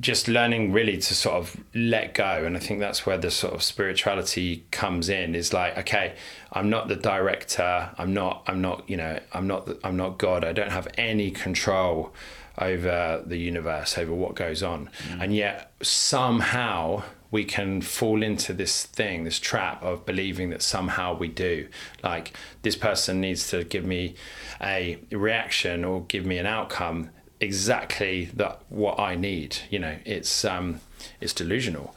just 0.00 0.26
learning 0.26 0.72
really 0.72 0.96
to 0.96 1.14
sort 1.14 1.36
of 1.36 1.56
let 1.74 2.12
go 2.12 2.44
and 2.44 2.54
i 2.54 2.60
think 2.60 2.80
that's 2.80 3.06
where 3.06 3.16
the 3.16 3.30
sort 3.30 3.54
of 3.54 3.62
spirituality 3.62 4.62
comes 4.70 5.08
in 5.08 5.34
is 5.34 5.54
like 5.54 5.74
okay 5.78 6.14
i'm 6.52 6.68
not 6.68 6.88
the 6.88 6.96
director 6.96 7.88
i'm 7.96 8.12
not 8.12 8.42
i'm 8.46 8.60
not 8.60 8.84
you 8.90 8.94
know 8.94 9.18
i'm 9.32 9.46
not 9.46 9.66
i'm 9.82 9.96
not 9.96 10.18
god 10.18 10.44
i 10.44 10.52
don't 10.52 10.70
have 10.70 10.86
any 10.98 11.30
control 11.30 12.12
over 12.58 13.22
the 13.24 13.36
universe, 13.36 13.98
over 13.98 14.14
what 14.14 14.34
goes 14.34 14.62
on. 14.62 14.90
Mm. 15.08 15.22
And 15.22 15.34
yet, 15.34 15.72
somehow, 15.82 17.02
we 17.30 17.44
can 17.44 17.80
fall 17.82 18.22
into 18.22 18.52
this 18.52 18.84
thing, 18.84 19.24
this 19.24 19.38
trap 19.38 19.82
of 19.82 20.06
believing 20.06 20.50
that 20.50 20.62
somehow 20.62 21.16
we 21.16 21.28
do. 21.28 21.68
Like, 22.02 22.36
this 22.62 22.76
person 22.76 23.20
needs 23.20 23.50
to 23.50 23.64
give 23.64 23.84
me 23.84 24.14
a 24.60 24.98
reaction 25.10 25.84
or 25.84 26.02
give 26.02 26.24
me 26.24 26.38
an 26.38 26.46
outcome 26.46 27.10
exactly 27.40 28.26
that 28.34 28.60
what 28.68 28.98
I 28.98 29.14
need. 29.14 29.58
You 29.70 29.78
know, 29.78 29.96
it's 30.04 30.44
um, 30.44 30.80
it's 31.20 31.32
delusional. 31.32 31.94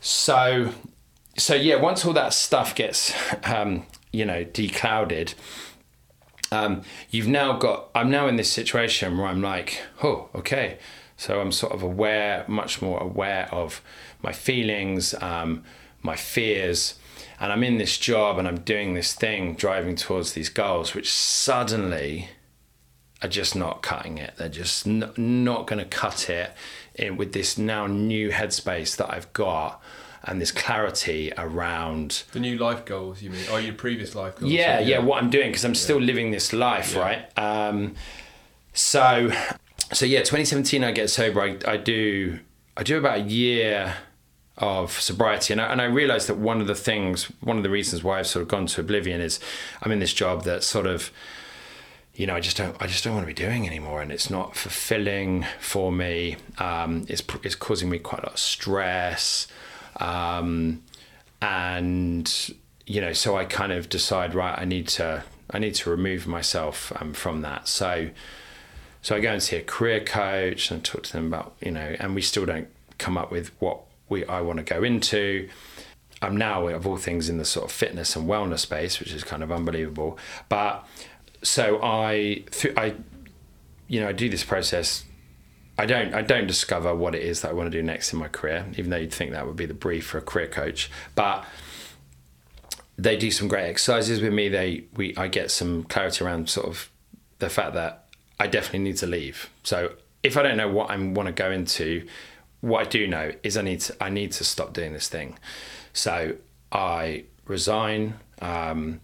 So, 0.00 0.72
so 1.36 1.54
yeah, 1.54 1.76
once 1.76 2.04
all 2.04 2.12
that 2.12 2.32
stuff 2.32 2.74
gets 2.74 3.14
um, 3.44 3.86
you 4.12 4.24
know 4.24 4.44
declouded, 4.44 5.34
um, 6.52 6.82
you've 7.10 7.28
now 7.28 7.56
got 7.56 7.90
i'm 7.94 8.10
now 8.10 8.26
in 8.28 8.36
this 8.36 8.50
situation 8.50 9.18
where 9.18 9.26
i'm 9.26 9.42
like 9.42 9.80
oh 10.02 10.28
okay. 10.34 10.78
So 11.16 11.40
i'm 11.40 11.52
sort 11.52 11.72
of 11.72 11.82
aware 11.82 12.44
much 12.48 12.82
more 12.82 13.00
aware 13.00 13.48
of 13.52 13.80
my 14.22 14.32
feelings 14.32 15.14
um, 15.22 15.64
my 16.02 16.16
fears 16.16 16.98
and 17.38 17.52
i'm 17.52 17.62
in 17.62 17.78
this 17.78 17.98
job 17.98 18.38
and 18.38 18.48
i'm 18.48 18.60
doing 18.60 18.94
this 18.94 19.14
thing 19.14 19.54
driving 19.54 19.96
towards 19.96 20.32
these 20.32 20.48
goals 20.48 20.94
which 20.94 21.12
suddenly 21.12 22.28
are 23.22 23.28
just 23.28 23.56
not 23.56 23.80
cutting 23.80 24.18
it. 24.18 24.34
They're 24.36 24.50
just 24.50 24.86
n- 24.86 25.10
not 25.16 25.66
going 25.66 25.78
to 25.78 25.86
cut 25.86 26.28
it 26.28 26.52
in, 26.94 27.16
with 27.16 27.32
this 27.32 27.56
now 27.56 27.86
new 27.86 28.30
headspace 28.30 28.96
that 28.96 29.10
i've 29.12 29.32
got 29.32 29.82
and 30.24 30.40
this 30.40 30.50
clarity 30.50 31.32
around 31.36 32.24
the 32.32 32.40
new 32.40 32.56
life 32.56 32.84
goals. 32.84 33.22
You 33.22 33.30
mean, 33.30 33.42
or 33.50 33.60
your 33.60 33.74
previous 33.74 34.14
life 34.14 34.36
goals? 34.36 34.52
Yeah, 34.52 34.80
yeah, 34.80 34.86
yeah, 34.86 34.98
What 34.98 35.22
I'm 35.22 35.30
doing 35.30 35.48
because 35.48 35.64
I'm 35.64 35.74
still 35.74 36.00
yeah. 36.00 36.06
living 36.06 36.30
this 36.30 36.52
life, 36.52 36.94
yeah. 36.94 37.00
right? 37.00 37.38
Um, 37.38 37.94
so, 38.72 39.30
so 39.92 40.06
yeah, 40.06 40.20
2017, 40.20 40.82
I 40.82 40.92
get 40.92 41.10
sober. 41.10 41.40
I, 41.40 41.58
I 41.66 41.76
do, 41.76 42.40
I 42.76 42.82
do 42.82 42.98
about 42.98 43.18
a 43.18 43.22
year 43.22 43.96
of 44.58 44.92
sobriety, 44.92 45.52
and 45.52 45.60
I, 45.60 45.66
and 45.66 45.80
I 45.80 45.84
realized 45.84 46.28
that 46.28 46.36
one 46.36 46.60
of 46.60 46.66
the 46.66 46.74
things, 46.74 47.24
one 47.40 47.56
of 47.56 47.62
the 47.62 47.70
reasons 47.70 48.02
why 48.02 48.18
I've 48.18 48.26
sort 48.26 48.42
of 48.42 48.48
gone 48.48 48.66
to 48.66 48.80
oblivion 48.80 49.20
is 49.20 49.40
I'm 49.82 49.92
in 49.92 49.98
this 49.98 50.14
job 50.14 50.44
that 50.44 50.62
sort 50.62 50.86
of 50.86 51.10
you 52.16 52.26
know, 52.26 52.36
I 52.36 52.40
just 52.40 52.56
don't, 52.56 52.76
I 52.80 52.86
just 52.86 53.02
don't 53.02 53.14
want 53.14 53.24
to 53.24 53.26
be 53.26 53.34
doing 53.34 53.66
anymore, 53.66 54.00
and 54.00 54.12
it's 54.12 54.30
not 54.30 54.54
fulfilling 54.54 55.44
for 55.58 55.90
me. 55.90 56.36
Um, 56.58 57.04
it's 57.08 57.22
it's 57.42 57.56
causing 57.56 57.90
me 57.90 57.98
quite 57.98 58.22
a 58.22 58.26
lot 58.26 58.34
of 58.34 58.38
stress. 58.38 59.48
Um, 60.00 60.82
and 61.40 62.54
you 62.86 63.00
know, 63.00 63.12
so 63.12 63.36
I 63.36 63.44
kind 63.44 63.72
of 63.72 63.88
decide, 63.88 64.34
right, 64.34 64.58
I 64.58 64.64
need 64.64 64.88
to, 64.88 65.24
I 65.50 65.58
need 65.58 65.74
to 65.76 65.90
remove 65.90 66.26
myself 66.26 66.92
um, 67.00 67.14
from 67.14 67.40
that. 67.42 67.68
So, 67.68 68.10
so 69.02 69.16
I 69.16 69.20
go 69.20 69.32
and 69.32 69.42
see 69.42 69.56
a 69.56 69.62
career 69.62 70.00
coach 70.00 70.70
and 70.70 70.84
talk 70.84 71.02
to 71.04 71.12
them 71.12 71.26
about, 71.26 71.54
you 71.60 71.70
know, 71.70 71.96
and 71.98 72.14
we 72.14 72.22
still 72.22 72.46
don't 72.46 72.68
come 72.98 73.16
up 73.16 73.30
with 73.30 73.50
what 73.58 73.80
we 74.08 74.24
I 74.26 74.40
want 74.40 74.58
to 74.58 74.64
go 74.64 74.82
into. 74.82 75.48
I'm 76.20 76.36
now 76.36 76.68
of 76.68 76.86
all 76.86 76.96
things 76.96 77.28
in 77.28 77.38
the 77.38 77.44
sort 77.44 77.66
of 77.66 77.72
fitness 77.72 78.16
and 78.16 78.28
wellness 78.28 78.60
space, 78.60 79.00
which 79.00 79.12
is 79.12 79.24
kind 79.24 79.42
of 79.42 79.50
unbelievable. 79.50 80.18
But 80.48 80.86
so 81.42 81.80
I, 81.82 82.44
th- 82.50 82.76
I, 82.76 82.94
you 83.88 84.00
know, 84.00 84.08
I 84.08 84.12
do 84.12 84.28
this 84.28 84.44
process 84.44 85.04
I 85.76 85.86
don't 85.86 86.14
I 86.14 86.22
don't 86.22 86.46
discover 86.46 86.94
what 86.94 87.14
it 87.14 87.22
is 87.22 87.40
that 87.40 87.50
I 87.50 87.54
want 87.54 87.70
to 87.70 87.76
do 87.76 87.82
next 87.82 88.12
in 88.12 88.18
my 88.18 88.28
career, 88.28 88.66
even 88.76 88.90
though 88.90 88.96
you'd 88.96 89.12
think 89.12 89.32
that 89.32 89.46
would 89.46 89.56
be 89.56 89.66
the 89.66 89.74
brief 89.74 90.06
for 90.06 90.18
a 90.18 90.22
career 90.22 90.46
coach. 90.46 90.90
But 91.14 91.44
they 92.96 93.16
do 93.16 93.30
some 93.30 93.48
great 93.48 93.68
exercises 93.68 94.20
with 94.20 94.32
me. 94.32 94.48
They 94.48 94.84
we 94.94 95.16
I 95.16 95.28
get 95.28 95.50
some 95.50 95.84
clarity 95.84 96.24
around 96.24 96.48
sort 96.48 96.66
of 96.68 96.90
the 97.38 97.48
fact 97.48 97.74
that 97.74 98.06
I 98.38 98.46
definitely 98.46 98.80
need 98.80 98.96
to 98.98 99.06
leave. 99.06 99.50
So 99.64 99.92
if 100.22 100.36
I 100.36 100.42
don't 100.42 100.56
know 100.56 100.68
what 100.68 100.90
I 100.90 100.96
want 100.96 101.26
to 101.26 101.32
go 101.32 101.50
into, 101.50 102.06
what 102.60 102.86
I 102.86 102.88
do 102.88 103.06
know 103.06 103.32
is 103.42 103.56
I 103.56 103.62
need 103.62 103.80
to 103.80 103.96
I 104.02 104.10
need 104.10 104.32
to 104.32 104.44
stop 104.44 104.72
doing 104.72 104.92
this 104.92 105.08
thing. 105.08 105.38
So 105.92 106.36
I 106.70 107.24
resign. 107.46 108.14
Um, 108.40 109.00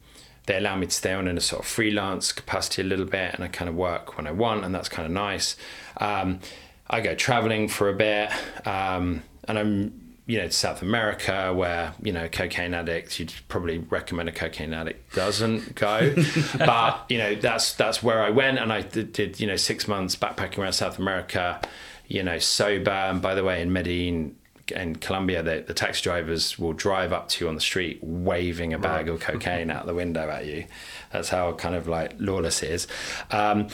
they 0.50 0.56
allow 0.56 0.74
me 0.74 0.84
to 0.84 0.92
stay 0.92 1.12
on 1.12 1.28
in 1.28 1.38
a 1.38 1.40
sort 1.40 1.62
of 1.62 1.68
freelance 1.68 2.32
capacity 2.32 2.82
a 2.82 2.84
little 2.84 3.04
bit, 3.04 3.34
and 3.34 3.44
I 3.44 3.46
kind 3.46 3.68
of 3.68 3.76
work 3.76 4.16
when 4.16 4.26
I 4.26 4.32
want, 4.32 4.64
and 4.64 4.74
that's 4.74 4.88
kind 4.88 5.06
of 5.06 5.12
nice. 5.12 5.54
Um, 5.98 6.40
I 6.88 7.00
go 7.00 7.14
traveling 7.14 7.68
for 7.68 7.88
a 7.88 7.94
bit, 7.94 8.30
um, 8.66 9.22
and 9.46 9.56
I'm 9.56 10.16
you 10.26 10.38
know 10.38 10.46
to 10.46 10.52
South 10.52 10.82
America 10.82 11.52
where 11.54 11.94
you 12.02 12.12
know 12.12 12.28
cocaine 12.28 12.74
addicts 12.74 13.20
you'd 13.20 13.32
probably 13.46 13.78
recommend 13.78 14.28
a 14.28 14.32
cocaine 14.32 14.74
addict 14.74 15.14
doesn't 15.14 15.76
go, 15.76 16.12
but 16.58 17.04
you 17.08 17.18
know 17.18 17.36
that's 17.36 17.74
that's 17.74 18.02
where 18.02 18.20
I 18.20 18.30
went, 18.30 18.58
and 18.58 18.72
I 18.72 18.82
did, 18.82 19.12
did 19.12 19.38
you 19.38 19.46
know 19.46 19.56
six 19.56 19.86
months 19.86 20.16
backpacking 20.16 20.58
around 20.58 20.72
South 20.72 20.98
America, 20.98 21.60
you 22.08 22.24
know 22.24 22.40
sober, 22.40 22.90
and 22.90 23.22
by 23.22 23.36
the 23.36 23.44
way 23.44 23.62
in 23.62 23.72
Medellin 23.72 24.34
in 24.70 24.96
Colombia, 24.96 25.42
the, 25.42 25.64
the 25.66 25.74
taxi 25.74 26.02
drivers 26.02 26.58
will 26.58 26.72
drive 26.72 27.12
up 27.12 27.28
to 27.30 27.44
you 27.44 27.48
on 27.48 27.54
the 27.54 27.60
street 27.60 27.98
waving 28.02 28.72
a 28.72 28.78
bag 28.78 29.06
right. 29.06 29.14
of 29.14 29.20
cocaine 29.20 29.70
out 29.70 29.86
the 29.86 29.94
window 29.94 30.28
at 30.28 30.46
you. 30.46 30.66
That's 31.12 31.28
how 31.28 31.52
kind 31.52 31.74
of 31.74 31.88
like 31.88 32.14
lawless 32.18 32.62
it 32.62 32.70
is. 32.70 32.86
Um, 33.30 33.68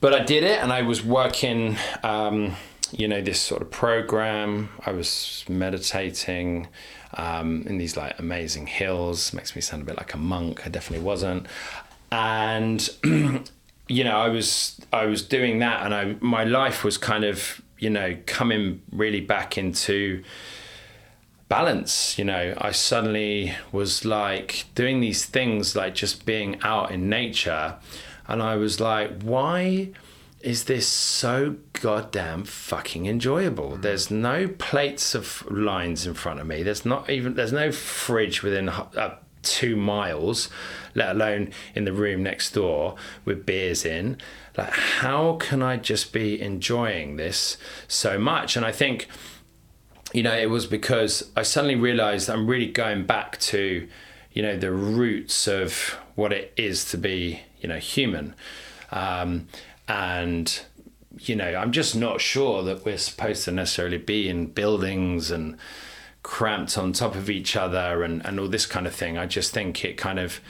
but 0.00 0.14
I 0.14 0.22
did 0.24 0.44
it 0.44 0.62
and 0.62 0.72
I 0.72 0.82
was 0.82 1.04
working, 1.04 1.76
um, 2.02 2.54
you 2.92 3.08
know, 3.08 3.20
this 3.20 3.40
sort 3.40 3.62
of 3.62 3.70
program. 3.70 4.68
I 4.84 4.92
was 4.92 5.44
meditating 5.48 6.68
um, 7.14 7.62
in 7.66 7.78
these 7.78 7.96
like 7.96 8.18
amazing 8.18 8.66
hills. 8.66 9.32
Makes 9.32 9.56
me 9.56 9.62
sound 9.62 9.82
a 9.82 9.86
bit 9.86 9.96
like 9.96 10.14
a 10.14 10.18
monk. 10.18 10.66
I 10.66 10.68
definitely 10.68 11.04
wasn't. 11.04 11.46
And, 12.12 12.88
you 13.88 14.04
know, 14.04 14.16
I 14.16 14.28
was, 14.28 14.80
I 14.92 15.06
was 15.06 15.22
doing 15.22 15.58
that 15.60 15.84
and 15.84 15.94
I, 15.94 16.16
my 16.20 16.44
life 16.44 16.84
was 16.84 16.98
kind 16.98 17.24
of, 17.24 17.60
you 17.78 17.90
know, 17.90 18.16
coming 18.26 18.82
really 18.90 19.20
back 19.20 19.58
into, 19.58 20.22
balance 21.48 22.18
you 22.18 22.24
know 22.24 22.54
i 22.58 22.72
suddenly 22.72 23.54
was 23.70 24.04
like 24.04 24.64
doing 24.74 24.98
these 24.98 25.24
things 25.24 25.76
like 25.76 25.94
just 25.94 26.26
being 26.26 26.60
out 26.62 26.90
in 26.90 27.08
nature 27.08 27.76
and 28.28 28.42
I 28.42 28.56
was 28.56 28.80
like, 28.80 29.22
why 29.22 29.90
is 30.40 30.64
this 30.64 30.86
so 30.86 31.56
goddamn 31.80 32.44
fucking 32.44 33.06
enjoyable? 33.06 33.72
Mm. 33.72 33.82
There's 33.82 34.10
no 34.10 34.48
plates 34.48 35.14
of 35.14 35.48
lines 35.50 36.06
in 36.06 36.14
front 36.14 36.40
of 36.40 36.46
me. 36.46 36.62
There's 36.62 36.84
not 36.84 37.08
even 37.08 37.34
there's 37.34 37.52
no 37.52 37.72
fridge 37.72 38.42
within 38.42 38.68
uh, 38.68 39.16
two 39.46 39.76
miles, 39.76 40.48
let 40.94 41.16
alone 41.16 41.50
in 41.74 41.84
the 41.84 41.92
room 41.92 42.22
next 42.22 42.52
door 42.52 42.96
with 43.24 43.46
beers 43.46 43.84
in. 43.84 44.18
Like, 44.56 44.72
how 44.72 45.36
can 45.36 45.62
I 45.62 45.76
just 45.76 46.12
be 46.12 46.40
enjoying 46.40 47.16
this 47.16 47.56
so 47.88 48.18
much? 48.18 48.56
And 48.56 48.66
I 48.66 48.72
think, 48.72 49.08
you 50.12 50.22
know, 50.22 50.36
it 50.36 50.50
was 50.50 50.66
because 50.66 51.30
I 51.36 51.42
suddenly 51.42 51.76
realized 51.76 52.28
I'm 52.28 52.46
really 52.46 52.70
going 52.70 53.06
back 53.06 53.38
to 53.40 53.88
you 54.36 54.42
know 54.42 54.54
the 54.54 54.70
roots 54.70 55.48
of 55.48 55.96
what 56.14 56.30
it 56.30 56.52
is 56.58 56.84
to 56.90 56.98
be 56.98 57.40
you 57.58 57.66
know 57.66 57.78
human 57.78 58.34
um, 58.92 59.48
and 59.88 60.60
you 61.18 61.34
know 61.34 61.54
i'm 61.54 61.72
just 61.72 61.96
not 61.96 62.20
sure 62.20 62.62
that 62.62 62.84
we're 62.84 62.98
supposed 62.98 63.46
to 63.46 63.50
necessarily 63.50 63.96
be 63.96 64.28
in 64.28 64.44
buildings 64.44 65.30
and 65.30 65.56
cramped 66.26 66.76
on 66.76 66.92
top 66.92 67.14
of 67.14 67.30
each 67.30 67.54
other 67.54 68.02
and, 68.02 68.24
and 68.26 68.40
all 68.40 68.48
this 68.48 68.66
kind 68.66 68.84
of 68.84 68.92
thing 68.92 69.16
i 69.16 69.24
just 69.24 69.52
think 69.54 69.84
it 69.84 69.96
kind 69.96 70.18
of 70.18 70.40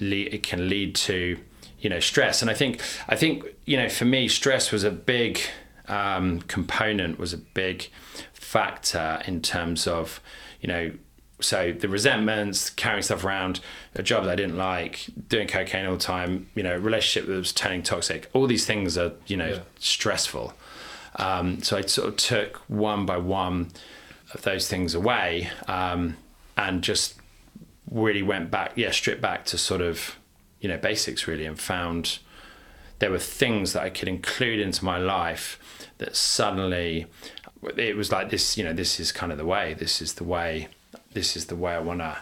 le- 0.00 0.16
it 0.36 0.42
can 0.42 0.66
lead 0.66 0.94
to 0.94 1.38
you 1.78 1.90
know 1.90 2.00
stress 2.00 2.40
and 2.40 2.50
i 2.50 2.54
think 2.54 2.80
i 3.06 3.14
think 3.14 3.44
you 3.66 3.76
know 3.76 3.86
for 3.86 4.06
me 4.06 4.26
stress 4.28 4.72
was 4.72 4.82
a 4.82 4.90
big 4.90 5.38
um, 5.88 6.40
component 6.42 7.18
was 7.18 7.34
a 7.34 7.38
big 7.38 7.90
factor 8.32 9.20
in 9.26 9.42
terms 9.42 9.86
of 9.86 10.20
you 10.62 10.68
know 10.68 10.90
so 11.42 11.72
the 11.72 11.88
resentments, 11.88 12.68
carrying 12.68 13.02
stuff 13.02 13.24
around, 13.24 13.60
a 13.94 14.02
job 14.02 14.24
that 14.24 14.30
I 14.32 14.36
didn't 14.36 14.58
like, 14.58 15.06
doing 15.26 15.48
cocaine 15.48 15.86
all 15.86 15.94
the 15.94 15.98
time, 15.98 16.50
you 16.54 16.62
know, 16.62 16.76
relationship 16.76 17.26
that 17.30 17.34
was 17.34 17.50
turning 17.54 17.82
toxic. 17.82 18.28
All 18.34 18.46
these 18.46 18.66
things 18.66 18.98
are, 18.98 19.12
you 19.26 19.38
know, 19.38 19.48
Yeah. 19.48 19.58
stressful. 19.78 20.52
Um, 21.16 21.62
so 21.62 21.78
I 21.78 21.80
sort 21.86 22.08
of 22.08 22.16
took 22.18 22.56
one 22.68 23.06
by 23.06 23.16
one 23.16 23.70
of 24.34 24.42
those 24.42 24.68
things 24.68 24.94
away 24.94 25.50
um, 25.66 26.16
and 26.56 26.82
just 26.82 27.14
really 27.90 28.22
went 28.22 28.50
back, 28.50 28.72
yeah, 28.76 28.90
stripped 28.90 29.20
back 29.20 29.44
to 29.46 29.58
sort 29.58 29.80
of, 29.80 30.16
you 30.60 30.68
know, 30.68 30.78
basics 30.78 31.26
really 31.26 31.46
and 31.46 31.58
found 31.58 32.18
there 33.00 33.10
were 33.10 33.18
things 33.18 33.72
that 33.72 33.82
I 33.82 33.90
could 33.90 34.08
include 34.08 34.60
into 34.60 34.84
my 34.84 34.98
life 34.98 35.58
that 35.98 36.14
suddenly 36.14 37.06
it 37.76 37.96
was 37.96 38.12
like 38.12 38.30
this, 38.30 38.56
you 38.56 38.64
know, 38.64 38.72
this 38.72 39.00
is 39.00 39.10
kind 39.10 39.32
of 39.32 39.38
the 39.38 39.46
way, 39.46 39.74
this 39.74 40.00
is 40.00 40.14
the 40.14 40.24
way, 40.24 40.68
this 41.12 41.36
is 41.36 41.46
the 41.46 41.56
way 41.56 41.72
I 41.72 41.80
want 41.80 42.00
to 42.00 42.18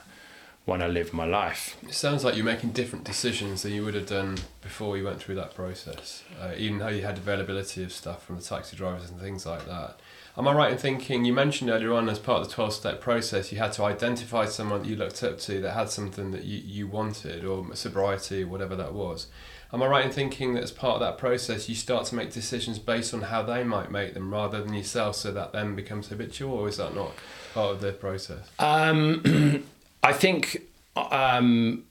want 0.68 0.82
to 0.82 0.88
live 0.88 1.14
my 1.14 1.24
life. 1.24 1.76
It 1.82 1.94
sounds 1.94 2.24
like 2.24 2.36
you're 2.36 2.44
making 2.44 2.70
different 2.70 3.04
decisions 3.04 3.62
than 3.62 3.72
you 3.72 3.84
would 3.86 3.94
have 3.94 4.06
done 4.06 4.36
before 4.60 4.98
you 4.98 5.04
went 5.04 5.18
through 5.18 5.36
that 5.36 5.54
process. 5.54 6.22
Uh, 6.38 6.52
even 6.58 6.78
though 6.78 6.88
you 6.88 7.02
had 7.02 7.16
availability 7.16 7.82
of 7.82 7.90
stuff 7.90 8.24
from 8.24 8.36
the 8.36 8.42
taxi 8.42 8.76
drivers 8.76 9.10
and 9.10 9.18
things 9.18 9.46
like 9.46 9.66
that. 9.66 9.98
Am 10.38 10.46
I 10.46 10.52
right 10.52 10.70
in 10.70 10.78
thinking 10.78 11.24
you 11.24 11.32
mentioned 11.32 11.68
earlier 11.68 11.92
on 11.92 12.08
as 12.08 12.20
part 12.20 12.42
of 12.42 12.48
the 12.48 12.54
twelve 12.54 12.72
step 12.72 13.00
process 13.00 13.50
you 13.50 13.58
had 13.58 13.72
to 13.72 13.82
identify 13.82 14.44
someone 14.46 14.82
that 14.82 14.88
you 14.88 14.94
looked 14.94 15.24
up 15.24 15.40
to 15.40 15.60
that 15.60 15.72
had 15.72 15.90
something 15.90 16.30
that 16.30 16.44
you, 16.44 16.62
you 16.64 16.86
wanted 16.86 17.44
or 17.44 17.74
sobriety 17.74 18.44
whatever 18.44 18.76
that 18.76 18.94
was. 18.94 19.26
Am 19.72 19.82
I 19.82 19.86
right 19.88 20.04
in 20.04 20.12
thinking 20.12 20.54
that 20.54 20.62
as 20.62 20.70
part 20.70 20.94
of 20.94 21.00
that 21.00 21.18
process 21.18 21.68
you 21.68 21.74
start 21.74 22.06
to 22.06 22.14
make 22.14 22.32
decisions 22.32 22.78
based 22.78 23.12
on 23.12 23.22
how 23.22 23.42
they 23.42 23.64
might 23.64 23.90
make 23.90 24.14
them 24.14 24.32
rather 24.32 24.62
than 24.62 24.74
yourself 24.74 25.16
so 25.16 25.32
that 25.32 25.52
then 25.52 25.74
becomes 25.74 26.06
habitual 26.06 26.52
or 26.52 26.68
is 26.68 26.76
that 26.76 26.94
not 26.94 27.10
part 27.52 27.74
of 27.74 27.80
the 27.80 27.90
process? 27.90 28.48
Um, 28.60 29.64
I 30.04 30.12
think 30.12 30.68
um, 30.94 31.82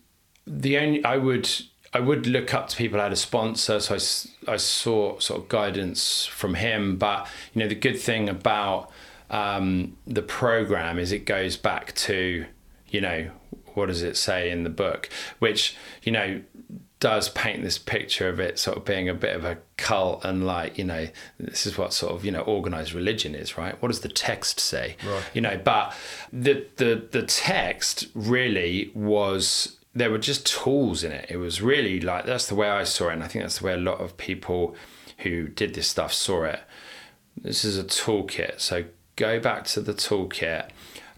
the 0.47 0.77
only 0.77 1.03
I 1.03 1.17
would 1.17 1.49
I 1.93 1.99
would 1.99 2.27
look 2.27 2.53
up 2.53 2.67
to 2.69 2.75
people 2.77 2.97
who 2.99 3.03
had 3.03 3.11
a 3.13 3.15
sponsor, 3.17 3.79
so 3.79 3.95
I, 3.95 4.51
I 4.53 4.57
saw 4.57 5.19
sort 5.19 5.41
of 5.41 5.49
guidance 5.49 6.25
from 6.25 6.55
him. 6.55 6.97
But 6.97 7.27
you 7.53 7.59
know, 7.61 7.67
the 7.67 7.75
good 7.75 7.99
thing 7.99 8.27
about 8.29 8.91
um, 9.29 9.97
the 10.05 10.21
program 10.21 10.99
is 10.99 11.11
it 11.11 11.25
goes 11.25 11.57
back 11.57 11.93
to 11.95 12.45
you 12.89 13.01
know 13.01 13.29
what 13.73 13.87
does 13.87 14.01
it 14.01 14.17
say 14.17 14.49
in 14.49 14.63
the 14.63 14.69
book, 14.69 15.09
which 15.39 15.75
you 16.03 16.11
know 16.11 16.41
does 16.99 17.29
paint 17.29 17.61
this 17.61 17.77
picture 17.77 18.27
of 18.27 18.39
it 18.39 18.57
sort 18.57 18.75
of 18.75 18.83
being 18.83 19.07
a 19.07 19.13
bit 19.13 19.35
of 19.35 19.45
a 19.45 19.55
cult 19.77 20.25
and 20.25 20.47
like 20.47 20.79
you 20.79 20.83
know 20.83 21.07
this 21.39 21.67
is 21.67 21.77
what 21.77 21.93
sort 21.93 22.11
of 22.11 22.25
you 22.25 22.31
know 22.31 22.41
organized 22.41 22.91
religion 22.91 23.35
is 23.35 23.55
right 23.55 23.79
what 23.83 23.89
does 23.89 23.99
the 23.99 24.09
text 24.09 24.59
say 24.59 24.95
Right. 25.07 25.23
you 25.35 25.41
know 25.41 25.61
but 25.63 25.93
the 26.33 26.65
the 26.77 27.07
the 27.11 27.21
text 27.21 28.07
really 28.15 28.89
was 28.95 29.76
there 29.97 30.11
were 30.11 30.17
just 30.17 30.45
tools 30.45 31.03
in 31.03 31.11
it 31.11 31.25
it 31.29 31.37
was 31.37 31.61
really 31.61 31.99
like 31.99 32.25
that's 32.25 32.47
the 32.47 32.55
way 32.55 32.69
i 32.69 32.83
saw 32.83 33.09
it 33.09 33.13
and 33.13 33.23
i 33.23 33.27
think 33.27 33.43
that's 33.43 33.59
the 33.59 33.65
way 33.65 33.73
a 33.73 33.77
lot 33.77 33.99
of 33.99 34.15
people 34.17 34.75
who 35.19 35.47
did 35.47 35.73
this 35.73 35.87
stuff 35.87 36.13
saw 36.13 36.43
it 36.43 36.61
this 37.41 37.63
is 37.65 37.77
a 37.77 37.83
toolkit 37.83 38.59
so 38.59 38.83
go 39.15 39.39
back 39.39 39.63
to 39.65 39.81
the 39.81 39.93
toolkit 39.93 40.69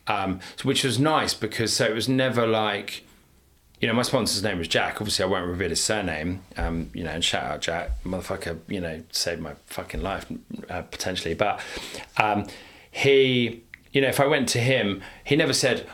um, 0.07 0.39
which 0.63 0.83
was 0.83 0.97
nice 0.97 1.35
because 1.35 1.73
so 1.73 1.85
it 1.85 1.93
was 1.93 2.09
never 2.09 2.47
like 2.47 3.03
you 3.79 3.87
know, 3.87 3.93
my 3.93 4.01
sponsor's 4.01 4.43
name 4.43 4.57
was 4.57 4.67
Jack. 4.67 4.95
Obviously, 4.95 5.23
I 5.23 5.27
won't 5.27 5.47
reveal 5.47 5.69
his 5.69 5.81
surname. 5.81 6.41
Um, 6.57 6.91
you 6.93 7.03
know, 7.03 7.11
and 7.11 7.23
shout 7.23 7.43
out 7.43 7.61
Jack, 7.61 8.03
motherfucker. 8.03 8.59
You 8.67 8.81
know, 8.81 9.01
saved 9.11 9.41
my 9.41 9.53
fucking 9.67 10.01
life 10.01 10.25
uh, 10.69 10.81
potentially. 10.81 11.33
But 11.33 11.61
um, 12.17 12.47
he, 12.91 13.63
you 13.93 14.01
know, 14.01 14.09
if 14.09 14.19
I 14.19 14.27
went 14.27 14.49
to 14.49 14.59
him, 14.59 15.01
he 15.23 15.37
never 15.37 15.53
said, 15.53 15.87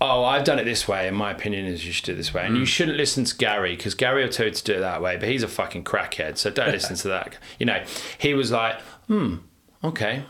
"Oh, 0.00 0.24
I've 0.24 0.44
done 0.44 0.58
it 0.58 0.64
this 0.64 0.86
way, 0.86 1.08
and 1.08 1.16
my 1.16 1.30
opinion 1.32 1.66
is 1.66 1.84
you 1.86 1.92
should 1.92 2.04
do 2.06 2.12
it 2.12 2.16
this 2.16 2.32
way." 2.34 2.46
And 2.46 2.56
you 2.56 2.64
shouldn't 2.66 2.96
listen 2.96 3.24
to 3.24 3.36
Gary 3.36 3.76
because 3.76 3.94
Gary 3.94 4.22
will 4.22 4.30
tell 4.30 4.46
you 4.46 4.52
to 4.52 4.64
do 4.64 4.74
it 4.74 4.80
that 4.80 5.02
way, 5.02 5.16
but 5.16 5.28
he's 5.28 5.42
a 5.42 5.48
fucking 5.48 5.84
crackhead, 5.84 6.36
so 6.38 6.50
don't 6.50 6.70
listen 6.72 6.96
to 6.96 7.08
that. 7.08 7.36
You 7.58 7.66
know, 7.66 7.82
he 8.18 8.34
was 8.34 8.50
like, 8.52 8.80
"Hmm, 9.08 9.36
okay. 9.82 10.24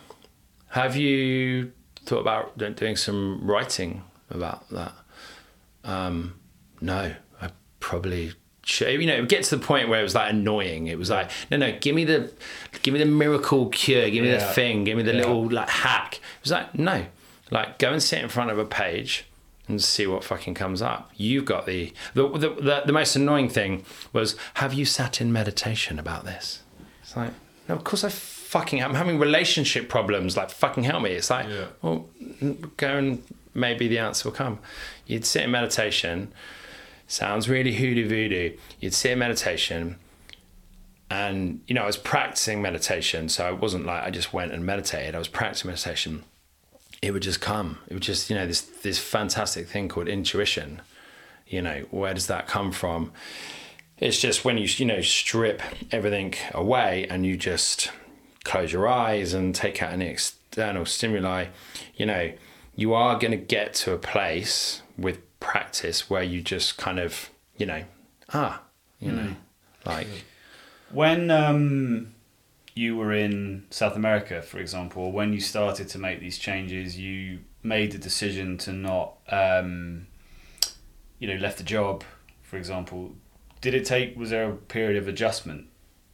Have 0.71 0.97
you 0.97 1.73
thought 2.05 2.21
about 2.21 2.57
doing 2.77 2.97
some 2.97 3.41
writing 3.43 4.03
about 4.31 4.69
that?" 4.71 4.93
Um, 5.85 6.35
no, 6.81 7.15
I 7.41 7.51
probably 7.81 8.33
should. 8.65 9.01
You 9.01 9.07
know, 9.07 9.15
it 9.17 9.21
would 9.21 9.29
get 9.29 9.45
to 9.45 9.57
the 9.57 9.65
point 9.65 9.89
where 9.89 10.01
it 10.01 10.03
was 10.03 10.15
like 10.15 10.31
annoying. 10.31 10.87
It 10.89 10.99
was 10.99 11.09
like, 11.11 11.31
no, 11.51 11.57
no, 11.57 11.73
give 11.81 11.95
me 11.95 12.05
the, 12.05 12.31
give 12.83 12.93
me 12.93 12.99
the 13.01 13.07
miracle 13.07 13.69
cure, 13.71 14.11
give 14.11 14.23
me 14.25 14.31
the 14.31 14.41
thing, 14.41 14.85
give 14.85 14.97
me 14.97 15.03
the 15.03 15.13
Yeah. 15.13 15.19
little 15.21 15.51
like 15.51 15.69
hack. 15.71 16.17
It 16.17 16.21
was 16.43 16.53
like, 16.53 16.75
no, 16.79 17.07
like 17.51 17.79
go 17.79 17.93
and 17.93 18.03
sit 18.03 18.23
in 18.23 18.29
front 18.29 18.51
of 18.51 18.59
a 18.59 18.65
page 18.67 19.25
and 19.69 19.83
see 19.83 20.07
what 20.07 20.25
fucking 20.25 20.55
comes 20.55 20.81
up. 20.83 21.11
You've 21.17 21.45
got 21.45 21.67
the 21.67 21.93
the 22.15 22.29
the, 22.29 22.49
the, 22.51 22.83
the 22.87 22.93
most 22.93 23.15
annoying 23.17 23.49
thing 23.49 23.85
was, 24.13 24.35
have 24.55 24.73
you 24.75 24.85
sat 24.85 25.21
in 25.21 25.33
meditation 25.33 25.99
about 25.99 26.25
this? 26.25 26.63
It's 27.03 27.17
like, 27.17 27.33
no, 27.69 27.75
of 27.75 27.85
course 27.85 28.03
I 28.05 28.09
fucking 28.09 28.81
am 28.81 28.95
having 28.95 29.19
relationship 29.19 29.89
problems. 29.89 30.37
Like, 30.37 30.51
fucking 30.51 30.85
help 30.85 31.03
me. 31.03 31.11
It's 31.13 31.31
like, 31.31 31.47
Yeah. 31.49 31.67
well, 31.83 32.09
go 32.77 32.97
and 32.97 33.23
maybe 33.55 33.89
the 33.89 33.99
answer 33.99 34.29
will 34.29 34.37
come. 34.37 34.59
You'd 35.07 35.25
sit 35.27 35.43
in 35.45 35.51
meditation. 35.51 36.33
Sounds 37.07 37.49
really 37.49 37.75
hoodoo 37.75 38.09
voodoo. 38.09 38.57
You'd 38.81 38.93
sit 38.95 39.13
in 39.13 39.19
meditation, 39.19 39.97
and 41.11 41.61
you 41.67 41.75
know 41.75 41.83
I 41.85 41.87
was 41.87 41.97
practicing 41.97 42.61
meditation, 42.61 43.29
so 43.31 43.49
it 43.55 43.61
wasn't 43.61 43.87
like 43.87 44.03
I 44.05 44.11
just 44.11 44.33
went 44.35 44.53
and 44.53 44.65
meditated. 44.65 45.15
I 45.15 45.19
was 45.19 45.29
practicing 45.29 45.69
meditation. 45.71 46.25
It 47.01 47.13
would 47.13 47.23
just 47.23 47.41
come. 47.41 47.79
It 47.89 47.95
would 47.95 48.03
just 48.03 48.29
you 48.29 48.37
know 48.37 48.47
this 48.47 48.61
this 48.61 48.99
fantastic 48.99 49.69
thing 49.69 49.89
called 49.89 50.09
intuition. 50.09 50.83
You 51.47 51.63
know 51.63 51.85
where 51.91 52.15
does 52.15 52.27
that 52.27 52.47
come 52.47 52.73
from? 52.73 53.13
It's 53.99 54.21
just 54.21 54.45
when 54.45 54.59
you 54.59 54.69
you 54.77 54.87
know 54.87 55.01
strip 55.01 55.63
everything 55.93 56.35
away 56.53 57.07
and 57.09 57.25
you 57.25 57.37
just 57.37 57.91
close 58.45 58.73
your 58.73 58.89
eyes 58.89 59.35
and 59.35 59.55
take 59.55 59.83
out 59.83 59.93
any 59.93 60.07
external 60.07 60.87
stimuli. 60.87 61.47
You 61.97 62.07
know 62.07 62.33
you 62.75 62.95
are 62.95 63.19
going 63.19 63.33
to 63.33 63.37
get 63.37 63.75
to 63.75 63.93
a 63.93 63.99
place 63.99 64.83
with 64.97 65.19
practice 65.41 66.09
where 66.09 66.23
you 66.23 66.41
just 66.41 66.77
kind 66.77 67.01
of 67.01 67.31
you 67.57 67.67
know 67.67 67.83
ah 68.33 68.63
you 69.01 69.11
know 69.11 69.35
like 69.85 70.07
When 70.91 71.31
um, 71.31 72.15
you 72.79 72.97
were 72.97 73.13
in 73.13 73.65
South 73.71 73.97
America, 73.97 74.41
for 74.41 74.59
example, 74.61 75.11
when 75.11 75.33
you 75.33 75.41
started 75.41 75.89
to 75.89 75.99
make 75.99 76.21
these 76.21 76.39
changes, 76.39 76.97
you 76.97 77.41
made 77.61 77.91
the 77.91 77.99
decision 77.99 78.57
to 78.57 78.73
not, 78.73 79.15
um, 79.31 80.07
you 81.19 81.27
know, 81.27 81.35
left 81.35 81.59
the 81.59 81.65
job, 81.65 82.05
for 82.41 82.57
example. 82.57 83.17
Did 83.61 83.75
it 83.75 83.85
take? 83.85 84.17
Was 84.17 84.31
there 84.31 84.51
a 84.51 84.55
period 84.55 84.97
of 84.97 85.09
adjustment? 85.09 85.67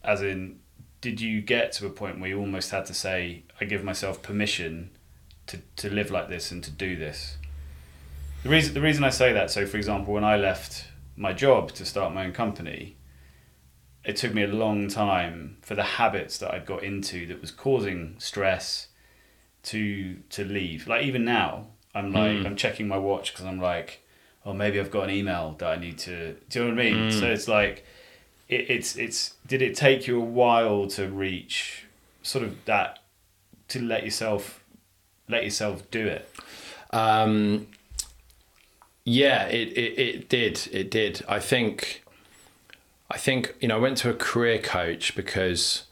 As 0.03 0.23
in, 0.23 0.59
did 1.01 1.21
you 1.21 1.39
get 1.39 1.71
to 1.73 1.85
a 1.85 1.91
point 1.91 2.19
where 2.19 2.29
you 2.29 2.39
almost 2.39 2.71
had 2.71 2.87
to 2.87 2.95
say, 2.95 3.43
"I 3.61 3.65
give 3.65 3.83
myself 3.83 4.23
permission 4.23 4.89
to 5.45 5.59
to 5.75 5.93
live 5.93 6.09
like 6.09 6.29
this 6.29 6.51
and 6.51 6.63
to 6.63 6.71
do 6.71 6.95
this"? 6.95 7.37
The 8.41 8.49
reason 8.49 8.73
the 8.73 8.81
reason 8.81 9.03
I 9.03 9.11
say 9.11 9.33
that, 9.33 9.51
so 9.51 9.67
for 9.67 9.77
example, 9.77 10.15
when 10.15 10.23
I 10.23 10.35
left 10.35 10.87
my 11.15 11.31
job 11.31 11.73
to 11.73 11.85
start 11.85 12.11
my 12.11 12.25
own 12.25 12.33
company, 12.33 12.94
it 14.05 14.15
took 14.15 14.33
me 14.33 14.43
a 14.43 14.47
long 14.47 14.87
time 14.87 15.57
for 15.61 15.75
the 15.75 15.83
habits 15.83 16.37
that 16.37 16.53
I'd 16.53 16.65
got 16.65 16.83
into 16.83 17.25
that 17.27 17.41
was 17.41 17.51
causing 17.51 18.15
stress 18.19 18.87
to 19.63 20.17
to 20.29 20.43
leave. 20.45 20.87
Like 20.87 21.03
even 21.03 21.25
now, 21.25 21.67
I'm 21.93 22.11
like 22.11 22.37
Mm. 22.37 22.45
I'm 22.45 22.55
checking 22.55 22.87
my 22.87 22.97
watch 22.97 23.33
because 23.33 23.45
I'm 23.45 23.59
like, 23.59 24.01
oh 24.45 24.53
maybe 24.53 24.79
I've 24.79 24.91
got 24.91 25.05
an 25.05 25.09
email 25.09 25.55
that 25.59 25.67
I 25.67 25.75
need 25.77 25.97
to. 25.99 26.35
Do 26.49 26.59
you 26.59 26.65
know 26.65 26.75
what 26.75 26.79
I 26.79 26.83
mean? 26.83 27.09
Mm. 27.09 27.19
So 27.19 27.25
it's 27.27 27.47
like, 27.47 27.85
it, 28.47 28.69
it's 28.69 28.95
it's. 28.95 29.33
Did 29.47 29.61
it 29.61 29.75
take 29.75 30.07
you 30.07 30.21
a 30.21 30.23
while 30.23 30.87
to 30.89 31.07
reach 31.07 31.85
sort 32.21 32.43
of 32.43 32.63
that 32.65 32.99
to 33.69 33.81
let 33.81 34.03
yourself 34.03 34.63
let 35.27 35.43
yourself 35.43 35.89
do 35.89 36.05
it? 36.05 36.29
Um, 36.91 37.67
yeah, 39.03 39.47
it, 39.47 39.69
it, 39.69 39.99
it 39.99 40.29
did. 40.29 40.67
It 40.71 40.89
did. 40.89 41.23
I 41.27 41.39
think, 41.39 42.03
I 43.09 43.17
think, 43.17 43.55
you 43.59 43.67
know, 43.67 43.77
I 43.77 43.79
went 43.79 43.97
to 43.99 44.09
a 44.09 44.13
career 44.13 44.59
coach 44.59 45.15
because 45.15 45.83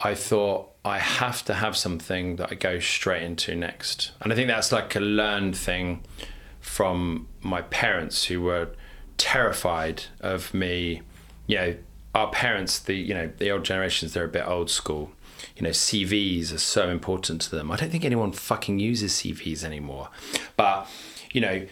I 0.00 0.14
thought 0.14 0.70
I 0.84 0.98
have 0.98 1.44
to 1.44 1.54
have 1.54 1.76
something 1.76 2.36
that 2.36 2.50
I 2.50 2.54
go 2.54 2.78
straight 2.80 3.22
into 3.22 3.54
next. 3.54 4.12
And 4.20 4.32
I 4.32 4.36
think 4.36 4.48
that's 4.48 4.72
like 4.72 4.94
a 4.96 5.00
learned 5.00 5.56
thing 5.56 6.04
from 6.60 7.28
my 7.40 7.62
parents 7.62 8.24
who 8.24 8.42
were 8.42 8.70
terrified 9.16 10.04
of 10.20 10.54
me. 10.54 11.02
You 11.46 11.56
know, 11.56 11.76
our 12.14 12.30
parents, 12.30 12.78
the 12.78 12.94
you 12.94 13.14
know 13.14 13.30
the 13.38 13.50
old 13.50 13.64
generations, 13.64 14.12
they're 14.12 14.24
a 14.24 14.28
bit 14.28 14.46
old 14.46 14.70
school. 14.70 15.12
You 15.56 15.62
know, 15.62 15.70
CVs 15.70 16.52
are 16.52 16.58
so 16.58 16.88
important 16.88 17.40
to 17.42 17.50
them. 17.50 17.70
I 17.70 17.76
don't 17.76 17.90
think 17.90 18.04
anyone 18.04 18.32
fucking 18.32 18.78
uses 18.78 19.12
CVs 19.14 19.64
anymore. 19.64 20.08
But 20.56 20.88
you 21.32 21.40
know, 21.40 21.66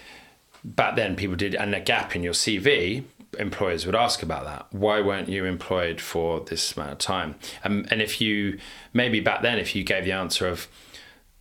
back 0.65 0.97
then 0.97 1.17
people 1.17 1.37
did, 1.37 1.55
and 1.55 1.75
a 1.75 1.81
gap 1.81 2.15
in 2.15 2.23
your 2.23 2.33
CV, 2.33 3.05
employers 3.39 3.87
would 3.87 3.95
ask 3.95 4.23
about 4.23 4.45
that. 4.45 4.67
Why 4.71 5.01
weren't 5.01 5.29
you 5.29 5.45
employed 5.45 6.01
for 6.01 6.41
this 6.41 6.77
amount 6.77 6.93
of 6.93 6.99
time? 6.99 7.37
Um, 7.65 7.87
and 7.91 8.03
if 8.03 8.21
you 8.21 8.59
maybe 8.93 9.21
back 9.21 9.43
then, 9.43 9.59
if 9.59 9.75
you 9.75 9.85
gave 9.85 10.05
the 10.05 10.13
answer 10.13 10.47
of 10.47 10.69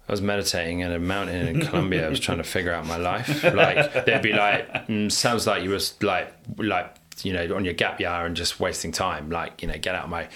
I 0.08 0.12
was 0.12 0.22
meditating 0.22 0.82
in 0.82 0.91
a 0.91 1.00
mountain 1.00 1.48
in 1.48 1.62
Colombia. 1.62 2.06
I 2.06 2.10
was 2.10 2.20
trying 2.20 2.38
to 2.38 2.43
figure 2.43 2.72
out 2.72 2.86
my 2.86 2.98
life. 2.98 3.43
Like 3.56 4.06
they'd 4.06 4.22
be 4.22 4.34
like, 4.34 4.88
mm, 4.88 5.12
"Sounds 5.12 5.48
like 5.48 5.64
you 5.64 5.70
was 5.70 5.96
like 6.02 6.32
like 6.58 6.93
you 7.24 7.34
know 7.34 7.56
on 7.56 7.66
your 7.66 7.74
gap 7.74 8.00
year 8.00 8.10
and 8.10 8.36
just 8.36 8.60
wasting 8.60 8.91
time. 8.91 9.30
Like 9.30 9.62
you 9.62 9.68
know, 9.68 9.78
get 9.78 9.96
out 9.96 10.04
of 10.04 10.10
my 10.10 10.28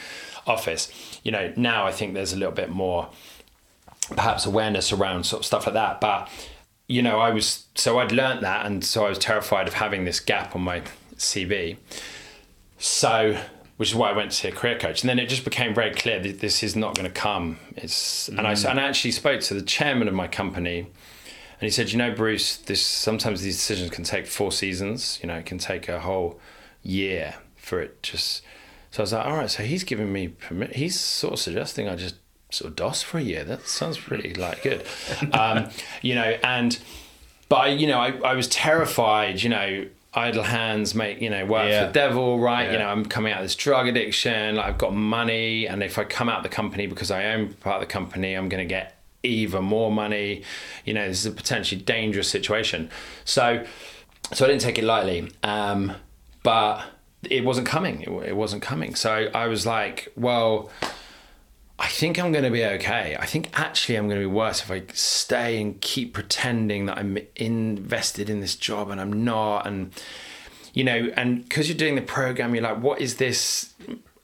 office." 0.48 0.92
You 1.24 1.32
know, 1.32 1.54
now 1.56 1.86
I 1.86 1.92
think 1.92 2.14
there's 2.14 2.34
a 2.34 2.38
little 2.38 2.54
bit 2.54 2.70
more 2.70 3.10
perhaps 4.16 4.46
awareness 4.46 4.92
around 4.92 5.26
sort 5.26 5.42
of 5.42 5.46
stuff 5.46 5.68
like 5.68 5.74
that. 5.74 6.02
But 6.02 6.30
you 6.88 7.04
know, 7.04 7.20
I 7.20 7.30
was 7.30 7.66
so 7.76 8.00
I'd 8.00 8.12
learnt 8.12 8.42
that, 8.42 8.66
and 8.66 8.84
so 8.84 9.06
I 9.06 9.10
was 9.10 9.20
terrified 9.20 9.68
of 9.68 9.76
having 9.76 10.06
this 10.06 10.20
gap 10.20 10.56
on 10.56 10.62
my 10.62 10.82
CV. 11.20 11.78
So 12.78 13.40
which 13.80 13.92
is 13.92 13.96
why 13.96 14.10
I 14.10 14.12
went 14.12 14.32
to 14.32 14.36
see 14.36 14.50
a 14.50 14.52
career 14.52 14.78
coach. 14.78 15.04
And 15.04 15.10
then 15.10 15.20
it 15.20 15.30
just 15.30 15.46
became 15.46 15.74
very 15.74 15.92
clear 15.92 16.20
that 16.20 16.42
this 16.42 16.64
is 16.64 16.76
not 16.76 16.96
going 16.96 17.08
to 17.08 17.14
come. 17.14 17.60
It's 17.78 18.28
and 18.28 18.42
I 18.42 18.52
and 18.52 18.78
I 18.78 18.84
actually 18.84 19.12
spoke 19.12 19.40
to 19.40 19.54
the 19.54 19.62
chairman 19.62 20.10
of 20.10 20.14
my 20.14 20.28
company, 20.28 20.80
and 20.80 21.62
he 21.62 21.70
said, 21.70 21.90
you 21.94 21.98
know, 21.98 22.14
Bruce, 22.14 22.58
this 22.58 22.86
sometimes 22.86 23.42
these 23.42 23.56
decisions 23.56 23.90
can 23.90 24.04
take 24.04 24.28
four 24.28 24.52
seasons. 24.52 25.18
You 25.24 25.28
know, 25.28 25.36
it 25.36 25.46
can 25.46 25.60
take 25.60 25.88
a 25.88 26.02
whole 26.02 26.42
year 26.84 27.36
for 27.56 27.80
it 27.80 28.04
just. 28.04 28.44
So 28.92 29.02
I 29.02 29.04
was 29.04 29.14
like, 29.14 29.26
all 29.26 29.38
right. 29.38 29.50
So 29.50 29.64
he's 29.64 29.86
giving 29.86 30.12
me 30.12 30.28
permit. 30.28 30.76
He's 30.76 31.00
sort 31.00 31.36
of 31.36 31.40
suggesting 31.40 31.88
I 31.88 31.96
just 31.96 32.16
sort 32.52 32.72
of 32.72 32.76
doss 32.76 33.02
for 33.02 33.18
a 33.18 33.22
year. 33.22 33.46
That 33.46 33.66
sounds 33.66 33.98
pretty 33.98 34.34
like 34.34 34.62
good, 34.62 34.84
um, 35.32 35.70
you 36.02 36.16
know. 36.16 36.38
And 36.44 36.78
but 37.48 37.56
I, 37.56 37.68
you 37.68 37.88
know, 37.88 38.00
I, 38.00 38.10
I 38.26 38.34
was 38.34 38.50
terrified. 38.50 39.42
You 39.42 39.52
know, 39.52 39.86
idle 40.28 40.44
hands 40.44 40.94
make 40.94 41.16
you 41.22 41.30
know 41.30 41.46
work 41.46 41.70
Yeah. 41.70 41.82
for 41.82 41.88
the 41.88 41.94
devil 41.94 42.40
right? 42.40 42.72
You 42.72 42.78
know 42.82 42.88
i'm 42.94 43.06
coming 43.06 43.32
out 43.34 43.40
of 43.42 43.46
this 43.46 43.56
drug 43.56 43.88
addiction 43.88 44.56
like, 44.58 44.66
i've 44.68 44.78
got 44.86 44.94
money 44.94 45.68
and 45.70 45.82
if 45.90 45.98
i 45.98 46.04
come 46.04 46.28
out 46.30 46.44
the 46.44 46.50
company 46.62 46.86
because 46.88 47.10
i 47.12 47.22
own 47.34 47.54
part 47.66 47.76
of 47.82 47.88
the 47.88 47.92
company 48.00 48.34
i'm 48.34 48.50
going 48.50 48.66
to 48.68 48.74
get 48.80 48.96
even 49.24 49.64
more 49.66 49.92
money. 49.92 50.44
You 50.86 50.94
know 50.94 51.06
this 51.10 51.20
is 51.20 51.26
a 51.26 51.32
potentially 51.32 51.82
dangerous 51.82 52.30
situation. 52.30 52.90
So 53.26 53.66
so 54.36 54.46
i 54.46 54.48
didn't 54.48 54.62
take 54.62 54.78
it 54.78 54.86
lightly 54.86 55.20
um, 55.44 55.94
but 56.44 56.74
it 57.38 57.44
wasn't 57.44 57.68
coming. 57.68 57.96
It, 58.08 58.10
it 58.30 58.36
wasn't 58.44 58.62
coming. 58.72 58.96
So 58.96 59.12
i 59.44 59.46
was 59.48 59.66
like 59.66 59.98
well 60.16 60.70
I 61.80 61.88
think 61.88 62.20
I'm 62.20 62.34
going 62.34 62.44
to 62.44 62.52
be 62.52 62.66
okay. 62.66 63.16
I 63.18 63.26
think 63.26 63.50
actually 63.54 63.96
I'm 63.96 64.10
going 64.10 64.22
to 64.22 64.28
be 64.28 64.34
worse 64.34 64.62
if 64.62 64.70
I 64.70 64.84
stay 64.94 65.62
and 65.62 65.80
keep 65.80 66.14
pretending 66.14 66.88
that 66.88 66.98
I'm 66.98 67.18
invested 67.38 68.30
in 68.30 68.42
this 68.42 68.56
job 68.56 68.90
and 68.90 69.00
I'm 69.00 69.24
not. 69.24 69.66
And, 69.66 69.94
you 70.74 70.84
know, 70.84 71.10
and 71.16 71.44
because 71.44 71.70
you're 71.70 71.78
doing 71.78 71.96
the 71.96 72.02
program, 72.02 72.54
you're 72.54 72.64
like, 72.64 72.82
what 72.82 73.00
is 73.00 73.16
this? 73.16 73.74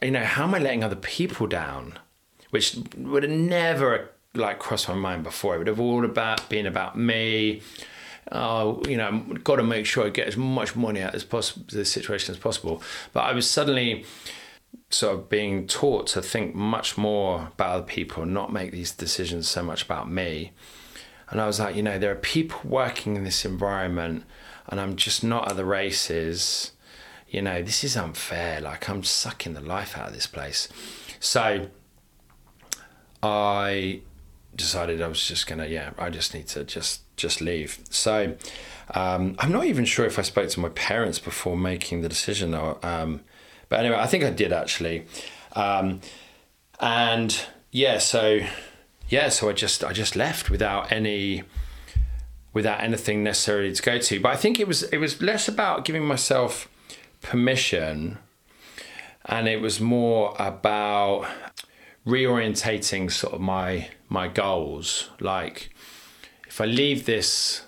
You 0.01 0.11
know, 0.11 0.25
how 0.25 0.43
am 0.43 0.53
I 0.53 0.59
letting 0.59 0.83
other 0.83 0.97
people 0.97 1.47
down? 1.47 1.97
Which 2.49 2.77
would 2.97 3.23
have 3.23 3.31
never 3.31 4.11
like 4.33 4.59
crossed 4.59 4.89
my 4.89 4.95
mind 4.95 5.23
before. 5.23 5.55
It 5.55 5.59
would 5.59 5.67
have 5.67 5.79
all 5.79 6.03
about 6.03 6.49
been 6.49 6.65
about 6.65 6.97
me. 6.97 7.61
Oh, 8.31 8.81
you 8.87 8.97
know, 8.97 9.19
got 9.43 9.57
to 9.57 9.63
make 9.63 9.85
sure 9.85 10.05
I 10.05 10.09
get 10.09 10.27
as 10.27 10.35
much 10.35 10.75
money 10.75 10.99
out 10.99 11.15
as 11.15 11.23
possible, 11.23 11.65
the 11.69 11.85
situation 11.85 12.33
as 12.33 12.39
possible. 12.39 12.81
But 13.13 13.21
I 13.21 13.33
was 13.33 13.49
suddenly 13.49 14.03
sort 14.89 15.15
of 15.15 15.29
being 15.29 15.67
taught 15.67 16.07
to 16.07 16.21
think 16.21 16.55
much 16.55 16.97
more 16.97 17.49
about 17.53 17.75
other 17.75 17.85
people, 17.85 18.25
not 18.25 18.53
make 18.53 18.71
these 18.71 18.91
decisions 18.91 19.47
so 19.47 19.63
much 19.63 19.83
about 19.83 20.09
me. 20.09 20.51
And 21.29 21.41
I 21.41 21.47
was 21.47 21.59
like, 21.59 21.75
you 21.75 21.83
know, 21.83 21.97
there 21.97 22.11
are 22.11 22.15
people 22.15 22.59
working 22.63 23.15
in 23.15 23.23
this 23.23 23.45
environment, 23.45 24.23
and 24.67 24.79
I'm 24.79 24.95
just 24.95 25.23
not 25.23 25.49
at 25.49 25.57
the 25.57 25.65
races. 25.65 26.71
You 27.27 27.41
know, 27.41 27.61
this 27.61 27.83
is 27.83 27.97
unfair. 27.97 28.61
Like, 28.61 28.87
I'm 28.87 29.03
sucking 29.03 29.53
the 29.53 29.61
life 29.61 29.97
out 29.97 30.09
of 30.09 30.13
this 30.13 30.27
place. 30.27 30.69
So 31.19 31.67
I 33.23 34.01
decided 34.55 35.01
I 35.01 35.07
was 35.07 35.27
just 35.27 35.47
gonna, 35.47 35.67
yeah, 35.67 35.91
I 35.97 36.09
just 36.09 36.33
need 36.33 36.47
to 36.49 36.63
just 36.63 37.01
just 37.17 37.41
leave. 37.41 37.79
So 37.89 38.35
um, 38.93 39.35
I'm 39.39 39.51
not 39.51 39.65
even 39.65 39.85
sure 39.85 40.05
if 40.05 40.19
I 40.19 40.21
spoke 40.21 40.49
to 40.49 40.59
my 40.59 40.69
parents 40.69 41.17
before 41.17 41.57
making 41.57 42.01
the 42.01 42.09
decision. 42.09 42.53
Or, 42.53 42.77
um, 42.85 43.21
but 43.69 43.79
anyway, 43.79 43.97
I 43.97 44.07
think 44.07 44.23
I 44.23 44.29
did 44.29 44.53
actually. 44.53 45.05
Um, 45.53 46.01
and 46.79 47.45
yeah, 47.71 47.97
so 47.97 48.39
yeah, 49.09 49.29
so 49.29 49.49
I 49.49 49.53
just 49.53 49.83
I 49.83 49.93
just 49.93 50.15
left 50.15 50.49
without 50.49 50.91
any 50.91 51.43
without 52.53 52.81
anything 52.81 53.23
necessarily 53.23 53.73
to 53.73 53.81
go 53.81 53.97
to. 53.99 54.19
But 54.19 54.29
I 54.29 54.35
think 54.35 54.59
it 54.59 54.67
was 54.67 54.83
it 54.83 54.97
was 54.97 55.21
less 55.21 55.47
about 55.47 55.85
giving 55.85 56.05
myself 56.05 56.67
permission 57.21 58.19
and 59.25 59.47
it 59.47 59.59
was 59.59 59.81
more 59.81 60.35
about 60.37 61.27
reorientating 62.05 63.11
sort 63.11 63.33
of 63.33 63.41
my 63.41 63.89
my 64.07 64.27
goals 64.27 65.09
like 65.19 65.73
if 66.47 66.61
i 66.61 66.65
leave 66.65 67.05
this 67.05 67.63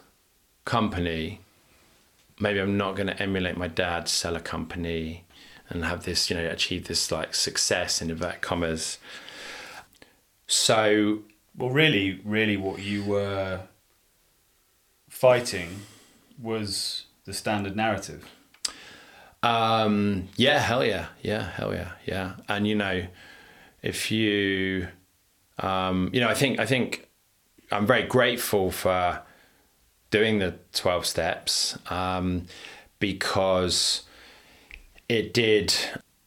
company 0.63 1.41
maybe 2.39 2.59
i'm 2.59 2.77
not 2.77 2.95
going 2.95 3.07
to 3.07 3.19
emulate 3.21 3.57
my 3.57 3.67
dad 3.67 4.07
sell 4.07 4.35
a 4.35 4.39
company 4.39 5.23
and 5.69 5.83
have 5.85 6.05
this 6.05 6.29
you 6.29 6.35
know 6.35 6.45
achieve 6.45 6.87
this 6.87 7.11
like 7.11 7.35
success 7.35 8.01
in 8.01 8.09
inverted 8.09 8.41
commas 8.41 8.97
so 10.47 11.19
Well, 11.57 11.71
really, 11.71 12.21
really, 12.23 12.55
what 12.55 12.79
you 12.79 13.03
were 13.03 13.61
fighting 15.09 15.81
was 16.41 17.05
the 17.25 17.33
standard 17.33 17.75
narrative. 17.75 18.29
Um, 19.43 20.29
yeah, 20.37 20.59
hell 20.59 20.85
yeah, 20.85 21.07
yeah, 21.21 21.51
hell 21.51 21.73
yeah, 21.73 21.91
yeah. 22.05 22.35
And 22.47 22.67
you 22.67 22.75
know, 22.75 23.07
if 23.81 24.11
you, 24.11 24.87
um, 25.59 26.09
you 26.13 26.21
know, 26.21 26.29
I 26.29 26.33
think 26.33 26.59
I 26.59 26.65
think 26.65 27.09
I'm 27.71 27.85
very 27.85 28.03
grateful 28.03 28.71
for 28.71 29.21
doing 30.11 30.39
the 30.39 30.55
twelve 30.73 31.05
steps 31.05 31.77
um, 31.89 32.45
because 32.99 34.03
it 35.09 35.33
did, 35.33 35.73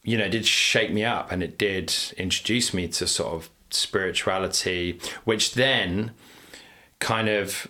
you 0.02 0.16
know, 0.16 0.24
it 0.24 0.30
did 0.30 0.46
shake 0.46 0.92
me 0.92 1.04
up 1.04 1.30
and 1.30 1.42
it 1.42 1.58
did 1.58 1.94
introduce 2.16 2.72
me 2.72 2.88
to 2.88 3.06
sort 3.06 3.34
of 3.34 3.50
spirituality, 3.70 5.00
which 5.24 5.54
then 5.54 6.12
kind 6.98 7.28
of 7.28 7.68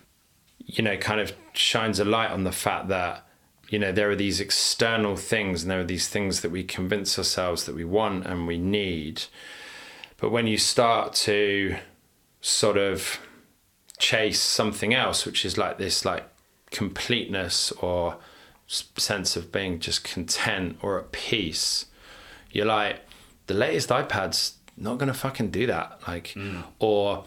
you 0.70 0.84
know, 0.84 0.96
kind 0.96 1.20
of 1.20 1.32
shines 1.52 1.98
a 1.98 2.04
light 2.04 2.30
on 2.30 2.44
the 2.44 2.52
fact 2.52 2.88
that, 2.88 3.26
you 3.68 3.78
know, 3.78 3.90
there 3.90 4.10
are 4.10 4.16
these 4.16 4.40
external 4.40 5.16
things 5.16 5.62
and 5.62 5.70
there 5.70 5.80
are 5.80 5.84
these 5.84 6.08
things 6.08 6.42
that 6.42 6.50
we 6.50 6.62
convince 6.62 7.18
ourselves 7.18 7.66
that 7.66 7.74
we 7.74 7.84
want 7.84 8.26
and 8.26 8.46
we 8.46 8.56
need. 8.56 9.22
But 10.18 10.30
when 10.30 10.46
you 10.46 10.58
start 10.58 11.12
to 11.14 11.76
sort 12.40 12.76
of 12.76 13.18
chase 13.98 14.40
something 14.40 14.94
else, 14.94 15.26
which 15.26 15.44
is 15.44 15.58
like 15.58 15.78
this, 15.78 16.04
like 16.04 16.28
completeness 16.70 17.72
or 17.72 18.16
sense 18.70 19.36
of 19.36 19.50
being 19.50 19.80
just 19.80 20.04
content 20.04 20.78
or 20.82 20.98
at 20.98 21.12
peace, 21.12 21.86
you're 22.52 22.66
like, 22.66 23.00
the 23.46 23.54
latest 23.54 23.88
iPad's 23.88 24.54
not 24.76 24.98
gonna 24.98 25.14
fucking 25.14 25.50
do 25.50 25.66
that. 25.66 26.00
Like, 26.06 26.36
or 26.78 27.24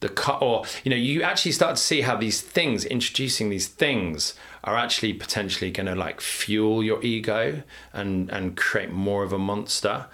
the 0.00 0.08
cut, 0.08 0.42
or 0.42 0.64
you 0.82 0.90
know, 0.90 0.96
you 0.96 1.22
actually 1.22 1.52
start 1.52 1.76
to 1.76 1.82
see 1.82 2.00
how 2.00 2.16
these 2.16 2.40
things, 2.40 2.84
introducing 2.84 3.50
these 3.50 3.68
things, 3.68 4.34
are 4.64 4.76
actually 4.76 5.12
potentially 5.14 5.70
gonna 5.70 5.94
like 5.94 6.20
fuel 6.20 6.82
your 6.82 7.02
ego 7.02 7.62
and 7.92 8.30
and 8.30 8.56
create 8.56 8.90
more 8.90 9.22
of 9.22 9.32
a 9.32 9.38
monster, 9.38 10.06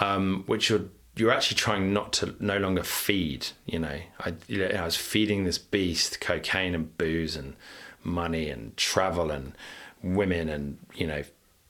um, 0.00 0.44
which 0.46 0.68
you're 0.68 0.86
you're 1.16 1.30
actually 1.30 1.56
trying 1.56 1.92
not 1.92 2.12
to 2.14 2.34
no 2.40 2.58
longer 2.58 2.82
feed. 2.82 3.46
You 3.66 3.78
know, 3.78 4.00
I 4.18 4.34
you 4.48 4.58
know, 4.58 4.66
I 4.66 4.84
was 4.84 4.96
feeding 4.96 5.44
this 5.44 5.58
beast 5.58 6.20
cocaine 6.20 6.74
and 6.74 6.96
booze 6.98 7.36
and 7.36 7.54
money 8.02 8.50
and 8.50 8.76
travel 8.76 9.30
and 9.30 9.52
women 10.04 10.48
and 10.48 10.78
you 10.94 11.06
know 11.06 11.22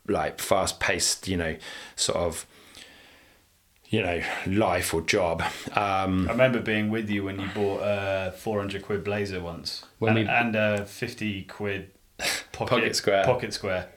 like 0.08 0.38
fast 0.40 0.80
paced 0.80 1.28
you 1.28 1.36
know 1.36 1.56
sort 1.96 2.18
of 2.18 2.46
you 3.88 4.02
know 4.02 4.20
life 4.46 4.92
or 4.92 5.00
job 5.02 5.42
um 5.72 6.26
I 6.28 6.32
remember 6.32 6.60
being 6.60 6.90
with 6.90 7.08
you 7.08 7.24
when 7.24 7.38
you 7.38 7.46
bought 7.54 7.80
a 7.82 8.32
400 8.36 8.82
quid 8.82 9.04
blazer 9.04 9.40
once. 9.40 9.84
And, 10.00 10.14
we- 10.16 10.26
and 10.26 10.56
a 10.56 10.84
50 10.84 11.42
quid 11.44 11.90
pocket, 12.52 12.70
Pocket 12.70 12.96
square. 12.96 13.24
Pocket 13.24 13.52
square. 13.54 13.88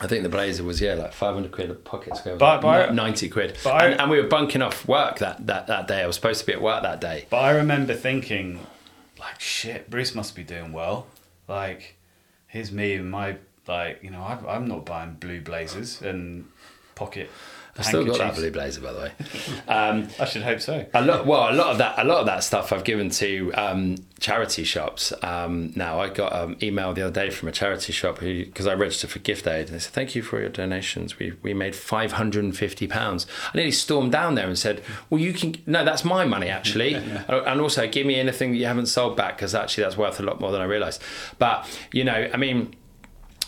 i 0.00 0.06
think 0.06 0.22
the 0.22 0.28
blazer 0.28 0.62
was 0.62 0.80
yeah 0.80 0.94
like 0.94 1.12
500 1.12 1.50
quid 1.50 1.70
a 1.70 1.74
pocket 1.74 2.16
square 2.16 2.36
But- 2.36 2.60
but 2.62 2.94
90 2.94 3.28
quid 3.28 3.58
but 3.64 3.82
and, 3.84 4.00
and 4.00 4.10
we 4.10 4.20
were 4.20 4.28
bunking 4.28 4.62
off 4.62 4.86
work 4.86 5.18
that, 5.18 5.46
that 5.48 5.66
that 5.66 5.88
day 5.88 6.02
i 6.02 6.06
was 6.06 6.14
supposed 6.16 6.40
to 6.40 6.46
be 6.46 6.52
at 6.52 6.62
work 6.62 6.82
that 6.84 7.00
day 7.00 7.26
But 7.30 7.38
I 7.38 7.50
remember 7.50 7.94
thinking, 7.94 8.60
like, 9.18 9.40
shit, 9.40 9.90
Bruce 9.90 10.14
must 10.14 10.36
be 10.36 10.44
doing 10.44 10.72
well. 10.72 11.08
Like, 11.48 11.96
here's 12.48 12.72
me 12.72 12.94
and 12.94 13.10
my 13.10 13.36
like 13.66 14.02
you 14.02 14.10
know 14.10 14.22
I've, 14.22 14.44
I'm 14.46 14.66
not 14.66 14.84
buying 14.84 15.14
blue 15.14 15.40
blazers 15.40 16.02
and 16.02 16.46
pocket. 16.94 17.30
I've 17.78 17.86
still 17.86 18.04
got 18.04 18.18
that 18.18 18.24
handkerchiefs. 18.24 18.40
blue 18.40 18.50
blazer, 18.50 18.80
by 18.80 18.92
the 18.92 19.00
way. 19.00 19.12
Um, 19.68 20.08
I 20.18 20.24
should 20.24 20.42
hope 20.42 20.60
so. 20.60 20.86
a 20.94 21.02
lot, 21.04 21.26
well, 21.26 21.52
a 21.52 21.54
lot 21.54 21.72
of 21.72 21.78
that, 21.78 21.98
a 21.98 22.04
lot 22.04 22.20
of 22.20 22.26
that 22.26 22.42
stuff 22.42 22.72
I've 22.72 22.84
given 22.84 23.10
to 23.10 23.52
um, 23.52 23.96
charity 24.18 24.64
shops. 24.64 25.12
Um, 25.22 25.72
now 25.76 26.00
I 26.00 26.08
got 26.08 26.32
an 26.32 26.56
email 26.62 26.94
the 26.94 27.02
other 27.02 27.12
day 27.12 27.30
from 27.30 27.48
a 27.48 27.52
charity 27.52 27.92
shop 27.92 28.18
who, 28.18 28.44
because 28.46 28.66
I 28.66 28.74
registered 28.74 29.10
for 29.10 29.18
Gift 29.18 29.46
Aid, 29.46 29.66
and 29.66 29.74
they 29.74 29.78
said, 29.78 29.92
"Thank 29.92 30.14
you 30.14 30.22
for 30.22 30.40
your 30.40 30.48
donations. 30.48 31.18
We 31.18 31.34
we 31.42 31.52
made 31.54 31.76
five 31.76 32.12
hundred 32.12 32.44
and 32.44 32.56
fifty 32.56 32.86
pounds." 32.86 33.26
I 33.52 33.56
nearly 33.58 33.72
stormed 33.72 34.12
down 34.12 34.34
there 34.36 34.46
and 34.46 34.58
said, 34.58 34.82
"Well, 35.10 35.20
you 35.20 35.32
can 35.34 35.56
no, 35.66 35.84
that's 35.84 36.04
my 36.04 36.24
money 36.24 36.48
actually, 36.48 36.94
and 37.28 37.60
also 37.60 37.86
give 37.86 38.06
me 38.06 38.18
anything 38.18 38.52
that 38.52 38.58
you 38.58 38.66
haven't 38.66 38.86
sold 38.86 39.16
back 39.16 39.36
because 39.36 39.54
actually 39.54 39.84
that's 39.84 39.96
worth 39.98 40.18
a 40.18 40.22
lot 40.22 40.40
more 40.40 40.50
than 40.50 40.60
I 40.62 40.64
realised." 40.64 41.02
But 41.38 41.66
you 41.92 42.04
know, 42.04 42.30
I 42.32 42.36
mean, 42.38 42.74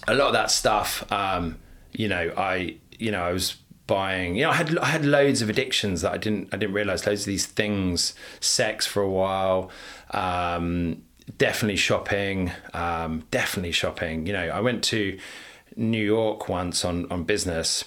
a 0.07 0.15
lot 0.15 0.29
of 0.29 0.33
that 0.35 0.51
stuff, 0.51 1.11
um, 1.11 1.57
you 1.93 2.09
know, 2.09 2.33
I, 2.37 2.77
you 2.99 3.11
know, 3.11 3.23
I 3.23 3.33
was 3.33 3.57
buying, 3.91 4.37
you 4.37 4.45
know, 4.45 4.53
I 4.55 4.59
had, 4.63 4.79
I 4.79 4.89
had 4.97 5.05
loads 5.05 5.43
of 5.43 5.49
addictions 5.51 5.97
that 6.03 6.13
I 6.13 6.19
didn't, 6.25 6.49
I 6.53 6.57
didn't 6.57 6.75
realize 6.81 7.07
loads 7.07 7.23
of 7.23 7.27
these 7.27 7.47
things, 7.47 8.15
sex 8.39 8.87
for 8.87 9.03
a 9.03 9.13
while, 9.23 9.71
um, 10.13 11.03
definitely 11.37 11.77
shopping, 11.77 12.53
um, 12.73 13.13
definitely 13.31 13.73
shopping. 13.73 14.27
You 14.27 14.35
know, 14.37 14.47
I 14.59 14.61
went 14.61 14.85
to 14.95 15.19
New 15.77 16.05
York 16.05 16.49
once 16.49 16.85
on, 16.85 16.97
on 17.11 17.25
business 17.25 17.85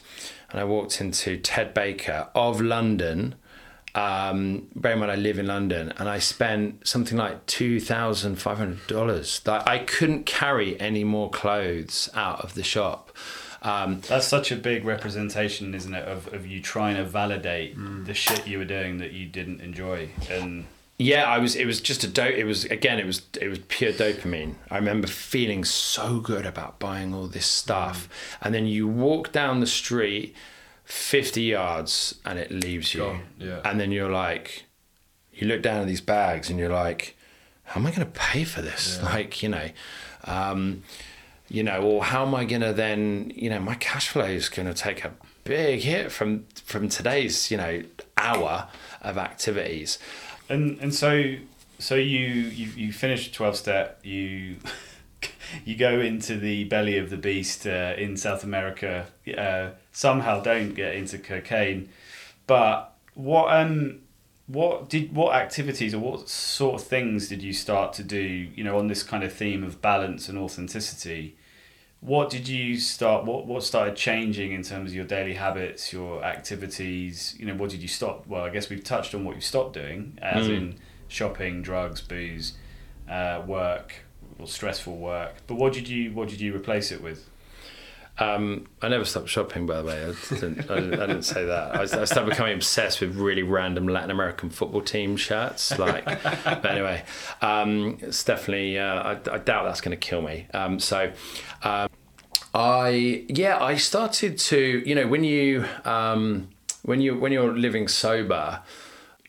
and 0.49 0.59
I 0.59 0.65
walked 0.65 1.01
into 1.01 1.37
Ted 1.37 1.73
Baker 1.73 2.27
of 2.35 2.61
London. 2.61 3.35
Um, 3.95 4.67
bear 4.75 4.93
in 4.93 4.99
mind, 4.99 5.11
I 5.11 5.15
live 5.15 5.37
in 5.37 5.45
London, 5.45 5.93
and 5.97 6.09
I 6.09 6.19
spent 6.19 6.87
something 6.87 7.17
like 7.25 7.45
two 7.45 7.79
thousand 7.79 8.37
five 8.37 8.57
hundred 8.57 8.87
dollars. 8.87 9.41
That 9.41 9.61
I 9.75 9.77
couldn't 9.93 10.25
carry 10.25 10.69
any 10.79 11.03
more 11.03 11.29
clothes 11.29 12.09
out 12.15 12.39
of 12.41 12.55
the 12.55 12.63
shop. 12.63 13.11
Um, 13.63 14.01
That's 14.09 14.27
such 14.27 14.51
a 14.51 14.57
big 14.57 14.83
representation, 14.83 15.73
isn't 15.73 15.93
it, 15.93 16.05
of, 16.05 16.31
of 16.33 16.45
you 16.45 16.61
trying 16.61 16.97
to 16.97 17.05
validate 17.05 17.75
the 18.05 18.13
shit 18.13 18.45
you 18.45 18.57
were 18.57 18.65
doing 18.65 18.97
that 18.97 19.13
you 19.13 19.25
didn't 19.25 19.61
enjoy. 19.61 20.09
And 20.29 20.65
yeah, 20.97 21.23
I 21.23 21.39
was. 21.39 21.55
It 21.55 21.65
was 21.65 21.81
just 21.81 22.03
a 22.03 22.07
dope. 22.07 22.35
It 22.35 22.43
was 22.43 22.65
again. 22.65 22.99
It 22.99 23.05
was. 23.05 23.21
It 23.41 23.47
was 23.47 23.59
pure 23.59 23.93
dopamine. 23.93 24.55
I 24.69 24.77
remember 24.77 25.07
feeling 25.07 25.63
so 25.63 26.19
good 26.19 26.45
about 26.45 26.77
buying 26.77 27.13
all 27.13 27.27
this 27.27 27.47
stuff, 27.47 28.07
and 28.41 28.53
then 28.53 28.67
you 28.67 28.87
walk 28.87 29.31
down 29.31 29.59
the 29.59 29.67
street, 29.67 30.35
fifty 30.83 31.43
yards, 31.43 32.15
and 32.25 32.37
it 32.37 32.51
leaves 32.51 32.93
you. 32.93 33.21
Yeah. 33.39 33.61
And 33.65 33.79
then 33.79 33.91
you're 33.91 34.11
like, 34.11 34.65
you 35.33 35.47
look 35.47 35.61
down 35.61 35.81
at 35.81 35.87
these 35.87 36.01
bags, 36.01 36.49
and 36.49 36.59
you're 36.59 36.69
like, 36.69 37.17
how 37.63 37.79
am 37.79 37.87
I 37.87 37.89
going 37.89 38.01
to 38.01 38.19
pay 38.19 38.43
for 38.43 38.61
this? 38.61 39.01
Like, 39.01 39.41
you 39.41 39.49
know, 39.49 39.69
um, 40.25 40.83
you 41.49 41.63
know, 41.63 41.81
or 41.81 42.03
how 42.03 42.25
am 42.25 42.33
I 42.33 42.45
going 42.45 42.61
to 42.61 42.73
then, 42.73 43.31
you 43.35 43.49
know, 43.49 43.59
my 43.59 43.75
cash 43.75 44.09
flow 44.09 44.25
is 44.25 44.49
going 44.49 44.67
to 44.67 44.73
take 44.73 45.03
a 45.03 45.11
big 45.43 45.81
hit 45.81 46.11
from 46.11 46.45
from 46.65 46.89
today's, 46.89 47.51
you 47.51 47.57
know, 47.57 47.83
hour 48.17 48.67
of 49.01 49.17
activities. 49.17 49.99
and 50.49 50.79
and 50.79 50.93
so 50.93 51.35
so 51.79 51.95
you 51.95 52.25
you, 52.25 52.67
you 52.75 52.93
finish 52.93 53.31
twelve 53.31 53.55
step 53.57 53.99
you 54.03 54.57
you 55.65 55.75
go 55.75 55.99
into 55.99 56.37
the 56.37 56.63
belly 56.65 56.97
of 56.97 57.09
the 57.09 57.17
beast 57.17 57.65
uh, 57.67 57.93
in 57.97 58.15
South 58.17 58.43
America 58.43 59.07
uh, 59.37 59.69
somehow 59.91 60.41
don't 60.41 60.73
get 60.73 60.95
into 60.95 61.17
cocaine 61.17 61.89
but 62.47 62.95
what 63.13 63.53
um 63.53 63.99
what 64.53 64.89
did 64.89 65.15
what 65.15 65.35
activities 65.35 65.93
or 65.93 65.99
what 65.99 66.29
sort 66.29 66.75
of 66.79 66.87
things 66.87 67.27
did 67.27 67.41
you 67.41 67.53
start 67.53 67.93
to 67.93 68.03
do 68.03 68.21
you 68.57 68.63
know 68.63 68.77
on 68.77 68.87
this 68.87 69.03
kind 69.03 69.23
of 69.23 69.31
theme 69.33 69.63
of 69.63 69.81
balance 69.81 70.29
and 70.29 70.37
authenticity? 70.37 71.35
What 72.01 72.29
did 72.29 72.47
you 72.47 72.77
start 72.77 73.25
what 73.25 73.45
what 73.47 73.63
started 73.63 73.95
changing 73.95 74.51
in 74.51 74.61
terms 74.61 74.91
of 74.91 74.95
your 74.95 75.05
daily 75.05 75.35
habits 75.35 75.91
your 75.93 76.23
activities? 76.23 77.35
You 77.39 77.45
know 77.47 77.55
what 77.55 77.69
did 77.69 77.81
you 77.81 77.87
stop 77.87 78.27
well 78.27 78.43
i 78.43 78.49
guess 78.49 78.69
we've 78.69 78.83
touched 78.83 79.15
on 79.15 79.23
what 79.25 79.35
you 79.35 79.41
stopped 79.41 79.73
doing 79.73 80.17
as 80.21 80.47
Mm. 80.47 80.57
in 80.57 80.75
shopping 81.07 81.61
drugs 81.61 82.01
booze 82.01 82.53
uh, 83.09 83.41
work 83.45 83.93
or 84.39 84.47
stressful 84.47 84.97
work. 84.97 85.33
But 85.47 85.55
what 85.55 85.73
did 85.73 85.87
you 85.87 86.11
what 86.13 86.27
did 86.29 86.41
you 86.41 86.55
replace 86.55 86.91
it 86.91 87.01
with 87.01 87.29
Um, 88.19 88.67
I 88.81 88.89
never 88.89 89.05
stopped 89.05 89.29
shopping, 89.29 89.65
by 89.65 89.81
the 89.81 89.87
way. 89.87 90.03
I 90.03 90.35
didn't, 90.35 90.69
I 90.69 90.75
didn't, 90.75 90.93
I 90.99 91.07
didn't 91.07 91.23
say 91.23 91.45
that. 91.45 91.75
I, 91.75 91.81
I 91.81 92.05
started 92.05 92.29
becoming 92.29 92.53
obsessed 92.53 93.01
with 93.01 93.15
really 93.15 93.41
random 93.41 93.87
Latin 93.87 94.11
American 94.11 94.51
football 94.51 94.81
team 94.81 95.17
shirts. 95.17 95.77
Like, 95.79 96.05
but 96.05 96.65
anyway, 96.65 97.03
um, 97.41 97.97
it's 98.01 98.23
definitely. 98.23 98.77
Uh, 98.77 99.01
I, 99.01 99.11
I 99.11 99.37
doubt 99.39 99.65
that's 99.65 99.81
going 99.81 99.97
to 99.97 99.97
kill 99.97 100.21
me. 100.21 100.45
Um, 100.53 100.79
so, 100.79 101.11
um, 101.63 101.89
I 102.53 103.25
yeah, 103.29 103.61
I 103.61 103.77
started 103.77 104.37
to. 104.37 104.83
You 104.85 104.93
know, 104.93 105.07
when 105.07 105.23
you 105.23 105.65
um, 105.83 106.49
when 106.83 107.01
you 107.01 107.17
when 107.17 107.31
you're 107.31 107.57
living 107.57 107.87
sober, 107.87 108.61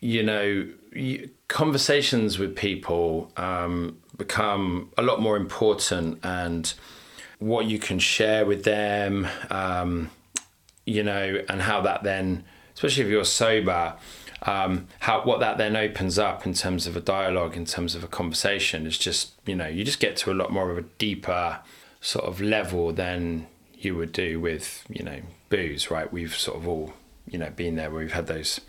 you 0.01 0.23
know, 0.23 0.69
you, 0.93 1.31
conversations 1.49 2.39
with 2.39 2.55
people 2.55 3.33
um, 3.39 3.97
become 4.19 4.91
a 4.99 5.03
lot 5.03 5.23
more 5.23 5.39
important 5.39 6.19
and 6.23 6.75
what 7.39 7.67
you 7.67 7.79
can 7.79 7.99
share 7.99 8.47
with 8.47 8.65
them, 8.65 9.27
um, 9.51 10.11
you 10.87 11.03
know, 11.03 11.43
and 11.49 11.63
how 11.63 11.81
that 11.83 12.03
then, 12.03 12.45
especially 12.75 13.05
if 13.05 13.09
you're 13.11 13.25
sober, 13.25 13.95
um, 14.43 14.89
how 15.01 15.23
what 15.23 15.41
that 15.41 15.59
then 15.59 15.75
opens 15.75 16.19
up 16.19 16.47
in 16.47 16.55
terms 16.55 16.87
of 16.87 16.97
a 16.97 17.01
dialogue, 17.01 17.57
in 17.57 17.65
terms 17.65 17.95
of 17.95 18.05
a 18.05 18.09
conversation, 18.09 18.87
is 18.87 18.99
just 18.99 19.33
you 19.47 19.55
know 19.55 19.67
you 19.67 19.85
just 19.85 20.01
get 20.01 20.17
to 20.19 20.31
a 20.31 20.35
lot 20.35 20.53
more 20.53 20.71
of 20.71 20.79
a 20.79 20.83
deeper 20.99 21.61
sort 22.01 22.27
of 22.27 22.41
level 22.41 22.93
than 22.93 23.47
you 23.73 23.95
would 23.97 24.13
do 24.13 24.39
with 24.39 24.85
you 24.89 25.03
know 25.03 25.21
booze, 25.49 25.91
right? 25.91 26.13
We've 26.13 26.35
sort 26.37 26.59
of 26.59 26.69
all 26.69 26.93
you 27.27 27.39
know 27.39 27.51
been 27.51 27.77
there 27.77 27.91
where 27.91 28.01
we've 28.01 28.13
had 28.13 28.27
those 28.27 28.61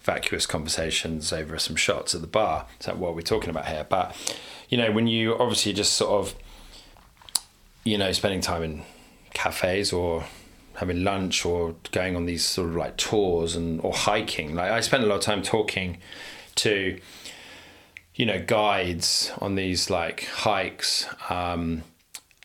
vacuous 0.00 0.46
conversations 0.46 1.32
over 1.32 1.58
some 1.58 1.76
shots 1.76 2.14
at 2.14 2.20
the 2.20 2.28
bar. 2.28 2.66
Is 2.78 2.86
that 2.86 2.98
what 2.98 3.16
we're 3.16 3.22
talking 3.22 3.50
about 3.50 3.66
here? 3.66 3.86
But 3.88 4.14
you 4.68 4.78
know 4.78 4.92
when 4.92 5.08
you 5.08 5.36
obviously 5.36 5.72
just 5.72 5.94
sort 5.94 6.12
of 6.12 6.34
you 7.88 7.96
know, 7.96 8.12
spending 8.12 8.42
time 8.42 8.62
in 8.62 8.82
cafes 9.32 9.92
or 9.92 10.24
having 10.74 11.02
lunch 11.02 11.44
or 11.44 11.74
going 11.90 12.14
on 12.14 12.26
these 12.26 12.44
sort 12.44 12.68
of 12.68 12.76
like 12.76 12.96
tours 12.98 13.56
and 13.56 13.80
or 13.80 13.92
hiking. 13.92 14.54
Like 14.54 14.70
I 14.70 14.80
spent 14.80 15.02
a 15.02 15.06
lot 15.06 15.16
of 15.16 15.22
time 15.22 15.42
talking 15.42 15.98
to, 16.56 16.98
you 18.14 18.26
know, 18.26 18.42
guides 18.44 19.32
on 19.38 19.54
these 19.54 19.88
like 19.88 20.24
hikes 20.26 21.06
um, 21.30 21.82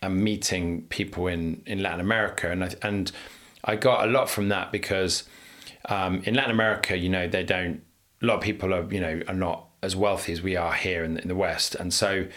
and 0.02 0.24
meeting 0.24 0.84
people 0.84 1.28
in 1.28 1.62
in 1.66 1.84
Latin 1.84 2.00
America, 2.00 2.50
and 2.50 2.64
I, 2.64 2.76
and 2.82 3.12
I 3.66 3.76
got 3.76 4.08
a 4.08 4.12
lot 4.12 4.30
from 4.30 4.48
that 4.50 4.72
because 4.72 5.24
um, 5.90 6.22
in 6.24 6.36
Latin 6.36 6.52
America, 6.52 6.98
you 6.98 7.10
know, 7.10 7.28
they 7.28 7.44
don't. 7.44 7.82
A 8.22 8.26
lot 8.26 8.36
of 8.38 8.42
people 8.42 8.74
are, 8.74 8.90
you 8.90 9.02
know, 9.02 9.22
are 9.28 9.34
not 9.34 9.68
as 9.82 9.98
wealthy 9.98 10.32
as 10.32 10.42
we 10.42 10.56
are 10.56 10.74
here 10.74 11.04
in, 11.04 11.18
in 11.18 11.28
the 11.28 11.36
West, 11.36 11.76
and 11.76 11.94
so 11.94 12.28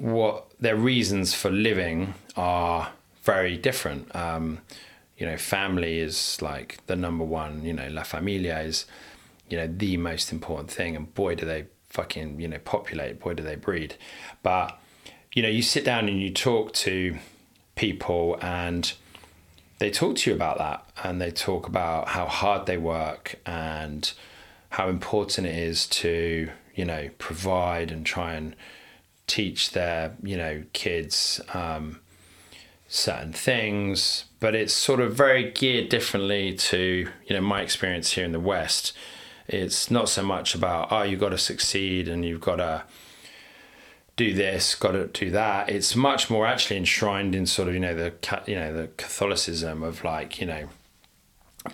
what 0.00 0.50
their 0.58 0.76
reasons 0.76 1.34
for 1.34 1.50
living 1.50 2.14
are 2.36 2.90
very 3.22 3.56
different. 3.58 4.14
Um, 4.16 4.60
you 5.18 5.26
know, 5.26 5.36
family 5.36 5.98
is 5.98 6.40
like 6.40 6.78
the 6.86 6.96
number 6.96 7.24
one. 7.24 7.62
You 7.62 7.74
know, 7.74 7.88
la 7.88 8.02
familia 8.02 8.60
is, 8.60 8.86
you 9.50 9.58
know, 9.58 9.66
the 9.66 9.98
most 9.98 10.32
important 10.32 10.70
thing, 10.70 10.96
and 10.96 11.14
boy, 11.14 11.34
do 11.34 11.44
they 11.44 11.66
fucking 11.90 12.40
you 12.40 12.48
know 12.48 12.58
populate. 12.58 13.20
Boy, 13.20 13.34
do 13.34 13.42
they 13.42 13.56
breed. 13.56 13.96
But 14.42 14.80
you 15.34 15.42
know, 15.42 15.48
you 15.48 15.62
sit 15.62 15.84
down 15.84 16.08
and 16.08 16.20
you 16.20 16.32
talk 16.32 16.72
to 16.72 17.18
people, 17.74 18.38
and 18.40 18.90
they 19.78 19.90
talk 19.90 20.16
to 20.16 20.30
you 20.30 20.34
about 20.34 20.56
that, 20.58 20.86
and 21.04 21.20
they 21.20 21.30
talk 21.30 21.66
about 21.66 22.08
how 22.08 22.24
hard 22.24 22.64
they 22.64 22.78
work 22.78 23.38
and 23.44 24.10
how 24.70 24.88
important 24.88 25.46
it 25.46 25.56
is 25.56 25.86
to 25.86 26.48
you 26.74 26.84
know 26.86 27.10
provide 27.18 27.90
and 27.90 28.06
try 28.06 28.32
and 28.32 28.56
teach 29.30 29.72
their 29.72 30.16
you 30.22 30.36
know 30.36 30.64
kids 30.72 31.40
um, 31.54 32.00
certain 32.88 33.32
things 33.32 34.24
but 34.40 34.54
it's 34.54 34.72
sort 34.72 35.00
of 35.00 35.14
very 35.14 35.52
geared 35.52 35.88
differently 35.88 36.54
to 36.54 37.08
you 37.26 37.36
know 37.36 37.42
my 37.42 37.60
experience 37.60 38.12
here 38.12 38.24
in 38.24 38.32
the 38.32 38.40
west. 38.40 38.92
It's 39.46 39.90
not 39.90 40.08
so 40.08 40.22
much 40.22 40.54
about 40.54 40.88
oh 40.90 41.02
you've 41.02 41.20
got 41.20 41.28
to 41.28 41.38
succeed 41.38 42.08
and 42.08 42.24
you've 42.24 42.40
got 42.40 42.56
to 42.56 42.82
do 44.16 44.34
this 44.34 44.74
got 44.74 44.92
to 44.92 45.06
do 45.06 45.30
that. 45.30 45.68
It's 45.68 45.94
much 45.94 46.30
more 46.30 46.46
actually 46.46 46.78
enshrined 46.78 47.34
in 47.34 47.46
sort 47.46 47.68
of 47.68 47.74
you 47.74 47.80
know 47.80 47.94
the 47.94 48.42
you 48.46 48.56
know 48.56 48.72
the 48.72 48.88
catholicism 48.96 49.82
of 49.82 50.02
like 50.02 50.40
you 50.40 50.46
know 50.46 50.68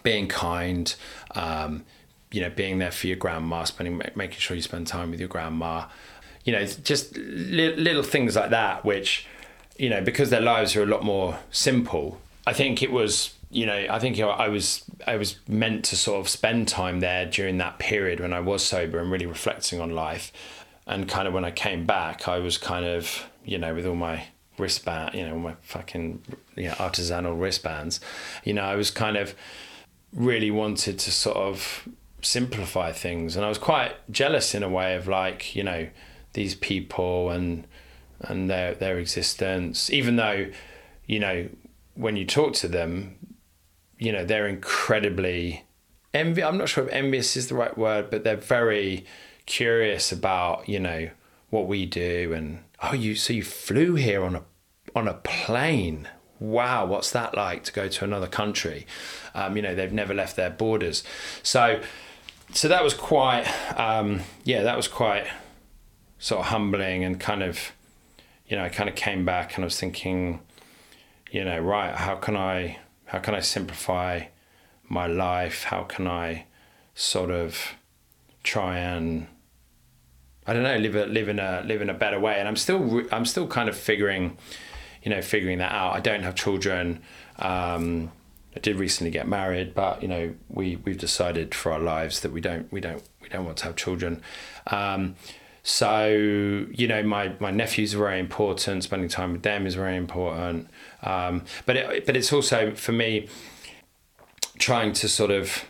being 0.02 0.26
kind 0.26 0.94
um, 1.36 1.84
you 2.32 2.40
know 2.40 2.50
being 2.50 2.78
there 2.78 2.90
for 2.90 3.06
your 3.06 3.16
grandma 3.16 3.62
spending 3.62 4.02
making 4.16 4.38
sure 4.38 4.56
you 4.56 4.62
spend 4.62 4.88
time 4.88 5.12
with 5.12 5.20
your 5.20 5.28
grandma 5.28 5.86
you 6.46 6.52
know 6.52 6.64
just 6.64 7.14
li- 7.16 7.76
little 7.76 8.02
things 8.02 8.34
like 8.34 8.50
that 8.50 8.84
which 8.84 9.26
you 9.76 9.90
know 9.90 10.00
because 10.00 10.30
their 10.30 10.40
lives 10.40 10.74
are 10.74 10.82
a 10.82 10.86
lot 10.86 11.04
more 11.04 11.38
simple 11.50 12.18
i 12.46 12.52
think 12.52 12.82
it 12.82 12.90
was 12.90 13.34
you 13.50 13.66
know 13.66 13.86
i 13.90 13.98
think 13.98 14.16
you 14.16 14.24
know, 14.24 14.30
i 14.30 14.48
was 14.48 14.82
i 15.06 15.16
was 15.16 15.38
meant 15.46 15.84
to 15.84 15.96
sort 15.96 16.18
of 16.18 16.28
spend 16.28 16.66
time 16.66 17.00
there 17.00 17.26
during 17.26 17.58
that 17.58 17.78
period 17.78 18.20
when 18.20 18.32
i 18.32 18.40
was 18.40 18.64
sober 18.64 18.98
and 18.98 19.10
really 19.10 19.26
reflecting 19.26 19.80
on 19.80 19.90
life. 19.90 20.32
And 20.88 21.08
kind 21.08 21.26
of 21.26 21.34
when 21.34 21.44
i 21.44 21.50
came 21.50 21.84
back 21.84 22.28
i 22.28 22.38
was 22.38 22.56
kind 22.58 22.86
of 22.86 23.28
you 23.44 23.58
know 23.58 23.74
with 23.74 23.86
all 23.86 23.96
my 23.96 24.28
wristband, 24.58 25.14
you 25.14 25.26
know, 25.26 25.38
my 25.38 25.54
fucking 25.62 26.22
you 26.56 26.64
know, 26.68 26.74
artisanal 26.74 27.40
wristbands, 27.40 28.00
you 28.44 28.52
know, 28.52 28.62
I 28.62 28.76
was 28.76 28.90
kind 28.90 29.16
of 29.16 29.34
really 30.12 30.50
wanted 30.50 30.98
to 31.00 31.12
sort 31.12 31.36
of 31.36 31.88
simplify 32.22 32.92
things, 32.92 33.36
and 33.36 33.44
I 33.44 33.48
was 33.48 33.58
quite 33.58 33.92
jealous 34.10 34.54
in 34.54 34.62
a 34.62 34.68
way 34.68 34.96
of 34.96 35.06
like, 35.06 35.54
you 35.54 35.62
know, 35.62 35.88
these 36.36 36.54
people 36.54 37.30
and 37.30 37.66
and 38.20 38.48
their 38.48 38.74
their 38.74 38.98
existence, 38.98 39.90
even 39.90 40.14
though, 40.16 40.46
you 41.06 41.18
know, 41.18 41.48
when 41.94 42.16
you 42.16 42.24
talk 42.24 42.54
to 42.54 42.68
them, 42.68 43.16
you 43.98 44.12
know, 44.12 44.24
they're 44.24 44.46
incredibly 44.46 45.64
envy. 46.14 46.44
I'm 46.44 46.56
not 46.56 46.68
sure 46.68 46.84
if 46.84 46.92
envious 46.92 47.36
is 47.36 47.48
the 47.48 47.56
right 47.56 47.76
word, 47.76 48.10
but 48.10 48.22
they're 48.22 48.36
very 48.36 49.04
curious 49.46 50.12
about, 50.12 50.68
you 50.68 50.78
know, 50.78 51.10
what 51.50 51.66
we 51.66 51.86
do 51.86 52.32
and 52.32 52.58
oh 52.82 52.92
you 52.92 53.14
so 53.14 53.32
you 53.32 53.42
flew 53.42 53.94
here 53.94 54.24
on 54.24 54.36
a 54.36 54.42
on 54.94 55.06
a 55.06 55.14
plane 55.14 56.08
wow 56.40 56.84
what's 56.84 57.10
that 57.12 57.34
like 57.34 57.64
to 57.64 57.72
go 57.72 57.88
to 57.88 58.04
another 58.04 58.26
country 58.26 58.86
um, 59.34 59.56
you 59.56 59.62
know 59.62 59.74
they've 59.74 59.92
never 59.92 60.12
left 60.12 60.36
their 60.36 60.50
borders 60.50 61.02
so 61.42 61.80
so 62.52 62.68
that 62.68 62.82
was 62.82 62.94
quite 62.94 63.44
um, 63.78 64.20
yeah 64.44 64.62
that 64.62 64.76
was 64.76 64.88
quite 64.88 65.26
sort 66.18 66.40
of 66.40 66.46
humbling 66.46 67.04
and 67.04 67.20
kind 67.20 67.42
of 67.42 67.72
you 68.46 68.56
know 68.56 68.64
I 68.64 68.68
kind 68.68 68.88
of 68.88 68.94
came 68.94 69.24
back 69.24 69.56
and 69.56 69.64
I 69.64 69.66
was 69.66 69.78
thinking 69.78 70.40
you 71.30 71.44
know 71.44 71.58
right 71.58 71.94
how 71.94 72.16
can 72.16 72.36
I 72.36 72.78
how 73.06 73.18
can 73.18 73.34
I 73.34 73.40
simplify 73.40 74.24
my 74.88 75.06
life 75.06 75.64
how 75.64 75.82
can 75.82 76.06
I 76.06 76.46
sort 76.94 77.30
of 77.30 77.74
try 78.42 78.78
and 78.78 79.26
I 80.46 80.52
don't 80.52 80.62
know, 80.62 80.76
live 80.76 80.94
a 80.94 81.06
live 81.06 81.28
in 81.28 81.38
a 81.40 81.62
live 81.66 81.82
in 81.82 81.90
a 81.90 81.94
better 81.94 82.20
way. 82.20 82.36
And 82.38 82.46
I'm 82.46 82.56
still 82.56 83.02
I'm 83.10 83.24
still 83.24 83.48
kind 83.48 83.68
of 83.68 83.76
figuring, 83.76 84.38
you 85.02 85.10
know, 85.10 85.20
figuring 85.20 85.58
that 85.58 85.72
out. 85.72 85.94
I 85.94 86.00
don't 86.00 86.22
have 86.22 86.36
children. 86.36 87.02
Um, 87.38 88.12
I 88.54 88.60
did 88.60 88.76
recently 88.76 89.10
get 89.10 89.26
married, 89.26 89.74
but 89.74 90.02
you 90.02 90.08
know, 90.08 90.34
we 90.48 90.76
we've 90.76 90.98
decided 90.98 91.54
for 91.54 91.72
our 91.72 91.80
lives 91.80 92.20
that 92.20 92.32
we 92.32 92.40
don't 92.40 92.72
we 92.72 92.80
don't 92.80 93.02
we 93.20 93.28
don't 93.28 93.44
want 93.44 93.56
to 93.58 93.64
have 93.64 93.76
children. 93.76 94.22
Um, 94.68 95.16
so 95.68 96.06
you 96.70 96.86
know, 96.86 97.02
my 97.02 97.32
my 97.40 97.50
nephews 97.50 97.92
are 97.92 97.98
very 97.98 98.20
important. 98.20 98.84
Spending 98.84 99.08
time 99.08 99.32
with 99.32 99.42
them 99.42 99.66
is 99.66 99.74
very 99.74 99.96
important. 99.96 100.68
Um, 101.02 101.42
but 101.66 101.76
it, 101.76 102.06
but 102.06 102.16
it's 102.16 102.32
also 102.32 102.72
for 102.76 102.92
me 102.92 103.26
trying 104.58 104.92
to 104.92 105.08
sort 105.08 105.32
of 105.32 105.64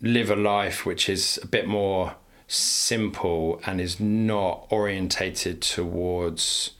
live 0.00 0.30
a 0.30 0.36
life 0.36 0.86
which 0.86 1.10
is 1.10 1.38
a 1.42 1.46
bit 1.46 1.68
more 1.68 2.16
simple 2.48 3.60
and 3.66 3.78
is 3.78 4.00
not 4.00 4.66
orientated 4.70 5.60
towards 5.60 6.70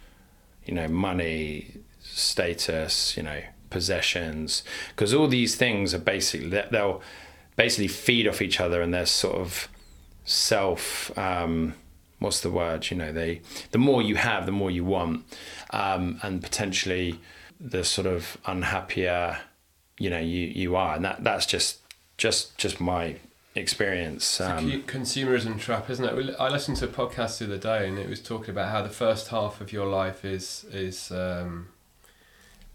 you 0.64 0.72
know 0.74 0.88
money 0.88 1.76
status 2.00 3.18
you 3.18 3.22
know 3.22 3.42
possessions 3.68 4.62
because 4.90 5.12
all 5.12 5.28
these 5.28 5.56
things 5.56 5.92
are 5.92 5.98
basically 5.98 6.48
they'll 6.70 7.02
basically 7.56 7.88
feed 7.88 8.26
off 8.26 8.40
each 8.40 8.60
other 8.60 8.80
and 8.80 8.94
they're 8.94 9.04
sort 9.04 9.36
of 9.36 9.68
self 10.24 11.16
um, 11.18 11.74
what's 12.18 12.40
the 12.40 12.50
word 12.50 12.90
you 12.90 12.96
know 12.96 13.12
they 13.12 13.40
the 13.72 13.78
more 13.78 14.00
you 14.02 14.16
have 14.16 14.46
the 14.46 14.52
more 14.52 14.70
you 14.70 14.84
want 14.84 15.24
um, 15.70 16.18
and 16.22 16.42
potentially 16.42 17.18
the 17.60 17.84
sort 17.84 18.06
of 18.06 18.36
unhappier 18.46 19.38
you 19.98 20.10
know 20.10 20.18
you 20.18 20.46
you 20.46 20.76
are 20.76 20.96
and 20.96 21.04
that 21.04 21.22
that's 21.22 21.46
just 21.46 21.78
just 22.16 22.56
just 22.58 22.80
my 22.80 23.16
experience. 23.54 24.40
Um, 24.40 24.70
it's 24.70 24.76
a 24.76 24.96
consumerism 24.96 25.58
trap, 25.58 25.88
isn't 25.90 26.04
it? 26.04 26.36
I 26.38 26.48
listened 26.48 26.76
to 26.78 26.86
a 26.86 26.88
podcast 26.88 27.38
the 27.38 27.46
other 27.46 27.58
day, 27.58 27.88
and 27.88 27.98
it 27.98 28.08
was 28.08 28.22
talking 28.22 28.50
about 28.50 28.70
how 28.70 28.82
the 28.82 28.88
first 28.88 29.28
half 29.28 29.60
of 29.60 29.72
your 29.72 29.86
life 29.86 30.24
is 30.24 30.66
is 30.72 31.10
um, 31.10 31.68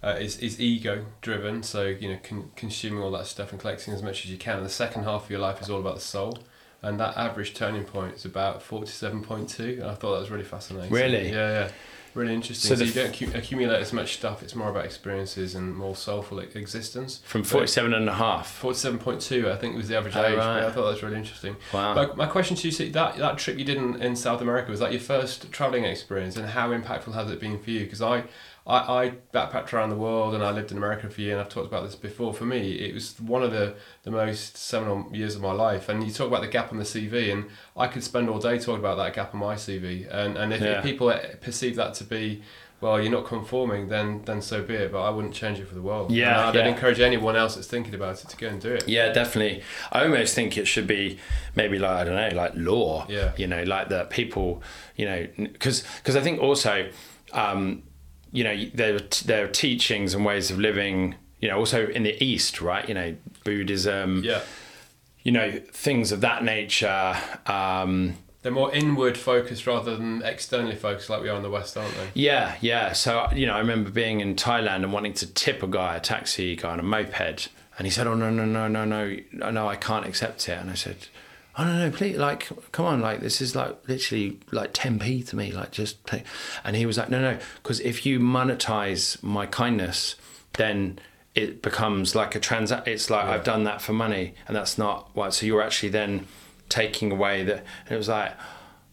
uh, 0.03 0.15
is, 0.19 0.37
is 0.39 0.59
ego 0.59 1.05
driven. 1.21 1.63
So 1.63 1.85
you 1.85 2.09
know, 2.09 2.19
con- 2.23 2.51
consuming 2.55 3.01
all 3.01 3.11
that 3.11 3.27
stuff 3.27 3.51
and 3.51 3.59
collecting 3.59 3.93
as 3.93 4.01
much 4.01 4.25
as 4.25 4.31
you 4.31 4.37
can. 4.37 4.57
And 4.57 4.65
the 4.65 4.71
second 4.71 5.03
half 5.03 5.25
of 5.25 5.29
your 5.29 5.39
life 5.39 5.61
is 5.61 5.69
all 5.69 5.79
about 5.79 5.95
the 5.95 6.01
soul. 6.01 6.39
And 6.81 6.99
that 6.99 7.17
average 7.17 7.53
turning 7.53 7.83
point 7.83 8.15
is 8.15 8.25
about 8.25 8.61
forty 8.61 8.91
seven 8.91 9.21
point 9.21 9.49
two. 9.49 9.79
and 9.81 9.91
I 9.91 9.95
thought 9.95 10.13
that 10.13 10.21
was 10.21 10.31
really 10.31 10.43
fascinating. 10.45 10.91
Really? 10.91 11.29
Yeah, 11.29 11.51
yeah 11.51 11.71
really 12.13 12.33
interesting. 12.33 12.69
So, 12.69 12.75
so 12.75 12.83
you 12.83 12.91
don't 12.91 13.09
ac- 13.09 13.37
accumulate 13.37 13.79
as 13.79 13.93
much 13.93 14.15
stuff. 14.15 14.43
It's 14.43 14.55
more 14.55 14.69
about 14.69 14.85
experiences 14.85 15.55
and 15.55 15.75
more 15.75 15.95
soulful 15.95 16.39
existence. 16.39 17.21
From 17.25 17.43
47 17.43 17.93
and 17.93 18.09
a 18.09 18.13
half. 18.13 18.61
47.2, 18.61 19.51
I 19.51 19.55
think 19.55 19.75
was 19.75 19.87
the 19.87 19.97
average 19.97 20.15
oh, 20.15 20.25
age. 20.25 20.37
Right. 20.37 20.63
I 20.63 20.71
thought 20.71 20.85
that 20.85 20.91
was 20.91 21.03
really 21.03 21.17
interesting. 21.17 21.55
Wow. 21.73 21.95
But 21.95 22.17
my 22.17 22.25
question 22.25 22.55
to 22.57 22.67
you, 22.67 22.71
see, 22.71 22.89
that, 22.89 23.17
that 23.17 23.37
trip 23.37 23.57
you 23.57 23.65
did 23.65 23.77
in, 23.77 24.01
in 24.01 24.15
South 24.15 24.41
America, 24.41 24.71
was 24.71 24.79
that 24.79 24.91
your 24.91 25.01
first 25.01 25.51
travelling 25.51 25.85
experience 25.85 26.35
and 26.35 26.49
how 26.49 26.69
impactful 26.71 27.13
has 27.13 27.29
it 27.31 27.39
been 27.39 27.59
for 27.59 27.71
you? 27.71 27.81
Because 27.81 28.01
I, 28.01 28.23
I, 28.69 29.05
I 29.05 29.13
backpacked 29.33 29.73
around 29.73 29.89
the 29.89 29.95
world 29.95 30.35
and 30.35 30.43
I 30.43 30.51
lived 30.51 30.71
in 30.71 30.77
America 30.77 31.09
for 31.09 31.19
a 31.19 31.23
year 31.23 31.33
and 31.33 31.41
I've 31.41 31.49
talked 31.49 31.67
about 31.67 31.83
this 31.83 31.95
before. 31.95 32.33
For 32.33 32.45
me, 32.45 32.73
it 32.73 32.93
was 32.93 33.19
one 33.19 33.41
of 33.41 33.51
the, 33.51 33.75
the 34.03 34.11
most 34.11 34.57
seminal 34.57 35.09
years 35.11 35.35
of 35.35 35.41
my 35.41 35.51
life. 35.51 35.89
And 35.89 36.03
you 36.03 36.13
talk 36.13 36.27
about 36.27 36.41
the 36.41 36.47
gap 36.47 36.71
on 36.71 36.77
the 36.77 36.83
CV 36.83 37.33
and 37.33 37.45
I 37.75 37.87
could 37.87 38.03
spend 38.03 38.29
all 38.29 38.37
day 38.37 38.59
talking 38.59 38.79
about 38.79 38.97
that 38.97 39.15
gap 39.15 39.33
on 39.33 39.39
my 39.39 39.55
CV. 39.55 40.07
And, 40.13 40.37
and 40.37 40.53
if, 40.53 40.61
yeah. 40.61 40.77
if 40.77 40.83
people 40.83 41.11
perceive 41.41 41.75
that 41.77 41.95
to 41.95 42.03
be, 42.03 42.43
well, 42.81 43.01
you're 43.01 43.11
not 43.11 43.25
conforming, 43.25 43.89
then 43.89 44.21
then 44.23 44.41
so 44.41 44.63
be 44.63 44.73
it. 44.73 44.93
But 44.93 45.01
I 45.01 45.09
wouldn't 45.09 45.33
change 45.33 45.59
it 45.59 45.67
for 45.67 45.75
the 45.75 45.81
world. 45.81 46.11
Yeah, 46.11 46.47
I'd 46.47 46.55
yeah. 46.55 46.65
encourage 46.65 47.01
anyone 47.01 47.35
else 47.35 47.55
that's 47.55 47.67
thinking 47.67 47.93
about 47.93 48.23
it 48.23 48.29
to 48.29 48.37
go 48.37 48.47
and 48.47 48.61
do 48.61 48.71
it. 48.73 48.87
Yeah, 48.87 49.11
definitely. 49.11 49.63
I 49.91 50.03
almost 50.03 50.33
think 50.33 50.57
it 50.57 50.65
should 50.65 50.87
be 50.87 51.19
maybe 51.55 51.77
like 51.77 51.91
I 51.91 52.03
don't 52.05 52.15
know, 52.15 52.41
like 52.41 52.53
law. 52.55 53.05
Yeah. 53.09 53.33
You 53.35 53.47
know, 53.47 53.63
like 53.63 53.89
that 53.89 54.09
people, 54.09 54.63
you 54.95 55.05
know, 55.05 55.27
because 55.37 55.83
because 55.97 56.15
I 56.15 56.21
think 56.21 56.41
also 56.41 56.89
um, 57.33 57.83
you 58.31 58.43
know 58.43 58.65
there 58.73 58.99
there 59.25 59.45
are 59.45 59.47
teachings 59.47 60.13
and 60.13 60.25
ways 60.25 60.51
of 60.51 60.59
living 60.59 61.15
you 61.39 61.47
know 61.47 61.57
also 61.57 61.87
in 61.87 62.03
the 62.03 62.21
east 62.23 62.61
right? 62.61 62.87
You 62.87 62.93
know 62.93 63.15
buddhism 63.43 64.23
yeah. 64.23 64.41
you 65.23 65.31
know 65.31 65.51
things 65.71 66.11
of 66.11 66.21
that 66.21 66.43
nature 66.43 67.15
um, 67.45 68.15
they're 68.41 68.51
more 68.51 68.73
inward 68.73 69.17
focused 69.17 69.67
rather 69.67 69.97
than 69.97 70.21
externally 70.23 70.75
focused 70.75 71.09
like 71.09 71.21
we 71.21 71.29
are 71.29 71.35
in 71.35 71.43
the 71.43 71.49
west 71.49 71.75
aren't 71.75 71.93
they? 71.95 72.09
Yeah 72.13 72.55
yeah. 72.61 72.93
So 72.93 73.27
you 73.33 73.45
know 73.45 73.53
i 73.53 73.59
remember 73.59 73.89
being 73.89 74.21
in 74.21 74.35
thailand 74.35 74.83
and 74.83 74.93
wanting 74.93 75.13
to 75.13 75.27
tip 75.27 75.63
a 75.63 75.67
guy 75.67 75.95
a 75.95 75.99
taxi 75.99 76.55
guy 76.55 76.71
on 76.71 76.79
a 76.79 76.83
moped 76.83 77.49
and 77.77 77.85
he 77.85 77.91
said 77.91 78.07
oh 78.07 78.13
no 78.13 78.29
no 78.29 78.45
no 78.45 78.67
no 78.67 78.85
no 78.85 79.19
no 79.51 79.67
i 79.67 79.75
can't 79.75 80.05
accept 80.05 80.47
it. 80.49 80.59
And 80.59 80.69
i 80.69 80.75
said 80.75 81.07
oh 81.57 81.63
no 81.63 81.77
no 81.77 81.91
please 81.91 82.17
like 82.17 82.49
come 82.71 82.85
on 82.85 83.01
like 83.01 83.19
this 83.21 83.41
is 83.41 83.55
like 83.55 83.75
literally 83.87 84.39
like 84.51 84.73
10p 84.73 85.27
to 85.27 85.35
me 85.35 85.51
like 85.51 85.71
just 85.71 86.03
play. 86.05 86.23
and 86.63 86.75
he 86.75 86.85
was 86.85 86.97
like 86.97 87.09
no 87.09 87.19
no 87.19 87.37
because 87.55 87.79
if 87.81 88.05
you 88.05 88.19
monetize 88.19 89.21
my 89.23 89.45
kindness 89.45 90.15
then 90.53 90.99
it 91.35 91.61
becomes 91.61 92.15
like 92.15 92.35
a 92.35 92.39
transact 92.39 92.87
it's 92.87 93.09
like 93.09 93.25
yeah. 93.25 93.31
i've 93.31 93.43
done 93.43 93.63
that 93.63 93.81
for 93.81 93.93
money 93.93 94.33
and 94.47 94.55
that's 94.55 94.77
not 94.77 95.09
what 95.15 95.33
so 95.33 95.45
you're 95.45 95.61
actually 95.61 95.89
then 95.89 96.25
taking 96.69 97.11
away 97.11 97.43
that 97.43 97.63
and 97.85 97.91
it 97.93 97.97
was 97.97 98.07
like 98.07 98.33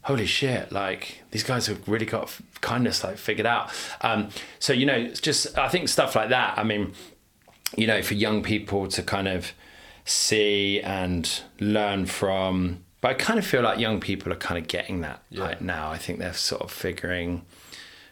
holy 0.03 0.27
shit 0.27 0.71
like 0.71 1.23
these 1.33 1.43
guys 1.43 1.67
have 1.67 1.87
really 1.89 2.07
got 2.07 2.33
kindness 2.61 3.03
like 3.03 3.19
figured 3.19 3.47
out 3.47 3.71
um, 4.03 4.29
so 4.59 4.73
you 4.73 4.87
know 4.87 4.95
it's 4.95 5.21
just 5.21 5.57
i 5.59 5.69
think 5.69 5.89
stuff 5.89 6.15
like 6.15 6.29
that 6.29 6.57
i 6.57 6.63
mean 6.63 6.93
you 7.77 7.87
know 7.87 8.01
for 8.03 8.15
young 8.15 8.43
people 8.43 8.87
to 8.87 9.03
kind 9.03 9.27
of 9.27 9.53
see 10.07 10.81
and 10.81 11.43
learn 11.61 12.07
from. 12.07 12.85
But 13.03 13.11
I 13.11 13.15
kind 13.15 13.39
of 13.39 13.45
feel 13.45 13.63
like 13.63 13.79
young 13.79 14.01
people 14.01 14.33
are 14.33 14.37
kind 14.37 14.59
of 14.59 14.69
getting 14.69 15.03
that 15.03 15.23
yeah. 15.31 15.45
right 15.45 15.61
now. 15.61 15.91
I 15.91 15.99
think 15.99 16.19
they're 16.19 16.33
sort 16.33 16.63
of 16.63 16.71
figuring 16.71 17.45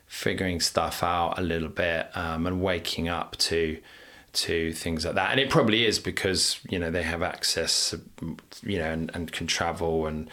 figuring 0.06 0.60
stuff 0.60 1.02
out 1.02 1.38
a 1.38 1.42
little 1.42 1.68
bit 1.68 2.08
um, 2.14 2.46
and 2.46 2.60
waking 2.60 3.08
up 3.08 3.36
to 3.36 3.78
to 4.32 4.72
things 4.72 5.04
like 5.04 5.14
that. 5.14 5.30
And 5.30 5.40
it 5.40 5.48
probably 5.48 5.86
is 5.86 5.98
because 5.98 6.60
you 6.68 6.78
know 6.78 6.90
they 6.90 7.02
have 7.04 7.22
access, 7.22 7.94
you 8.62 8.78
know, 8.78 8.90
and, 8.90 9.10
and 9.14 9.32
can 9.32 9.46
travel 9.46 10.06
and. 10.06 10.28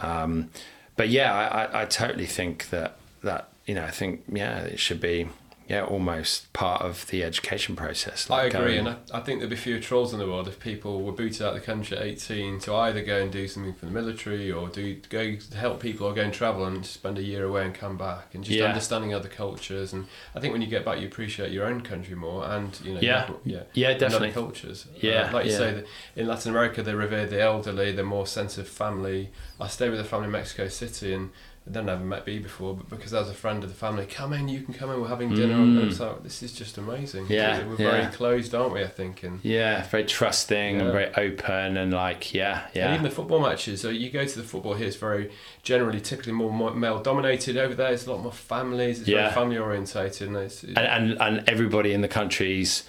Um, 0.00 0.50
but 0.94 1.08
yeah, 1.08 1.32
I, 1.32 1.82
I 1.82 1.84
totally 1.86 2.26
think 2.26 2.70
that 2.70 2.96
that 3.22 3.48
you 3.66 3.74
know 3.74 3.84
I 3.84 3.90
think 3.90 4.24
yeah 4.28 4.60
it 4.60 4.78
should 4.78 5.00
be 5.00 5.28
yeah, 5.68 5.84
almost 5.84 6.52
part 6.52 6.82
of 6.82 7.06
the 7.08 7.22
education 7.22 7.76
process. 7.76 8.28
Like 8.28 8.54
I 8.54 8.58
agree, 8.58 8.74
going, 8.76 8.86
and 8.86 8.96
I, 9.12 9.18
I, 9.18 9.20
think 9.20 9.40
there'd 9.40 9.50
be 9.50 9.56
fewer 9.56 9.78
trolls 9.78 10.12
in 10.12 10.18
the 10.18 10.26
world 10.26 10.48
if 10.48 10.58
people 10.58 11.02
were 11.02 11.12
booted 11.12 11.42
out 11.42 11.54
of 11.54 11.60
the 11.60 11.60
country 11.60 11.96
at 11.96 12.02
18 12.02 12.60
to 12.60 12.74
either 12.74 13.02
go 13.02 13.20
and 13.20 13.30
do 13.30 13.46
something 13.46 13.74
for 13.74 13.86
the 13.86 13.92
military 13.92 14.50
or 14.50 14.68
do 14.68 14.96
go 15.08 15.36
help 15.56 15.80
people 15.80 16.06
or 16.06 16.14
go 16.14 16.22
and 16.22 16.32
travel 16.32 16.64
and 16.64 16.84
spend 16.84 17.18
a 17.18 17.22
year 17.22 17.44
away 17.44 17.64
and 17.64 17.74
come 17.74 17.96
back 17.96 18.34
and 18.34 18.44
just 18.44 18.58
yeah. 18.58 18.66
understanding 18.66 19.14
other 19.14 19.28
cultures. 19.28 19.92
And 19.92 20.06
I 20.34 20.40
think 20.40 20.52
when 20.52 20.62
you 20.62 20.68
get 20.68 20.84
back, 20.84 21.00
you 21.00 21.06
appreciate 21.06 21.52
your 21.52 21.66
own 21.66 21.80
country 21.80 22.14
more 22.14 22.44
and 22.44 22.78
you 22.82 22.94
know 22.94 23.00
yeah 23.00 23.30
yeah 23.44 23.62
yeah 23.74 23.96
definitely 23.96 24.32
cultures. 24.32 24.86
Yeah, 25.00 25.28
uh, 25.28 25.32
like 25.32 25.46
you 25.46 25.52
yeah. 25.52 25.58
say, 25.58 25.84
in 26.16 26.26
Latin 26.26 26.50
America 26.50 26.82
they 26.82 26.94
revere 26.94 27.26
the 27.26 27.40
elderly, 27.40 27.92
they're 27.92 28.04
more 28.04 28.26
sense 28.26 28.58
of 28.58 28.68
family. 28.68 29.30
I 29.60 29.68
stayed 29.68 29.90
with 29.90 30.00
a 30.00 30.04
family 30.04 30.26
in 30.26 30.32
Mexico 30.32 30.68
City 30.68 31.14
and 31.14 31.30
they've 31.64 31.84
never 31.84 32.04
met 32.04 32.24
B 32.24 32.40
before, 32.40 32.74
but 32.74 32.88
because 32.88 33.14
I 33.14 33.20
was 33.20 33.30
a 33.30 33.34
friend 33.34 33.62
of 33.62 33.70
the 33.70 33.76
family, 33.76 34.04
come 34.04 34.32
in, 34.32 34.48
you 34.48 34.62
can 34.62 34.74
come 34.74 34.90
in, 34.90 35.00
we're 35.00 35.06
having 35.06 35.32
dinner. 35.32 35.54
And 35.54 35.78
Mm. 35.78 35.86
it's 35.90 36.00
like, 36.00 36.22
this 36.24 36.42
is 36.42 36.52
just 36.52 36.76
amazing. 36.76 37.26
Yeah, 37.28 37.64
We're 37.64 37.76
yeah. 37.82 37.90
very 37.92 38.06
closed, 38.12 38.52
aren't 38.54 38.72
we, 38.74 38.82
I 38.82 38.88
think? 38.88 39.22
And, 39.22 39.38
Yeah, 39.44 39.86
very 39.88 40.04
trusting 40.04 40.80
and 40.80 40.90
very 40.90 41.14
open 41.14 41.76
and 41.76 41.92
like 41.92 42.34
yeah, 42.34 42.66
yeah. 42.74 42.86
and 42.86 42.94
even 42.94 43.04
the 43.04 43.10
football 43.14 43.40
matches, 43.40 43.80
so 43.80 43.90
you 43.90 44.10
go 44.10 44.24
to 44.24 44.36
the 44.38 44.44
football 44.44 44.74
here, 44.74 44.88
it's 44.88 44.96
very 44.96 45.30
generally, 45.62 46.00
typically 46.00 46.32
more 46.32 46.74
male 46.74 47.00
dominated. 47.00 47.56
Over 47.56 47.74
there, 47.74 47.92
it's 47.92 48.06
a 48.06 48.10
lot 48.12 48.22
more 48.22 48.32
families, 48.32 48.98
it's 49.00 49.08
Yeah. 49.08 49.22
very 49.28 49.34
family 49.34 49.58
orientated. 49.58 50.28
And, 50.28 50.36
it's, 50.38 50.64
and, 50.64 50.78
and 50.78 51.12
and 51.22 51.44
everybody 51.48 51.92
in 51.92 52.00
the 52.00 52.08
country's 52.08 52.82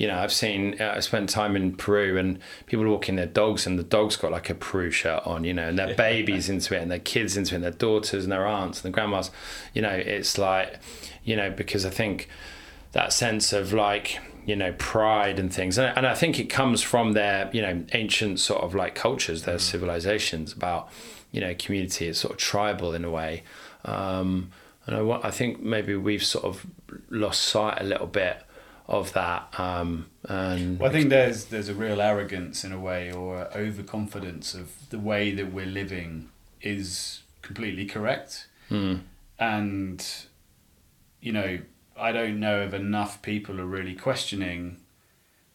you 0.00 0.06
know 0.06 0.18
i've 0.18 0.32
seen 0.32 0.80
uh, 0.80 0.94
i 0.96 1.00
spent 1.00 1.28
time 1.28 1.54
in 1.54 1.76
peru 1.76 2.16
and 2.16 2.38
people 2.64 2.86
walking 2.86 3.16
their 3.16 3.26
dogs 3.26 3.66
and 3.66 3.78
the 3.78 3.84
dog's 3.84 4.16
got 4.16 4.32
like 4.32 4.48
a 4.48 4.54
peru 4.54 4.90
shirt 4.90 5.24
on 5.26 5.44
you 5.44 5.52
know 5.52 5.68
and 5.68 5.78
their 5.78 5.94
babies 5.94 6.48
into 6.54 6.74
it 6.74 6.80
and 6.80 6.90
their 6.90 6.98
kids 6.98 7.36
into 7.36 7.54
it 7.54 7.56
and 7.56 7.64
their 7.64 7.70
daughters 7.70 8.24
and 8.24 8.32
their 8.32 8.46
aunts 8.46 8.78
and 8.78 8.84
their 8.84 8.96
grandmas. 8.96 9.30
You 9.74 9.82
know 9.82 9.90
it's 9.90 10.38
like 10.38 10.80
you 11.22 11.36
know 11.36 11.50
because 11.50 11.84
i 11.84 11.90
think 11.90 12.28
that 12.92 13.12
sense 13.12 13.52
of 13.52 13.74
like 13.74 14.18
you 14.46 14.56
know 14.56 14.72
pride 14.78 15.38
and 15.38 15.52
things. 15.52 15.76
And, 15.76 15.94
and 15.96 16.06
i 16.06 16.14
think 16.14 16.40
it 16.40 16.46
comes 16.46 16.80
from 16.80 17.12
their 17.12 17.50
you 17.52 17.60
know 17.60 17.84
ancient 17.92 18.40
sort 18.40 18.62
of 18.62 18.74
like 18.74 18.94
cultures 18.94 19.42
their 19.42 19.58
civilizations 19.58 20.52
about 20.54 20.88
you 21.30 21.42
know 21.42 21.54
community. 21.56 22.08
It's 22.08 22.20
sort 22.20 22.32
of 22.32 22.38
tribal 22.38 22.94
in 22.94 23.04
a 23.04 23.10
way. 23.10 23.42
Um 23.84 24.50
and 24.86 24.96
I, 24.96 25.28
I 25.28 25.30
think 25.30 25.60
maybe 25.60 25.94
we've 25.94 26.24
sort 26.24 26.46
of 26.46 26.66
lost 27.10 27.42
sight 27.42 27.78
a 27.78 27.84
little 27.84 28.06
bit 28.06 28.42
of 28.90 29.12
that. 29.14 29.58
Um, 29.58 30.06
and 30.28 30.78
Well, 30.78 30.90
I 30.90 30.92
think 30.92 31.08
there's 31.10 31.46
there's 31.46 31.68
a 31.68 31.74
real 31.74 32.00
arrogance 32.02 32.64
in 32.64 32.72
a 32.72 32.78
way, 32.78 33.10
or 33.12 33.48
overconfidence 33.56 34.54
of 34.54 34.90
the 34.90 34.98
way 34.98 35.30
that 35.30 35.52
we're 35.52 35.66
living 35.66 36.28
is 36.60 37.22
completely 37.42 37.86
correct, 37.86 38.46
Mm, 38.70 39.00
and 39.38 40.06
you 41.20 41.32
know 41.32 41.58
I 41.96 42.12
don't 42.12 42.38
know 42.40 42.62
if 42.62 42.72
enough 42.74 43.20
people 43.22 43.60
are 43.60 43.66
really 43.66 43.94
questioning, 43.94 44.78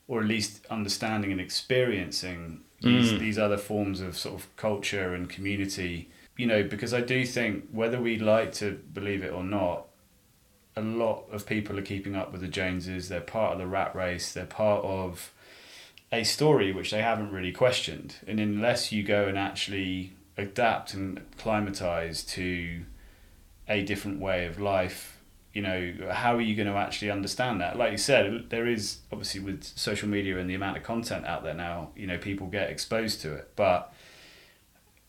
or 0.07 0.22
at 0.22 0.28
least 0.28 0.66
understanding 0.70 1.32
and 1.32 1.41
experiencing 1.41 2.62
these 2.82 3.14
Mm. 3.14 3.20
these 3.20 3.38
other 3.38 3.57
forms 3.57 4.02
of 4.02 4.18
sort 4.18 4.36
of 4.40 4.56
culture 4.56 5.14
and 5.14 5.30
community. 5.30 6.10
You 6.38 6.48
know, 6.48 6.64
because 6.64 6.94
I 6.94 7.02
do 7.02 7.26
think 7.26 7.70
whether 7.72 7.99
we'd 8.02 8.22
like 8.22 8.52
to 8.53 8.72
believe 8.94 9.24
it 9.24 9.32
or 9.32 9.44
not, 9.44 9.85
a 10.76 10.81
lot 10.81 11.26
of 11.31 11.45
people 11.45 11.77
are 11.80 11.84
keeping 11.84 12.15
up 12.15 12.31
with 12.31 12.41
the 12.41 12.47
Joneses. 12.47 13.10
They're 13.10 13.22
part 13.22 13.53
of 13.53 13.60
the 13.60 13.68
rat 13.68 13.95
race. 13.95 14.34
They're 14.34 14.45
part 14.45 14.84
of 14.84 15.31
a 16.11 16.23
story 16.23 16.72
which 16.72 16.91
they 16.91 17.02
haven't 17.02 17.31
really 17.31 17.52
questioned. 17.52 18.15
And 18.27 18.39
unless 18.39 18.91
you 18.91 19.03
go 19.03 19.27
and 19.27 19.38
actually 19.38 20.14
adapt 20.38 20.93
and 20.93 21.22
climatize 21.38 22.23
to 22.23 22.84
a 23.68 23.84
different 23.84 24.19
way 24.19 24.45
of 24.45 24.60
life, 24.60 25.22
you 25.53 25.61
know, 25.61 25.93
how 26.11 26.35
are 26.35 26.41
you 26.41 26.56
going 26.56 26.68
to 26.68 26.73
actually 26.73 27.10
understand 27.10 27.61
that? 27.61 27.77
Like 27.77 27.91
you 27.91 27.97
said, 27.97 28.49
there 28.49 28.68
is 28.68 28.99
obviously 29.11 29.39
with 29.39 29.64
social 29.64 30.10
media 30.10 30.38
and 30.38 30.49
the 30.49 30.56
amount 30.56 30.76
of 30.76 30.84
content 30.84 31.26
out 31.26 31.43
there 31.43 31.53
now, 31.53 31.91
you 31.95 32.06
know, 32.06 32.18
people 32.18 32.47
get 32.47 32.69
exposed 32.69 33.22
to 33.22 33.34
it. 33.34 33.52
But 33.56 33.93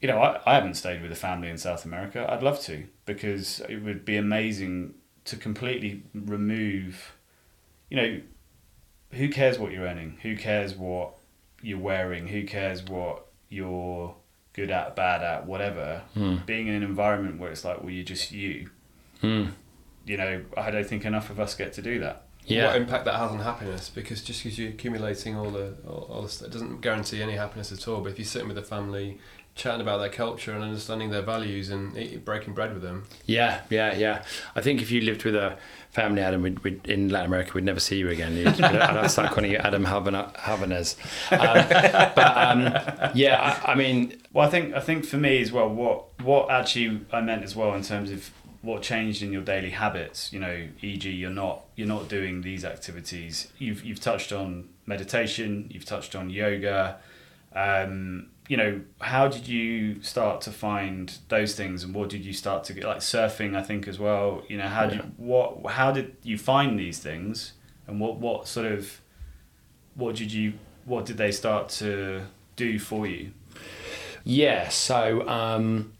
you 0.01 0.07
know, 0.09 0.19
I, 0.19 0.41
I 0.47 0.55
haven't 0.55 0.75
stayed 0.75 1.03
with 1.03 1.11
a 1.11 1.17
family 1.17 1.49
in 1.49 1.59
South 1.59 1.85
America. 1.85 2.27
I'd 2.31 2.43
love 2.43 2.61
to 2.63 2.85
because 3.07 3.61
it 3.69 3.79
would 3.79 4.05
be 4.05 4.17
amazing 4.17 4.95
to 5.27 5.37
completely 5.37 6.03
remove, 6.15 7.13
you 7.91 7.97
know, 7.97 8.21
who 9.13 9.29
cares 9.29 9.59
what 9.59 9.73
you're 9.73 9.85
earning? 9.85 10.19
Who 10.23 10.37
cares 10.37 10.75
what 10.75 11.15
you're 11.63 11.79
wearing? 11.79 12.29
Who 12.29 12.45
cares 12.45 12.83
what 12.85 13.27
you're 13.49 14.15
good 14.53 14.71
at, 14.71 14.97
bad 14.97 15.23
at, 15.23 15.47
whatever? 15.47 16.03
mm, 16.17 16.45
Being 16.47 16.67
in 16.69 16.75
an 16.75 16.83
environment 16.83 17.39
where 17.39 17.51
it's 17.51 17.65
like, 17.65 17.81
well, 17.83 17.91
you're 17.91 18.05
just 18.05 18.33
you. 18.33 18.71
mm. 19.23 19.51
You 20.05 20.17
know, 20.17 20.45
I 20.57 20.71
don't 20.71 20.87
think 20.87 21.05
enough 21.05 21.31
of 21.31 21.41
us 21.41 21.55
get 21.55 21.73
to 21.75 21.83
do 21.83 21.99
that. 22.01 22.23
Yeah. 22.45 22.67
what 22.69 22.77
impact 22.77 23.07
that 23.07 23.15
has 23.17 23.33
on 23.33 23.41
happiness 23.41 23.91
because 23.93 24.23
just 24.23 24.45
because 24.45 24.57
you're 24.57 24.69
accumulating 24.69 25.35
all 25.35 25.51
the 25.51 25.75
all, 25.85 26.09
all 26.09 26.23
the 26.23 26.29
stuff 26.29 26.47
it 26.47 26.53
doesn't 26.53 26.81
guarantee 26.81 27.21
any 27.21 27.33
happiness 27.33 27.73
at 27.73 27.89
all 27.89 28.01
but 28.01 28.13
if 28.13 28.19
you're 28.21 28.25
sitting 28.25 28.47
with 28.47 28.57
a 28.57 28.63
family 28.63 29.19
chatting 29.57 29.81
about 29.81 29.99
their 29.99 30.11
culture 30.11 30.53
and 30.53 30.63
understanding 30.63 31.11
their 31.11 31.23
values 31.23 31.71
and 31.71 31.97
eat, 31.97 32.25
breaking 32.25 32.53
bread 32.55 32.73
with 32.75 32.83
them 32.83 33.05
Yeah, 33.25 33.63
yeah, 33.71 33.95
yeah. 33.97 34.23
I 34.55 34.61
think 34.61 34.83
if 34.83 34.91
you 34.91 35.01
lived 35.01 35.25
with 35.25 35.35
a 35.35 35.57
family, 35.91 36.21
Adam, 36.21 36.43
we'd, 36.43 36.59
we'd, 36.61 36.87
in 36.87 37.09
Latin 37.09 37.29
America, 37.29 37.53
we'd 37.55 37.65
never 37.65 37.81
see 37.81 37.97
you 37.97 38.11
again. 38.11 38.37
You'd, 38.37 38.61
I'd 38.61 39.11
start 39.11 39.33
calling 39.33 39.51
you 39.51 39.57
Adam 39.57 39.87
Halvan- 39.87 40.35
Halvanez. 40.37 40.97
Um, 41.33 42.13
but 42.15 42.37
um, 42.37 43.13
yeah, 43.15 43.61
I, 43.67 43.73
I 43.73 43.75
mean, 43.75 44.21
Well, 44.33 44.47
I 44.47 44.51
think 44.51 44.75
I 44.75 44.81
think 44.81 45.07
for 45.07 45.17
me 45.17 45.41
as 45.41 45.51
well, 45.51 45.69
what 45.71 46.21
what 46.23 46.51
actually 46.51 47.01
I 47.11 47.23
meant 47.23 47.43
as 47.43 47.57
well 47.57 47.75
in 47.75 47.83
terms 47.83 48.11
of 48.11 48.31
what 48.61 48.83
changed 48.83 49.23
in 49.23 49.33
your 49.33 49.43
daily 49.43 49.71
habits. 49.71 50.33
You 50.35 50.41
know, 50.41 50.69
e.g., 50.83 51.09
you're 51.11 51.31
not 51.31 51.65
you're 51.77 51.89
not 51.89 52.09
doing 52.11 52.43
these 52.43 52.63
activities. 52.65 53.51
You've 53.59 53.83
you've 53.83 54.01
touched 54.01 54.33
on 54.33 54.69
meditation. 54.85 55.69
You've 55.71 55.87
touched 55.87 56.15
on 56.15 56.29
yoga. 56.29 56.99
Um, 57.55 58.29
you 58.49 58.57
know, 58.57 58.81
how 59.01 59.29
did 59.29 59.49
you 59.49 60.01
start 60.03 60.41
to 60.43 60.51
find 60.51 61.19
those 61.29 61.55
things, 61.55 61.83
and 61.83 61.95
what 61.95 62.09
did 62.09 62.25
you 62.25 62.33
start 62.33 62.65
to 62.65 62.73
get 62.73 62.85
like 62.85 62.99
surfing? 62.99 63.57
I 63.57 63.63
think 63.63 63.89
as 63.89 63.99
well. 63.99 64.43
You 64.49 64.59
know, 64.59 64.69
how 64.69 64.87
did 64.87 64.99
you, 64.99 65.13
what 65.17 65.73
how 65.73 65.93
did 65.93 66.17
you 66.23 66.39
find 66.39 66.79
these 66.79 66.99
things, 66.99 67.53
and 67.87 68.01
what 68.01 68.17
what 68.17 68.47
sort 68.47 68.67
of 68.67 69.01
what 69.95 70.15
did 70.17 70.33
you 70.33 70.55
what 70.85 71.05
did 71.05 71.17
they 71.17 71.33
start 71.33 71.69
to 71.69 72.23
do 72.55 72.79
for 72.79 73.07
you? 73.07 73.33
Yeah, 74.25 74.69
so 74.69 75.27
um, 75.29 75.93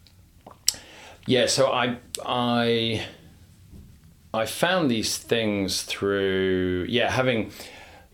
yeah, 1.27 1.47
so 1.47 1.73
I 1.73 1.99
I 2.25 3.07
I 4.33 4.47
found 4.47 4.91
these 4.91 5.19
things 5.19 5.83
through 5.83 6.87
yeah 6.89 7.11
having 7.11 7.51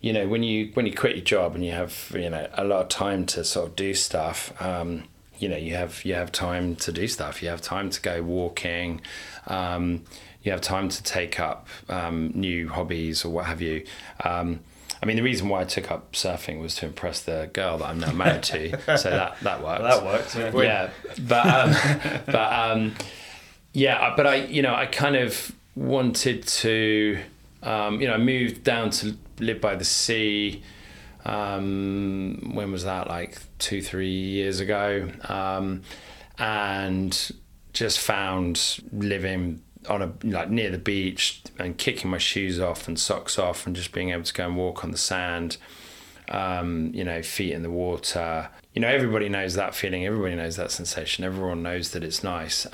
you 0.02 0.12
know 0.12 0.28
when 0.28 0.42
you 0.42 0.70
when 0.74 0.84
you 0.84 0.92
quit 0.92 1.16
your 1.16 1.24
job 1.24 1.54
and 1.54 1.64
you 1.64 1.72
have 1.72 2.12
you 2.14 2.28
know 2.28 2.46
a 2.54 2.64
lot 2.64 2.82
of 2.82 2.88
time 2.88 3.24
to 3.24 3.42
sort 3.42 3.68
of 3.68 3.76
do 3.76 3.94
stuff 3.94 4.52
um, 4.60 5.04
you 5.38 5.48
know 5.48 5.56
you 5.56 5.74
have 5.74 6.04
you 6.04 6.12
have 6.12 6.30
time 6.30 6.76
to 6.76 6.92
do 6.92 7.08
stuff 7.08 7.42
you 7.42 7.48
have 7.48 7.62
time 7.62 7.88
to 7.88 8.02
go 8.02 8.20
walking 8.20 9.00
um, 9.46 10.04
you 10.42 10.52
have 10.52 10.60
time 10.60 10.88
to 10.88 11.02
take 11.02 11.40
up 11.40 11.68
um, 11.88 12.32
new 12.34 12.68
hobbies 12.68 13.24
or 13.24 13.30
what 13.30 13.46
have 13.46 13.62
you 13.62 13.84
um, 14.24 14.60
I 15.00 15.04
mean, 15.04 15.16
the 15.16 15.22
reason 15.22 15.48
why 15.48 15.62
I 15.62 15.64
took 15.64 15.90
up 15.90 16.12
surfing 16.12 16.60
was 16.60 16.76
to 16.76 16.86
impress 16.86 17.22
the 17.22 17.50
girl 17.52 17.78
that 17.78 17.86
I'm 17.86 17.98
now 17.98 18.12
married 18.12 18.44
to, 18.44 18.80
so 18.96 19.10
that 19.10 19.36
that 19.40 19.60
worked. 19.60 19.82
Well, 19.82 20.00
that 20.00 20.04
worked. 20.04 20.36
Yeah. 20.54 20.62
yeah, 20.62 20.90
but 21.26 21.44
um, 21.44 22.22
but 22.26 22.52
um, 22.52 22.94
yeah, 23.72 24.14
but 24.16 24.28
I 24.28 24.36
you 24.44 24.62
know 24.62 24.72
I 24.72 24.86
kind 24.86 25.16
of 25.16 25.50
wanted 25.74 26.46
to 26.46 27.18
um, 27.62 28.00
you 28.00 28.08
know 28.08 28.14
I 28.14 28.18
moved 28.18 28.64
down 28.64 28.90
to 28.90 29.16
live 29.38 29.60
by 29.60 29.76
the 29.76 29.84
sea. 29.84 30.62
Um, 31.24 32.52
when 32.54 32.72
was 32.72 32.84
that? 32.84 33.08
Like 33.08 33.38
two 33.58 33.82
three 33.82 34.10
years 34.10 34.60
ago, 34.60 35.08
um, 35.28 35.82
and 36.38 37.32
just 37.72 38.00
found 38.00 38.80
living 38.92 39.62
on 39.88 40.02
a 40.02 40.12
like 40.24 40.50
near 40.50 40.70
the 40.70 40.78
beach 40.78 41.42
and 41.58 41.76
kicking 41.76 42.10
my 42.10 42.18
shoes 42.18 42.60
off 42.60 42.86
and 42.86 42.98
socks 42.98 43.38
off 43.38 43.66
and 43.66 43.74
just 43.74 43.92
being 43.92 44.10
able 44.10 44.22
to 44.22 44.32
go 44.32 44.46
and 44.46 44.56
walk 44.56 44.84
on 44.84 44.90
the 44.90 44.98
sand 44.98 45.56
um, 46.32 46.90
you 46.94 47.04
know, 47.04 47.22
feet 47.22 47.52
in 47.52 47.62
the 47.62 47.70
water. 47.70 48.48
You 48.74 48.80
know, 48.80 48.88
everybody 48.88 49.28
knows 49.28 49.54
that 49.54 49.74
feeling. 49.74 50.06
Everybody 50.06 50.34
knows 50.34 50.56
that 50.56 50.70
sensation. 50.70 51.24
Everyone 51.24 51.62
knows 51.62 51.90
that 51.90 52.02
it's 52.02 52.24
nice. 52.24 52.66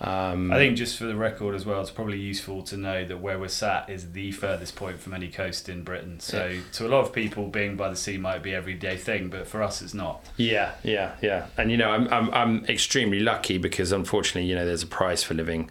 Um, 0.00 0.52
I 0.52 0.56
think 0.56 0.76
just 0.76 0.96
for 0.96 1.04
the 1.04 1.16
record 1.16 1.54
as 1.54 1.66
well, 1.66 1.80
it's 1.80 1.90
probably 1.90 2.18
useful 2.18 2.62
to 2.64 2.76
know 2.76 3.04
that 3.04 3.20
where 3.20 3.38
we're 3.38 3.48
sat 3.48 3.90
is 3.90 4.12
the 4.12 4.30
furthest 4.30 4.76
point 4.76 5.00
from 5.00 5.12
any 5.12 5.28
coast 5.28 5.68
in 5.68 5.82
Britain. 5.82 6.20
So 6.20 6.60
to 6.74 6.86
a 6.86 6.88
lot 6.88 7.04
of 7.04 7.12
people, 7.12 7.48
being 7.48 7.76
by 7.76 7.88
the 7.88 7.96
sea 7.96 8.16
might 8.16 8.42
be 8.42 8.54
everyday 8.54 8.96
thing, 8.96 9.28
but 9.28 9.48
for 9.48 9.62
us, 9.62 9.82
it's 9.82 9.94
not. 9.94 10.24
Yeah, 10.36 10.74
yeah, 10.84 11.16
yeah. 11.20 11.46
And 11.56 11.70
you 11.70 11.76
know, 11.76 11.90
I'm 11.90 12.06
I'm 12.12 12.30
I'm 12.32 12.64
extremely 12.66 13.20
lucky 13.20 13.58
because 13.58 13.90
unfortunately, 13.90 14.48
you 14.48 14.54
know, 14.54 14.64
there's 14.64 14.84
a 14.84 14.88
price 14.88 15.24
for 15.24 15.34
living, 15.34 15.68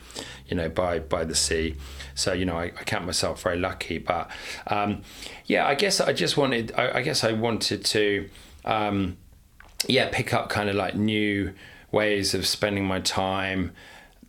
you 0.47 0.57
know, 0.57 0.67
by 0.67 0.99
by 0.99 1.23
the 1.23 1.35
sea. 1.35 1.75
So 2.13 2.33
you 2.33 2.45
know, 2.45 2.57
I, 2.57 2.65
I 2.65 2.83
count 2.83 3.05
myself 3.05 3.41
very 3.43 3.57
lucky. 3.57 3.97
But 3.97 4.29
um, 4.67 5.03
yeah, 5.45 5.65
I 5.65 5.75
guess 5.75 6.01
I 6.01 6.11
just 6.11 6.35
wanted. 6.35 6.73
I, 6.75 6.97
I 6.97 7.01
guess 7.01 7.23
I 7.23 7.31
wanted 7.31 7.85
to, 7.85 8.29
um, 8.65 9.15
yeah, 9.87 10.09
pick 10.11 10.33
up 10.33 10.49
kind 10.49 10.69
of 10.69 10.75
like 10.75 10.95
new 10.95 11.53
ways 11.91 12.33
of 12.33 12.45
spending 12.45 12.85
my 12.85 12.99
time 12.99 13.71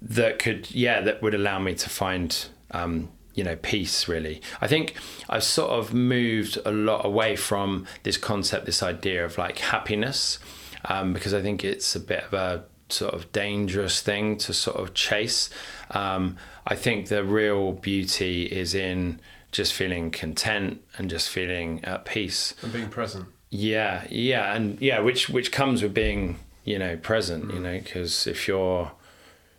that 0.00 0.38
could, 0.38 0.70
yeah, 0.70 1.00
that 1.00 1.22
would 1.22 1.34
allow 1.34 1.58
me 1.58 1.74
to 1.74 1.88
find. 1.88 2.46
Um, 2.70 3.10
you 3.38 3.44
know 3.44 3.54
peace 3.54 4.08
really 4.08 4.42
i 4.60 4.66
think 4.66 4.94
i've 5.28 5.44
sort 5.44 5.70
of 5.70 5.94
moved 5.94 6.58
a 6.66 6.72
lot 6.72 7.06
away 7.06 7.36
from 7.36 7.86
this 8.02 8.16
concept 8.16 8.66
this 8.66 8.82
idea 8.82 9.24
of 9.24 9.38
like 9.38 9.58
happiness 9.58 10.40
um, 10.86 11.12
because 11.12 11.32
i 11.32 11.40
think 11.40 11.64
it's 11.64 11.94
a 11.94 12.00
bit 12.00 12.24
of 12.24 12.34
a 12.34 12.64
sort 12.88 13.14
of 13.14 13.30
dangerous 13.30 14.00
thing 14.00 14.36
to 14.36 14.52
sort 14.52 14.76
of 14.76 14.92
chase 14.92 15.50
um, 15.92 16.36
i 16.66 16.74
think 16.74 17.06
the 17.08 17.22
real 17.22 17.72
beauty 17.72 18.46
is 18.46 18.74
in 18.74 19.20
just 19.52 19.72
feeling 19.72 20.10
content 20.10 20.82
and 20.96 21.08
just 21.08 21.28
feeling 21.30 21.82
at 21.84 22.04
peace 22.04 22.54
and 22.62 22.72
being 22.72 22.88
present. 22.88 23.24
yeah 23.50 24.04
yeah 24.10 24.52
and 24.52 24.80
yeah 24.80 24.98
which 24.98 25.28
which 25.28 25.52
comes 25.52 25.80
with 25.80 25.94
being 25.94 26.38
you 26.64 26.78
know 26.78 26.96
present 26.96 27.52
you 27.54 27.60
know 27.60 27.78
because 27.78 28.26
if 28.26 28.48
you're 28.48 28.90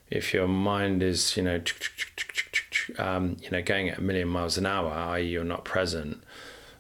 if 0.10 0.34
your 0.34 0.48
mind 0.48 1.04
is 1.04 1.38
you 1.38 1.44
know 1.44 1.62
um, 2.98 3.38
you 3.42 3.50
know 3.52 3.62
going 3.62 3.90
at 3.90 4.00
a 4.00 4.02
million 4.02 4.28
miles 4.28 4.58
an 4.58 4.66
hour, 4.66 4.92
i.e., 4.92 5.24
you're 5.24 5.44
not 5.44 5.64
present. 5.64 6.24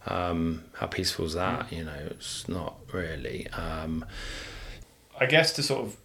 Um, 0.07 0.63
how 0.73 0.87
peaceful 0.87 1.25
is 1.25 1.33
that? 1.33 1.71
You 1.71 1.83
know, 1.83 2.07
it's 2.09 2.47
not 2.47 2.77
really. 2.91 3.47
Um, 3.49 4.05
I 5.19 5.25
guess 5.25 5.53
to 5.53 5.63
sort 5.63 5.85
of 5.85 5.97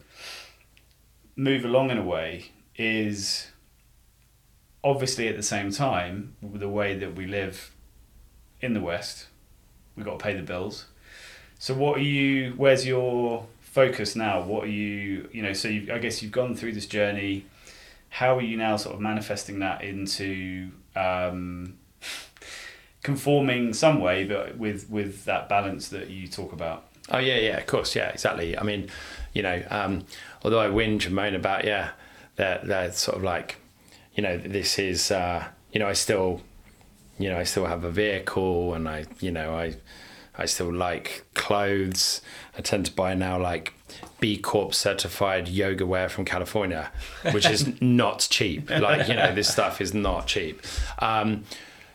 move 1.37 1.65
along 1.65 1.91
in 1.91 1.99
a 1.99 2.05
way 2.05 2.51
is 2.77 3.51
obviously 4.83 5.29
at 5.29 5.37
the 5.37 5.43
same 5.43 5.71
time 5.71 6.37
with 6.43 6.61
the 6.61 6.69
way 6.69 6.97
that 6.97 7.15
we 7.15 7.27
live 7.27 7.73
in 8.61 8.75
the 8.75 8.81
West, 8.81 9.27
we've 9.97 10.05
got 10.05 10.19
to 10.19 10.23
pay 10.23 10.35
the 10.35 10.43
bills. 10.43 10.87
So 11.59 11.75
what 11.75 11.99
are 11.99 12.03
you? 12.03 12.53
Where's 12.57 12.87
your 12.87 13.47
focus 13.75 14.15
now? 14.15 14.41
What 14.41 14.65
are 14.65 14.69
you? 14.69 15.29
You 15.33 15.43
know, 15.43 15.53
so 15.53 15.69
you 15.69 15.93
I 15.93 15.99
guess 15.99 16.23
you've 16.23 16.33
gone 16.33 16.55
through 16.55 16.73
this 16.73 16.87
journey. 16.87 17.45
How 18.09 18.39
are 18.39 18.43
you 18.43 18.57
now 18.57 18.77
sort 18.77 18.95
of 18.95 19.01
manifesting 19.01 19.59
that 19.59 19.83
into 19.83 20.71
um, 20.95 21.77
conforming 23.03 23.75
some 23.75 24.01
way, 24.01 24.25
but 24.25 24.57
with 24.57 24.89
with 24.89 25.25
that 25.25 25.49
balance 25.49 25.89
that 25.89 26.09
you 26.09 26.29
talk 26.29 26.53
about? 26.53 26.87
Oh 27.11 27.19
yeah, 27.19 27.37
yeah, 27.37 27.59
of 27.59 27.67
course, 27.67 27.97
yeah, 27.97 28.11
exactly. 28.11 28.57
I 28.57 28.63
mean, 28.63 28.89
you 29.35 29.43
know, 29.43 29.63
um, 29.69 30.05
although 30.43 30.61
I 30.61 30.69
whinge 30.69 31.07
and 31.07 31.15
moan 31.15 31.35
about, 31.35 31.65
yeah, 31.65 31.91
they're 32.37 32.61
they're 32.63 32.93
sort 32.93 33.17
of 33.17 33.25
like, 33.25 33.57
you 34.15 34.23
know, 34.23 34.39
this 34.39 34.79
is, 34.79 35.11
uh, 35.11 35.45
you 35.73 35.81
know, 35.81 35.89
I 35.89 35.93
still, 35.95 36.41
you 37.19 37.29
know, 37.29 37.39
I 37.39 37.45
still 37.45 37.67
have 37.67 37.83
a 37.85 37.91
vehicle, 37.91 38.75
and 38.75 38.89
I, 38.89 39.07
you 39.21 39.33
know, 39.33 39.55
I, 39.55 39.75
I 40.37 40.47
still 40.47 40.73
like 40.73 41.25
clothes. 41.35 42.21
I 42.59 42.63
tend 42.63 42.87
to 42.87 42.93
buy 42.93 43.15
now 43.15 43.41
like 43.41 43.73
B 44.21 44.37
Corp 44.37 44.75
certified 44.75 45.49
yoga 45.49 45.87
wear 45.87 46.09
from 46.09 46.25
California, 46.25 46.91
which 47.33 47.47
is 47.47 47.69
not 47.81 48.27
cheap. 48.31 48.71
Like 48.71 49.09
you 49.09 49.15
know, 49.15 49.35
this 49.35 49.49
stuff 49.49 49.81
is 49.81 49.95
not 49.95 50.27
cheap. 50.27 50.61
Um, 50.99 51.45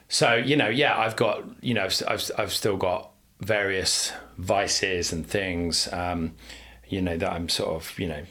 so 0.07 0.35
you 0.35 0.55
know, 0.55 0.69
yeah, 0.69 0.97
I've 0.97 1.15
got 1.15 1.43
you 1.61 1.73
know, 1.73 1.85
I've 1.85 2.01
I've, 2.07 2.31
I've 2.37 2.53
still 2.53 2.77
got 2.77 3.11
various 3.41 4.13
vices 4.37 5.11
and 5.11 5.25
things. 5.25 5.91
Um, 5.91 6.33
you 6.87 7.01
know 7.01 7.17
that 7.17 7.31
I'm 7.31 7.49
sort 7.49 7.69
of 7.69 7.99
you 7.99 8.07
know 8.07 8.23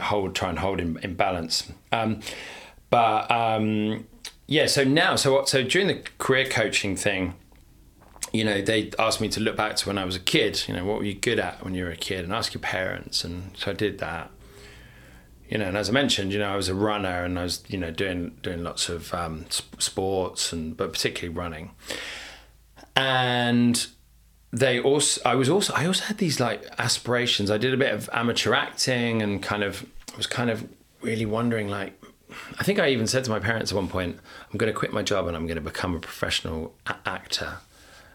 hold 0.00 0.34
try 0.34 0.48
and 0.50 0.58
hold 0.58 0.80
in, 0.80 0.98
in 1.02 1.14
balance. 1.14 1.70
Um, 1.92 2.20
but 2.90 3.30
um, 3.30 4.06
yeah, 4.46 4.66
so 4.66 4.84
now 4.84 5.16
so 5.16 5.32
what? 5.34 5.48
So 5.48 5.62
during 5.62 5.88
the 5.88 6.02
career 6.18 6.46
coaching 6.46 6.96
thing, 6.96 7.34
you 8.34 8.42
know, 8.42 8.60
they 8.60 8.90
asked 8.98 9.20
me 9.20 9.28
to 9.28 9.40
look 9.40 9.54
back 9.56 9.76
to 9.76 9.88
when 9.88 9.96
I 9.96 10.04
was 10.04 10.16
a 10.16 10.20
kid. 10.20 10.64
You 10.66 10.74
know, 10.74 10.84
what 10.84 10.98
were 10.98 11.04
you 11.04 11.14
good 11.14 11.38
at 11.38 11.64
when 11.64 11.72
you 11.72 11.84
were 11.84 11.90
a 11.90 11.96
kid, 11.96 12.24
and 12.24 12.32
ask 12.32 12.52
your 12.52 12.60
parents. 12.60 13.22
And 13.22 13.56
so 13.56 13.70
I 13.70 13.74
did 13.74 13.98
that. 13.98 14.28
You 15.48 15.58
know, 15.58 15.66
and 15.66 15.76
as 15.76 15.88
I 15.88 15.92
mentioned, 15.92 16.32
you 16.32 16.40
know, 16.40 16.52
I 16.52 16.56
was 16.56 16.68
a 16.68 16.74
runner, 16.74 17.22
and 17.22 17.38
I 17.38 17.44
was, 17.44 17.62
you 17.68 17.78
know, 17.78 17.92
doing 17.92 18.36
doing 18.42 18.64
lots 18.64 18.88
of 18.88 19.14
um, 19.14 19.46
sports, 19.50 20.52
and 20.52 20.76
but 20.76 20.92
particularly 20.92 21.32
running. 21.32 21.70
And 22.96 23.86
they 24.50 24.80
also, 24.80 25.20
I 25.24 25.36
was 25.36 25.48
also, 25.48 25.72
I 25.72 25.86
also 25.86 26.04
had 26.04 26.18
these 26.18 26.40
like 26.40 26.64
aspirations. 26.78 27.52
I 27.52 27.58
did 27.58 27.72
a 27.72 27.76
bit 27.76 27.94
of 27.94 28.10
amateur 28.12 28.52
acting, 28.52 29.22
and 29.22 29.40
kind 29.44 29.62
of 29.62 29.86
was 30.16 30.26
kind 30.26 30.50
of 30.50 30.68
really 31.02 31.26
wondering, 31.26 31.68
like, 31.68 32.02
I 32.58 32.64
think 32.64 32.80
I 32.80 32.88
even 32.88 33.06
said 33.06 33.22
to 33.24 33.30
my 33.30 33.38
parents 33.38 33.70
at 33.70 33.76
one 33.76 33.88
point, 33.88 34.18
I'm 34.50 34.58
going 34.58 34.72
to 34.72 34.76
quit 34.76 34.92
my 34.92 35.02
job 35.02 35.28
and 35.28 35.36
I'm 35.36 35.46
going 35.46 35.56
to 35.56 35.60
become 35.60 35.94
a 35.94 36.00
professional 36.00 36.74
a- 36.86 36.96
actor 37.06 37.58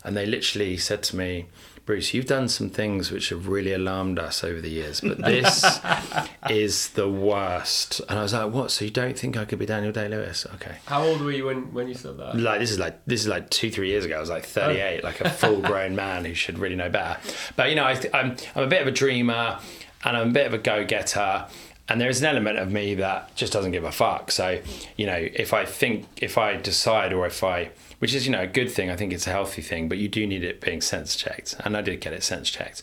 and 0.04 0.16
they 0.16 0.26
literally 0.26 0.78
said 0.78 1.04
to 1.04 1.16
me, 1.16 1.48
Bruce, 1.90 2.14
you've 2.14 2.28
done 2.28 2.48
some 2.48 2.70
things 2.70 3.10
which 3.10 3.30
have 3.30 3.48
really 3.48 3.74
alarmed 3.74 4.20
us 4.20 4.44
over 4.44 4.62
the 4.62 4.70
years, 4.70 5.02
but 5.02 5.18
this 5.18 5.66
is 6.50 6.90
the 6.90 7.10
worst. 7.10 8.00
And 8.08 8.20
I 8.20 8.22
was 8.22 8.32
like, 8.32 8.54
what? 8.54 8.70
So 8.70 8.86
you 8.86 8.92
don't 8.92 9.18
think 9.18 9.36
I 9.36 9.44
could 9.44 9.58
be 9.58 9.66
Daniel 9.66 9.92
Day 9.92 10.08
Lewis? 10.08 10.46
Okay. 10.54 10.76
How 10.86 11.02
old 11.02 11.20
were 11.20 11.32
you 11.32 11.46
when, 11.46 11.74
when 11.74 11.88
you 11.88 11.96
said 11.96 12.18
that? 12.20 12.38
Like 12.38 12.60
this 12.60 12.70
is 12.70 12.78
like 12.78 13.04
this 13.06 13.22
is 13.22 13.28
like 13.28 13.50
two 13.50 13.72
three 13.72 13.88
years 13.88 14.06
ago. 14.06 14.18
I 14.18 14.20
was 14.20 14.30
like 14.30 14.46
38, 14.46 15.00
oh. 15.02 15.08
like 15.08 15.20
a 15.20 15.26
oh. 15.26 15.30
full 15.32 15.62
grown 15.62 15.96
man 15.96 16.26
who 16.26 16.36
should 16.36 16.60
really 16.60 16.76
know 16.76 16.92
better. 16.92 17.20
But 17.56 17.70
you 17.70 17.76
know, 17.76 17.86
I 17.86 17.94
am 18.14 18.38
I'm 18.56 18.64
a 18.64 18.68
bit 18.68 18.84
of 18.84 18.88
a 18.88 18.92
dreamer, 18.92 19.58
and 20.04 20.16
I'm 20.16 20.30
a 20.30 20.32
bit 20.32 20.46
of 20.46 20.54
a 20.54 20.60
go 20.60 20.86
getter. 20.86 21.48
And 21.88 22.00
there 22.00 22.10
is 22.10 22.22
an 22.22 22.28
element 22.28 22.60
of 22.60 22.72
me 22.72 22.94
that 22.96 23.36
just 23.36 23.52
doesn't 23.52 23.72
give 23.72 23.84
a 23.84 23.92
fuck. 23.92 24.30
So, 24.30 24.62
you 24.96 25.08
know, 25.08 25.18
if 25.18 25.54
I 25.54 25.66
think, 25.66 26.06
if 26.22 26.38
I 26.38 26.56
decide, 26.56 27.14
or 27.14 27.26
if 27.26 27.44
I 27.44 27.72
which 28.00 28.14
is 28.14 28.26
you 28.26 28.32
know 28.32 28.42
a 28.42 28.48
good 28.48 28.72
thing. 28.72 28.90
I 28.90 28.96
think 28.96 29.14
it's 29.14 29.28
a 29.28 29.32
healthy 29.32 29.62
thing, 29.62 29.88
but 29.88 29.98
you 29.98 30.08
do 30.08 30.26
need 30.26 30.44
it 30.44 30.62
being 30.62 30.82
sense 30.82 31.16
checked, 31.16 31.56
and 31.64 31.78
I 31.78 31.82
did 31.82 32.02
get 32.02 32.14
it 32.14 32.24
sense 32.24 32.50
checked. 32.50 32.82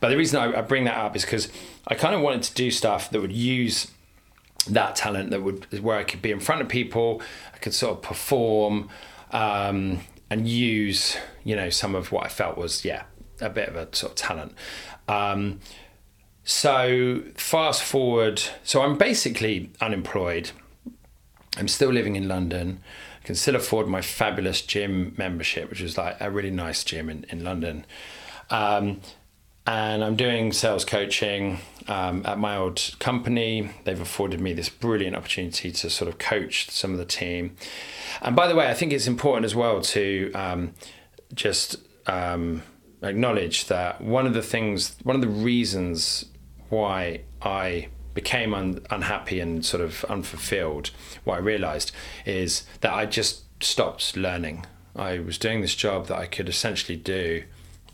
But 0.00 0.10
the 0.10 0.16
reason 0.16 0.40
I, 0.40 0.58
I 0.58 0.60
bring 0.60 0.84
that 0.84 0.96
up 0.96 1.16
is 1.16 1.24
because 1.24 1.48
I 1.86 1.94
kind 1.94 2.14
of 2.14 2.20
wanted 2.20 2.42
to 2.42 2.54
do 2.54 2.70
stuff 2.70 3.10
that 3.10 3.20
would 3.20 3.32
use 3.32 3.90
that 4.68 4.96
talent 4.96 5.30
that 5.30 5.42
would 5.42 5.82
where 5.82 5.96
I 5.96 6.04
could 6.04 6.20
be 6.20 6.30
in 6.30 6.40
front 6.40 6.60
of 6.60 6.68
people, 6.68 7.22
I 7.54 7.58
could 7.58 7.72
sort 7.72 7.96
of 7.96 8.02
perform 8.02 8.90
um, 9.30 10.00
and 10.28 10.48
use 10.48 11.16
you 11.44 11.56
know 11.56 11.70
some 11.70 11.94
of 11.94 12.12
what 12.12 12.26
I 12.26 12.28
felt 12.28 12.58
was 12.58 12.84
yeah 12.84 13.04
a 13.40 13.48
bit 13.48 13.68
of 13.68 13.76
a 13.76 13.88
sort 13.94 14.12
of 14.12 14.16
talent. 14.16 14.54
Um, 15.06 15.60
so 16.44 17.22
fast 17.34 17.82
forward, 17.82 18.42
so 18.64 18.82
I'm 18.82 18.96
basically 18.96 19.70
unemployed. 19.80 20.50
I'm 21.56 21.68
still 21.68 21.90
living 21.90 22.16
in 22.16 22.26
London 22.28 22.80
can 23.28 23.34
still 23.34 23.56
afford 23.56 23.86
my 23.86 24.00
fabulous 24.00 24.62
gym 24.62 25.12
membership, 25.18 25.68
which 25.68 25.82
is 25.82 25.98
like 25.98 26.16
a 26.18 26.30
really 26.30 26.50
nice 26.50 26.82
gym 26.82 27.10
in, 27.10 27.26
in 27.28 27.44
London. 27.44 27.84
Um, 28.48 29.02
and 29.66 30.02
I'm 30.02 30.16
doing 30.16 30.50
sales 30.50 30.86
coaching 30.86 31.58
um, 31.88 32.24
at 32.24 32.38
my 32.38 32.56
old 32.56 32.94
company. 33.00 33.68
They've 33.84 34.00
afforded 34.00 34.40
me 34.40 34.54
this 34.54 34.70
brilliant 34.70 35.14
opportunity 35.14 35.70
to 35.70 35.90
sort 35.90 36.08
of 36.08 36.16
coach 36.16 36.70
some 36.70 36.92
of 36.92 36.98
the 36.98 37.04
team. 37.04 37.54
And 38.22 38.34
by 38.34 38.48
the 38.48 38.54
way, 38.54 38.70
I 38.70 38.72
think 38.72 38.94
it's 38.94 39.06
important 39.06 39.44
as 39.44 39.54
well 39.54 39.82
to 39.82 40.32
um, 40.32 40.72
just 41.34 41.76
um, 42.06 42.62
acknowledge 43.02 43.66
that 43.66 44.00
one 44.00 44.26
of 44.26 44.32
the 44.32 44.40
things, 44.40 44.96
one 45.02 45.16
of 45.16 45.20
the 45.20 45.28
reasons 45.28 46.24
why 46.70 47.24
I 47.42 47.88
became 48.18 48.52
un- 48.52 48.80
unhappy 48.90 49.38
and 49.38 49.64
sort 49.64 49.80
of 49.80 50.04
unfulfilled, 50.06 50.90
what 51.22 51.36
I 51.36 51.38
realized 51.38 51.92
is 52.26 52.64
that 52.80 52.92
I 52.92 53.06
just 53.06 53.44
stopped 53.62 54.16
learning. 54.16 54.66
I 54.96 55.20
was 55.20 55.38
doing 55.38 55.60
this 55.60 55.76
job 55.76 56.08
that 56.08 56.18
I 56.18 56.26
could 56.26 56.48
essentially 56.48 56.98
do, 56.98 57.44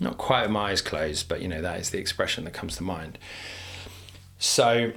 not 0.01 0.17
quite 0.17 0.45
with 0.45 0.51
my 0.53 0.71
eyes 0.71 0.81
closed, 0.81 1.29
but 1.29 1.43
you 1.43 1.49
know, 1.49 1.61
that 1.61 1.79
is 1.79 1.91
the 1.91 1.99
expression 1.99 2.45
that 2.45 2.55
comes 2.55 2.75
to 2.79 2.83
mind. 2.83 3.19
So 4.39 4.93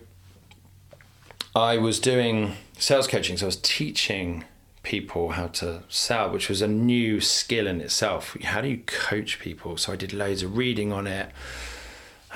I 1.53 1.77
was 1.77 1.99
doing 1.99 2.53
sales 2.79 3.05
coaching, 3.05 3.35
so 3.35 3.47
I 3.47 3.47
was 3.47 3.57
teaching 3.57 4.45
people 4.83 5.31
how 5.31 5.47
to 5.47 5.83
sell, 5.89 6.29
which 6.29 6.47
was 6.47 6.61
a 6.61 6.69
new 6.69 7.19
skill 7.19 7.67
in 7.67 7.81
itself. 7.81 8.37
How 8.43 8.61
do 8.61 8.69
you 8.69 8.77
coach 8.85 9.41
people? 9.41 9.75
So 9.75 9.91
I 9.91 9.97
did 9.97 10.13
loads 10.13 10.41
of 10.41 10.55
reading 10.55 10.93
on 10.93 11.05
it. 11.05 11.31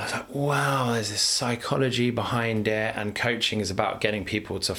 I 0.02 0.06
was 0.06 0.14
like, 0.14 0.34
wow, 0.36 0.94
there's 0.94 1.12
this 1.12 1.22
psychology 1.22 2.10
behind 2.10 2.68
it, 2.68 2.96
and 2.96 3.14
coaching 3.14 3.60
is 3.60 3.70
about 3.70 4.02
getting 4.02 4.26
people 4.26 4.60
to 4.62 4.74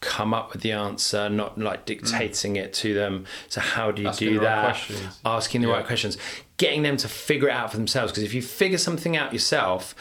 come 0.00 0.34
up 0.34 0.52
with 0.52 0.62
the 0.62 0.72
answer, 0.72 1.28
not 1.28 1.58
like 1.58 1.84
dictating 1.84 2.54
mm. 2.54 2.58
it 2.58 2.72
to 2.74 2.94
them. 2.94 3.24
So 3.48 3.60
how 3.60 3.90
do 3.90 4.02
you 4.02 4.08
Asking 4.08 4.32
do 4.34 4.40
that? 4.40 4.88
Right 4.90 5.08
Asking 5.24 5.62
the 5.62 5.68
yeah. 5.68 5.74
right 5.74 5.86
questions, 5.86 6.18
getting 6.58 6.82
them 6.82 6.96
to 6.96 7.08
figure 7.08 7.48
it 7.48 7.52
out 7.52 7.70
for 7.70 7.76
themselves. 7.76 8.12
Because 8.12 8.24
if 8.24 8.34
you 8.34 8.42
figure 8.42 8.78
something 8.78 9.16
out 9.16 9.32
yourself, 9.32 9.94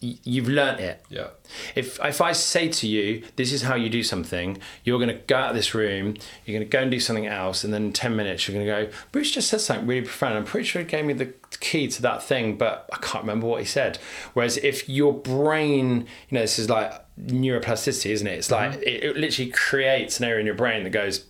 you've 0.00 0.48
learnt 0.48 0.80
it. 0.80 1.04
Yeah. 1.08 1.28
If 1.74 1.98
if 2.04 2.20
I 2.20 2.32
say 2.32 2.68
to 2.68 2.86
you, 2.86 3.24
this 3.36 3.52
is 3.52 3.62
how 3.62 3.74
you 3.74 3.88
do 3.88 4.02
something, 4.02 4.58
you're 4.84 4.98
going 4.98 5.08
to 5.08 5.22
go 5.26 5.36
out 5.36 5.50
of 5.50 5.56
this 5.56 5.74
room, 5.74 6.16
you're 6.44 6.58
going 6.58 6.68
to 6.68 6.76
go 6.76 6.82
and 6.82 6.90
do 6.90 7.00
something 7.00 7.26
else, 7.26 7.64
and 7.64 7.72
then 7.72 7.84
in 7.84 7.92
ten 7.92 8.16
minutes 8.16 8.46
you're 8.46 8.54
going 8.54 8.66
to 8.66 8.86
go. 8.86 8.98
Bruce 9.12 9.30
just 9.30 9.48
said 9.48 9.60
something 9.60 9.86
really 9.86 10.02
profound. 10.02 10.36
I'm 10.36 10.44
pretty 10.44 10.66
sure 10.66 10.82
he 10.82 10.88
gave 10.88 11.04
me 11.04 11.14
the 11.14 11.32
key 11.60 11.88
to 11.88 12.02
that 12.02 12.22
thing, 12.22 12.56
but 12.56 12.88
I 12.92 12.96
can't 12.98 13.24
remember 13.24 13.46
what 13.46 13.60
he 13.60 13.66
said. 13.66 13.98
Whereas 14.34 14.58
if 14.58 14.88
your 14.88 15.12
brain, 15.12 16.06
you 16.28 16.34
know, 16.34 16.40
this 16.40 16.58
is 16.58 16.68
like 16.68 16.92
neuroplasticity, 17.26 18.10
isn't 18.10 18.26
it? 18.26 18.38
It's 18.38 18.50
like 18.50 18.72
mm-hmm. 18.72 18.82
it, 18.82 19.04
it 19.04 19.16
literally 19.16 19.50
creates 19.50 20.18
an 20.18 20.26
area 20.26 20.40
in 20.40 20.46
your 20.46 20.54
brain 20.54 20.84
that 20.84 20.90
goes, 20.90 21.24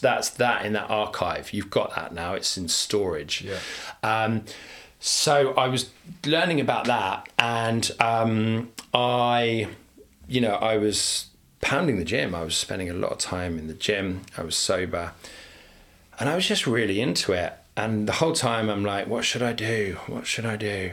that's 0.00 0.30
that 0.30 0.64
in 0.64 0.72
that 0.72 0.88
archive. 0.90 1.52
You've 1.52 1.70
got 1.70 1.94
that 1.94 2.14
now. 2.14 2.34
It's 2.34 2.56
in 2.56 2.68
storage. 2.68 3.42
Yeah. 3.42 3.58
Um, 4.02 4.44
so 4.98 5.52
I 5.54 5.68
was 5.68 5.90
learning 6.24 6.60
about 6.60 6.86
that, 6.86 7.28
and 7.38 7.90
um, 8.00 8.70
I, 8.94 9.68
you 10.26 10.40
know, 10.40 10.54
I 10.54 10.78
was 10.78 11.26
pounding 11.60 11.98
the 11.98 12.04
gym. 12.04 12.34
I 12.34 12.42
was 12.42 12.56
spending 12.56 12.88
a 12.88 12.94
lot 12.94 13.12
of 13.12 13.18
time 13.18 13.58
in 13.58 13.66
the 13.66 13.74
gym. 13.74 14.22
I 14.38 14.42
was 14.42 14.56
sober, 14.56 15.12
and 16.18 16.30
I 16.30 16.34
was 16.34 16.46
just 16.46 16.66
really 16.66 17.02
into 17.02 17.32
it. 17.32 17.52
And 17.76 18.08
the 18.08 18.12
whole 18.12 18.32
time, 18.32 18.70
I'm 18.70 18.84
like, 18.84 19.06
what 19.06 19.24
should 19.26 19.42
I 19.42 19.52
do? 19.52 19.98
What 20.06 20.26
should 20.26 20.46
I 20.46 20.56
do? 20.56 20.92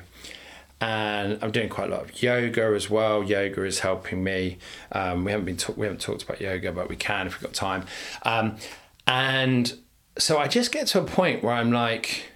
And 0.81 1.37
I'm 1.43 1.51
doing 1.51 1.69
quite 1.69 1.89
a 1.89 1.91
lot 1.91 2.01
of 2.01 2.21
yoga 2.21 2.73
as 2.75 2.89
well. 2.89 3.23
Yoga 3.23 3.63
is 3.63 3.79
helping 3.79 4.23
me. 4.23 4.57
Um, 4.91 5.23
we 5.23 5.31
haven't 5.31 5.45
been 5.45 5.57
talk- 5.57 5.77
we 5.77 5.85
haven't 5.85 6.01
talked 6.01 6.23
about 6.23 6.41
yoga, 6.41 6.71
but 6.71 6.89
we 6.89 6.95
can 6.95 7.27
if 7.27 7.35
we've 7.35 7.43
got 7.43 7.53
time. 7.53 7.85
Um, 8.23 8.57
and 9.05 9.73
so 10.17 10.39
I 10.39 10.47
just 10.47 10.71
get 10.71 10.87
to 10.87 10.99
a 10.99 11.03
point 11.05 11.43
where 11.43 11.53
I'm 11.53 11.71
like, 11.71 12.31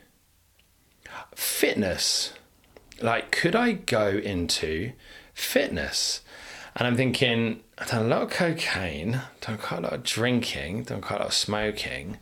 fitness. 1.34 2.34
Like, 3.02 3.32
could 3.32 3.56
I 3.56 3.74
go 3.74 4.10
into 4.10 4.94
fitness? 5.34 6.22
And 6.76 6.88
I'm 6.88 6.96
thinking, 6.96 7.62
I've 7.78 7.90
done 7.90 8.06
a 8.06 8.08
lot 8.08 8.22
of 8.22 8.30
cocaine, 8.30 9.22
done 9.42 9.58
quite 9.58 9.80
a 9.80 9.82
lot 9.82 9.94
of 9.94 10.04
drinking, 10.04 10.84
done 10.84 11.02
quite 11.02 11.18
a 11.18 11.20
lot 11.20 11.28
of 11.30 11.34
smoking. 11.34 12.18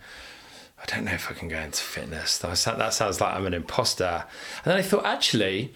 I 0.82 0.86
don't 0.86 1.06
know 1.06 1.14
if 1.14 1.30
I 1.30 1.34
can 1.34 1.48
go 1.48 1.60
into 1.60 1.82
fitness. 1.82 2.38
That 2.40 2.58
sounds 2.58 3.22
like 3.22 3.34
I'm 3.34 3.46
an 3.46 3.54
imposter. 3.54 4.26
And 4.64 4.72
then 4.72 4.78
I 4.78 4.82
thought, 4.82 5.06
actually, 5.06 5.74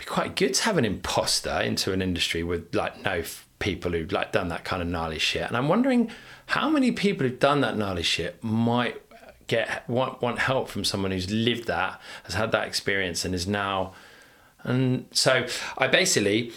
be 0.00 0.06
quite 0.06 0.34
good 0.34 0.54
to 0.54 0.62
have 0.62 0.78
an 0.78 0.84
imposter 0.84 1.60
into 1.60 1.92
an 1.92 2.00
industry 2.00 2.42
with 2.42 2.74
like 2.74 3.04
no 3.04 3.22
people 3.58 3.92
who've 3.92 4.10
like 4.10 4.32
done 4.32 4.48
that 4.48 4.64
kind 4.64 4.80
of 4.80 4.88
gnarly 4.88 5.18
shit. 5.18 5.42
And 5.42 5.56
I'm 5.56 5.68
wondering 5.68 6.10
how 6.46 6.70
many 6.70 6.90
people 6.90 7.26
who've 7.26 7.38
done 7.38 7.60
that 7.60 7.76
gnarly 7.76 8.02
shit 8.02 8.42
might 8.42 9.00
get 9.46 9.86
want 9.88 10.22
want 10.22 10.38
help 10.38 10.68
from 10.68 10.84
someone 10.84 11.10
who's 11.10 11.30
lived 11.30 11.66
that, 11.66 12.00
has 12.24 12.34
had 12.34 12.50
that 12.52 12.66
experience, 12.66 13.24
and 13.24 13.34
is 13.34 13.46
now. 13.46 13.92
And 14.62 15.06
so 15.12 15.46
I 15.76 15.86
basically 15.86 16.52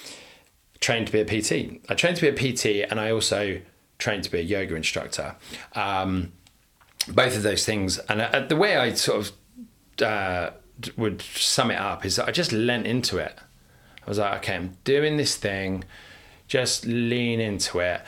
trained 0.79 1.07
to 1.07 1.11
be 1.13 1.19
a 1.19 1.25
PT. 1.25 1.81
I 1.89 1.95
trained 1.95 2.17
to 2.17 2.21
be 2.21 2.29
a 2.29 2.53
PT, 2.53 2.89
and 2.89 2.99
I 2.99 3.11
also 3.11 3.59
trained 3.97 4.23
to 4.23 4.31
be 4.31 4.39
a 4.39 4.43
yoga 4.43 4.75
instructor. 4.75 5.35
Um, 5.73 6.31
both 7.09 7.35
of 7.35 7.43
those 7.43 7.65
things, 7.65 7.97
and 7.99 8.21
uh, 8.21 8.39
the 8.47 8.55
way 8.55 8.77
I 8.77 8.93
sort 8.93 9.19
of 9.19 10.01
uh, 10.01 10.51
would 10.97 11.21
sum 11.21 11.71
it 11.71 11.79
up 11.79 12.05
is 12.05 12.15
that 12.17 12.27
I 12.27 12.31
just 12.31 12.51
lent 12.51 12.85
into 12.85 13.17
it. 13.17 13.37
I 14.05 14.09
was 14.09 14.17
like, 14.19 14.37
okay, 14.39 14.55
I'm 14.55 14.77
doing 14.83 15.17
this 15.17 15.35
thing, 15.35 15.83
just 16.47 16.85
lean 16.85 17.39
into 17.39 17.79
it, 17.79 18.01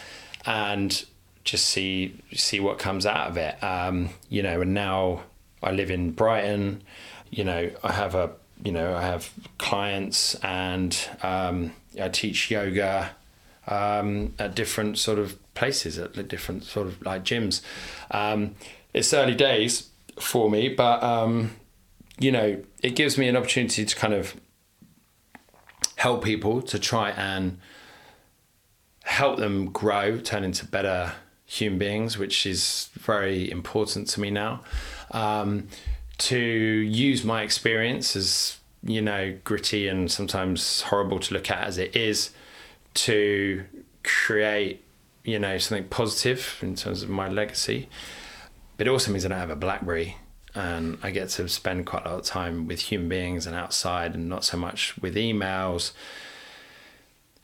and 0.45 1.05
just 1.43 1.65
see 1.67 2.15
see 2.33 2.59
what 2.59 2.79
comes 2.79 3.05
out 3.05 3.29
of 3.29 3.37
it. 3.37 3.63
Um, 3.63 4.09
you 4.29 4.43
know, 4.43 4.61
and 4.61 4.73
now 4.73 5.23
I 5.63 5.71
live 5.71 5.91
in 5.91 6.11
Brighton. 6.11 6.81
You 7.29 7.43
know, 7.43 7.71
I 7.83 7.91
have 7.91 8.15
a 8.15 8.31
you 8.63 8.71
know 8.71 8.95
I 8.95 9.01
have 9.01 9.31
clients 9.57 10.35
and 10.35 10.97
um, 11.23 11.71
I 12.01 12.09
teach 12.09 12.51
yoga 12.51 13.11
um, 13.67 14.33
at 14.37 14.55
different 14.55 14.97
sort 14.97 15.19
of 15.19 15.37
places 15.53 15.97
at 15.97 16.27
different 16.27 16.63
sort 16.63 16.87
of 16.87 17.01
like 17.05 17.23
gyms. 17.23 17.61
Um, 18.11 18.55
it's 18.93 19.13
early 19.13 19.35
days 19.35 19.89
for 20.19 20.49
me, 20.49 20.69
but 20.69 21.01
um, 21.03 21.51
you 22.19 22.31
know, 22.31 22.63
it 22.81 22.95
gives 22.95 23.17
me 23.17 23.27
an 23.27 23.35
opportunity 23.35 23.85
to 23.85 23.95
kind 23.95 24.13
of 24.13 24.35
help 25.97 26.23
people 26.23 26.61
to 26.61 26.79
try 26.79 27.11
and 27.11 27.57
help 29.03 29.37
them 29.37 29.67
grow, 29.71 30.17
turn 30.19 30.43
into 30.43 30.65
better 30.65 31.13
human 31.45 31.77
beings, 31.77 32.17
which 32.17 32.45
is 32.45 32.89
very 32.93 33.49
important 33.51 34.07
to 34.09 34.19
me 34.19 34.31
now. 34.31 34.61
Um, 35.11 35.67
to 36.17 36.37
use 36.37 37.23
my 37.23 37.41
experience 37.41 38.15
as 38.15 38.57
you 38.83 39.01
know 39.01 39.37
gritty 39.43 39.87
and 39.87 40.09
sometimes 40.09 40.81
horrible 40.83 41.19
to 41.19 41.33
look 41.33 41.51
at 41.51 41.59
as 41.59 41.77
it 41.77 41.95
is, 41.95 42.31
to 42.93 43.65
create 44.03 44.83
you 45.23 45.39
know 45.39 45.57
something 45.57 45.87
positive 45.89 46.57
in 46.61 46.75
terms 46.75 47.03
of 47.03 47.09
my 47.09 47.27
legacy. 47.27 47.89
But 48.77 48.87
it 48.87 48.89
also 48.89 49.11
means 49.11 49.25
I 49.25 49.29
don't 49.29 49.39
have 49.39 49.49
a 49.49 49.55
BlackBerry 49.55 50.17
and 50.55 50.97
I 51.03 51.11
get 51.11 51.29
to 51.31 51.47
spend 51.49 51.85
quite 51.85 52.05
a 52.05 52.09
lot 52.09 52.19
of 52.19 52.25
time 52.25 52.65
with 52.65 52.79
human 52.79 53.09
beings 53.09 53.45
and 53.45 53.55
outside 53.55 54.15
and 54.15 54.29
not 54.29 54.45
so 54.45 54.57
much 54.57 54.97
with 54.97 55.15
emails. 55.15 55.91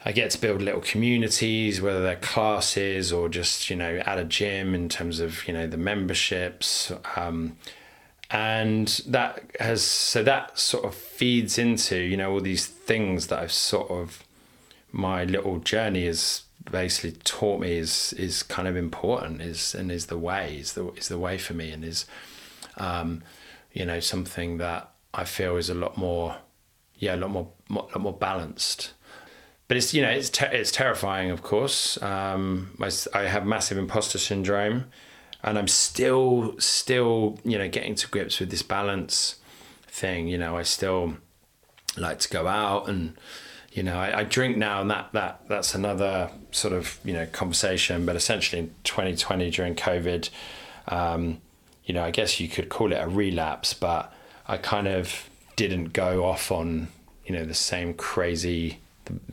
I 0.03 0.13
get 0.13 0.31
to 0.31 0.41
build 0.41 0.61
little 0.61 0.81
communities, 0.81 1.81
whether 1.81 2.01
they're 2.01 2.15
classes 2.15 3.11
or 3.11 3.29
just 3.29 3.69
you 3.69 3.75
know 3.75 4.01
at 4.05 4.17
a 4.17 4.23
gym 4.23 4.73
in 4.73 4.89
terms 4.89 5.19
of 5.19 5.47
you 5.47 5.53
know 5.53 5.67
the 5.67 5.77
memberships, 5.77 6.91
um, 7.15 7.57
and 8.31 8.88
that 9.07 9.43
has 9.59 9.83
so 9.83 10.23
that 10.23 10.57
sort 10.57 10.85
of 10.85 10.95
feeds 10.95 11.59
into 11.59 11.97
you 11.97 12.17
know 12.17 12.31
all 12.31 12.41
these 12.41 12.65
things 12.65 13.27
that 13.27 13.39
I've 13.39 13.51
sort 13.51 13.91
of 13.91 14.23
my 14.91 15.23
little 15.23 15.59
journey 15.59 16.05
has 16.05 16.43
basically 16.69 17.11
taught 17.23 17.59
me 17.59 17.73
is 17.73 18.13
is 18.13 18.43
kind 18.43 18.67
of 18.67 18.75
important 18.75 19.41
is 19.41 19.73
and 19.73 19.91
is 19.91 20.07
the 20.07 20.17
way 20.17 20.57
is 20.57 20.73
the 20.73 20.89
is 20.93 21.07
the 21.07 21.17
way 21.17 21.38
for 21.38 21.53
me 21.53 21.71
and 21.71 21.83
is 21.83 22.05
um, 22.82 23.24
you 23.72 23.86
know 23.86 23.99
something 23.99 24.58
that 24.58 24.91
I 25.14 25.24
feel 25.24 25.58
is 25.58 25.70
a 25.70 25.76
lot 25.76 25.98
more 25.98 26.38
yeah 26.95 27.16
a 27.16 27.18
lot 27.18 27.32
more 27.32 27.48
a 27.70 27.74
lot 27.74 28.02
more 28.02 28.14
balanced 28.14 28.94
but 29.72 29.78
it's 29.78 29.94
you 29.94 30.02
know 30.02 30.10
it's 30.10 30.30
ter- 30.30 30.52
it's 30.52 30.70
terrifying, 30.70 31.32
of 31.32 31.44
course. 31.44 31.98
Um, 32.03 32.76
I, 32.82 32.91
I 33.14 33.22
have 33.22 33.45
massive 33.45 33.78
imposter 33.78 34.18
syndrome, 34.18 34.91
and 35.44 35.58
I'm 35.58 35.70
still 35.70 36.56
still 36.60 37.40
you 37.45 37.58
know 37.58 37.70
getting 37.70 37.95
to 37.95 38.08
grips 38.10 38.41
with 38.41 38.52
this 38.52 38.64
balance 38.64 39.38
thing. 39.88 40.28
You 40.28 40.38
know, 40.38 40.58
I 40.58 40.64
still 40.64 41.16
like 41.95 42.20
to 42.20 42.28
go 42.28 42.48
out 42.48 42.90
and 42.90 43.16
you 43.72 43.82
know 43.82 43.98
I, 43.98 44.20
I, 44.20 44.24
drink 44.26 44.58
now, 44.58 44.82
and 44.82 44.91
that 44.91 45.14
that 45.14 45.48
that's 45.48 45.74
another 45.74 46.32
sort 46.52 46.74
of 46.74 46.99
you 47.06 47.14
know 47.14 47.26
conversation. 47.28 48.06
But 48.06 48.18
essentially, 48.18 48.64
in 48.64 48.76
2020 48.84 49.52
during 49.52 49.76
COVID, 49.76 50.30
um, 50.90 51.40
you 51.86 51.94
know, 51.94 52.03
I 52.03 52.12
guess 52.12 52.40
you 52.40 52.48
could 52.48 52.70
call 52.70 52.91
it 52.91 52.98
a 52.98 53.08
relapse, 53.08 53.74
but 53.74 54.14
I 54.48 54.58
kind 54.58 54.88
of 54.88 55.30
didn't 55.56 55.94
go 55.94 56.26
off 56.26 56.52
on 56.52 56.88
you 57.26 57.36
know 57.36 57.45
the 57.45 57.53
same 57.53 57.94
crazy 57.94 58.80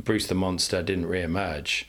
Bruce 0.02 0.26
the 0.26 0.34
Monster 0.34 0.82
didn't 0.82 1.06
re-emerge, 1.06 1.86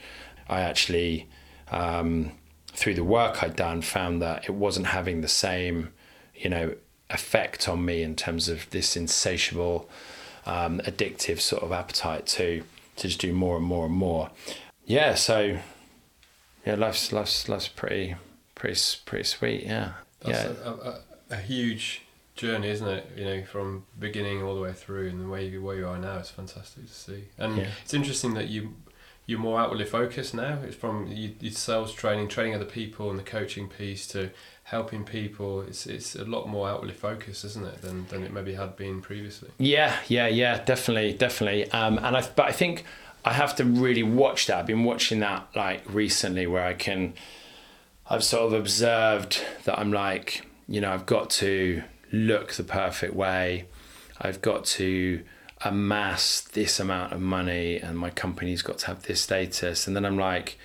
I 0.48 0.62
actually, 0.62 1.28
um, 1.72 2.32
through 2.68 2.96
the 2.96 3.04
work 3.04 3.44
I'd 3.44 3.56
done, 3.56 3.82
found 3.82 4.22
that 4.22 4.46
it 4.46 4.54
wasn't 4.54 4.88
having 4.88 5.22
the 5.22 5.28
same, 5.28 5.92
you 6.36 6.50
know, 6.50 6.76
effect 7.10 7.68
on 7.68 7.84
me 7.86 8.04
in 8.04 8.16
terms 8.16 8.50
of 8.50 8.70
this 8.70 8.96
insatiable, 8.96 9.90
um, 10.46 10.80
addictive 10.86 11.40
sort 11.40 11.64
of 11.64 11.72
appetite 11.72 12.26
to 12.28 12.64
to 12.96 13.08
just 13.08 13.22
do 13.22 13.32
more 13.32 13.56
and 13.56 13.66
more 13.66 13.86
and 13.86 13.96
more. 13.96 14.30
Yeah, 14.86 15.16
so 15.16 15.58
yeah, 16.66 16.76
life's 16.76 17.12
life's 17.12 17.48
life's 17.48 17.68
pretty 17.68 18.16
pretty 18.56 18.80
pretty 19.06 19.24
sweet. 19.24 19.64
Yeah, 19.64 19.94
That's 20.22 20.44
yeah, 20.44 20.54
a, 20.66 20.72
a, 20.72 21.00
a 21.32 21.38
huge 21.38 22.02
journey, 22.36 22.70
isn't 22.70 22.88
it? 22.88 23.12
You 23.16 23.26
know, 23.26 23.44
from 23.44 23.86
beginning 24.00 24.42
all 24.42 24.56
the 24.56 24.62
way 24.62 24.74
through, 24.74 25.10
and 25.10 25.22
the 25.22 25.28
way 25.28 25.48
you, 25.48 25.62
where 25.62 25.76
you 25.76 25.88
are 25.88 25.98
now 25.98 26.18
is 26.18 26.30
fantastic 26.30 26.88
to 26.88 26.94
see. 26.94 27.24
And 27.38 27.58
yeah. 27.58 27.68
it's 27.84 27.94
interesting 27.94 28.34
that 28.36 28.48
you 28.48 28.74
you're 29.30 29.40
more 29.40 29.60
outwardly 29.60 29.86
focused 29.86 30.34
now. 30.34 30.58
It's 30.64 30.76
from 30.76 31.06
you, 31.08 31.36
you 31.40 31.52
sales 31.52 31.94
training, 31.94 32.30
training 32.30 32.56
other 32.56 32.66
people, 32.66 33.12
and 33.12 33.20
the 33.20 33.24
coaching 33.24 33.68
piece 33.68 34.08
to 34.08 34.32
helping 34.64 35.04
people. 35.04 35.62
It's 35.62 35.86
it's 35.86 36.16
a 36.16 36.26
lot 36.26 36.48
more 36.48 36.68
outwardly 36.68 36.96
focused, 36.96 37.46
isn't 37.46 37.66
it, 37.66 37.82
than 37.84 38.08
than 38.08 38.24
it 38.24 38.34
maybe 38.34 38.56
had 38.56 38.76
been 38.76 39.02
previously. 39.02 39.50
Yeah, 39.60 39.96
yeah, 40.08 40.28
yeah, 40.28 40.64
definitely, 40.64 41.14
definitely. 41.14 41.70
Um, 41.72 42.00
and 42.00 42.18
I 42.18 42.28
but 42.36 42.48
I 42.48 42.52
think 42.52 42.86
I 43.24 43.34
have 43.34 43.56
to 43.58 43.66
really 43.66 44.04
watch 44.04 44.48
that. 44.48 44.58
I've 44.58 44.66
been 44.66 44.84
watching 44.84 45.20
that 45.20 45.48
like 45.56 45.84
recently, 45.88 46.48
where 46.48 46.66
I 46.66 46.74
can. 46.74 47.14
I've 48.10 48.24
sort 48.24 48.48
of 48.48 48.54
observed 48.54 49.42
that 49.66 49.78
I'm 49.78 49.94
like, 49.94 50.46
you 50.68 50.82
know, 50.82 50.92
I've 50.92 51.06
got 51.06 51.30
to 51.32 51.84
look 52.12 52.54
the 52.54 52.64
perfect 52.64 53.14
way. 53.14 53.66
I've 54.20 54.42
got 54.42 54.66
to 54.66 55.24
amass 55.62 56.42
this 56.42 56.80
amount 56.80 57.14
of 57.14 57.22
money 57.22 57.78
and 57.78 57.98
my 57.98 58.10
company's 58.10 58.62
got 58.62 58.80
to 58.80 58.88
have 58.88 59.04
this 59.04 59.22
status. 59.22 59.86
And 59.86 59.96
then 59.96 60.06
I'm 60.06 60.18
like, 60.18 60.58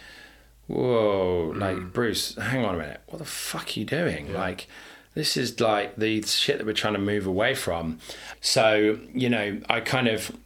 whoa, 0.68 1.52
like, 1.54 1.76
mm. 1.76 1.92
Bruce, 1.92 2.34
hang 2.36 2.64
on 2.64 2.76
a 2.76 2.78
minute. 2.78 3.00
What 3.08 3.18
the 3.18 3.26
fuck 3.26 3.76
are 3.76 3.80
you 3.80 3.84
doing? 3.84 4.28
Yeah. 4.28 4.38
Like, 4.38 4.66
this 5.14 5.36
is 5.36 5.60
like 5.60 5.96
the 5.96 6.22
shit 6.22 6.58
that 6.58 6.66
we're 6.66 6.72
trying 6.72 6.94
to 6.94 6.98
move 6.98 7.26
away 7.26 7.54
from. 7.54 7.98
So, 8.40 8.98
you 9.12 9.28
know, 9.28 9.60
I 9.68 9.80
kind 9.80 10.08
of. 10.08 10.36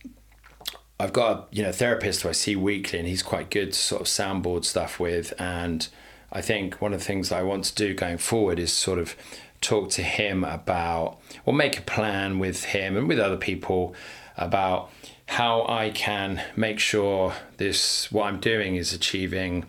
I've 1.00 1.12
got 1.12 1.30
a 1.30 1.56
you 1.56 1.62
know 1.62 1.70
therapist 1.70 2.22
who 2.22 2.28
I 2.28 2.32
see 2.32 2.56
weekly, 2.56 2.98
and 2.98 3.06
he's 3.06 3.22
quite 3.22 3.50
good 3.50 3.72
to 3.72 3.78
sort 3.78 4.00
of 4.00 4.08
soundboard 4.08 4.64
stuff 4.64 4.98
with. 4.98 5.32
And 5.38 5.86
I 6.30 6.40
think 6.40 6.80
one 6.80 6.92
of 6.92 7.00
the 7.00 7.04
things 7.04 7.32
I 7.32 7.42
want 7.42 7.64
to 7.64 7.74
do 7.74 7.94
going 7.94 8.18
forward 8.18 8.58
is 8.58 8.72
sort 8.72 8.98
of 8.98 9.16
talk 9.60 9.90
to 9.90 10.02
him 10.02 10.44
about, 10.44 11.18
or 11.44 11.52
make 11.52 11.78
a 11.78 11.82
plan 11.82 12.38
with 12.38 12.64
him 12.64 12.96
and 12.96 13.08
with 13.08 13.18
other 13.18 13.36
people 13.36 13.94
about 14.36 14.90
how 15.26 15.66
I 15.68 15.90
can 15.90 16.42
make 16.56 16.78
sure 16.78 17.34
this, 17.56 18.10
what 18.12 18.26
I'm 18.26 18.40
doing 18.40 18.76
is 18.76 18.92
achieving, 18.92 19.66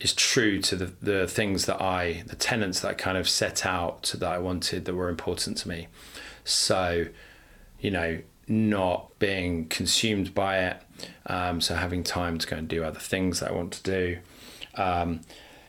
is 0.00 0.12
true 0.12 0.60
to 0.62 0.76
the, 0.76 0.92
the 1.00 1.26
things 1.28 1.66
that 1.66 1.80
I, 1.80 2.24
the 2.26 2.36
tenants 2.36 2.80
that 2.80 2.88
I 2.88 2.94
kind 2.94 3.16
of 3.16 3.28
set 3.28 3.64
out 3.64 4.14
that 4.18 4.28
I 4.28 4.38
wanted 4.38 4.84
that 4.84 4.94
were 4.94 5.08
important 5.08 5.58
to 5.58 5.68
me. 5.68 5.88
So, 6.44 7.06
you 7.80 7.90
know, 7.90 8.20
not 8.48 9.16
being 9.18 9.68
consumed 9.68 10.34
by 10.34 10.58
it. 10.58 10.76
Um, 11.26 11.60
so 11.60 11.74
having 11.74 12.02
time 12.02 12.38
to 12.38 12.46
go 12.46 12.56
and 12.56 12.66
do 12.66 12.82
other 12.82 12.98
things 12.98 13.40
that 13.40 13.50
I 13.50 13.52
want 13.52 13.72
to 13.74 13.82
do. 13.82 14.18
Um, 14.74 15.20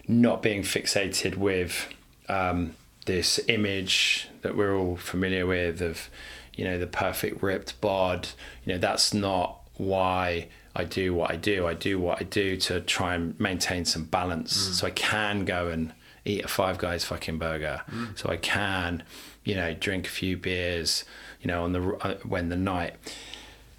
not 0.07 0.41
being 0.41 0.61
fixated 0.61 1.35
with 1.35 1.87
um, 2.29 2.75
this 3.05 3.39
image 3.47 4.27
that 4.41 4.55
we're 4.55 4.75
all 4.75 4.95
familiar 4.95 5.45
with 5.45 5.81
of 5.81 6.09
you 6.55 6.63
know 6.63 6.77
the 6.77 6.87
perfect 6.87 7.41
ripped 7.41 7.79
bod 7.81 8.29
you 8.65 8.73
know 8.73 8.79
that's 8.79 9.13
not 9.13 9.59
why 9.75 10.47
I 10.75 10.83
do 10.83 11.13
what 11.13 11.31
I 11.31 11.35
do 11.35 11.67
I 11.67 11.73
do 11.73 11.99
what 11.99 12.19
I 12.21 12.23
do 12.23 12.57
to 12.57 12.81
try 12.81 13.15
and 13.15 13.39
maintain 13.39 13.85
some 13.85 14.05
balance 14.05 14.69
mm. 14.69 14.73
so 14.73 14.87
I 14.87 14.91
can 14.91 15.45
go 15.45 15.67
and 15.67 15.93
eat 16.25 16.45
a 16.45 16.47
five 16.47 16.77
guys 16.77 17.03
fucking 17.03 17.37
burger 17.37 17.81
mm. 17.89 18.17
so 18.17 18.29
I 18.29 18.37
can 18.37 19.03
you 19.43 19.55
know 19.55 19.73
drink 19.73 20.07
a 20.07 20.11
few 20.11 20.37
beers 20.37 21.03
you 21.41 21.47
know 21.47 21.63
on 21.63 21.73
the 21.73 21.95
uh, 22.01 22.15
when 22.23 22.49
the 22.49 22.55
night 22.55 22.95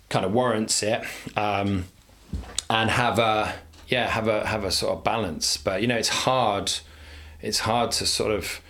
kind 0.08 0.26
of 0.26 0.32
warrants 0.32 0.82
it 0.82 1.04
um, 1.36 1.86
and 2.68 2.90
have 2.90 3.18
a 3.18 3.54
yeah 3.94 4.08
have 4.08 4.26
a 4.26 4.44
have 4.46 4.64
a 4.64 4.70
sort 4.70 4.92
of 4.96 5.04
balance. 5.04 5.56
But 5.56 5.80
you 5.80 5.86
know, 5.86 5.96
it's 5.96 6.14
hard. 6.26 6.72
It's 7.40 7.60
hard 7.60 7.92
to 7.92 8.06
sort 8.06 8.32
of 8.32 8.60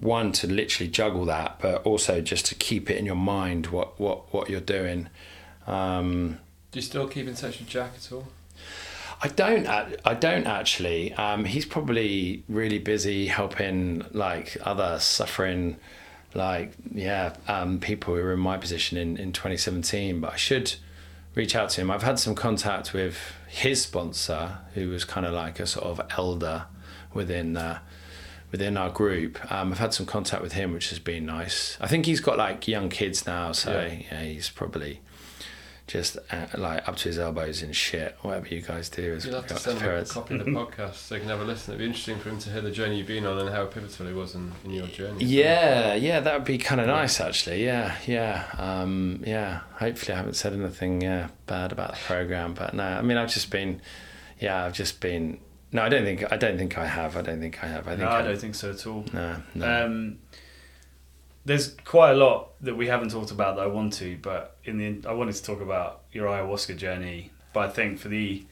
one 0.00 0.32
to 0.32 0.46
literally 0.46 0.90
juggle 0.90 1.24
that, 1.26 1.58
but 1.60 1.82
also 1.82 2.20
just 2.20 2.46
to 2.46 2.54
keep 2.54 2.90
it 2.90 2.96
in 2.96 3.04
your 3.04 3.16
mind 3.36 3.66
what 3.68 3.98
what 3.98 4.32
what 4.32 4.48
you're 4.48 4.68
doing. 4.78 5.08
Um, 5.66 6.38
Do 6.70 6.78
you 6.78 6.82
still 6.82 7.08
keep 7.08 7.26
in 7.26 7.34
touch 7.34 7.58
with 7.58 7.68
Jack 7.68 7.92
at 7.96 8.12
all? 8.12 8.26
I 9.22 9.28
don't. 9.28 9.66
I 9.66 10.14
don't 10.14 10.46
actually. 10.46 11.12
Um, 11.14 11.44
he's 11.44 11.66
probably 11.66 12.44
really 12.48 12.78
busy 12.78 13.26
helping 13.26 14.04
like 14.12 14.56
other 14.62 14.98
suffering, 15.00 15.78
like 16.34 16.72
yeah, 16.92 17.34
um, 17.48 17.80
people 17.80 18.14
who 18.14 18.20
are 18.20 18.34
in 18.34 18.40
my 18.40 18.58
position 18.58 18.98
in 18.98 19.16
in 19.16 19.32
2017. 19.32 20.20
But 20.20 20.34
I 20.34 20.36
should 20.36 20.74
reach 21.34 21.54
out 21.56 21.70
to 21.70 21.80
him. 21.80 21.90
I've 21.90 22.02
had 22.02 22.18
some 22.18 22.34
contact 22.34 22.92
with 22.92 23.16
his 23.48 23.82
sponsor, 23.82 24.58
who 24.74 24.88
was 24.90 25.04
kind 25.04 25.26
of 25.26 25.32
like 25.32 25.60
a 25.60 25.66
sort 25.66 25.86
of 25.86 26.00
elder 26.16 26.66
within. 27.12 27.56
Uh, 27.56 27.78
Within 28.52 28.76
our 28.76 28.88
group, 28.90 29.50
um, 29.50 29.72
I've 29.72 29.80
had 29.80 29.92
some 29.92 30.06
contact 30.06 30.40
with 30.40 30.52
him, 30.52 30.72
which 30.72 30.90
has 30.90 31.00
been 31.00 31.26
nice. 31.26 31.76
I 31.80 31.88
think 31.88 32.06
he's 32.06 32.20
got 32.20 32.38
like 32.38 32.68
young 32.68 32.88
kids 32.88 33.26
now, 33.26 33.50
so 33.50 33.72
Yeah. 33.72 33.98
yeah, 34.12 34.22
he's 34.22 34.48
probably 34.48 35.00
just 35.86 36.16
uh, 36.30 36.46
like 36.56 36.88
up 36.88 36.96
to 36.96 37.08
his 37.08 37.18
elbows 37.18 37.62
in 37.62 37.72
shit, 37.72 38.16
whatever 38.22 38.48
you 38.48 38.62
guys 38.62 38.88
do 38.88 39.14
as 39.14 39.26
You'll 39.26 39.34
have 39.36 39.46
to 39.48 39.56
send 39.58 39.80
him 39.80 39.90
a 39.90 40.04
copy 40.06 40.34
of 40.36 40.44
the 40.44 40.50
podcast 40.50 40.94
so 40.94 41.14
he 41.14 41.20
can 41.20 41.28
have 41.28 41.40
a 41.40 41.44
listen. 41.44 41.72
It'd 41.74 41.78
be 41.80 41.84
interesting 41.84 42.18
for 42.18 42.30
him 42.30 42.38
to 42.38 42.50
hear 42.50 42.62
the 42.62 42.70
journey 42.70 42.96
you've 42.96 43.06
been 43.06 43.26
on 43.26 43.38
and 43.38 43.50
how 43.50 43.66
pivotal 43.66 44.06
it 44.06 44.14
was 44.14 44.34
in, 44.34 44.50
in 44.64 44.70
your 44.70 44.86
journey. 44.86 45.22
Yeah, 45.24 45.94
yeah, 45.94 46.20
that 46.20 46.34
would 46.34 46.44
be 46.46 46.56
kind 46.56 46.80
of 46.80 46.86
nice 46.86 47.20
actually. 47.20 47.64
Yeah, 47.64 47.94
yeah, 48.06 48.46
um, 48.56 49.22
yeah. 49.26 49.60
Hopefully, 49.74 50.14
I 50.14 50.16
haven't 50.16 50.34
said 50.36 50.54
anything 50.54 51.02
yeah 51.02 51.28
bad 51.46 51.70
about 51.72 51.92
the 51.92 51.98
program, 52.00 52.54
but 52.54 52.72
no, 52.72 52.84
I 52.84 53.02
mean, 53.02 53.18
I've 53.18 53.32
just 53.32 53.50
been, 53.50 53.82
yeah, 54.40 54.64
I've 54.64 54.72
just 54.74 55.00
been. 55.00 55.38
No, 55.70 55.82
I 55.82 55.88
don't 55.90 56.04
think 56.04 56.24
I 56.32 56.36
don't 56.38 56.56
think 56.56 56.78
I 56.78 56.86
have. 56.86 57.16
I 57.16 57.20
don't 57.22 57.40
think 57.40 57.62
I 57.62 57.66
have. 57.66 57.86
I 57.88 57.90
think 57.90 58.00
no, 58.00 58.06
I 58.06 58.16
I'm- 58.18 58.24
don't 58.26 58.38
think 58.38 58.54
so 58.54 58.70
at 58.70 58.86
all. 58.86 59.04
No, 59.12 59.42
no. 59.54 59.84
Um, 59.86 60.18
there's 61.44 61.76
quite 61.84 62.12
a 62.12 62.14
lot 62.14 62.52
that 62.62 62.76
we 62.76 62.86
haven't 62.86 63.10
talked 63.10 63.30
about 63.30 63.56
that 63.56 63.62
I 63.62 63.66
want 63.66 63.92
to, 63.94 64.16
but 64.22 64.56
in 64.64 64.78
the 64.78 65.08
I 65.08 65.12
wanted 65.12 65.34
to 65.34 65.42
talk 65.42 65.60
about 65.60 66.02
your 66.12 66.26
ayahuasca 66.26 66.76
journey. 66.76 67.30
But 67.52 67.68
I 67.68 67.72
think 67.72 67.98
for 67.98 68.08
the 68.08 68.44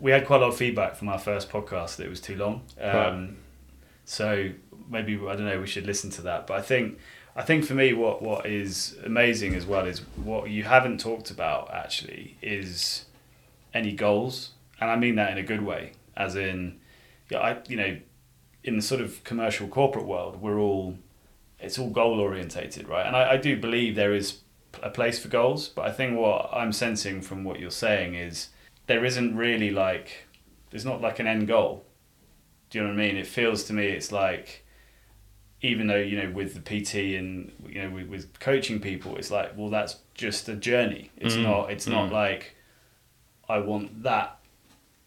we 0.00 0.12
had 0.12 0.26
quite 0.26 0.36
a 0.36 0.40
lot 0.40 0.48
of 0.48 0.56
feedback 0.56 0.96
from 0.96 1.08
our 1.08 1.18
first 1.18 1.50
podcast 1.50 1.96
that 1.96 2.06
it 2.06 2.10
was 2.10 2.20
too 2.20 2.36
long. 2.36 2.62
Um, 2.80 2.92
Right. 2.92 3.30
So 4.06 4.50
maybe 4.88 5.14
I 5.16 5.34
don't 5.34 5.46
know. 5.46 5.60
We 5.60 5.66
should 5.66 5.86
listen 5.86 6.10
to 6.10 6.22
that. 6.22 6.46
But 6.46 6.58
I 6.58 6.62
think 6.62 6.98
I 7.36 7.42
think 7.42 7.64
for 7.64 7.74
me, 7.74 7.92
what 7.92 8.22
what 8.22 8.46
is 8.46 8.96
amazing 9.04 9.54
as 9.54 9.66
well 9.66 9.86
is 9.86 10.00
what 10.16 10.50
you 10.50 10.64
haven't 10.64 11.00
talked 11.00 11.30
about 11.30 11.72
actually 11.72 12.36
is 12.40 13.06
any 13.72 13.92
goals, 13.92 14.50
and 14.80 14.90
I 14.90 14.96
mean 14.96 15.16
that 15.16 15.32
in 15.32 15.38
a 15.38 15.42
good 15.42 15.62
way, 15.62 15.92
as 16.16 16.36
in, 16.36 16.78
yeah, 17.30 17.40
I 17.40 17.58
you 17.66 17.76
know, 17.76 17.98
in 18.62 18.76
the 18.76 18.82
sort 18.82 19.00
of 19.00 19.24
commercial 19.24 19.66
corporate 19.66 20.06
world, 20.06 20.40
we're 20.40 20.58
all 20.60 20.96
it's 21.64 21.78
all 21.78 21.90
goal 21.90 22.20
orientated, 22.20 22.88
right? 22.88 23.06
And 23.06 23.16
I, 23.16 23.32
I 23.32 23.36
do 23.36 23.56
believe 23.56 23.94
there 23.94 24.14
is 24.14 24.40
a 24.82 24.90
place 24.90 25.18
for 25.18 25.28
goals, 25.28 25.68
but 25.68 25.86
I 25.86 25.92
think 25.92 26.18
what 26.18 26.50
I'm 26.52 26.72
sensing 26.72 27.22
from 27.22 27.44
what 27.44 27.60
you're 27.60 27.70
saying 27.70 28.14
is 28.14 28.48
there 28.86 29.04
isn't 29.04 29.36
really 29.36 29.70
like 29.70 30.26
there's 30.70 30.84
not 30.84 31.00
like 31.00 31.18
an 31.20 31.26
end 31.26 31.46
goal. 31.48 31.84
Do 32.70 32.78
you 32.78 32.84
know 32.84 32.90
what 32.90 33.00
I 33.00 33.06
mean? 33.06 33.16
It 33.16 33.26
feels 33.26 33.64
to 33.64 33.72
me 33.72 33.86
it's 33.86 34.10
like 34.12 34.64
even 35.62 35.86
though 35.86 35.96
you 35.96 36.20
know 36.22 36.30
with 36.30 36.54
the 36.54 36.60
PT 36.60 37.16
and 37.16 37.52
you 37.66 37.82
know 37.82 37.90
with, 37.90 38.08
with 38.08 38.40
coaching 38.40 38.80
people, 38.80 39.16
it's 39.16 39.30
like 39.30 39.56
well 39.56 39.70
that's 39.70 39.96
just 40.14 40.48
a 40.48 40.54
journey. 40.56 41.10
It's 41.16 41.34
Mm, 41.36 41.42
not. 41.42 41.70
It's 41.70 41.86
not 41.86 42.10
mm. 42.10 42.12
like 42.12 42.56
I 43.48 43.58
want 43.58 44.02
that 44.02 44.38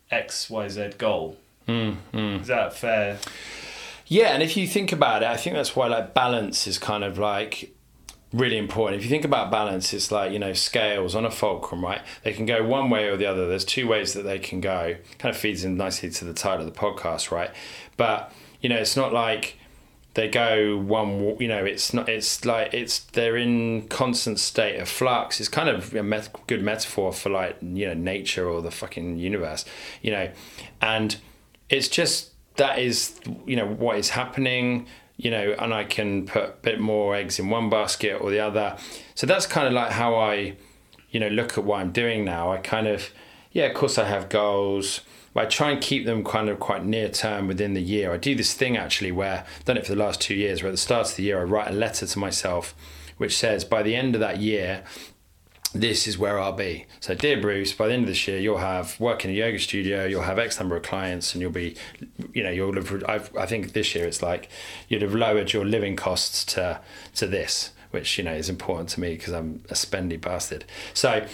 X 0.10 0.50
Y 0.50 0.68
Z 0.70 0.92
goal. 0.98 1.38
Mm, 1.68 1.98
mm. 2.14 2.42
Is 2.42 2.48
that 2.48 2.74
fair? 2.74 3.20
Yeah, 4.08 4.28
and 4.28 4.42
if 4.42 4.56
you 4.56 4.68
think 4.68 4.92
about 4.92 5.24
it, 5.24 5.28
I 5.28 5.38
think 5.38 5.56
that's 5.56 5.76
why 5.76 5.88
like 5.88 6.14
balance 6.14 6.66
is 6.66 6.78
kind 6.78 7.04
of 7.04 7.18
like 7.18 7.76
really 8.34 8.58
important. 8.58 9.00
If 9.00 9.04
you 9.04 9.10
think 9.10 9.26
about 9.26 9.52
balance, 9.52 9.94
it's 9.94 10.12
like, 10.12 10.32
you 10.32 10.40
know, 10.40 10.54
scales 10.54 11.16
on 11.16 11.26
a 11.26 11.32
fulcrum, 11.32 11.84
right? 11.84 12.02
They 12.24 12.34
can 12.34 12.46
go 12.46 12.66
one 12.66 12.90
way 12.90 13.08
or 13.08 13.18
the 13.18 13.26
other. 13.26 13.48
There's 13.48 13.66
two 13.66 13.88
ways 13.88 14.14
that 14.14 14.24
they 14.24 14.40
can 14.40 14.62
go. 14.62 14.96
Kind 15.18 15.34
of 15.34 15.40
feeds 15.40 15.64
in 15.64 15.78
nicely 15.78 16.10
to 16.10 16.26
the 16.26 16.34
title 16.34 16.66
of 16.66 16.74
the 16.74 16.80
podcast, 16.80 17.32
right? 17.32 17.52
But, 17.98 18.32
you 18.62 18.70
know, 18.70 18.78
it's 18.78 18.96
not 18.96 19.14
like 19.14 19.58
they 20.14 20.28
go 20.28 20.76
one 20.78 21.38
you 21.40 21.48
know 21.48 21.64
it's 21.64 21.94
not 21.94 22.10
it's 22.10 22.44
like 22.44 22.74
it's 22.74 23.02
they're 23.02 23.38
in 23.38 23.88
constant 23.88 24.40
state 24.40 24.80
of 24.80 24.90
flux 24.90 25.40
it's 25.40 25.48
kind 25.48 25.70
of 25.70 25.94
a 25.94 26.02
met- 26.02 26.48
good 26.48 26.64
metaphor 26.64 27.14
for 27.14 27.30
like 27.30 27.56
you 27.62 27.86
know 27.86 27.94
nature 27.94 28.50
or 28.50 28.64
the 28.64 28.72
fucking 28.72 29.18
universe 29.20 29.64
you 30.02 30.10
know 30.10 30.28
and 30.82 31.18
it's 31.70 31.88
just 31.88 32.32
that 32.58 32.80
is 32.80 33.20
you 33.46 33.56
know 33.56 33.68
what 33.68 33.98
is 33.98 34.10
happening 34.10 34.88
you 35.18 35.32
know 35.32 35.56
and 35.60 35.74
i 35.74 35.84
can 35.84 36.26
put 36.26 36.44
a 36.44 36.54
bit 36.62 36.80
more 36.80 37.16
eggs 37.16 37.40
in 37.40 37.50
one 37.50 37.70
basket 37.70 38.20
or 38.22 38.30
the 38.30 38.40
other 38.40 38.78
so 39.16 39.26
that's 39.26 39.46
kind 39.46 39.68
of 39.68 39.74
like 39.74 39.92
how 39.92 40.16
i 40.16 40.56
you 41.10 41.20
know 41.20 41.28
look 41.30 41.58
at 41.58 41.64
what 41.64 41.80
i'm 41.80 41.92
doing 41.92 42.26
now 42.26 42.52
i 42.52 42.58
kind 42.58 42.88
of 42.88 43.10
yeah 43.52 43.66
of 43.66 43.74
course 43.74 43.98
i 43.98 44.06
have 44.06 44.30
goals 44.30 45.02
but 45.34 45.46
I 45.46 45.50
try 45.50 45.70
and 45.70 45.80
keep 45.80 46.06
them 46.06 46.24
kind 46.24 46.50
of 46.50 46.60
quite 46.60 46.84
near 46.84 47.10
term 47.10 47.48
within 47.48 47.76
the 47.76 47.82
year. 47.82 48.12
I 48.12 48.18
do 48.18 48.34
this 48.34 48.56
thing 48.56 48.76
actually 48.76 49.12
where 49.12 49.46
I've 49.60 49.66
done 49.66 49.78
it 49.78 49.86
for 49.86 49.94
the 49.94 50.00
last 50.00 50.20
two 50.20 50.34
years, 50.34 50.64
where 50.64 50.70
at 50.70 50.74
the 50.74 50.78
start 50.78 51.12
of 51.12 51.16
the 51.16 51.22
year 51.22 51.40
I 51.40 51.44
write 51.44 51.68
a 51.68 51.74
letter 51.74 52.08
to 52.08 52.18
myself 52.18 52.74
which 53.18 53.38
says 53.38 53.66
by 53.66 53.84
the 53.84 53.96
end 53.96 54.16
of 54.16 54.22
that 54.22 54.40
year, 54.40 54.84
this 55.74 56.08
is 56.08 56.18
where 56.18 56.40
I'll 56.40 56.54
be. 56.54 56.86
So, 57.00 57.14
dear 57.14 57.40
Bruce, 57.40 57.74
by 57.74 57.88
the 57.88 57.94
end 57.94 58.04
of 58.04 58.08
this 58.08 58.28
year, 58.28 58.40
you'll 58.40 58.58
have 58.58 59.00
work 59.00 59.26
in 59.26 59.32
a 59.32 59.34
yoga 59.34 59.60
studio, 59.60 60.06
you'll 60.06 60.22
have 60.24 60.40
X 60.40 60.60
number 60.60 60.76
of 60.76 60.84
clients, 60.84 61.34
and 61.34 61.42
you'll 61.42 61.52
be, 61.52 61.76
you 62.34 62.44
know, 62.44 62.50
you'll 62.50 62.74
have. 62.76 63.04
I've, 63.08 63.36
I 63.36 63.46
think 63.46 63.74
this 63.74 63.94
year 63.94 64.06
it's 64.06 64.22
like 64.22 64.50
you'd 64.88 65.02
have 65.02 65.14
lowered 65.14 65.54
your 65.54 65.66
living 65.66 65.96
costs 65.96 66.46
to 66.54 66.80
to 67.16 67.28
this, 67.28 67.72
which 67.92 68.18
you 68.18 68.24
know 68.24 68.34
is 68.34 68.50
important 68.50 68.90
to 68.90 69.00
me 69.00 69.16
because 69.16 69.34
I'm 69.34 69.64
a 69.70 69.74
spendy 69.74 70.20
bastard. 70.20 70.66
So, 70.94 71.26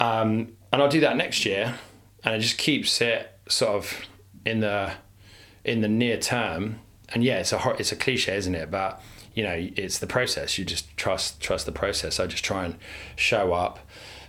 um, 0.00 0.52
and 0.72 0.82
I'll 0.82 0.90
do 0.90 1.00
that 1.00 1.16
next 1.16 1.44
year, 1.44 1.78
and 2.24 2.34
it 2.34 2.40
just 2.40 2.58
keeps 2.58 3.00
it 3.00 3.38
sort 3.48 3.72
of 3.72 4.06
in 4.44 4.60
the 4.60 4.92
in 5.64 5.80
the 5.80 5.88
near 5.88 6.18
term. 6.18 6.80
And 7.10 7.24
yeah, 7.24 7.38
it's 7.38 7.52
a 7.52 7.76
it's 7.78 7.92
a 7.92 7.96
cliche, 7.96 8.36
isn't 8.36 8.54
it? 8.54 8.70
But 8.70 9.00
you 9.38 9.44
know, 9.44 9.68
it's 9.76 9.98
the 10.00 10.06
process. 10.08 10.58
You 10.58 10.64
just 10.64 10.96
trust 10.96 11.40
trust 11.40 11.64
the 11.64 11.70
process. 11.70 12.18
I 12.18 12.26
just 12.26 12.44
try 12.44 12.64
and 12.64 12.74
show 13.14 13.52
up, 13.52 13.78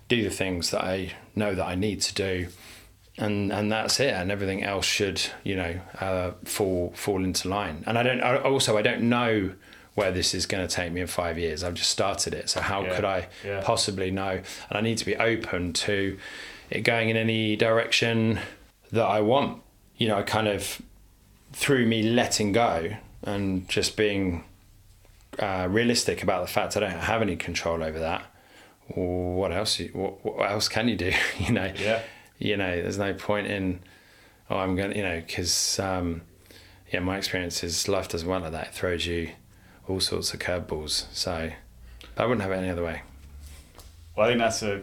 do 0.07 0.21
the 0.23 0.29
things 0.29 0.69
that 0.69 0.83
I 0.83 1.13
know 1.35 1.55
that 1.55 1.65
I 1.65 1.73
need 1.73 2.01
to 2.01 2.13
do, 2.13 2.49
and 3.17 3.51
and 3.51 3.71
that's 3.71 3.99
it. 3.99 4.13
And 4.13 4.29
everything 4.29 4.63
else 4.63 4.85
should 4.85 5.19
you 5.43 5.55
know 5.55 5.79
uh, 5.99 6.31
fall 6.45 6.93
fall 6.95 7.23
into 7.23 7.49
line. 7.49 7.83
And 7.87 7.97
I 7.97 8.03
don't 8.03 8.21
I, 8.21 8.37
also 8.37 8.77
I 8.77 8.83
don't 8.83 9.09
know 9.09 9.53
where 9.95 10.11
this 10.11 10.35
is 10.35 10.45
going 10.45 10.67
to 10.67 10.71
take 10.71 10.91
me 10.93 11.01
in 11.01 11.07
five 11.07 11.39
years. 11.39 11.63
I've 11.63 11.73
just 11.73 11.89
started 11.89 12.35
it, 12.35 12.47
so 12.47 12.61
how 12.61 12.83
Yeah, 12.83 12.95
could 12.95 13.05
I 13.05 13.27
yeah. 13.43 13.61
possibly 13.63 14.11
know? 14.11 14.29
And 14.69 14.77
I 14.77 14.81
need 14.81 14.99
to 14.99 15.05
be 15.05 15.15
open 15.15 15.73
to 15.73 16.19
it 16.69 16.81
going 16.81 17.09
in 17.09 17.17
any 17.17 17.55
direction 17.55 18.39
that 18.91 19.07
I 19.07 19.21
want. 19.21 19.63
You 19.97 20.09
know, 20.09 20.19
I 20.19 20.21
kind 20.21 20.47
of 20.47 20.83
through 21.51 21.87
me 21.87 22.03
letting 22.03 22.51
go 22.51 22.91
and 23.23 23.67
just 23.67 23.97
being 23.97 24.43
uh, 25.39 25.67
realistic 25.69 26.21
about 26.23 26.41
the 26.45 26.51
fact 26.51 26.75
I 26.77 26.81
don't 26.81 26.91
have 26.91 27.21
any 27.21 27.35
control 27.35 27.81
over 27.83 27.99
that. 27.99 28.23
What 28.87 29.51
else? 29.51 29.79
you- 29.79 29.91
What, 29.93 30.25
what 30.25 30.49
else 30.51 30.67
can 30.67 30.87
you 30.87 30.95
do? 30.95 31.11
you 31.39 31.53
know. 31.53 31.71
Yeah. 31.77 32.01
You 32.37 32.55
know, 32.57 32.81
there's 32.81 32.97
no 32.97 33.13
point 33.13 33.47
in. 33.47 33.81
Oh, 34.49 34.57
I'm 34.57 34.75
going. 34.75 34.91
to 34.91 34.97
You 34.97 35.03
know, 35.03 35.19
because 35.25 35.79
um, 35.79 36.21
yeah, 36.91 36.99
my 36.99 37.17
experience 37.17 37.63
is 37.63 37.87
life 37.87 38.07
doesn't 38.09 38.27
work 38.27 38.41
like 38.43 38.51
that. 38.53 38.67
It 38.67 38.73
throws 38.73 39.05
you 39.05 39.31
all 39.87 39.99
sorts 39.99 40.33
of 40.33 40.39
curveballs. 40.39 41.05
So 41.13 41.51
I 42.17 42.25
wouldn't 42.25 42.41
have 42.41 42.51
it 42.51 42.55
any 42.55 42.69
other 42.69 42.83
way. 42.83 43.01
Well, 44.15 44.25
I 44.27 44.29
think 44.31 44.39
that's 44.39 44.61
a 44.63 44.81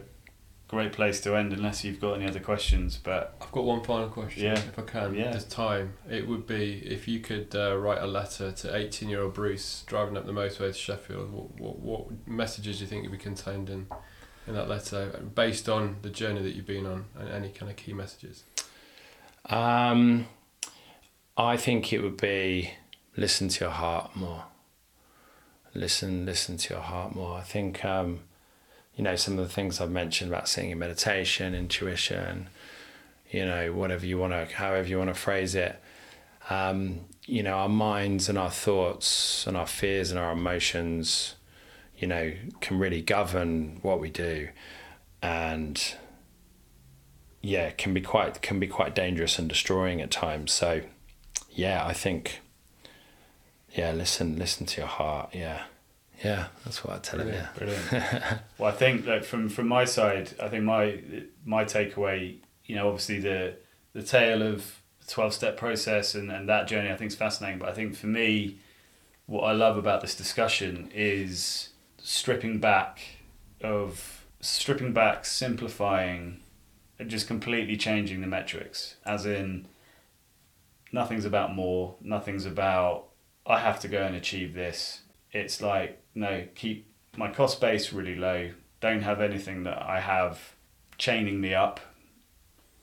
great 0.69 0.93
place 0.93 1.21
to 1.21 1.37
end, 1.37 1.53
unless 1.53 1.85
you've 1.85 2.01
got 2.01 2.15
any 2.15 2.27
other 2.27 2.41
questions. 2.41 2.99
But 3.03 3.37
I've 3.41 3.53
got 3.53 3.65
one 3.65 3.83
final 3.85 4.09
question, 4.09 4.45
Yeah. 4.45 4.55
if 4.59 4.79
I 4.79 4.83
can. 4.83 5.15
Yeah. 5.15 5.31
There's 5.31 5.45
time. 5.45 5.95
It 6.11 6.27
would 6.27 6.47
be 6.47 6.83
if 6.85 7.07
you 7.07 7.21
could 7.21 7.55
uh, 7.55 7.77
write 7.77 8.03
a 8.03 8.07
letter 8.07 8.51
to 8.53 8.77
18 8.77 9.09
year 9.09 9.23
old 9.23 9.35
Bruce 9.35 9.85
driving 9.87 10.17
up 10.17 10.27
the 10.27 10.33
motorway 10.33 10.69
to 10.69 10.73
Sheffield, 10.73 11.33
what, 11.33 11.61
what, 11.61 11.79
what 11.79 12.29
messages 12.29 12.79
do 12.79 12.85
you 12.85 12.89
think 12.89 13.03
would 13.05 13.13
be 13.13 13.19
contained 13.19 13.71
in, 13.71 13.87
in 14.49 14.55
that 14.55 14.69
letter 14.69 15.21
based 15.35 15.69
on 15.69 15.97
the 16.03 16.11
journey 16.11 16.43
that 16.43 16.55
you've 16.57 16.67
been 16.67 16.87
on 16.87 17.05
and 17.19 17.29
any 17.29 17.51
kind 17.51 17.71
of 17.71 17.77
key 17.77 17.93
messages? 17.93 18.43
Um, 19.49 20.27
I 21.37 21.57
think 21.57 21.93
it 21.93 22.01
would 22.03 22.17
be 22.17 22.73
listen 23.17 23.49
to 23.49 23.65
your 23.67 23.73
heart 23.73 24.17
more. 24.17 24.45
Listen, 25.75 26.25
listen 26.27 26.57
to 26.57 26.75
your 26.75 26.83
heart 26.83 27.15
more. 27.15 27.37
I 27.39 27.43
think, 27.43 27.85
um, 27.85 28.21
you 28.97 29.05
know, 29.05 29.15
some 29.17 29.39
of 29.39 29.47
the 29.47 29.53
things 29.53 29.81
I've 29.81 29.91
mentioned 29.91 30.31
about 30.31 30.49
sitting 30.49 30.71
in 30.71 30.79
meditation, 30.79 31.55
intuition, 31.55 32.49
you 33.31 33.45
know, 33.45 33.73
whatever 33.73 34.07
you 34.07 34.19
want 34.19 34.33
to, 34.33 34.55
however 34.55 34.89
you 34.89 34.99
want 34.99 35.11
to 35.11 35.15
phrase 35.15 35.55
it. 35.55 35.81
Um, 36.49 37.01
you 37.27 37.43
know, 37.43 37.55
our 37.55 37.69
minds 37.69 38.29
and 38.29 38.39
our 38.39 38.51
thoughts 38.51 39.47
and 39.47 39.57
our 39.57 39.67
fears 39.67 40.11
and 40.11 40.19
our 40.19 40.33
emotions, 40.33 41.35
you 41.99 42.07
know, 42.07 42.33
can 42.61 42.79
really 42.79 43.03
govern 43.03 43.79
what 43.83 44.01
we 44.01 44.11
do. 44.11 44.49
And 45.23 45.97
yeah 47.47 47.71
can 47.71 47.95
be 47.95 48.01
quite 48.01 48.43
can 48.43 48.59
be 48.59 48.67
quite 48.67 48.95
dangerous 48.95 49.39
and 49.39 49.49
destroying 49.49 50.01
at 50.01 50.11
times. 50.11 50.53
So 50.53 50.83
yeah, 51.51 51.87
I 51.87 51.93
think 51.93 52.41
yeah, 53.73 53.93
listen 53.93 54.39
listen 54.39 54.67
to 54.67 54.81
your 54.81 54.89
heart. 54.89 55.31
Yeah. 55.33 55.65
Yeah, 56.25 56.47
that's 56.65 56.83
what 56.85 56.97
I 56.97 56.99
tell 56.99 57.21
him. 57.21 57.29
Yeah, 57.29 57.49
brilliant. 57.57 57.93
well, 58.59 58.71
I 58.71 58.73
think 58.73 59.05
that 59.05 59.25
from 59.25 59.49
from 59.49 59.69
my 59.69 59.85
side, 59.85 60.35
I 60.41 60.49
think 60.49 60.65
my 60.65 61.01
my 61.45 61.65
takeaway, 61.65 62.39
you 62.65 62.77
know, 62.77 62.89
obviously 62.89 63.21
the 63.21 63.57
the 63.93 64.03
tale 64.03 64.43
of 64.43 64.81
the 65.01 65.07
twelve 65.07 65.35
step 65.35 65.57
process 65.57 66.15
and 66.15 66.31
and 66.31 66.49
that 66.49 66.69
journey, 66.69 66.91
I 66.91 66.97
think 66.97 67.11
is 67.11 67.17
fascinating. 67.17 67.59
But 67.59 67.69
I 67.69 67.73
think 67.73 67.97
for 67.97 68.07
me, 68.07 68.59
what 69.27 69.43
I 69.43 69.53
love 69.53 69.77
about 69.77 70.01
this 70.01 70.15
discussion 70.15 70.91
is 70.95 71.71
stripping 71.99 72.61
back 72.61 73.01
of 73.61 74.27
stripping 74.41 74.93
back, 74.93 75.25
simplifying, 75.25 76.41
and 76.99 77.11
just 77.11 77.27
completely 77.27 77.77
changing 77.77 78.21
the 78.21 78.27
metrics. 78.27 78.97
As 79.05 79.27
in, 79.27 79.67
nothing's 80.93 81.25
about 81.25 81.55
more. 81.55 81.97
Nothing's 82.01 82.47
about 82.47 83.09
I 83.47 83.61
have 83.61 83.81
to 83.81 83.89
go 83.89 84.03
and 84.03 84.17
achieve 84.17 84.55
this. 84.55 85.03
It's 85.33 85.61
like 85.61 86.03
no, 86.17 86.45
keep 86.55 86.91
my 87.17 87.31
cost 87.31 87.61
base 87.61 87.93
really 87.93 88.17
low. 88.17 88.51
Don't 88.81 89.03
have 89.03 89.21
anything 89.21 89.63
that 89.65 89.81
I 89.81 90.01
have 90.01 90.55
chaining 90.99 91.41
me 91.41 91.55
up, 91.55 91.79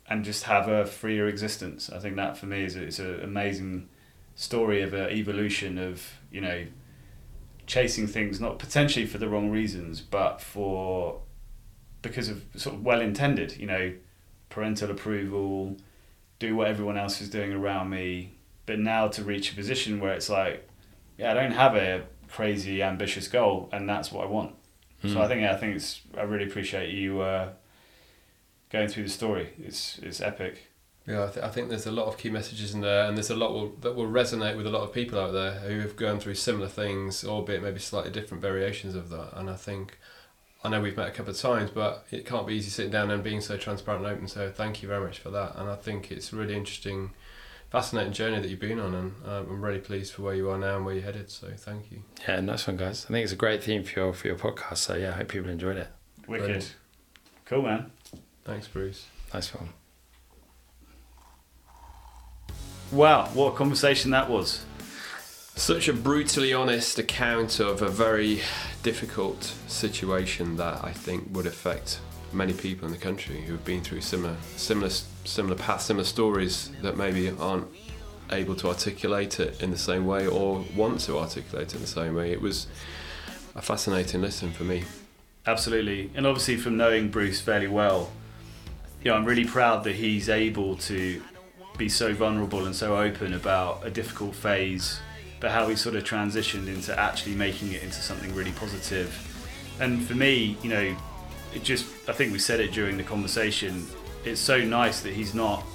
and 0.07 0.23
just 0.23 0.43
have 0.43 0.67
a 0.67 0.85
freer 0.85 1.27
existence. 1.27 1.89
I 1.89 1.99
think 1.99 2.15
that 2.15 2.37
for 2.37 2.45
me 2.45 2.63
is 2.63 2.75
it's 2.75 2.99
an 2.99 3.21
amazing 3.21 3.89
story 4.35 4.81
of 4.81 4.93
an 4.93 5.09
evolution 5.09 5.77
of 5.77 6.13
you 6.31 6.41
know 6.41 6.65
chasing 7.65 8.07
things 8.07 8.39
not 8.39 8.59
potentially 8.59 9.05
for 9.05 9.17
the 9.17 9.27
wrong 9.27 9.49
reasons, 9.49 9.99
but 9.99 10.39
for 10.39 11.21
because 12.01 12.29
of 12.29 12.43
sort 12.55 12.75
of 12.75 12.85
well 12.85 13.01
intended. 13.01 13.57
You 13.57 13.67
know, 13.67 13.93
parental 14.49 14.91
approval, 14.91 15.77
do 16.37 16.55
what 16.55 16.67
everyone 16.67 16.97
else 16.97 17.19
is 17.19 17.29
doing 17.29 17.51
around 17.51 17.89
me. 17.89 18.35
But 18.65 18.79
now 18.79 19.07
to 19.09 19.23
reach 19.23 19.51
a 19.51 19.55
position 19.55 19.99
where 19.99 20.13
it's 20.13 20.29
like, 20.29 20.67
yeah, 21.17 21.31
I 21.31 21.33
don't 21.33 21.51
have 21.51 21.75
a 21.75 22.03
crazy 22.33 22.81
ambitious 22.81 23.27
goal, 23.27 23.69
and 23.71 23.87
that's 23.87 24.11
what 24.11 24.25
I 24.25 24.27
want. 24.27 24.55
Mm. 25.03 25.13
So 25.13 25.19
I 25.19 25.23
hmm. 25.23 25.29
think 25.29 25.41
yeah, 25.41 25.53
I 25.53 25.57
think 25.57 25.75
it's 25.75 26.01
I 26.17 26.23
really 26.23 26.45
appreciate 26.45 26.89
you 26.89 27.21
uh, 27.21 27.49
going 28.71 28.87
through 28.87 29.03
the 29.03 29.09
story. 29.09 29.49
It's 29.59 29.99
it's 29.99 30.19
epic. 30.19 30.69
Yeah, 31.05 31.25
I, 31.25 31.27
th- 31.27 31.45
I, 31.45 31.49
think 31.49 31.67
there's 31.67 31.85
a 31.85 31.91
lot 31.91 32.07
of 32.07 32.17
key 32.17 32.29
messages 32.29 32.73
in 32.73 32.79
there, 32.79 33.05
and 33.05 33.17
there's 33.17 33.29
a 33.29 33.35
lot 33.35 33.51
will, 33.51 33.73
that 33.81 33.93
will 33.93 34.07
resonate 34.07 34.55
with 34.55 34.65
a 34.65 34.69
lot 34.69 34.83
of 34.83 34.93
people 34.93 35.19
out 35.19 35.33
there 35.33 35.55
who 35.55 35.81
have 35.81 35.97
gone 35.97 36.21
through 36.21 36.35
similar 36.35 36.69
things, 36.69 37.25
albeit 37.25 37.61
maybe 37.61 37.79
slightly 37.79 38.09
different 38.09 38.41
variations 38.41 38.95
of 38.95 39.09
that. 39.09 39.31
And 39.33 39.49
I 39.49 39.55
think, 39.55 39.99
I 40.63 40.69
know 40.69 40.79
we've 40.79 40.95
met 40.95 41.09
a 41.09 41.11
couple 41.11 41.33
of 41.33 41.37
times, 41.37 41.71
but 41.71 42.05
it 42.09 42.25
can't 42.25 42.47
be 42.47 42.53
easy 42.53 42.69
sitting 42.69 42.93
down 42.93 43.11
and 43.11 43.21
being 43.21 43.41
so 43.41 43.57
transparent 43.57 44.05
and 44.05 44.15
open. 44.15 44.27
So 44.29 44.49
thank 44.49 44.81
you 44.81 44.87
very 44.87 45.05
much 45.05 45.19
for 45.19 45.29
that. 45.29 45.57
And 45.57 45.69
I 45.69 45.75
think 45.75 46.09
it's 46.09 46.31
really 46.31 46.55
interesting 46.55 47.11
fascinating 47.73 48.13
journey 48.13 48.39
that 48.39 48.47
you've 48.47 48.59
been 48.59 48.79
on, 48.79 48.93
and 48.93 49.11
um, 49.25 49.47
I'm 49.49 49.61
really 49.65 49.79
pleased 49.79 50.13
for 50.13 50.21
where 50.21 50.35
you 50.35 50.47
are 50.51 50.59
now 50.59 50.75
and 50.75 50.85
where 50.85 50.93
you're 50.93 51.03
headed. 51.03 51.31
So 51.31 51.47
thank 51.57 51.91
you. 51.91 52.03
Yeah, 52.27 52.39
nice 52.39 52.67
one, 52.67 52.77
guys. 52.77 53.07
I 53.09 53.11
think 53.11 53.23
it's 53.23 53.33
a 53.33 53.35
great 53.35 53.63
theme 53.63 53.83
for 53.83 53.99
your 53.99 54.13
for 54.13 54.27
your 54.27 54.37
podcast. 54.37 54.77
So 54.77 54.93
yeah, 54.93 55.09
I 55.09 55.13
hope 55.13 55.29
people 55.29 55.49
enjoyed 55.49 55.77
it. 55.77 55.87
Wicked, 56.27 56.45
Brilliant. 56.45 56.75
cool, 57.45 57.63
man. 57.63 57.91
Thanks, 58.45 58.67
Bruce. 58.67 59.07
Nice 59.33 59.55
one. 59.55 59.69
Wow, 62.91 63.25
what 63.33 63.53
a 63.53 63.57
conversation 63.57 64.11
that 64.11 64.29
was. 64.29 64.63
Such 65.55 65.87
a 65.87 65.93
brutally 65.93 66.53
honest 66.53 66.99
account 66.99 67.59
of 67.59 67.81
a 67.81 67.89
very 67.89 68.41
difficult 68.83 69.55
situation 69.67 70.57
that 70.57 70.83
I 70.83 70.91
think 70.91 71.27
would 71.31 71.47
affect 71.47 71.99
many 72.31 72.53
people 72.53 72.85
in 72.85 72.91
the 72.91 72.99
country 72.99 73.41
who 73.41 73.53
have 73.53 73.65
been 73.65 73.81
through 73.81 74.01
similar, 74.01 74.35
similar, 74.57 74.91
similar 75.23 75.55
paths, 75.55 75.85
similar 75.85 76.05
stories 76.05 76.71
that 76.81 76.97
maybe 76.97 77.29
aren't 77.29 77.67
able 78.31 78.55
to 78.55 78.67
articulate 78.67 79.39
it 79.39 79.61
in 79.61 79.71
the 79.71 79.77
same 79.77 80.05
way 80.05 80.27
or 80.27 80.65
want 80.75 80.99
to 81.01 81.17
articulate 81.17 81.67
it 81.67 81.75
in 81.75 81.81
the 81.81 81.87
same 81.87 82.15
way. 82.15 82.31
It 82.31 82.41
was 82.41 82.67
a 83.55 83.61
fascinating 83.61 84.21
listen 84.21 84.51
for 84.51 84.63
me. 84.63 84.83
Absolutely, 85.45 86.09
and 86.15 86.25
obviously 86.25 86.57
from 86.57 86.77
knowing 86.77 87.09
Bruce 87.09 87.41
fairly 87.41 87.67
well, 87.67 88.11
you 89.03 89.11
know, 89.11 89.17
I'm 89.17 89.25
really 89.25 89.45
proud 89.45 89.83
that 89.83 89.95
he's 89.95 90.29
able 90.29 90.77
to 90.77 91.21
be 91.77 91.89
so 91.89 92.13
vulnerable 92.13 92.65
and 92.65 92.75
so 92.75 92.97
open 92.97 93.33
about 93.33 93.85
a 93.85 93.89
difficult 93.89 94.35
phase, 94.35 94.99
but 95.39 95.51
how 95.51 95.67
he 95.67 95.75
sort 95.75 95.95
of 95.95 96.03
transitioned 96.03 96.67
into 96.67 96.97
actually 96.97 97.35
making 97.35 97.73
it 97.73 97.83
into 97.83 97.95
something 97.95 98.33
really 98.33 98.53
positive. 98.53 99.11
And 99.81 100.01
for 100.05 100.15
me, 100.15 100.57
you 100.61 100.69
know, 100.69 100.95
it 101.53 101.63
just 101.63 101.85
I 102.07 102.13
think 102.13 102.31
we 102.31 102.39
said 102.39 102.59
it 102.59 102.71
during 102.71 102.95
the 102.95 103.03
conversation. 103.03 103.85
It's 104.25 104.41
so 104.41 104.59
nice 104.63 105.01
that 105.01 105.13
he's 105.13 105.33
not 105.33 105.65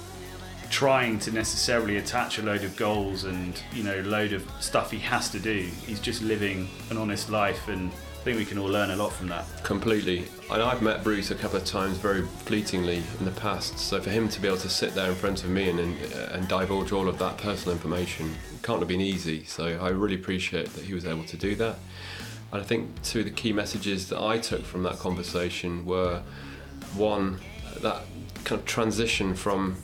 trying 0.69 1.17
to 1.19 1.31
necessarily 1.31 1.97
attach 1.97 2.37
a 2.37 2.43
load 2.43 2.63
of 2.63 2.75
goals 2.75 3.23
and 3.23 3.59
you 3.73 3.83
know 3.83 3.99
load 4.01 4.33
of 4.33 4.49
stuff 4.59 4.91
he 4.91 4.99
has 4.99 5.29
to 5.31 5.39
do. 5.39 5.67
He's 5.85 5.99
just 5.99 6.21
living 6.21 6.69
an 6.89 6.97
honest 6.97 7.29
life, 7.29 7.67
and 7.67 7.91
I 7.91 8.23
think 8.23 8.37
we 8.37 8.45
can 8.45 8.57
all 8.57 8.67
learn 8.67 8.91
a 8.91 8.95
lot 8.95 9.11
from 9.11 9.27
that. 9.29 9.45
Completely. 9.63 10.25
And 10.51 10.61
I've 10.61 10.81
met 10.81 11.03
Bruce 11.03 11.31
a 11.31 11.35
couple 11.35 11.57
of 11.57 11.65
times 11.65 11.97
very 11.97 12.23
fleetingly 12.23 13.03
in 13.19 13.25
the 13.25 13.31
past. 13.31 13.79
So 13.79 13.99
for 14.01 14.09
him 14.09 14.29
to 14.29 14.41
be 14.41 14.47
able 14.47 14.57
to 14.57 14.69
sit 14.69 14.93
there 14.93 15.09
in 15.09 15.15
front 15.15 15.43
of 15.43 15.49
me 15.49 15.69
and 15.69 15.79
and, 15.79 15.97
and 16.31 16.47
divulge 16.47 16.91
all 16.91 17.07
of 17.07 17.17
that 17.19 17.37
personal 17.37 17.75
information 17.75 18.35
can't 18.61 18.79
have 18.79 18.87
been 18.87 19.01
easy. 19.01 19.43
So 19.45 19.79
I 19.81 19.89
really 19.89 20.15
appreciate 20.15 20.73
that 20.73 20.83
he 20.83 20.93
was 20.93 21.05
able 21.05 21.23
to 21.25 21.37
do 21.37 21.55
that. 21.55 21.77
And 22.51 22.61
I 22.61 22.65
think 22.65 23.01
two 23.03 23.19
of 23.19 23.25
the 23.25 23.31
key 23.31 23.53
messages 23.53 24.09
that 24.09 24.21
I 24.21 24.37
took 24.37 24.63
from 24.63 24.83
that 24.83 24.97
conversation 24.97 25.85
were 25.85 26.21
one, 26.95 27.39
that 27.81 28.03
kind 28.43 28.59
of 28.59 28.65
transition 28.65 29.35
from 29.35 29.77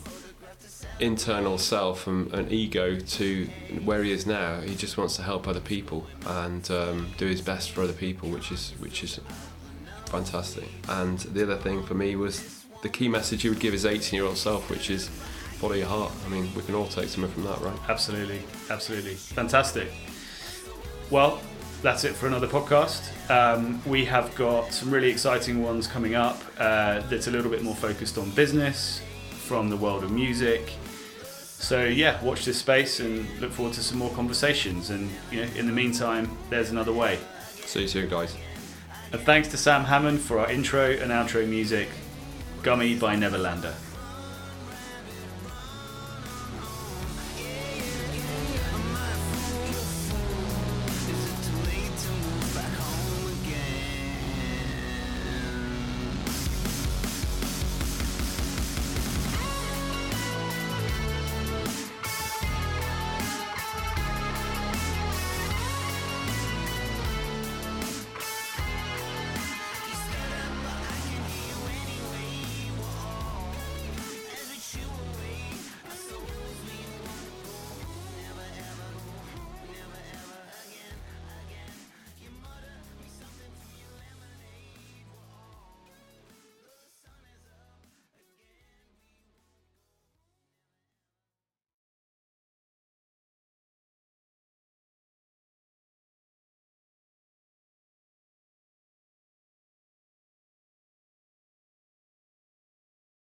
internal 0.99 1.57
self 1.57 2.07
and, 2.07 2.34
and 2.34 2.51
ego 2.51 2.97
to 2.99 3.45
where 3.84 4.03
he 4.03 4.11
is 4.11 4.26
now. 4.26 4.61
He 4.61 4.76
just 4.76 4.97
wants 4.97 5.15
to 5.17 5.23
help 5.23 5.47
other 5.47 5.59
people 5.59 6.07
and 6.26 6.69
um, 6.72 7.11
do 7.17 7.26
his 7.26 7.41
best 7.41 7.72
for 7.72 7.81
other 7.81 7.93
people, 7.93 8.30
which 8.30 8.51
is 8.51 8.73
which 8.80 9.03
is 9.03 9.19
fantastic. 10.05 10.69
And 10.88 11.19
the 11.19 11.43
other 11.43 11.57
thing 11.57 11.84
for 11.84 11.93
me 11.93 12.15
was 12.15 12.65
the 12.81 12.89
key 12.89 13.09
message 13.09 13.41
he 13.41 13.49
would 13.49 13.59
give 13.59 13.73
his 13.73 13.85
18 13.85 14.17
year 14.17 14.26
old 14.26 14.38
self, 14.38 14.69
which 14.69 14.89
is 14.89 15.09
follow 15.59 15.73
your 15.73 15.88
heart. 15.88 16.11
I 16.26 16.30
mean, 16.30 16.49
we 16.55 16.61
can 16.63 16.76
all 16.76 16.88
take 16.88 17.09
something 17.09 17.31
from 17.31 17.43
that, 17.43 17.59
right? 17.61 17.77
Absolutely, 17.89 18.41
absolutely. 18.69 19.15
Fantastic. 19.15 19.89
Well, 21.09 21.39
that's 21.81 22.03
it 22.03 22.15
for 22.15 22.27
another 22.27 22.47
podcast. 22.47 23.11
Um, 23.30 23.81
we 23.85 24.06
have 24.06 24.34
got 24.35 24.72
some 24.72 24.91
really 24.91 25.10
exciting 25.10 25.61
ones 25.61 25.88
coming 25.88 26.15
up 26.15 26.41
uh, 26.57 27.02
that's 27.02 27.27
a 27.27 27.31
little 27.31 27.52
bit 27.52 27.64
more 27.64 27.76
focused 27.76 28.18
on 28.18 28.30
business 28.31 29.02
from 29.31 29.69
the 29.69 29.77
world 29.77 30.03
of 30.03 30.11
music. 30.11 30.73
So 31.22 31.85
yeah, 31.85 32.22
watch 32.23 32.45
this 32.45 32.57
space 32.57 32.99
and 32.99 33.27
look 33.39 33.52
forward 33.52 33.73
to 33.76 33.84
some 33.84 33.97
more 33.97 34.11
conversations. 34.11 34.89
And 34.89 35.10
you 35.31 35.41
know, 35.41 35.52
in 35.56 35.68
the 35.68 35.73
meantime, 35.73 36.30
there's 36.49 36.72
another 36.72 36.93
way. 36.93 37.19
See 37.65 37.81
you 37.81 37.88
soon, 37.88 38.10
guys. 38.10 38.35
And 39.11 39.22
thanks 39.22 39.47
to 39.49 39.57
Sam 39.57 39.84
Hammond 39.84 40.19
for 40.19 40.39
our 40.39 40.52
intro 40.52 40.91
and 40.91 41.11
outro 41.11 41.47
music. 41.47 41.89
Gummy 42.61 42.95
by 42.95 43.15
Neverlander. 43.15 43.73